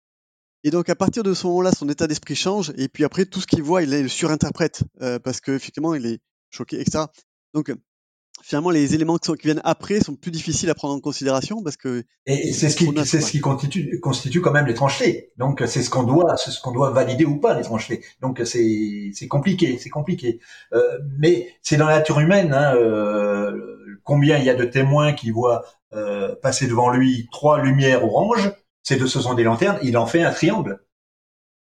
Et 0.64 0.70
donc 0.70 0.88
à 0.88 0.94
partir 0.94 1.22
de 1.22 1.34
ce 1.34 1.46
moment-là, 1.46 1.72
son 1.72 1.88
état 1.88 2.06
d'esprit 2.06 2.34
change, 2.34 2.72
et 2.76 2.88
puis 2.88 3.04
après 3.04 3.24
tout 3.24 3.40
ce 3.40 3.46
qu'il 3.46 3.62
voit, 3.62 3.82
il 3.82 3.90
le 3.90 4.08
surinterprète 4.08 4.84
euh, 5.00 5.18
parce 5.18 5.40
qu'effectivement 5.40 5.94
il 5.94 6.06
est 6.06 6.20
choqué, 6.50 6.80
etc. 6.80 7.04
Donc 7.54 7.72
finalement 8.42 8.70
les 8.70 8.94
éléments 8.94 9.18
qui, 9.18 9.32
viennent 9.42 9.61
après 9.64 10.00
sont 10.00 10.14
plus 10.14 10.30
difficiles 10.30 10.70
à 10.70 10.74
prendre 10.74 10.94
en 10.94 11.00
considération 11.00 11.62
parce 11.62 11.76
que 11.76 12.04
et 12.26 12.52
c'est 12.52 12.68
ce 12.70 12.76
qui 12.76 12.88
c'est 13.04 13.20
ce 13.20 13.30
qui 13.30 13.40
constitue 13.40 14.00
constitue 14.00 14.40
quand 14.40 14.52
même 14.52 14.66
l'étrangeté. 14.66 15.32
Donc 15.36 15.62
c'est 15.66 15.82
ce 15.82 15.90
qu'on 15.90 16.02
doit 16.02 16.36
c'est 16.36 16.50
ce 16.50 16.61
qu'on 16.61 16.72
doit 16.72 16.90
valider 16.90 17.24
ou 17.24 17.38
pas 17.38 17.54
l'étrangeté. 17.54 18.04
Donc 18.20 18.40
c'est 18.44 19.11
c'est 19.14 19.28
compliqué 19.28 19.78
c'est 19.78 19.90
compliqué. 19.90 20.40
Euh, 20.72 20.98
mais 21.18 21.48
c'est 21.62 21.76
dans 21.76 21.86
la 21.86 21.98
nature 21.98 22.20
humaine. 22.20 22.52
Hein, 22.52 22.74
euh, 22.76 23.98
combien 24.04 24.38
il 24.38 24.44
y 24.44 24.50
a 24.50 24.54
de 24.54 24.64
témoins 24.64 25.12
qui 25.12 25.30
voient 25.30 25.64
euh, 25.92 26.34
passer 26.36 26.66
devant 26.66 26.90
lui 26.90 27.28
trois 27.32 27.62
lumières 27.62 28.04
oranges. 28.04 28.50
Ces 28.83 28.97
deux 28.97 29.07
ce 29.07 29.20
sont 29.20 29.35
des 29.35 29.45
lanternes. 29.45 29.78
Il 29.83 29.97
en 29.97 30.07
fait 30.07 30.22
un 30.22 30.33
triangle 30.33 30.85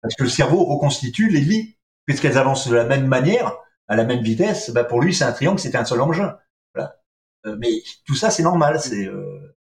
parce 0.02 0.14
que 0.14 0.22
le 0.22 0.30
cerveau 0.30 0.64
reconstitue 0.64 1.28
les 1.28 1.40
lits 1.40 1.76
puisqu'elles 2.06 2.38
avancent 2.38 2.68
de 2.68 2.74
la 2.74 2.84
même 2.84 3.06
manière 3.06 3.56
à 3.88 3.96
la 3.96 4.04
même 4.04 4.22
vitesse. 4.22 4.70
Bah 4.70 4.84
pour 4.84 5.00
lui 5.00 5.14
c'est 5.14 5.24
un 5.24 5.32
triangle, 5.32 5.58
c'était 5.58 5.78
un 5.78 5.84
seul 5.84 6.00
engin. 6.00 6.36
Euh, 7.46 7.56
mais 7.58 7.70
tout 8.06 8.14
ça, 8.14 8.30
c'est 8.30 8.42
normal. 8.42 8.80
C'est 8.80 9.06
euh, 9.06 9.56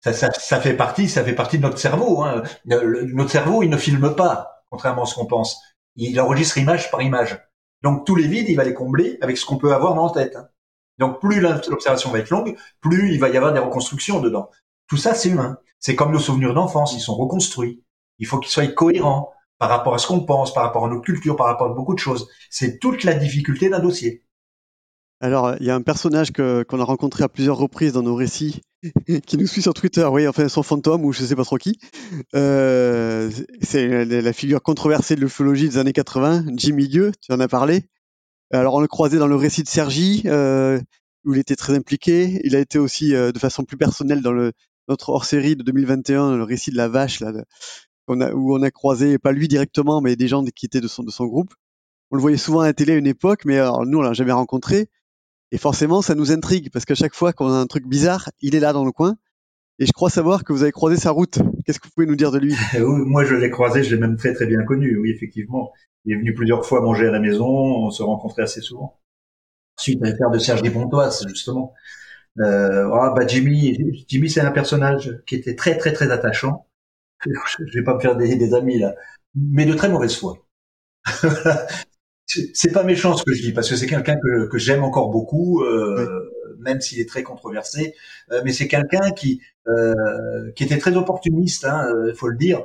ça, 0.00 0.60
fait 0.60 0.74
partie, 0.74 1.08
ça 1.08 1.24
fait 1.24 1.34
partie 1.34 1.58
de 1.58 1.62
notre 1.62 1.78
cerveau. 1.78 2.22
Hein. 2.22 2.42
notre 2.64 3.30
cerveau, 3.30 3.62
il 3.62 3.70
ne 3.70 3.76
filme 3.76 4.14
pas, 4.14 4.62
contrairement 4.70 5.02
à 5.02 5.06
ce 5.06 5.14
qu'on 5.14 5.26
pense. 5.26 5.60
Il 5.96 6.20
enregistre 6.20 6.58
image 6.58 6.90
par 6.90 7.02
image. 7.02 7.40
Donc 7.82 8.06
tous 8.06 8.16
les 8.16 8.26
vides, 8.26 8.48
il 8.48 8.56
va 8.56 8.64
les 8.64 8.74
combler 8.74 9.18
avec 9.20 9.36
ce 9.36 9.44
qu'on 9.44 9.58
peut 9.58 9.74
avoir 9.74 9.94
dans 9.94 10.06
la 10.06 10.12
tête. 10.12 10.36
Hein. 10.36 10.48
Donc 10.98 11.20
plus 11.20 11.40
l'observation 11.40 12.10
va 12.10 12.18
être 12.18 12.30
longue, 12.30 12.56
plus 12.80 13.12
il 13.12 13.20
va 13.20 13.28
y 13.28 13.36
avoir 13.36 13.52
des 13.52 13.60
reconstructions 13.60 14.20
dedans. 14.20 14.50
Tout 14.88 14.96
ça, 14.96 15.14
c'est 15.14 15.28
humain. 15.28 15.58
C'est 15.78 15.94
comme 15.94 16.12
nos 16.12 16.18
souvenirs 16.18 16.54
d'enfance, 16.54 16.94
ils 16.94 17.00
sont 17.00 17.14
reconstruits. 17.14 17.84
Il 18.18 18.26
faut 18.26 18.38
qu'ils 18.38 18.50
soient 18.50 18.66
cohérents 18.66 19.32
par 19.58 19.68
rapport 19.68 19.94
à 19.94 19.98
ce 19.98 20.06
qu'on 20.06 20.20
pense, 20.20 20.52
par 20.52 20.64
rapport 20.64 20.86
à 20.86 20.88
nos 20.88 21.00
cultures, 21.00 21.36
par 21.36 21.46
rapport 21.46 21.70
à 21.70 21.74
beaucoup 21.74 21.94
de 21.94 21.98
choses. 21.98 22.28
C'est 22.50 22.78
toute 22.78 23.04
la 23.04 23.14
difficulté 23.14 23.68
d'un 23.68 23.80
dossier. 23.80 24.24
Alors, 25.20 25.56
il 25.58 25.66
y 25.66 25.70
a 25.70 25.74
un 25.74 25.82
personnage 25.82 26.30
qu'on 26.32 26.80
a 26.80 26.84
rencontré 26.84 27.24
à 27.24 27.28
plusieurs 27.28 27.56
reprises 27.56 27.92
dans 27.92 28.02
nos 28.02 28.14
récits, 28.14 28.60
qui 29.26 29.36
nous 29.36 29.48
suit 29.48 29.62
sur 29.62 29.74
Twitter, 29.74 30.04
oui, 30.04 30.28
enfin 30.28 30.48
son 30.48 30.62
fantôme 30.62 31.04
ou 31.04 31.12
je 31.12 31.24
sais 31.24 31.34
pas 31.34 31.44
trop 31.44 31.56
qui. 31.56 31.80
Euh, 32.36 33.28
c'est 33.60 34.04
la, 34.04 34.32
figure 34.32 34.62
controversée 34.62 35.16
de 35.16 35.20
l'ufologie 35.20 35.68
des 35.68 35.78
années 35.78 35.92
80, 35.92 36.44
Jimmy 36.54 36.88
Gueux, 36.88 37.12
tu 37.20 37.32
en 37.32 37.40
as 37.40 37.48
parlé. 37.48 37.82
Alors, 38.52 38.74
on 38.74 38.80
le 38.80 38.86
croisait 38.86 39.18
dans 39.18 39.26
le 39.26 39.34
récit 39.34 39.64
de 39.64 39.68
Sergi, 39.68 40.22
euh, 40.26 40.80
où 41.24 41.34
il 41.34 41.40
était 41.40 41.56
très 41.56 41.74
impliqué. 41.74 42.40
Il 42.44 42.54
a 42.54 42.60
été 42.60 42.78
aussi 42.78 43.14
euh, 43.14 43.32
de 43.32 43.38
façon 43.40 43.64
plus 43.64 43.76
personnelle 43.76 44.22
dans 44.22 44.32
le, 44.32 44.52
notre 44.88 45.10
hors-série 45.10 45.56
de 45.56 45.62
2021, 45.62 46.36
le 46.36 46.42
récit 46.42 46.70
de 46.70 46.76
la 46.76 46.88
vache, 46.88 47.20
là, 47.20 47.32
où 48.08 48.56
on 48.56 48.62
a 48.62 48.70
croisé, 48.70 49.18
pas 49.18 49.32
lui 49.32 49.48
directement, 49.48 50.00
mais 50.00 50.16
des 50.16 50.28
gens 50.28 50.42
qui 50.44 50.66
étaient 50.66 50.80
de 50.80 50.88
son, 50.88 51.02
de 51.02 51.10
son 51.10 51.26
groupe. 51.26 51.52
On 52.10 52.16
le 52.16 52.22
voyait 52.22 52.38
souvent 52.38 52.60
à 52.60 52.66
la 52.66 52.72
télé 52.72 52.94
à 52.94 52.96
une 52.96 53.06
époque, 53.06 53.44
mais 53.44 53.58
alors, 53.58 53.84
nous, 53.84 53.98
on 53.98 54.02
l'a 54.02 54.14
jamais 54.14 54.32
rencontré. 54.32 54.88
Et 55.52 55.58
forcément, 55.58 56.02
ça 56.02 56.14
nous 56.14 56.32
intrigue 56.32 56.70
parce 56.72 56.84
qu'à 56.84 56.94
chaque 56.94 57.14
fois 57.14 57.32
qu'on 57.32 57.48
a 57.48 57.56
un 57.56 57.66
truc 57.66 57.86
bizarre, 57.86 58.30
il 58.40 58.54
est 58.54 58.60
là 58.60 58.72
dans 58.72 58.84
le 58.84 58.92
coin. 58.92 59.16
Et 59.78 59.86
je 59.86 59.92
crois 59.92 60.10
savoir 60.10 60.42
que 60.42 60.52
vous 60.52 60.62
avez 60.62 60.72
croisé 60.72 60.96
sa 60.96 61.10
route. 61.10 61.38
Qu'est-ce 61.64 61.78
que 61.78 61.86
vous 61.86 61.92
pouvez 61.94 62.06
nous 62.06 62.16
dire 62.16 62.32
de 62.32 62.38
lui? 62.38 62.54
Moi, 62.80 63.24
je 63.24 63.34
l'ai 63.34 63.50
croisé, 63.50 63.82
je 63.82 63.94
l'ai 63.94 64.00
même 64.00 64.16
très 64.16 64.32
très 64.32 64.46
bien 64.46 64.64
connu. 64.64 64.98
Oui, 64.98 65.10
effectivement, 65.10 65.72
il 66.04 66.14
est 66.14 66.16
venu 66.16 66.34
plusieurs 66.34 66.66
fois 66.66 66.80
manger 66.80 67.06
à 67.06 67.10
la 67.10 67.20
maison. 67.20 67.46
On 67.46 67.90
se 67.90 68.02
rencontrait 68.02 68.42
assez 68.42 68.60
souvent. 68.60 68.98
Suite 69.78 70.02
à 70.02 70.08
l'affaire 70.08 70.30
de 70.30 70.38
Serge 70.38 70.72
Pontoise, 70.72 71.26
justement. 71.28 71.74
Euh, 72.40 72.90
ah, 72.92 73.12
bah 73.16 73.26
Jimmy, 73.26 73.76
Jimmy, 74.06 74.30
c'est 74.30 74.40
un 74.40 74.50
personnage 74.50 75.20
qui 75.26 75.34
était 75.34 75.56
très 75.56 75.76
très 75.76 75.92
très 75.92 76.10
attachant. 76.10 76.66
Je 77.24 77.78
vais 77.78 77.84
pas 77.84 77.94
me 77.94 78.00
faire 78.00 78.16
des, 78.16 78.36
des 78.36 78.54
amis 78.54 78.78
là, 78.78 78.94
mais 79.34 79.66
de 79.66 79.74
très 79.74 79.88
mauvaise 79.88 80.16
foi. 80.16 80.38
c'est 82.54 82.72
pas 82.72 82.84
méchant 82.84 83.16
ce 83.16 83.24
que 83.24 83.32
je 83.32 83.42
dis 83.42 83.52
parce 83.52 83.68
que 83.68 83.76
c'est 83.76 83.86
quelqu'un 83.86 84.16
que, 84.16 84.46
que 84.46 84.58
j'aime 84.58 84.84
encore 84.84 85.10
beaucoup, 85.10 85.62
euh, 85.62 86.30
même 86.58 86.80
s'il 86.80 87.00
est 87.00 87.08
très 87.08 87.22
controversé. 87.22 87.94
Euh, 88.30 88.42
mais 88.44 88.52
c'est 88.52 88.68
quelqu'un 88.68 89.10
qui 89.12 89.40
euh, 89.66 90.52
qui 90.54 90.64
était 90.64 90.78
très 90.78 90.96
opportuniste, 90.96 91.64
il 91.64 91.68
hein, 91.68 92.12
faut 92.14 92.28
le 92.28 92.36
dire. 92.36 92.62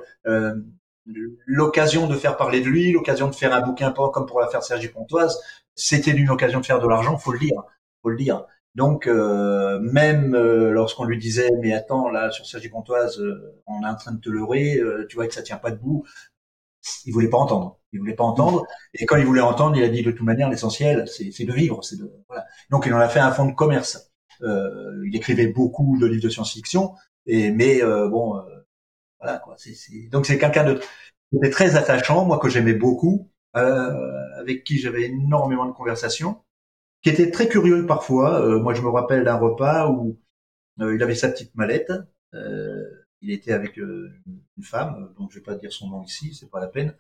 L'occasion 1.46 2.08
de 2.08 2.16
faire 2.16 2.38
parler 2.38 2.62
de 2.62 2.68
lui, 2.68 2.92
l'occasion 2.92 3.28
de 3.28 3.36
faire 3.36 3.54
un 3.54 3.62
bouquin 3.62 3.92
comme 3.92 4.26
pour 4.26 4.40
l'affaire 4.40 4.64
Sergi 4.64 4.88
Pontoise, 4.88 5.38
c'était 5.76 6.12
une 6.12 6.30
occasion 6.30 6.62
de 6.62 6.66
faire 6.66 6.80
de 6.80 6.88
l'argent, 6.88 7.18
faut 7.18 7.34
le 7.34 7.40
dire, 7.40 7.62
faut 8.02 8.10
le 8.10 8.18
dire. 8.18 8.46
Donc 8.76 9.08
même 9.08 10.36
lorsqu'on 10.36 11.06
lui 11.06 11.18
disait 11.20 11.50
mais 11.62 11.74
attends 11.74 12.10
là 12.10 12.32
sur 12.32 12.46
Sergi 12.46 12.70
Pontoise, 12.70 13.22
on 13.68 13.84
est 13.84 13.88
en 13.88 13.96
train 13.96 14.14
de 14.14 14.20
te 14.20 14.30
leurrer, 14.30 14.80
tu 15.10 15.16
vois 15.16 15.28
que 15.28 15.34
ça 15.34 15.44
tient 15.44 15.58
pas 15.58 15.72
debout, 15.72 16.06
il 17.06 17.14
voulait 17.14 17.30
pas 17.30 17.38
entendre. 17.38 17.80
Il 17.92 18.00
voulait 18.00 18.16
pas 18.16 18.24
entendre. 18.24 18.66
Et 18.94 19.06
quand 19.06 19.18
il 19.18 19.26
voulait 19.26 19.42
entendre, 19.42 19.78
il 19.78 19.84
a 19.84 19.90
dit 19.90 20.02
de 20.02 20.12
toute 20.12 20.26
manière, 20.26 20.50
l'essentiel, 20.50 21.08
c'est 21.08 21.46
de 21.46 21.54
vivre. 21.54 21.84
C'est 21.84 21.98
de, 21.98 22.12
voilà. 22.28 22.46
Donc 22.70 22.86
il 22.86 22.94
en 22.94 23.00
a 23.00 23.08
fait 23.08 23.20
un 23.20 23.32
fonds 23.32 23.46
de 23.46 23.54
commerce. 23.54 24.12
Euh, 24.42 25.04
il 25.06 25.16
écrivait 25.16 25.48
beaucoup 25.48 25.98
de 26.00 26.06
livres 26.08 26.24
de 26.24 26.30
science-fiction. 26.30 26.96
Et 27.26 27.52
mais 27.52 27.82
euh, 27.82 28.10
bon, 28.10 28.38
euh, 28.38 28.42
voilà 29.20 29.38
quoi. 29.38 29.56
Donc 30.12 30.26
c'est 30.26 30.38
quelqu'un 30.38 30.64
de 30.66 30.80
était 31.36 31.50
très 31.50 31.76
attachant, 31.76 32.26
moi 32.26 32.38
que 32.38 32.50
j'aimais 32.50 32.74
beaucoup, 32.74 33.32
euh, 33.56 34.40
avec 34.40 34.64
qui 34.64 34.78
j'avais 34.78 35.06
énormément 35.06 35.66
de 35.66 35.72
conversations, 35.72 36.42
qui 37.04 37.10
était 37.10 37.32
très 37.32 37.48
curieux 37.48 37.86
parfois. 37.86 38.42
Euh, 38.42 38.60
moi 38.60 38.74
je 38.74 38.82
me 38.82 38.90
rappelle 38.90 39.24
d'un 39.24 39.38
repas 39.38 39.90
où 39.90 40.20
il 40.80 41.04
avait 41.04 41.16
sa 41.16 41.30
petite 41.30 41.54
mallette. 41.56 41.92
il 43.22 43.32
était 43.32 43.54
avec 43.54 43.78
une 43.78 44.12
femme, 44.64 45.14
donc 45.18 45.32
je 45.32 45.38
vais 45.38 45.44
pas 45.44 45.56
dire 45.56 45.72
son 45.72 45.90
nom 45.90 46.04
ici, 46.04 46.34
c'est 46.34 46.50
pas 46.50 46.60
la 46.60 46.68
peine. 46.68 46.96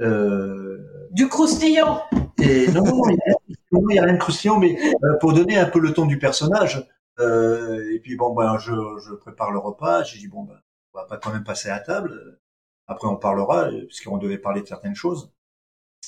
Euh, 0.00 1.08
du 1.10 1.28
croustillant. 1.28 2.02
Et 2.38 2.68
non, 2.68 2.84
non, 2.84 3.02
il 3.10 3.86
n'y 3.86 3.98
a, 3.98 4.04
rien 4.04 4.14
de 4.14 4.18
croustillant, 4.18 4.58
mais 4.58 4.78
euh, 5.04 5.18
pour 5.20 5.32
donner 5.34 5.58
un 5.58 5.66
peu 5.66 5.78
le 5.78 5.92
ton 5.92 6.06
du 6.06 6.18
personnage. 6.18 6.86
Euh, 7.18 7.92
et 7.92 8.00
puis 8.00 8.16
bon, 8.16 8.32
ben, 8.34 8.58
je, 8.58 8.72
je 9.06 9.14
prépare 9.14 9.50
le 9.50 9.58
repas. 9.58 10.02
J'ai 10.04 10.18
dit 10.18 10.28
bon, 10.28 10.44
ben, 10.44 10.58
on 10.94 10.98
va 10.98 11.04
pas 11.04 11.18
quand 11.18 11.32
même 11.32 11.44
passer 11.44 11.68
à 11.68 11.80
table. 11.80 12.38
Après, 12.86 13.08
on 13.08 13.16
parlera, 13.16 13.68
puisqu'on 13.86 14.18
devait 14.18 14.38
parler 14.38 14.62
de 14.62 14.66
certaines 14.66 14.94
choses, 14.94 15.32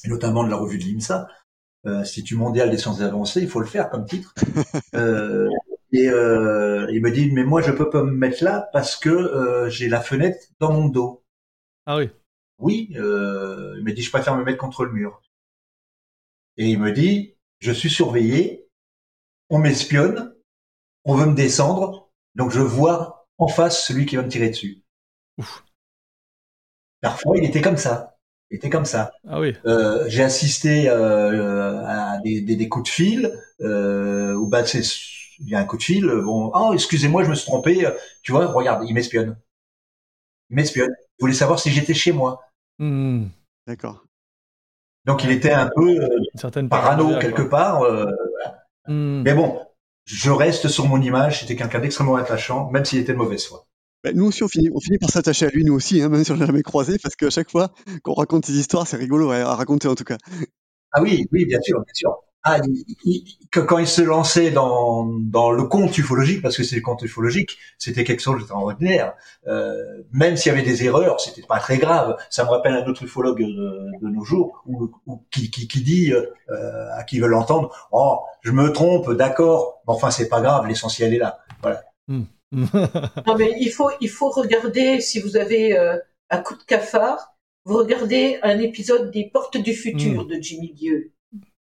et 0.05 0.09
notamment 0.09 0.43
de 0.43 0.51
la 0.51 0.57
revue 0.57 0.79
de 0.79 0.85
l'IMSA, 0.85 1.21
euh, 1.23 1.27
Institut 1.85 2.37
mondial 2.37 2.71
des 2.71 2.79
sciences 2.79 3.01
avancées. 3.01 3.41
Il 3.41 3.49
faut 3.49 3.61
le 3.61 3.67
faire 3.67 3.91
comme 3.91 4.07
titre. 4.07 4.35
Euh, 4.95 5.49
et 5.95 6.09
euh, 6.09 6.87
il 6.91 7.03
me 7.03 7.11
dit 7.11 7.31
mais 7.33 7.45
moi 7.45 7.61
je 7.61 7.71
peux 7.71 7.91
pas 7.91 8.03
me 8.03 8.13
mettre 8.13 8.45
là 8.45 8.69
parce 8.73 8.97
que 8.97 9.69
j'ai 9.69 9.89
la 9.89 10.01
fenêtre 10.01 10.39
dans 10.59 10.73
mon 10.73 10.89
dos. 10.89 11.23
Ah 11.87 11.97
oui. 11.97 12.11
Oui, 12.63 12.93
euh, 12.95 13.75
il 13.77 13.85
me 13.85 13.93
dit, 13.93 14.03
je 14.03 14.11
préfère 14.11 14.37
me 14.37 14.45
mettre 14.45 14.59
contre 14.59 14.85
le 14.85 14.93
mur. 14.93 15.21
Et 16.57 16.71
il 16.71 16.79
me 16.79 16.93
dit, 16.93 17.37
je 17.59 17.73
suis 17.73 17.91
surveillé, 17.91 18.69
on 19.51 19.59
m'espionne, 19.59 20.33
on 21.05 21.17
veut 21.17 21.27
me 21.27 21.35
descendre, 21.35 22.13
donc 22.37 22.53
je 22.53 22.61
vois 22.61 23.27
en 23.39 23.49
face 23.49 23.85
celui 23.85 24.07
qui 24.07 24.15
va 24.15 24.23
me 24.23 24.29
tirer 24.29 24.51
dessus. 24.51 24.85
Parfois, 27.01 27.37
il 27.37 27.45
était 27.45 27.61
comme 27.61 27.77
ça. 27.77 28.12
Il 28.53 28.57
était 28.57 28.69
comme 28.69 28.85
ça. 28.85 29.13
Ah 29.27 29.41
oui. 29.41 29.57
Euh, 29.65 30.05
j'ai 30.09 30.23
assisté 30.23 30.89
euh, 30.89 31.83
à 31.87 32.19
des, 32.19 32.43
des, 32.43 32.55
des, 32.55 32.69
coups 32.69 32.85
de 32.85 32.95
fil 32.95 33.33
euh, 33.63 34.35
où 34.35 34.47
bah, 34.47 34.67
c'est 34.67 34.83
il 35.39 35.49
y 35.49 35.55
a 35.55 35.59
un 35.59 35.65
coup 35.65 35.79
de 35.79 35.83
fil. 35.83 36.07
Bon, 36.07 36.53
oh 36.55 36.73
excusez-moi, 36.75 37.25
je 37.25 37.31
me 37.31 37.35
suis 37.35 37.47
trompé. 37.47 37.89
Tu 38.23 38.31
vois, 38.31 38.47
regarde, 38.47 38.85
il 38.87 38.93
m'espionne. 38.93 39.39
Il 40.51 40.57
m'espionne. 40.57 40.95
Il 41.19 41.23
voulait 41.23 41.33
savoir 41.33 41.59
si 41.59 41.71
j'étais 41.71 41.95
chez 41.95 42.13
moi. 42.13 42.43
Mmh. 42.79 43.25
D'accord. 43.67 44.05
Donc 45.07 45.25
il 45.25 45.31
était 45.31 45.53
un 45.53 45.71
peu 45.75 45.99
euh, 45.99 46.69
parano 46.69 47.19
quelque 47.19 47.43
part. 47.43 47.83
Euh, 47.83 48.05
mmh. 48.87 49.23
Mais 49.23 49.33
bon, 49.33 49.61
je 50.05 50.31
reste 50.31 50.69
sur 50.69 50.87
mon 50.87 51.01
image. 51.01 51.41
C'était 51.41 51.57
quelqu'un 51.57 51.81
d'extrêmement 51.81 52.17
attachant, 52.17 52.71
même 52.71 52.85
s'il 52.85 52.99
était 52.99 53.13
de 53.13 53.19
mauvaise 53.19 53.47
foi. 53.47 53.67
Bah, 54.05 54.11
nous 54.13 54.27
aussi, 54.27 54.43
on 54.43 54.49
finit, 54.49 54.71
on 54.75 54.81
finit 54.81 54.99
par 54.99 55.11
s'attacher 55.11 55.47
à 55.47 55.51
lui, 55.51 55.65
nous 55.65 55.75
aussi, 55.75 56.03
hein, 56.03 56.09
même 56.09 56.25
si 56.25 56.33
on 56.33 56.37
l'a 56.37 56.47
jamais 56.47 56.63
croisé, 56.63 56.99
parce 57.03 57.15
qu'à 57.15 57.31
chaque 57.31 57.51
fois 57.51 57.73
qu'on 58.03 58.15
raconte 58.15 58.47
ces 58.47 58.59
histoires, 58.59 58.87
c'est 58.87 58.97
rigolo 58.97 59.31
à 59.31 59.55
raconter 59.55 59.89
en 59.89 59.95
tout 59.95 60.05
cas. 60.05 60.19
Ah 60.93 61.03
oui, 61.03 61.27
oui, 61.33 61.47
bien 61.47 61.61
sûr, 61.61 61.79
bien 61.81 61.95
sûr. 61.95 62.13
Ah, 62.45 62.59
quand 63.53 63.79
il 63.79 63.87
se 63.87 64.03
lançait 64.03 64.51
dans, 64.51 65.07
dans 65.07 65.53
le 65.53 65.63
conte 65.63 65.97
ufologique, 65.97 66.43
parce 66.43 66.57
que 66.57 66.65
c'est 66.65 66.75
le 66.75 66.83
conte 66.83 67.03
ufologique, 67.03 67.57
c'était 67.79 68.03
quelque 68.03 68.21
chose 68.21 68.39
d'extraordinaire. 68.39 69.15
Euh, 69.47 69.77
même 70.11 70.37
s'il 70.37 70.51
y 70.51 70.55
avait 70.55 70.65
des 70.65 70.85
erreurs, 70.85 71.21
c'était 71.21 71.47
pas 71.47 71.61
très 71.61 71.79
grave. 71.79 72.17
Ça 72.31 72.45
me 72.45 72.51
rappelle 72.51 72.75
un 72.75 72.85
autre 72.87 73.05
ufologue 73.05 73.39
de, 73.39 73.47
de 74.03 74.09
nos 74.09 74.25
jours, 74.25 74.65
ou, 74.67 74.91
qui, 75.31 75.53
qui, 75.53 75.69
qui, 75.69 75.83
dit 75.83 76.13
euh, 76.13 76.97
à 76.97 77.05
qui 77.05 77.21
veut 77.21 77.29
l'entendre, 77.29 77.71
oh, 77.93 78.19
je 78.41 78.51
me 78.51 78.73
trompe, 78.73 79.13
d'accord, 79.13 79.81
mais 79.87 79.95
enfin 79.95 80.11
c'est 80.11 80.29
pas 80.29 80.41
grave, 80.41 80.67
l'essentiel 80.67 81.15
est 81.15 81.19
là. 81.19 81.39
Voilà. 81.63 81.85
Hmm. 82.09 82.25
non 83.27 83.37
mais 83.39 83.55
il 83.59 83.71
faut 83.71 83.91
il 84.01 84.11
faut 84.11 84.29
regarder 84.29 85.01
si 85.01 85.21
vous 85.21 85.37
avez 85.37 85.77
euh, 85.77 85.97
un 86.31 86.39
coup 86.39 86.55
de 86.55 86.63
cafard, 86.63 87.35
vous 87.65 87.79
regardez 87.79 88.39
un 88.43 88.59
épisode 88.59 89.11
des 89.11 89.25
Portes 89.25 89.57
du 89.57 89.75
futur 89.75 90.25
hmm. 90.25 90.29
de 90.29 90.35
Jimmy 90.41 90.73
Dieu. 90.73 91.13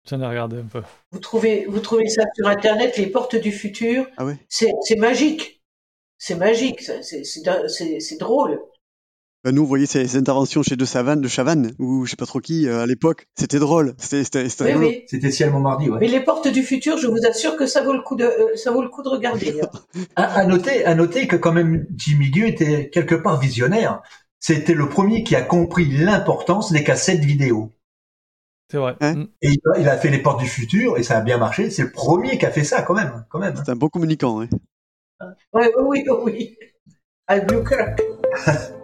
J'en 0.08 0.20
ai 0.20 0.26
regardé 0.26 0.58
un 0.58 0.64
peu. 0.64 0.82
Vous 1.10 1.18
trouvez, 1.18 1.66
vous 1.66 1.80
trouvez 1.80 2.08
ça 2.08 2.24
sur 2.34 2.46
Internet, 2.48 2.96
les 2.96 3.06
portes 3.06 3.36
du 3.36 3.52
futur? 3.52 4.06
Ah 4.16 4.24
oui. 4.24 4.34
C'est 4.48 4.96
magique. 4.96 5.62
C'est 6.18 6.34
magique. 6.34 6.82
C'est 6.82 8.18
drôle. 8.18 8.60
Bah, 9.42 9.52
nous, 9.52 9.62
vous 9.62 9.68
voyez 9.68 9.86
ces 9.86 10.16
interventions 10.16 10.62
chez 10.62 10.76
De 10.76 10.84
Savane, 10.84 11.22
de 11.22 11.28
Chavannes, 11.28 11.72
ou 11.78 12.04
je 12.04 12.10
sais 12.10 12.16
pas 12.16 12.26
trop 12.26 12.40
qui, 12.40 12.68
euh, 12.68 12.82
à 12.82 12.86
l'époque. 12.86 13.26
C'était 13.34 13.58
drôle. 13.58 13.94
C'était, 13.96 14.22
c'était, 14.24 14.74
oui, 14.74 14.86
oui. 14.86 15.04
C'était 15.06 15.30
Ciel 15.30 15.50
Montmardi, 15.50 15.88
ouais. 15.88 15.98
Mais 15.98 16.08
les 16.08 16.20
portes 16.20 16.48
du 16.48 16.62
futur, 16.62 16.98
je 16.98 17.06
vous 17.06 17.24
assure 17.26 17.56
que 17.56 17.64
ça 17.64 17.82
vaut 17.82 17.94
le 17.94 18.02
coup 18.02 18.16
de, 18.16 18.24
euh, 18.24 18.56
ça 18.56 18.70
vaut 18.70 18.82
le 18.82 18.90
coup 18.90 19.02
de 19.02 19.08
regarder. 19.08 19.60
Hein. 20.16 20.28
à, 20.34 20.44
noter, 20.46 20.84
à 20.84 20.94
noter 20.94 21.26
que 21.26 21.36
quand 21.36 21.52
même 21.52 21.86
Jimmy 21.96 22.30
Gu 22.30 22.46
était 22.46 22.90
quelque 22.90 23.14
part 23.14 23.40
visionnaire. 23.40 24.02
C'était 24.38 24.74
le 24.74 24.88
premier 24.88 25.24
qui 25.24 25.34
a 25.34 25.42
compris 25.42 25.86
l'importance 25.86 26.72
des 26.72 26.84
cassettes 26.84 27.24
vidéo. 27.24 27.72
C'est 28.70 28.78
vrai. 28.78 28.96
Hein 29.00 29.14
mm. 29.14 29.28
et 29.42 29.50
il, 29.78 29.88
a 29.88 29.96
fait 29.96 30.10
les 30.10 30.18
portes 30.18 30.40
du 30.40 30.48
futur 30.48 30.98
et 30.98 31.02
ça 31.02 31.18
a 31.18 31.20
bien 31.20 31.38
marché. 31.38 31.70
C'est 31.70 31.82
le 31.82 31.90
premier 31.90 32.38
qui 32.38 32.46
a 32.46 32.50
fait 32.50 32.64
ça, 32.64 32.82
quand 32.82 32.94
même, 32.94 33.24
quand 33.30 33.38
même. 33.38 33.54
C'est 33.56 33.70
un 33.70 33.76
bon 33.76 33.88
communicant, 33.88 34.42
hein. 34.42 34.48
Ouais, 35.52 35.72
oui, 35.78 36.04
oui, 36.06 36.16
oui. 36.24 36.56
Al 37.26 37.46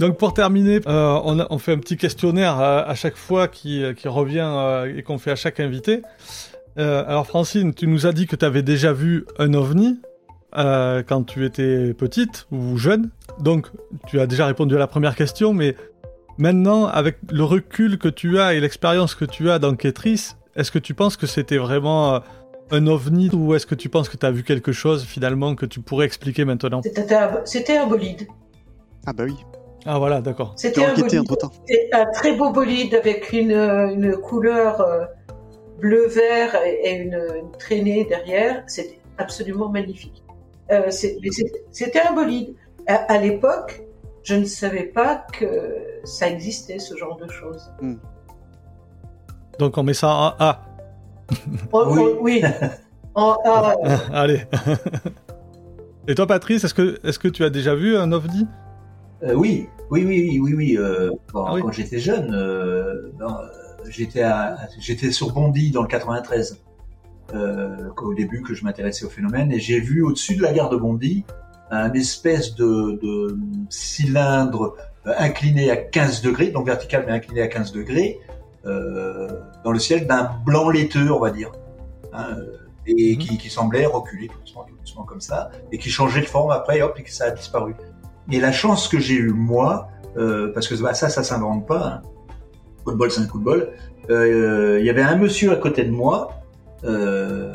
Donc 0.00 0.16
pour 0.16 0.32
terminer, 0.32 0.80
euh, 0.86 1.44
on, 1.50 1.58
fait 1.58 1.72
un 1.72 1.78
petit 1.78 1.98
questionnaire 1.98 2.58
euh, 2.58 2.82
à, 2.86 2.94
chaque 2.94 3.16
fois 3.16 3.48
qui, 3.48 3.82
euh, 3.82 3.92
revient 4.06 4.86
et 4.96 5.02
qu'on 5.02 5.18
fait 5.18 5.30
à 5.30 5.36
chaque 5.36 5.60
invité. 5.60 6.02
alors 6.76 7.26
Francine, 7.26 7.74
tu 7.74 7.86
nous 7.86 8.06
as 8.06 8.12
dit 8.12 8.26
que 8.26 8.34
tu 8.34 8.44
avais 8.44 8.62
déjà 8.62 8.94
vu 8.94 9.26
un 9.38 9.52
ovni 9.52 10.00
quand 10.54 11.24
tu 11.26 11.44
étais 11.44 11.92
petite 11.92 12.46
ou 12.50 12.78
jeune. 12.78 13.10
Donc 13.40 13.66
tu 14.06 14.18
as 14.20 14.26
déjà 14.26 14.46
répondu 14.46 14.74
à 14.74 14.78
la 14.78 14.86
première 14.86 15.14
question, 15.14 15.52
mais 15.52 15.76
maintenant 16.38 16.86
avec 16.86 17.18
le 17.30 17.44
recul 17.44 17.98
que 17.98 18.08
tu 18.08 18.40
as 18.40 18.54
et 18.54 18.60
l'expérience 18.60 19.14
que 19.14 19.26
tu 19.26 19.50
as 19.50 19.58
d'enquêtrice, 19.58 20.38
est-ce 20.56 20.70
que 20.70 20.78
tu 20.78 20.94
penses 20.94 21.18
que 21.18 21.26
c'était 21.26 21.58
vraiment 21.58 22.22
un 22.70 22.86
ovni 22.86 23.28
ou 23.34 23.54
est-ce 23.54 23.66
que 23.66 23.74
tu 23.74 23.90
penses 23.90 24.08
que 24.08 24.16
tu 24.16 24.24
as 24.24 24.30
vu 24.30 24.44
quelque 24.44 24.72
chose 24.72 25.04
finalement 25.04 25.54
que 25.54 25.66
tu 25.66 25.80
pourrais 25.80 26.06
expliquer 26.06 26.46
maintenant? 26.46 26.80
C'était 27.44 27.76
un 27.76 27.86
bolide. 27.86 28.26
Ah 29.06 29.12
bah 29.12 29.24
oui. 29.26 29.36
Ah 29.86 29.98
voilà, 29.98 30.20
d'accord. 30.20 30.52
C'était 30.56 30.84
un, 30.84 30.94
un 30.94 32.06
très 32.12 32.36
beau 32.36 32.50
bolide 32.50 32.94
avec 32.94 33.32
une, 33.32 33.52
une 33.52 34.16
couleur 34.16 34.80
euh, 34.80 35.06
bleu-vert 35.80 36.56
et 36.64 36.92
une, 36.92 37.18
traînée 37.58 38.04
derrière. 38.04 38.62
C'était 38.66 39.00
absolument 39.18 39.68
magnifique. 39.68 40.22
Euh, 40.70 40.90
C'était 40.90 42.00
un 42.00 42.12
bolide. 42.14 42.54
À, 42.86 43.18
l'époque, 43.18 43.82
je 44.22 44.34
ne 44.34 44.44
savais 44.44 44.84
pas 44.84 45.24
que 45.32 45.76
ça 46.04 46.28
existait, 46.28 46.78
ce 46.78 46.96
genre 46.96 47.16
de 47.16 47.28
choses. 47.30 47.70
Hmm. 47.80 47.96
Donc 49.58 49.78
on 49.78 49.82
met 49.82 49.94
ça 49.94 50.08
en 50.08 50.34
A. 50.38 50.62
oui. 51.72 52.02
oui. 52.20 52.42
En 53.14 53.36
A. 53.44 53.74
Allez. 54.12 54.42
Et 56.08 56.14
toi, 56.14 56.26
Patrice, 56.26 56.64
est-ce 56.64 56.74
que, 56.74 56.98
est 57.04 57.10
-ce 57.10 57.18
que 57.18 57.28
tu 57.28 57.44
as 57.44 57.50
déjà 57.50 57.74
vu 57.74 57.96
un 57.96 58.10
ovni? 58.10 58.46
Euh, 59.22 59.34
oui, 59.34 59.68
oui, 59.90 60.04
oui, 60.04 60.40
oui, 60.40 60.54
oui. 60.54 60.76
Euh, 60.78 61.10
ah 61.34 61.54
Quand 61.60 61.72
j'étais 61.72 61.98
jeune, 61.98 62.34
euh, 62.34 63.10
j'étais 63.88 64.24
j'étais 64.78 65.10
sur 65.12 65.32
Bondy 65.32 65.70
dans 65.70 65.82
le 65.82 65.88
93. 65.88 66.60
au 67.32 68.14
début 68.14 68.42
que 68.42 68.54
je 68.54 68.64
m'intéressais 68.64 69.04
au 69.04 69.10
phénomène 69.10 69.52
et 69.52 69.60
j'ai 69.60 69.80
vu 69.80 70.02
au-dessus 70.02 70.36
de 70.36 70.42
la 70.42 70.52
gare 70.52 70.70
de 70.70 70.76
Bondy 70.76 71.24
un 71.70 71.92
espèce 71.92 72.54
de, 72.56 72.98
de 73.00 73.38
cylindre 73.68 74.76
incliné 75.04 75.70
à 75.70 75.76
15 75.76 76.22
degrés, 76.22 76.48
donc 76.50 76.66
vertical 76.66 77.04
mais 77.06 77.12
incliné 77.12 77.42
à 77.42 77.48
15 77.48 77.72
degrés, 77.72 78.18
dans 78.64 79.72
le 79.72 79.78
ciel 79.78 80.06
d'un 80.06 80.30
blanc 80.44 80.68
laiteux, 80.70 81.12
on 81.12 81.20
va 81.20 81.30
dire, 81.30 81.52
hein, 82.12 82.36
et 82.86 83.14
mhm. 83.14 83.18
qui, 83.18 83.38
qui, 83.38 83.50
semblait 83.50 83.86
reculer 83.86 84.28
tout 84.28 84.38
doucement, 84.40 84.64
tout 84.64 84.74
doucement 84.76 85.04
comme 85.04 85.20
ça, 85.20 85.50
et 85.70 85.78
qui 85.78 85.90
changeait 85.90 86.22
de 86.22 86.26
forme 86.26 86.50
après, 86.50 86.82
hop, 86.82 86.98
et 86.98 87.02
que 87.02 87.12
ça 87.12 87.26
a 87.26 87.30
disparu. 87.30 87.74
Et 88.32 88.40
la 88.40 88.52
chance 88.52 88.88
que 88.88 88.98
j'ai 88.98 89.14
eue 89.14 89.32
moi, 89.32 89.88
euh, 90.16 90.52
parce 90.52 90.68
que 90.68 90.74
bah, 90.80 90.94
ça, 90.94 91.08
ça 91.08 91.22
s'invente 91.22 91.66
pas. 91.66 91.86
Hein. 91.86 92.02
Coup 92.84 92.92
de 92.92 92.96
bol, 92.96 93.10
c'est 93.10 93.20
un 93.20 93.26
coup 93.26 93.38
de 93.38 93.44
bol. 93.44 93.70
Il 94.08 94.84
y 94.84 94.90
avait 94.90 95.02
un 95.02 95.16
monsieur 95.16 95.52
à 95.52 95.56
côté 95.56 95.84
de 95.84 95.90
moi, 95.90 96.40
euh, 96.84 97.52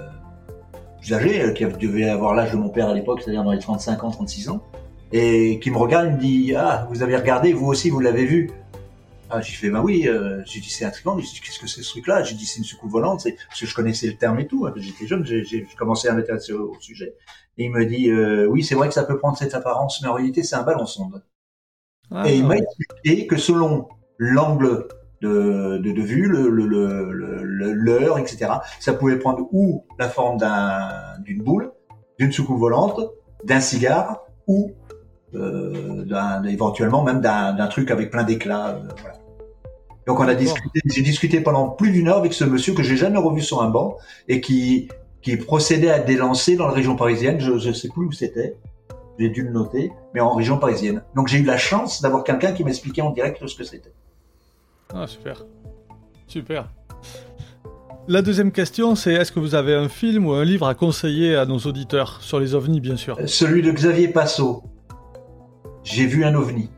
âgé, 1.11 1.41
euh, 1.41 1.51
qui 1.51 1.65
devait 1.65 2.09
avoir 2.09 2.33
l'âge 2.33 2.51
de 2.51 2.57
mon 2.57 2.69
père 2.69 2.89
à 2.89 2.93
l'époque, 2.93 3.21
c'est-à-dire 3.21 3.43
dans 3.43 3.51
les 3.51 3.59
35 3.59 4.03
ans, 4.03 4.11
36 4.11 4.49
ans, 4.49 4.63
et 5.11 5.59
qui 5.59 5.71
me 5.71 5.77
regarde, 5.77 6.07
il 6.07 6.13
me 6.13 6.19
dit 6.19 6.55
Ah, 6.55 6.87
vous 6.91 7.03
avez 7.03 7.15
regardé, 7.15 7.53
vous 7.53 7.67
aussi, 7.67 7.89
vous 7.89 7.99
l'avez 7.99 8.25
vu? 8.25 8.51
Ah, 9.29 9.41
j'ai 9.41 9.53
fait, 9.53 9.69
bah 9.69 9.81
oui, 9.83 10.07
euh, 10.07 10.41
j'ai 10.45 10.59
dit, 10.59 10.69
c'est 10.69 10.85
intriguant, 10.85 11.17
qu'est-ce 11.17 11.59
que 11.59 11.67
c'est 11.67 11.81
ce 11.81 11.89
truc-là? 11.89 12.23
J'ai 12.23 12.35
dit, 12.35 12.45
c'est 12.45 12.59
une 12.59 12.63
soucoupe 12.63 12.91
volante, 12.91 13.23
parce 13.23 13.59
que 13.59 13.65
je 13.65 13.75
connaissais 13.75 14.07
le 14.07 14.15
terme 14.15 14.39
et 14.39 14.47
tout, 14.47 14.67
hein, 14.67 14.73
j'étais 14.75 15.07
jeune, 15.07 15.25
j'ai 15.25 15.67
commencé 15.77 16.07
à 16.07 16.13
m'intéresser 16.13 16.53
au, 16.53 16.75
sujet. 16.79 17.15
Et 17.57 17.65
il 17.65 17.71
me 17.71 17.85
dit, 17.85 18.09
euh, 18.09 18.45
oui, 18.47 18.63
c'est 18.63 18.75
vrai 18.75 18.87
que 18.87 18.93
ça 18.93 19.03
peut 19.03 19.17
prendre 19.17 19.37
cette 19.37 19.53
apparence, 19.53 20.01
mais 20.01 20.09
en 20.09 20.13
réalité, 20.13 20.43
c'est 20.43 20.55
un 20.55 20.63
ballon 20.63 20.85
sonde. 20.85 21.23
Ah, 22.11 22.29
et 22.29 22.35
il 22.35 22.45
m'a 22.45 22.57
expliqué 22.57 23.27
que 23.27 23.37
selon 23.37 23.87
l'angle 24.17 24.87
de, 25.21 25.77
de, 25.77 25.91
de, 25.91 26.01
vue, 26.01 26.27
le, 26.27 26.49
le, 26.49 26.65
le, 26.65 27.73
l'heure, 27.73 28.19
etc., 28.19 28.51
ça 28.79 28.93
pouvait 28.93 29.17
prendre 29.17 29.47
ou 29.51 29.85
la 29.97 30.09
forme 30.09 30.37
d'un, 30.37 30.89
d'une 31.23 31.41
boule, 31.41 31.71
d'une 32.19 32.31
soucoupe 32.31 32.59
volante, 32.59 32.99
d'un 33.43 33.61
cigare, 33.61 34.21
ou 34.47 34.73
euh, 35.33 36.43
éventuellement 36.47 37.03
même 37.03 37.21
d'un 37.21 37.67
truc 37.67 37.91
avec 37.91 38.11
plein 38.11 38.23
d'éclats. 38.23 38.69
Euh, 38.69 38.87
voilà. 39.01 39.17
Donc 40.05 40.19
on 40.19 40.27
a 40.27 40.35
discuté, 40.35 40.81
j'ai 40.85 41.01
discuté 41.01 41.41
pendant 41.41 41.69
plus 41.69 41.91
d'une 41.91 42.07
heure 42.09 42.17
avec 42.17 42.33
ce 42.33 42.43
monsieur 42.43 42.73
que 42.73 42.83
j'ai 42.83 42.95
jamais 42.95 43.17
revu 43.17 43.41
sur 43.41 43.63
un 43.63 43.69
banc 43.69 43.97
et 44.27 44.39
qui 44.39 44.87
qui 45.25 45.35
procédait 45.37 45.89
à 45.89 45.99
des 45.99 46.15
lancers 46.15 46.55
dans 46.55 46.67
la 46.67 46.73
région 46.73 46.95
parisienne. 46.95 47.39
Je 47.39 47.51
ne 47.53 47.73
sais 47.73 47.89
plus 47.89 48.05
où 48.05 48.11
c'était. 48.11 48.55
J'ai 49.17 49.29
dû 49.29 49.41
le 49.41 49.51
noter, 49.51 49.91
mais 50.13 50.19
en 50.19 50.35
région 50.35 50.59
parisienne. 50.59 51.01
Donc 51.15 51.29
j'ai 51.29 51.39
eu 51.39 51.43
la 51.43 51.57
chance 51.57 52.01
d'avoir 52.01 52.23
quelqu'un 52.23 52.51
qui 52.51 52.63
m'expliquait 52.63 53.01
en 53.01 53.09
direct 53.09 53.45
ce 53.45 53.55
que 53.55 53.63
c'était. 53.63 53.91
Ah 54.93 55.07
super, 55.07 55.43
super. 56.27 56.69
La 58.07 58.21
deuxième 58.21 58.51
question, 58.51 58.93
c'est 58.93 59.13
est-ce 59.13 59.31
que 59.31 59.39
vous 59.39 59.55
avez 59.55 59.73
un 59.73 59.89
film 59.89 60.27
ou 60.27 60.33
un 60.33 60.45
livre 60.45 60.67
à 60.67 60.75
conseiller 60.75 61.35
à 61.35 61.47
nos 61.47 61.57
auditeurs 61.57 62.21
sur 62.21 62.39
les 62.39 62.53
ovnis, 62.53 62.79
bien 62.79 62.95
sûr? 62.95 63.17
Celui 63.25 63.63
de 63.63 63.71
Xavier 63.71 64.09
Passot, 64.09 64.61
j'ai 65.83 66.05
vu 66.05 66.23
un 66.23 66.35
ovni. 66.35 66.69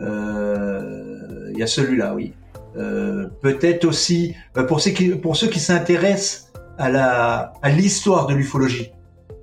Il 0.00 0.06
euh, 0.06 1.52
y 1.54 1.62
a 1.62 1.68
celui-là, 1.68 2.14
oui. 2.14 2.32
Euh, 2.76 3.28
peut-être 3.42 3.84
aussi 3.84 4.34
euh, 4.56 4.64
pour 4.64 4.80
ceux 4.80 4.90
qui, 4.90 5.10
pour 5.10 5.36
ceux 5.36 5.48
qui 5.48 5.60
s'intéressent 5.60 6.49
à 6.80 6.88
la 6.90 7.52
à 7.62 7.68
l'histoire 7.68 8.26
de 8.26 8.34
l'ufologie. 8.34 8.92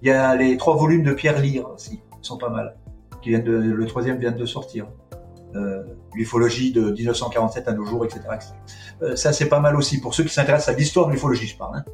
Il 0.01 0.07
y 0.07 0.11
a 0.11 0.35
les 0.35 0.57
trois 0.57 0.75
volumes 0.75 1.03
de 1.03 1.13
Pierre 1.13 1.39
Lire 1.39 1.69
aussi, 1.73 1.97
qui 1.97 2.27
sont 2.27 2.37
pas 2.37 2.49
mal. 2.49 2.75
Qui 3.21 3.29
viennent 3.29 3.43
de, 3.43 3.51
le 3.51 3.85
troisième 3.85 4.17
vient 4.17 4.31
de 4.31 4.45
sortir. 4.45 4.87
Euh, 5.55 5.83
l'ufologie 6.13 6.71
de 6.71 6.91
1947 6.91 7.67
à 7.67 7.73
nos 7.73 7.85
jours, 7.85 8.03
etc. 8.05 8.21
ça 9.15 9.31
c'est 9.31 9.47
pas 9.47 9.59
mal 9.59 9.75
aussi 9.75 10.01
pour 10.01 10.13
ceux 10.13 10.23
qui 10.23 10.33
s'intéressent 10.33 10.75
à 10.75 10.77
l'histoire 10.77 11.07
de 11.07 11.13
l'ufologie, 11.13 11.47
je 11.47 11.57
parle. 11.57 11.77
Hein. 11.77 11.85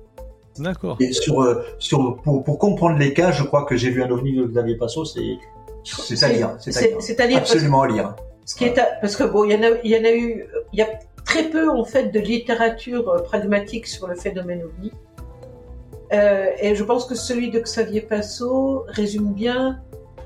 D'accord. 0.57 0.97
Et 0.99 1.11
sur 1.11 1.63
sur 1.77 2.17
pour, 2.23 2.43
pour 2.43 2.57
comprendre 2.57 2.97
les 2.97 3.13
cas, 3.13 3.31
je 3.31 3.43
crois 3.43 3.65
que 3.65 3.75
j'ai 3.75 3.89
vu 3.89 4.01
un 4.01 4.09
ovni 4.09 4.35
de 4.35 4.45
Xavier 4.45 4.77
Passot, 4.77 5.05
c'est 5.05 5.37
c'est 5.83 6.23
à 6.23 6.29
lire. 6.29 6.55
C'est 6.59 7.19
à 7.19 7.27
lire. 7.27 7.37
Absolument 7.39 7.81
à 7.81 7.87
lire. 7.87 8.15
Ce 8.45 8.55
qui 8.55 8.65
est 8.65 8.79
parce 9.01 9.15
que 9.15 9.23
bon, 9.23 9.43
il 9.45 9.51
y 9.51 9.55
en 9.55 9.63
a, 9.63 9.77
il 9.83 9.91
y 9.91 9.97
en 9.97 10.03
a 10.03 10.11
eu, 10.11 10.45
il 10.73 10.79
y 10.79 10.81
a 10.81 10.89
très 11.25 11.49
peu 11.49 11.69
en 11.69 11.85
fait 11.85 12.09
de 12.09 12.19
littérature 12.19 13.09
euh, 13.09 13.19
pragmatique 13.19 13.87
sur 13.87 14.07
le 14.07 14.15
phénomène 14.15 14.63
ovni. 14.63 14.91
Euh, 16.13 16.51
et 16.59 16.75
je 16.75 16.83
pense 16.83 17.05
que 17.05 17.15
celui 17.15 17.49
de 17.49 17.59
Xavier 17.59 18.01
Passot 18.01 18.85
résume 18.87 19.33
bien 19.33 19.79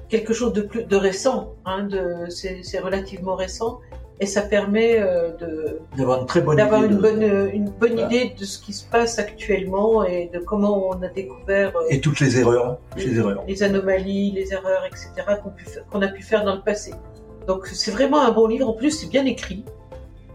quelque 0.09 0.33
chose 0.33 0.53
de 0.53 0.61
plus 0.61 0.83
de 0.83 0.95
récent. 0.95 1.53
Hein, 1.65 1.83
de, 1.83 2.25
c'est 2.29 2.79
relativement 2.79 3.35
récent 3.35 3.79
et 4.19 4.25
ça 4.25 4.41
permet 4.41 4.99
euh, 4.99 5.31
de 5.37 5.79
d'avoir 5.95 6.21
une 6.21 6.25
très 6.25 6.41
bonne 6.41 6.57
d'avoir 6.57 6.83
une 6.83 6.97
bonne 6.97 7.49
une 7.53 7.69
bonne 7.69 7.99
idée 7.99 8.33
de 8.37 8.45
ce 8.45 8.57
qui 8.57 8.73
se 8.73 8.83
passe 8.83 9.19
actuellement 9.19 10.03
et 10.03 10.29
de 10.33 10.39
comment 10.39 10.89
on 10.89 11.01
a 11.03 11.07
découvert 11.07 11.75
euh, 11.75 11.87
et 11.89 12.01
toutes 12.01 12.19
les 12.19 12.39
erreurs 12.39 12.79
les, 12.95 13.17
erreurs. 13.17 13.43
les 13.47 13.61
anomalies 13.61 14.31
les 14.31 14.53
erreurs 14.53 14.85
etc 14.85 15.37
qu'on 15.91 16.01
a 16.01 16.07
pu 16.07 16.23
faire 16.23 16.43
dans 16.43 16.55
le 16.55 16.61
passé. 16.61 16.93
Donc 17.47 17.67
c'est 17.67 17.91
vraiment 17.91 18.21
un 18.21 18.31
bon 18.31 18.47
livre. 18.47 18.67
En 18.67 18.73
plus 18.73 18.91
c'est 18.91 19.09
bien 19.09 19.25
écrit. 19.25 19.63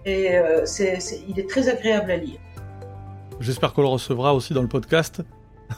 Et 0.04 0.36
euh, 0.36 0.62
c'est, 0.64 0.98
il 1.28 1.38
est 1.38 1.48
très 1.48 1.68
agréable 1.68 2.10
à 2.10 2.16
lire. 2.16 2.38
J'espère 3.38 3.72
qu'on 3.72 3.82
le 3.82 3.88
recevra 3.88 4.34
aussi 4.34 4.52
dans 4.52 4.62
le 4.62 4.68
podcast 4.68 5.22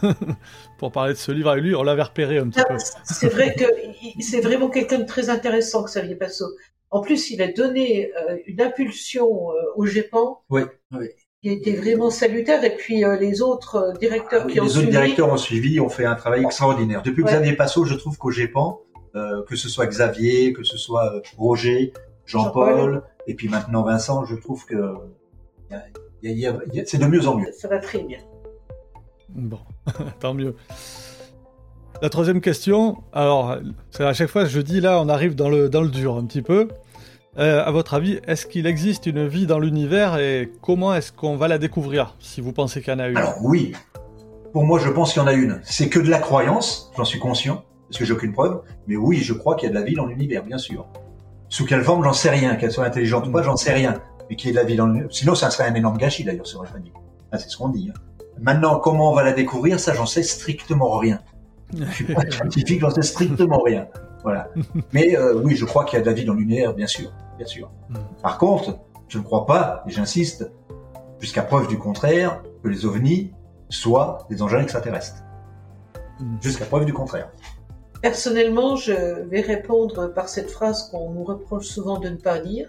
pour 0.79 0.93
parler 0.93 1.15
de 1.15 1.19
ce 1.19 1.33
livre 1.33 1.51
avec 1.51 1.65
lui, 1.65 1.75
on 1.75 1.83
l'avait 1.83 2.03
repéré 2.03 2.39
un 2.39 2.49
petit 2.49 2.61
ah, 2.61 2.73
peu. 2.73 2.77
C'est 3.05 3.29
vrai 3.29 3.55
que 3.55 3.65
c'est 4.21 4.41
vraiment 4.41 4.69
quelqu'un 4.69 4.99
de 4.99 5.05
très 5.05 5.31
intéressant, 5.31 5.85
Xavier 5.85 6.17
Passot. 6.17 6.51
En 6.95 7.01
plus, 7.01 7.31
il 7.31 7.43
a 7.43 7.49
donné 7.51 8.13
euh, 8.15 8.37
une 8.47 8.61
impulsion 8.61 9.51
euh, 9.51 9.55
au 9.75 9.85
GEPAN. 9.85 10.43
Oui, 10.49 10.63
oui. 10.93 11.09
Qui 11.43 11.51
été 11.51 11.75
vraiment 11.75 12.09
salutaire. 12.09 12.63
Et 12.63 12.77
puis 12.77 13.05
euh, 13.05 13.19
les 13.19 13.43
autres 13.43 13.95
directeurs 13.99 14.45
ah 14.47 14.51
qui 14.51 14.61
ont 14.61 14.69
suivi. 14.69 14.79
Les 14.79 14.83
autres 14.83 14.91
directeurs 14.91 15.33
ont 15.33 15.37
suivi, 15.37 15.81
ont 15.81 15.89
fait 15.89 16.05
un 16.05 16.15
travail 16.15 16.45
extraordinaire. 16.45 17.03
Depuis 17.03 17.25
que 17.25 17.29
Xavier 17.29 17.55
Passot, 17.55 17.85
je 17.85 17.97
trouve 17.97 18.17
qu'au 18.17 18.31
GEPAN, 18.31 18.81
que 19.13 19.57
ce 19.57 19.69
soit 19.69 19.87
Xavier, 19.87 20.53
que 20.53 20.63
ce 20.63 20.77
soit 20.77 21.21
Roger, 21.37 21.93
Jean-Paul, 22.27 23.03
et 23.27 23.35
puis 23.35 23.49
maintenant 23.49 23.83
Vincent, 23.83 24.25
je 24.25 24.37
trouve 24.37 24.65
que 24.65 24.77
c'est 26.85 26.99
de 26.99 27.07
mieux 27.07 27.27
en 27.27 27.39
mieux. 27.39 27.51
Ça 27.53 27.67
va 27.67 27.79
très 27.79 28.05
bien. 28.05 28.19
Bon, 29.31 29.59
tant 30.21 30.35
mieux. 30.35 30.55
La 32.03 32.09
troisième 32.11 32.41
question, 32.41 33.03
alors, 33.13 33.57
à 33.99 34.13
chaque 34.13 34.29
fois, 34.29 34.45
je 34.45 34.61
dis 34.61 34.81
là, 34.81 35.01
on 35.01 35.09
arrive 35.09 35.35
dans 35.35 35.49
le, 35.49 35.69
dans 35.69 35.81
le 35.81 35.89
dur 35.89 36.17
un 36.17 36.25
petit 36.25 36.43
peu. 36.43 36.69
Euh, 37.39 37.65
à 37.65 37.71
votre 37.71 37.95
avis, 37.95 38.21
est-ce 38.27 38.47
qu'il 38.47 38.67
existe 38.67 39.07
une 39.07 39.27
vie 39.27 39.47
dans 39.47 39.59
l'univers 39.59 40.19
et 40.19 40.53
comment 40.61 40.95
est-ce 40.95 41.13
qu'on 41.13 41.37
va 41.37 41.49
la 41.49 41.59
découvrir, 41.59 42.15
si 42.21 42.41
vous 42.41 42.53
pensez 42.53 42.81
qu'il 42.81 42.93
y 42.93 42.97
en 42.97 43.01
a 43.01 43.09
une? 43.09 43.17
Alors 43.17 43.39
oui, 43.43 43.73
pour 44.53 44.65
moi 44.65 44.79
je 44.79 44.89
pense 44.89 45.13
qu'il 45.13 45.21
y 45.21 45.25
en 45.25 45.29
a 45.29 45.33
une. 45.33 45.61
C'est 45.65 45.89
que 45.89 45.99
de 45.99 46.09
la 46.09 46.21
croyance, 46.21 46.93
j'en 46.97 47.05
suis 47.05 47.19
conscient, 47.19 47.65
parce 47.89 47.99
que 47.99 48.05
j'ai 48.05 48.13
aucune 48.13 48.33
preuve, 48.33 48.63
mais 48.87 48.95
oui, 48.97 49.17
je 49.17 49.33
crois 49.33 49.57
qu'il 49.57 49.67
y 49.69 49.73
a 49.73 49.75
de 49.75 49.79
la 49.79 49.85
vie 49.85 49.95
dans 49.95 50.07
l'univers, 50.07 50.45
bien 50.45 50.59
sûr. 50.59 50.87
Sous 51.49 51.67
quelle 51.67 51.83
forme, 51.83 52.05
j'en 52.05 52.13
sais 52.13 52.31
rien, 52.31 52.55
qu'elle 52.55 52.73
soit 52.73 52.85
intelligente 52.85 53.27
ou 53.27 53.33
pas, 53.33 53.43
j'en 53.43 53.57
sais 53.57 53.73
rien. 53.73 54.01
Mais 54.31 54.37
qu'il 54.37 54.49
y 54.49 54.51
ait 54.51 54.55
de 54.55 54.61
la 54.61 54.65
vie 54.65 54.77
dans 54.77 54.87
l'univers. 54.87 55.09
Sinon, 55.11 55.35
ça 55.35 55.51
serait 55.51 55.69
un 55.69 55.75
énorme 55.75 55.99
gâchis 55.99 56.25
d'ailleurs, 56.25 56.47
c'est 56.47 56.57
vrai, 56.57 56.69
c'est 57.33 57.49
ce 57.49 57.57
qu'on 57.57 57.69
dit. 57.69 57.91
Hein. 57.91 58.01
Maintenant, 58.41 58.79
comment 58.79 59.11
on 59.11 59.15
va 59.15 59.23
la 59.23 59.33
découvrir, 59.33 59.79
ça 59.81 59.95
j'en 59.95 60.07
sais 60.07 60.23
strictement 60.23 60.99
rien. 60.99 61.21
Je 61.73 61.85
suis 61.91 62.15
pas 62.15 62.23
scientifique, 62.31 62.81
j'en 62.81 62.91
sais 62.91 63.03
strictement 63.03 63.61
rien. 63.61 63.89
Voilà. 64.23 64.49
Mais 64.93 65.17
euh, 65.17 65.41
oui, 65.43 65.55
je 65.55 65.65
crois 65.65 65.85
qu'il 65.85 65.99
y 65.99 66.01
a 66.01 66.05
de 66.05 66.07
la 66.09 66.15
vie 66.15 66.25
dans 66.25 66.35
l'univers, 66.35 66.75
bien 66.75 66.87
sûr, 66.87 67.13
bien 67.37 67.47
sûr. 67.47 67.71
Hmm. 67.91 67.97
Par 68.23 68.39
contre, 68.39 68.79
je 69.09 69.19
ne 69.19 69.23
crois 69.23 69.47
pas, 69.47 69.85
et 69.87 69.91
j'insiste, 69.91 70.51
jusqu'à 71.21 71.43
preuve 71.43 71.69
du 71.69 71.79
contraire, 71.79 72.43
que 72.63 72.69
les 72.69 72.87
ovnis 72.87 73.33
soient 73.69 74.27
des 74.31 74.43
engins 74.43 74.61
extraterrestres. 74.61 75.23
Hmm. 76.21 76.37
Jusqu'à 76.41 76.65
preuve 76.65 76.87
du 76.87 76.93
contraire. 76.93 77.31
Personnellement, 78.01 78.77
je 78.77 79.23
vais 79.29 79.41
répondre 79.41 80.09
par 80.09 80.29
cette 80.29 80.51
phrase 80.51 80.91
qu'on 80.91 81.11
nous 81.11 81.25
reproche 81.25 81.67
souvent 81.67 81.99
de 81.99 82.09
ne 82.09 82.17
pas 82.17 82.39
dire. 82.39 82.69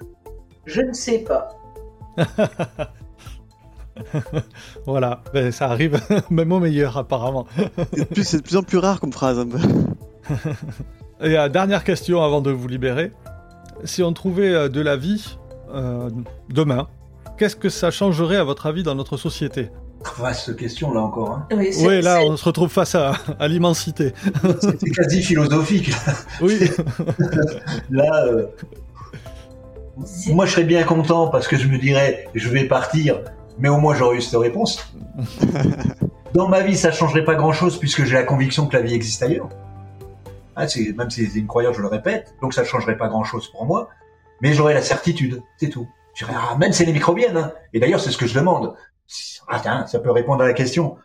Je 0.66 0.82
ne 0.82 0.94
sais 0.94 1.20
pas. 1.20 1.50
voilà, 4.86 5.22
ben, 5.34 5.52
ça 5.52 5.70
arrive 5.70 6.00
même 6.30 6.52
au 6.52 6.60
meilleur 6.60 6.98
apparemment. 6.98 7.48
c'est 8.16 8.38
de 8.38 8.42
plus 8.42 8.58
en 8.58 8.64
plus 8.64 8.78
rare 8.78 9.00
comme 9.00 9.14
phrase. 9.14 9.40
Un 9.40 9.48
peu. 9.48 9.60
Et 11.22 11.30
la 11.30 11.50
dernière 11.50 11.84
question 11.84 12.22
avant 12.22 12.42
de 12.42 12.52
vous 12.52 12.68
libérer. 12.68 13.12
Si 13.84 14.04
on 14.04 14.14
trouvait 14.14 14.54
euh, 14.54 14.70
de 14.70 14.82
la 14.82 14.98
vie 14.98 15.38
euh, 15.74 16.10
demain, 16.50 16.88
qu'est-ce 17.38 17.56
que 17.56 17.70
ça 17.70 17.92
changerait 17.92 18.38
à 18.38 18.44
votre 18.44 18.66
avis 18.66 18.84
dans 18.84 18.96
notre 18.96 19.18
société? 19.18 19.70
Vaste 20.20 20.56
question 20.56 20.94
là 20.94 21.02
encore. 21.02 21.32
Hein. 21.32 21.48
Oui, 21.52 22.02
là 22.02 22.22
on 22.22 22.38
se 22.38 22.46
retrouve 22.46 22.70
face 22.70 22.94
à, 22.94 23.14
à 23.40 23.48
l'immensité. 23.48 24.14
C'est 24.62 24.92
quasi 24.92 25.24
philosophique. 25.24 25.92
Oui. 26.42 26.70
là, 27.90 28.26
euh, 28.28 28.46
moi 30.28 30.46
je 30.46 30.52
serais 30.52 30.64
bien 30.64 30.84
content 30.84 31.28
parce 31.28 31.48
que 31.48 31.58
je 31.58 31.68
me 31.68 31.78
dirais 31.80 32.28
je 32.36 32.50
vais 32.50 32.66
partir 32.66 33.20
mais 33.57 33.69
au 33.69 33.77
moins 33.77 33.95
j'aurais 33.95 34.18
eu 34.18 34.22
cette 34.22 34.40
réponse. 34.40 34.94
Dans 36.34 36.49
ma 36.49 36.61
vie, 36.61 36.76
ça 36.76 36.91
changerait 36.91 37.23
pas 37.23 37.36
grand-chose 37.36 37.80
puisque 37.80 38.03
j'ai 38.03 38.15
la 38.15 38.23
conviction 38.23 38.68
que 38.68 38.76
la 38.76 38.82
vie 38.82 38.94
existe 38.94 39.23
ailleurs. 39.23 39.49
Ah, 40.56 40.65
même 40.98 41.10
si 41.10 41.26
c'est 41.27 41.40
une 41.40 41.48
croyance, 41.48 41.76
je 41.76 41.82
le 41.82 41.88
répète, 41.88 42.36
donc 42.41 42.53
ça 42.53 42.64
changerait 42.64 42.98
pas 42.98 43.07
grand-chose 43.07 43.49
pour 43.52 43.65
moi, 43.65 43.90
mais 44.41 44.53
j'aurais 44.53 44.73
la 44.73 44.82
certitude, 44.82 45.41
c'est 45.57 45.69
tout. 45.69 45.88
Je 46.14 46.26
dirais, 46.26 46.38
ah, 46.38 46.57
même 46.57 46.72
c'est 46.72 46.86
les 46.86 46.94
microbiennes, 46.94 47.38
hein. 47.38 47.53
et 47.73 47.80
d'ailleurs 47.80 47.99
c'est 47.99 48.11
ce 48.11 48.18
que 48.18 48.27
je 48.27 48.34
demande. 48.34 48.73
Ah 49.48 49.60
tiens, 49.61 49.86
ça 49.86 49.99
peut 49.99 50.11
répondre 50.11 50.41
à 50.44 50.48
la 50.48 50.53
question. 50.53 50.98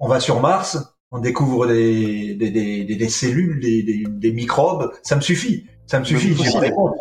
On 0.00 0.08
va 0.08 0.20
sur 0.20 0.40
Mars, 0.40 0.78
on 1.10 1.20
découvre 1.20 1.66
des, 1.66 2.34
des, 2.34 2.50
des, 2.50 2.84
des 2.84 3.08
cellules, 3.08 3.60
des, 3.60 4.04
des, 4.06 4.32
microbes, 4.32 4.92
ça 5.02 5.16
me 5.16 5.20
suffit, 5.20 5.66
ça 5.86 5.98
me 6.00 6.04
suffit, 6.04 6.34
j'ai 6.42 6.52
ma 6.52 6.60
réponse. 6.60 6.96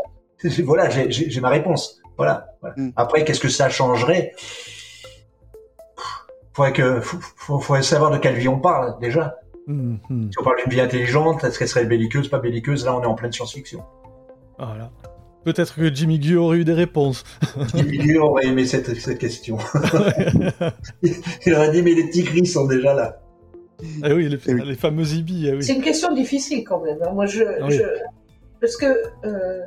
Voilà, 0.63 0.89
j'ai 0.89 1.41
ma 1.41 1.49
réponse. 1.49 1.99
Voilà. 2.17 2.53
Hmm. 2.75 2.89
Après, 2.95 3.23
qu'est-ce 3.23 3.39
que 3.39 3.49
ça 3.49 3.69
changerait? 3.69 4.33
Faudrait 6.53 6.73
que, 6.73 7.01
faut, 7.01 7.59
faut, 7.59 7.81
savoir 7.81 8.11
de 8.11 8.17
quelle 8.17 8.35
vie 8.35 8.47
on 8.47 8.59
parle 8.59 8.99
déjà. 8.99 9.35
Hmm. 9.67 9.97
Si 10.09 10.39
on 10.39 10.43
parle 10.43 10.57
d'une 10.63 10.73
vie 10.73 10.81
intelligente, 10.81 11.43
est-ce 11.43 11.59
qu'elle 11.59 11.67
serait 11.67 11.85
belliqueuse, 11.85 12.29
pas 12.29 12.39
belliqueuse? 12.39 12.85
Là, 12.85 12.95
on 12.95 13.03
est 13.03 13.05
en 13.05 13.15
pleine 13.15 13.31
science-fiction. 13.31 13.83
Voilà. 14.57 14.89
Peut-être 15.43 15.75
que 15.75 15.93
Jimmy 15.93 16.19
Gu 16.19 16.35
aurait 16.35 16.57
eu 16.57 16.65
des 16.65 16.73
réponses. 16.73 17.23
Jimmy 17.75 17.99
Gu 17.99 18.17
aurait 18.17 18.47
aimé 18.47 18.65
cette, 18.65 18.93
cette 18.95 19.19
question. 19.19 19.57
Il 21.03 21.53
aurait 21.53 21.71
dit, 21.71 21.81
mais 21.81 21.93
les 21.93 22.07
petits 22.07 22.45
sont 22.45 22.65
déjà 22.65 22.93
là. 22.93 23.19
Ah 24.03 24.13
oui, 24.13 24.27
les, 24.27 24.75
fameux 24.75 25.07
ibis. 25.13 25.47
Ah 25.49 25.55
oui. 25.55 25.63
C'est 25.63 25.75
une 25.75 25.83
question 25.83 26.13
difficile 26.13 26.63
quand 26.63 26.81
même. 26.81 26.97
Hein. 27.01 27.11
Moi, 27.13 27.27
je, 27.27 27.43
ah 27.43 27.69
je... 27.69 27.83
parce 28.59 28.75
que 28.75 28.87
euh, 29.25 29.61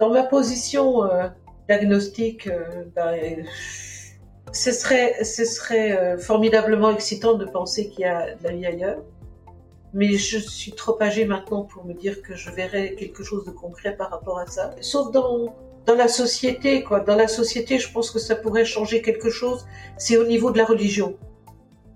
dans 0.00 0.10
ma 0.10 0.22
position 0.22 1.04
euh, 1.04 1.28
diagnostic, 1.70 2.46
euh, 2.46 2.84
ben, 2.96 3.44
ce 4.52 4.72
serait, 4.72 5.22
ce 5.22 5.44
serait 5.44 5.92
euh, 5.92 6.18
formidablement 6.18 6.90
excitant 6.90 7.34
de 7.34 7.44
penser 7.44 7.88
qu'il 7.88 8.00
y 8.00 8.04
a 8.04 8.34
de 8.34 8.42
la 8.42 8.52
vie 8.52 8.66
ailleurs. 8.66 9.02
Mais 9.92 10.12
je 10.14 10.38
suis 10.38 10.72
trop 10.72 10.96
âgée 11.02 11.24
maintenant 11.24 11.62
pour 11.62 11.84
me 11.84 11.94
dire 11.94 12.22
que 12.22 12.34
je 12.34 12.50
verrais 12.50 12.94
quelque 12.94 13.22
chose 13.22 13.44
de 13.44 13.50
concret 13.50 13.96
par 13.96 14.10
rapport 14.10 14.38
à 14.38 14.46
ça. 14.46 14.74
Sauf 14.80 15.10
dans, 15.12 15.54
dans 15.86 15.96
la 16.04 16.08
société, 16.08 16.82
quoi. 16.82 17.00
Dans 17.00 17.16
la 17.16 17.28
société, 17.28 17.78
je 17.78 17.90
pense 17.92 18.10
que 18.10 18.20
ça 18.20 18.36
pourrait 18.36 18.64
changer 18.64 19.02
quelque 19.02 19.30
chose. 19.30 19.66
C'est 19.96 20.16
au 20.16 20.26
niveau 20.26 20.50
de 20.52 20.58
la 20.58 20.64
religion. 20.64 21.16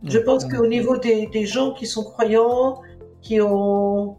Je 0.05 0.19
pense 0.19 0.45
qu'au 0.45 0.67
niveau 0.67 0.97
des, 0.97 1.27
des 1.29 1.47
gens 1.47 1.73
qui 1.73 1.87
sont 1.87 2.05
croyants, 2.05 2.83
qui 3.23 3.41
ont 3.41 4.17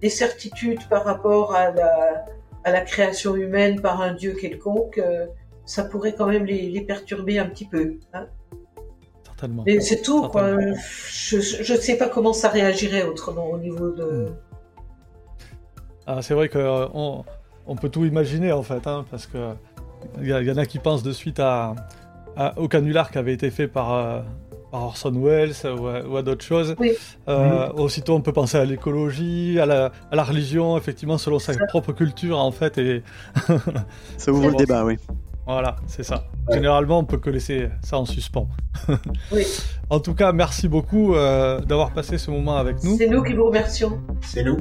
des 0.00 0.08
certitudes 0.08 0.82
par 0.88 1.04
rapport 1.04 1.54
à 1.54 1.70
la, 1.70 2.24
à 2.64 2.70
la 2.70 2.80
création 2.82 3.36
humaine 3.36 3.80
par 3.80 4.00
un 4.00 4.12
dieu 4.12 4.34
quelconque, 4.34 4.98
euh, 4.98 5.26
ça 5.64 5.84
pourrait 5.84 6.14
quand 6.14 6.26
même 6.26 6.44
les, 6.44 6.80
perturber 6.82 7.38
un 7.38 7.46
petit 7.46 7.66
peu. 7.66 7.96
Hein. 8.12 8.26
Certainement. 9.24 9.62
Mais 9.66 9.80
c'est 9.80 10.02
tout, 10.02 10.28
quoi. 10.28 10.56
Je 10.58 11.72
ne 11.72 11.78
sais 11.78 11.96
pas 11.96 12.08
comment 12.08 12.32
ça 12.32 12.48
réagirait 12.48 13.04
autrement 13.04 13.46
au 13.50 13.58
niveau 13.58 13.90
de. 13.90 14.04
Hmm. 14.04 14.36
Ah, 16.06 16.22
c'est 16.22 16.34
vrai 16.34 16.48
qu'on 16.48 17.24
on 17.66 17.76
peut 17.76 17.88
tout 17.88 18.04
imaginer 18.04 18.52
en 18.52 18.62
fait, 18.62 18.86
hein, 18.86 19.04
parce 19.10 19.26
que 19.26 19.54
il 20.20 20.28
y, 20.28 20.50
en 20.50 20.56
a 20.56 20.66
qui 20.66 20.78
pensent 20.78 21.02
de 21.02 21.12
suite 21.12 21.40
à, 21.40 21.74
au 22.56 22.68
canular 22.68 23.10
qui 23.10 23.18
avait 23.18 23.34
été 23.34 23.50
fait 23.50 23.68
par, 23.68 23.92
euh, 23.92 24.20
par 24.22 24.49
Orson 24.72 25.12
Welles 25.12 25.54
ou 25.78 26.16
à, 26.16 26.22
d'autres 26.22 26.44
choses. 26.44 26.74
Euh, 27.28 27.72
aussitôt, 27.72 28.14
on 28.14 28.20
peut 28.20 28.32
penser 28.32 28.56
à 28.56 28.64
l'écologie, 28.64 29.58
à 29.60 29.66
la, 29.66 29.92
à 30.10 30.16
la, 30.16 30.24
religion, 30.24 30.76
effectivement, 30.76 31.18
selon 31.18 31.38
sa 31.38 31.54
propre 31.68 31.92
culture, 31.92 32.38
en 32.38 32.52
fait. 32.52 32.78
Et... 32.78 33.02
ça 34.16 34.32
ouvre 34.32 34.50
le 34.50 34.56
débat, 34.56 34.84
oui. 34.84 34.96
Voilà, 35.46 35.76
c'est 35.86 36.04
ça. 36.04 36.24
Généralement, 36.52 37.00
on 37.00 37.04
peut 37.04 37.18
que 37.18 37.30
laisser 37.30 37.70
ça 37.82 37.98
en 37.98 38.04
suspens. 38.04 38.48
oui. 39.32 39.44
En 39.88 39.98
tout 39.98 40.14
cas, 40.14 40.32
merci 40.32 40.68
beaucoup 40.68 41.14
euh, 41.14 41.60
d'avoir 41.60 41.92
passé 41.92 42.18
ce 42.18 42.30
moment 42.30 42.56
avec 42.56 42.84
nous. 42.84 42.96
C'est 42.96 43.08
nous 43.08 43.22
qui 43.22 43.32
vous 43.32 43.46
remercions. 43.46 44.00
C'est 44.20 44.44
nous. 44.44 44.58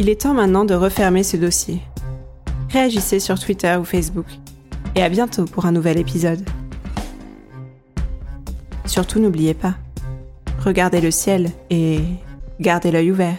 Il 0.00 0.08
est 0.08 0.20
temps 0.20 0.34
maintenant 0.34 0.64
de 0.64 0.74
refermer 0.74 1.24
ce 1.24 1.36
dossier. 1.36 1.80
Réagissez 2.70 3.18
sur 3.18 3.36
Twitter 3.38 3.76
ou 3.80 3.84
Facebook. 3.84 4.26
Et 4.94 5.02
à 5.02 5.08
bientôt 5.08 5.44
pour 5.44 5.66
un 5.66 5.72
nouvel 5.72 5.98
épisode. 5.98 6.48
Surtout 8.86 9.18
n'oubliez 9.18 9.54
pas, 9.54 9.74
regardez 10.64 11.00
le 11.00 11.10
ciel 11.10 11.50
et 11.68 12.00
gardez 12.60 12.90
l'œil 12.90 13.10
ouvert. 13.10 13.36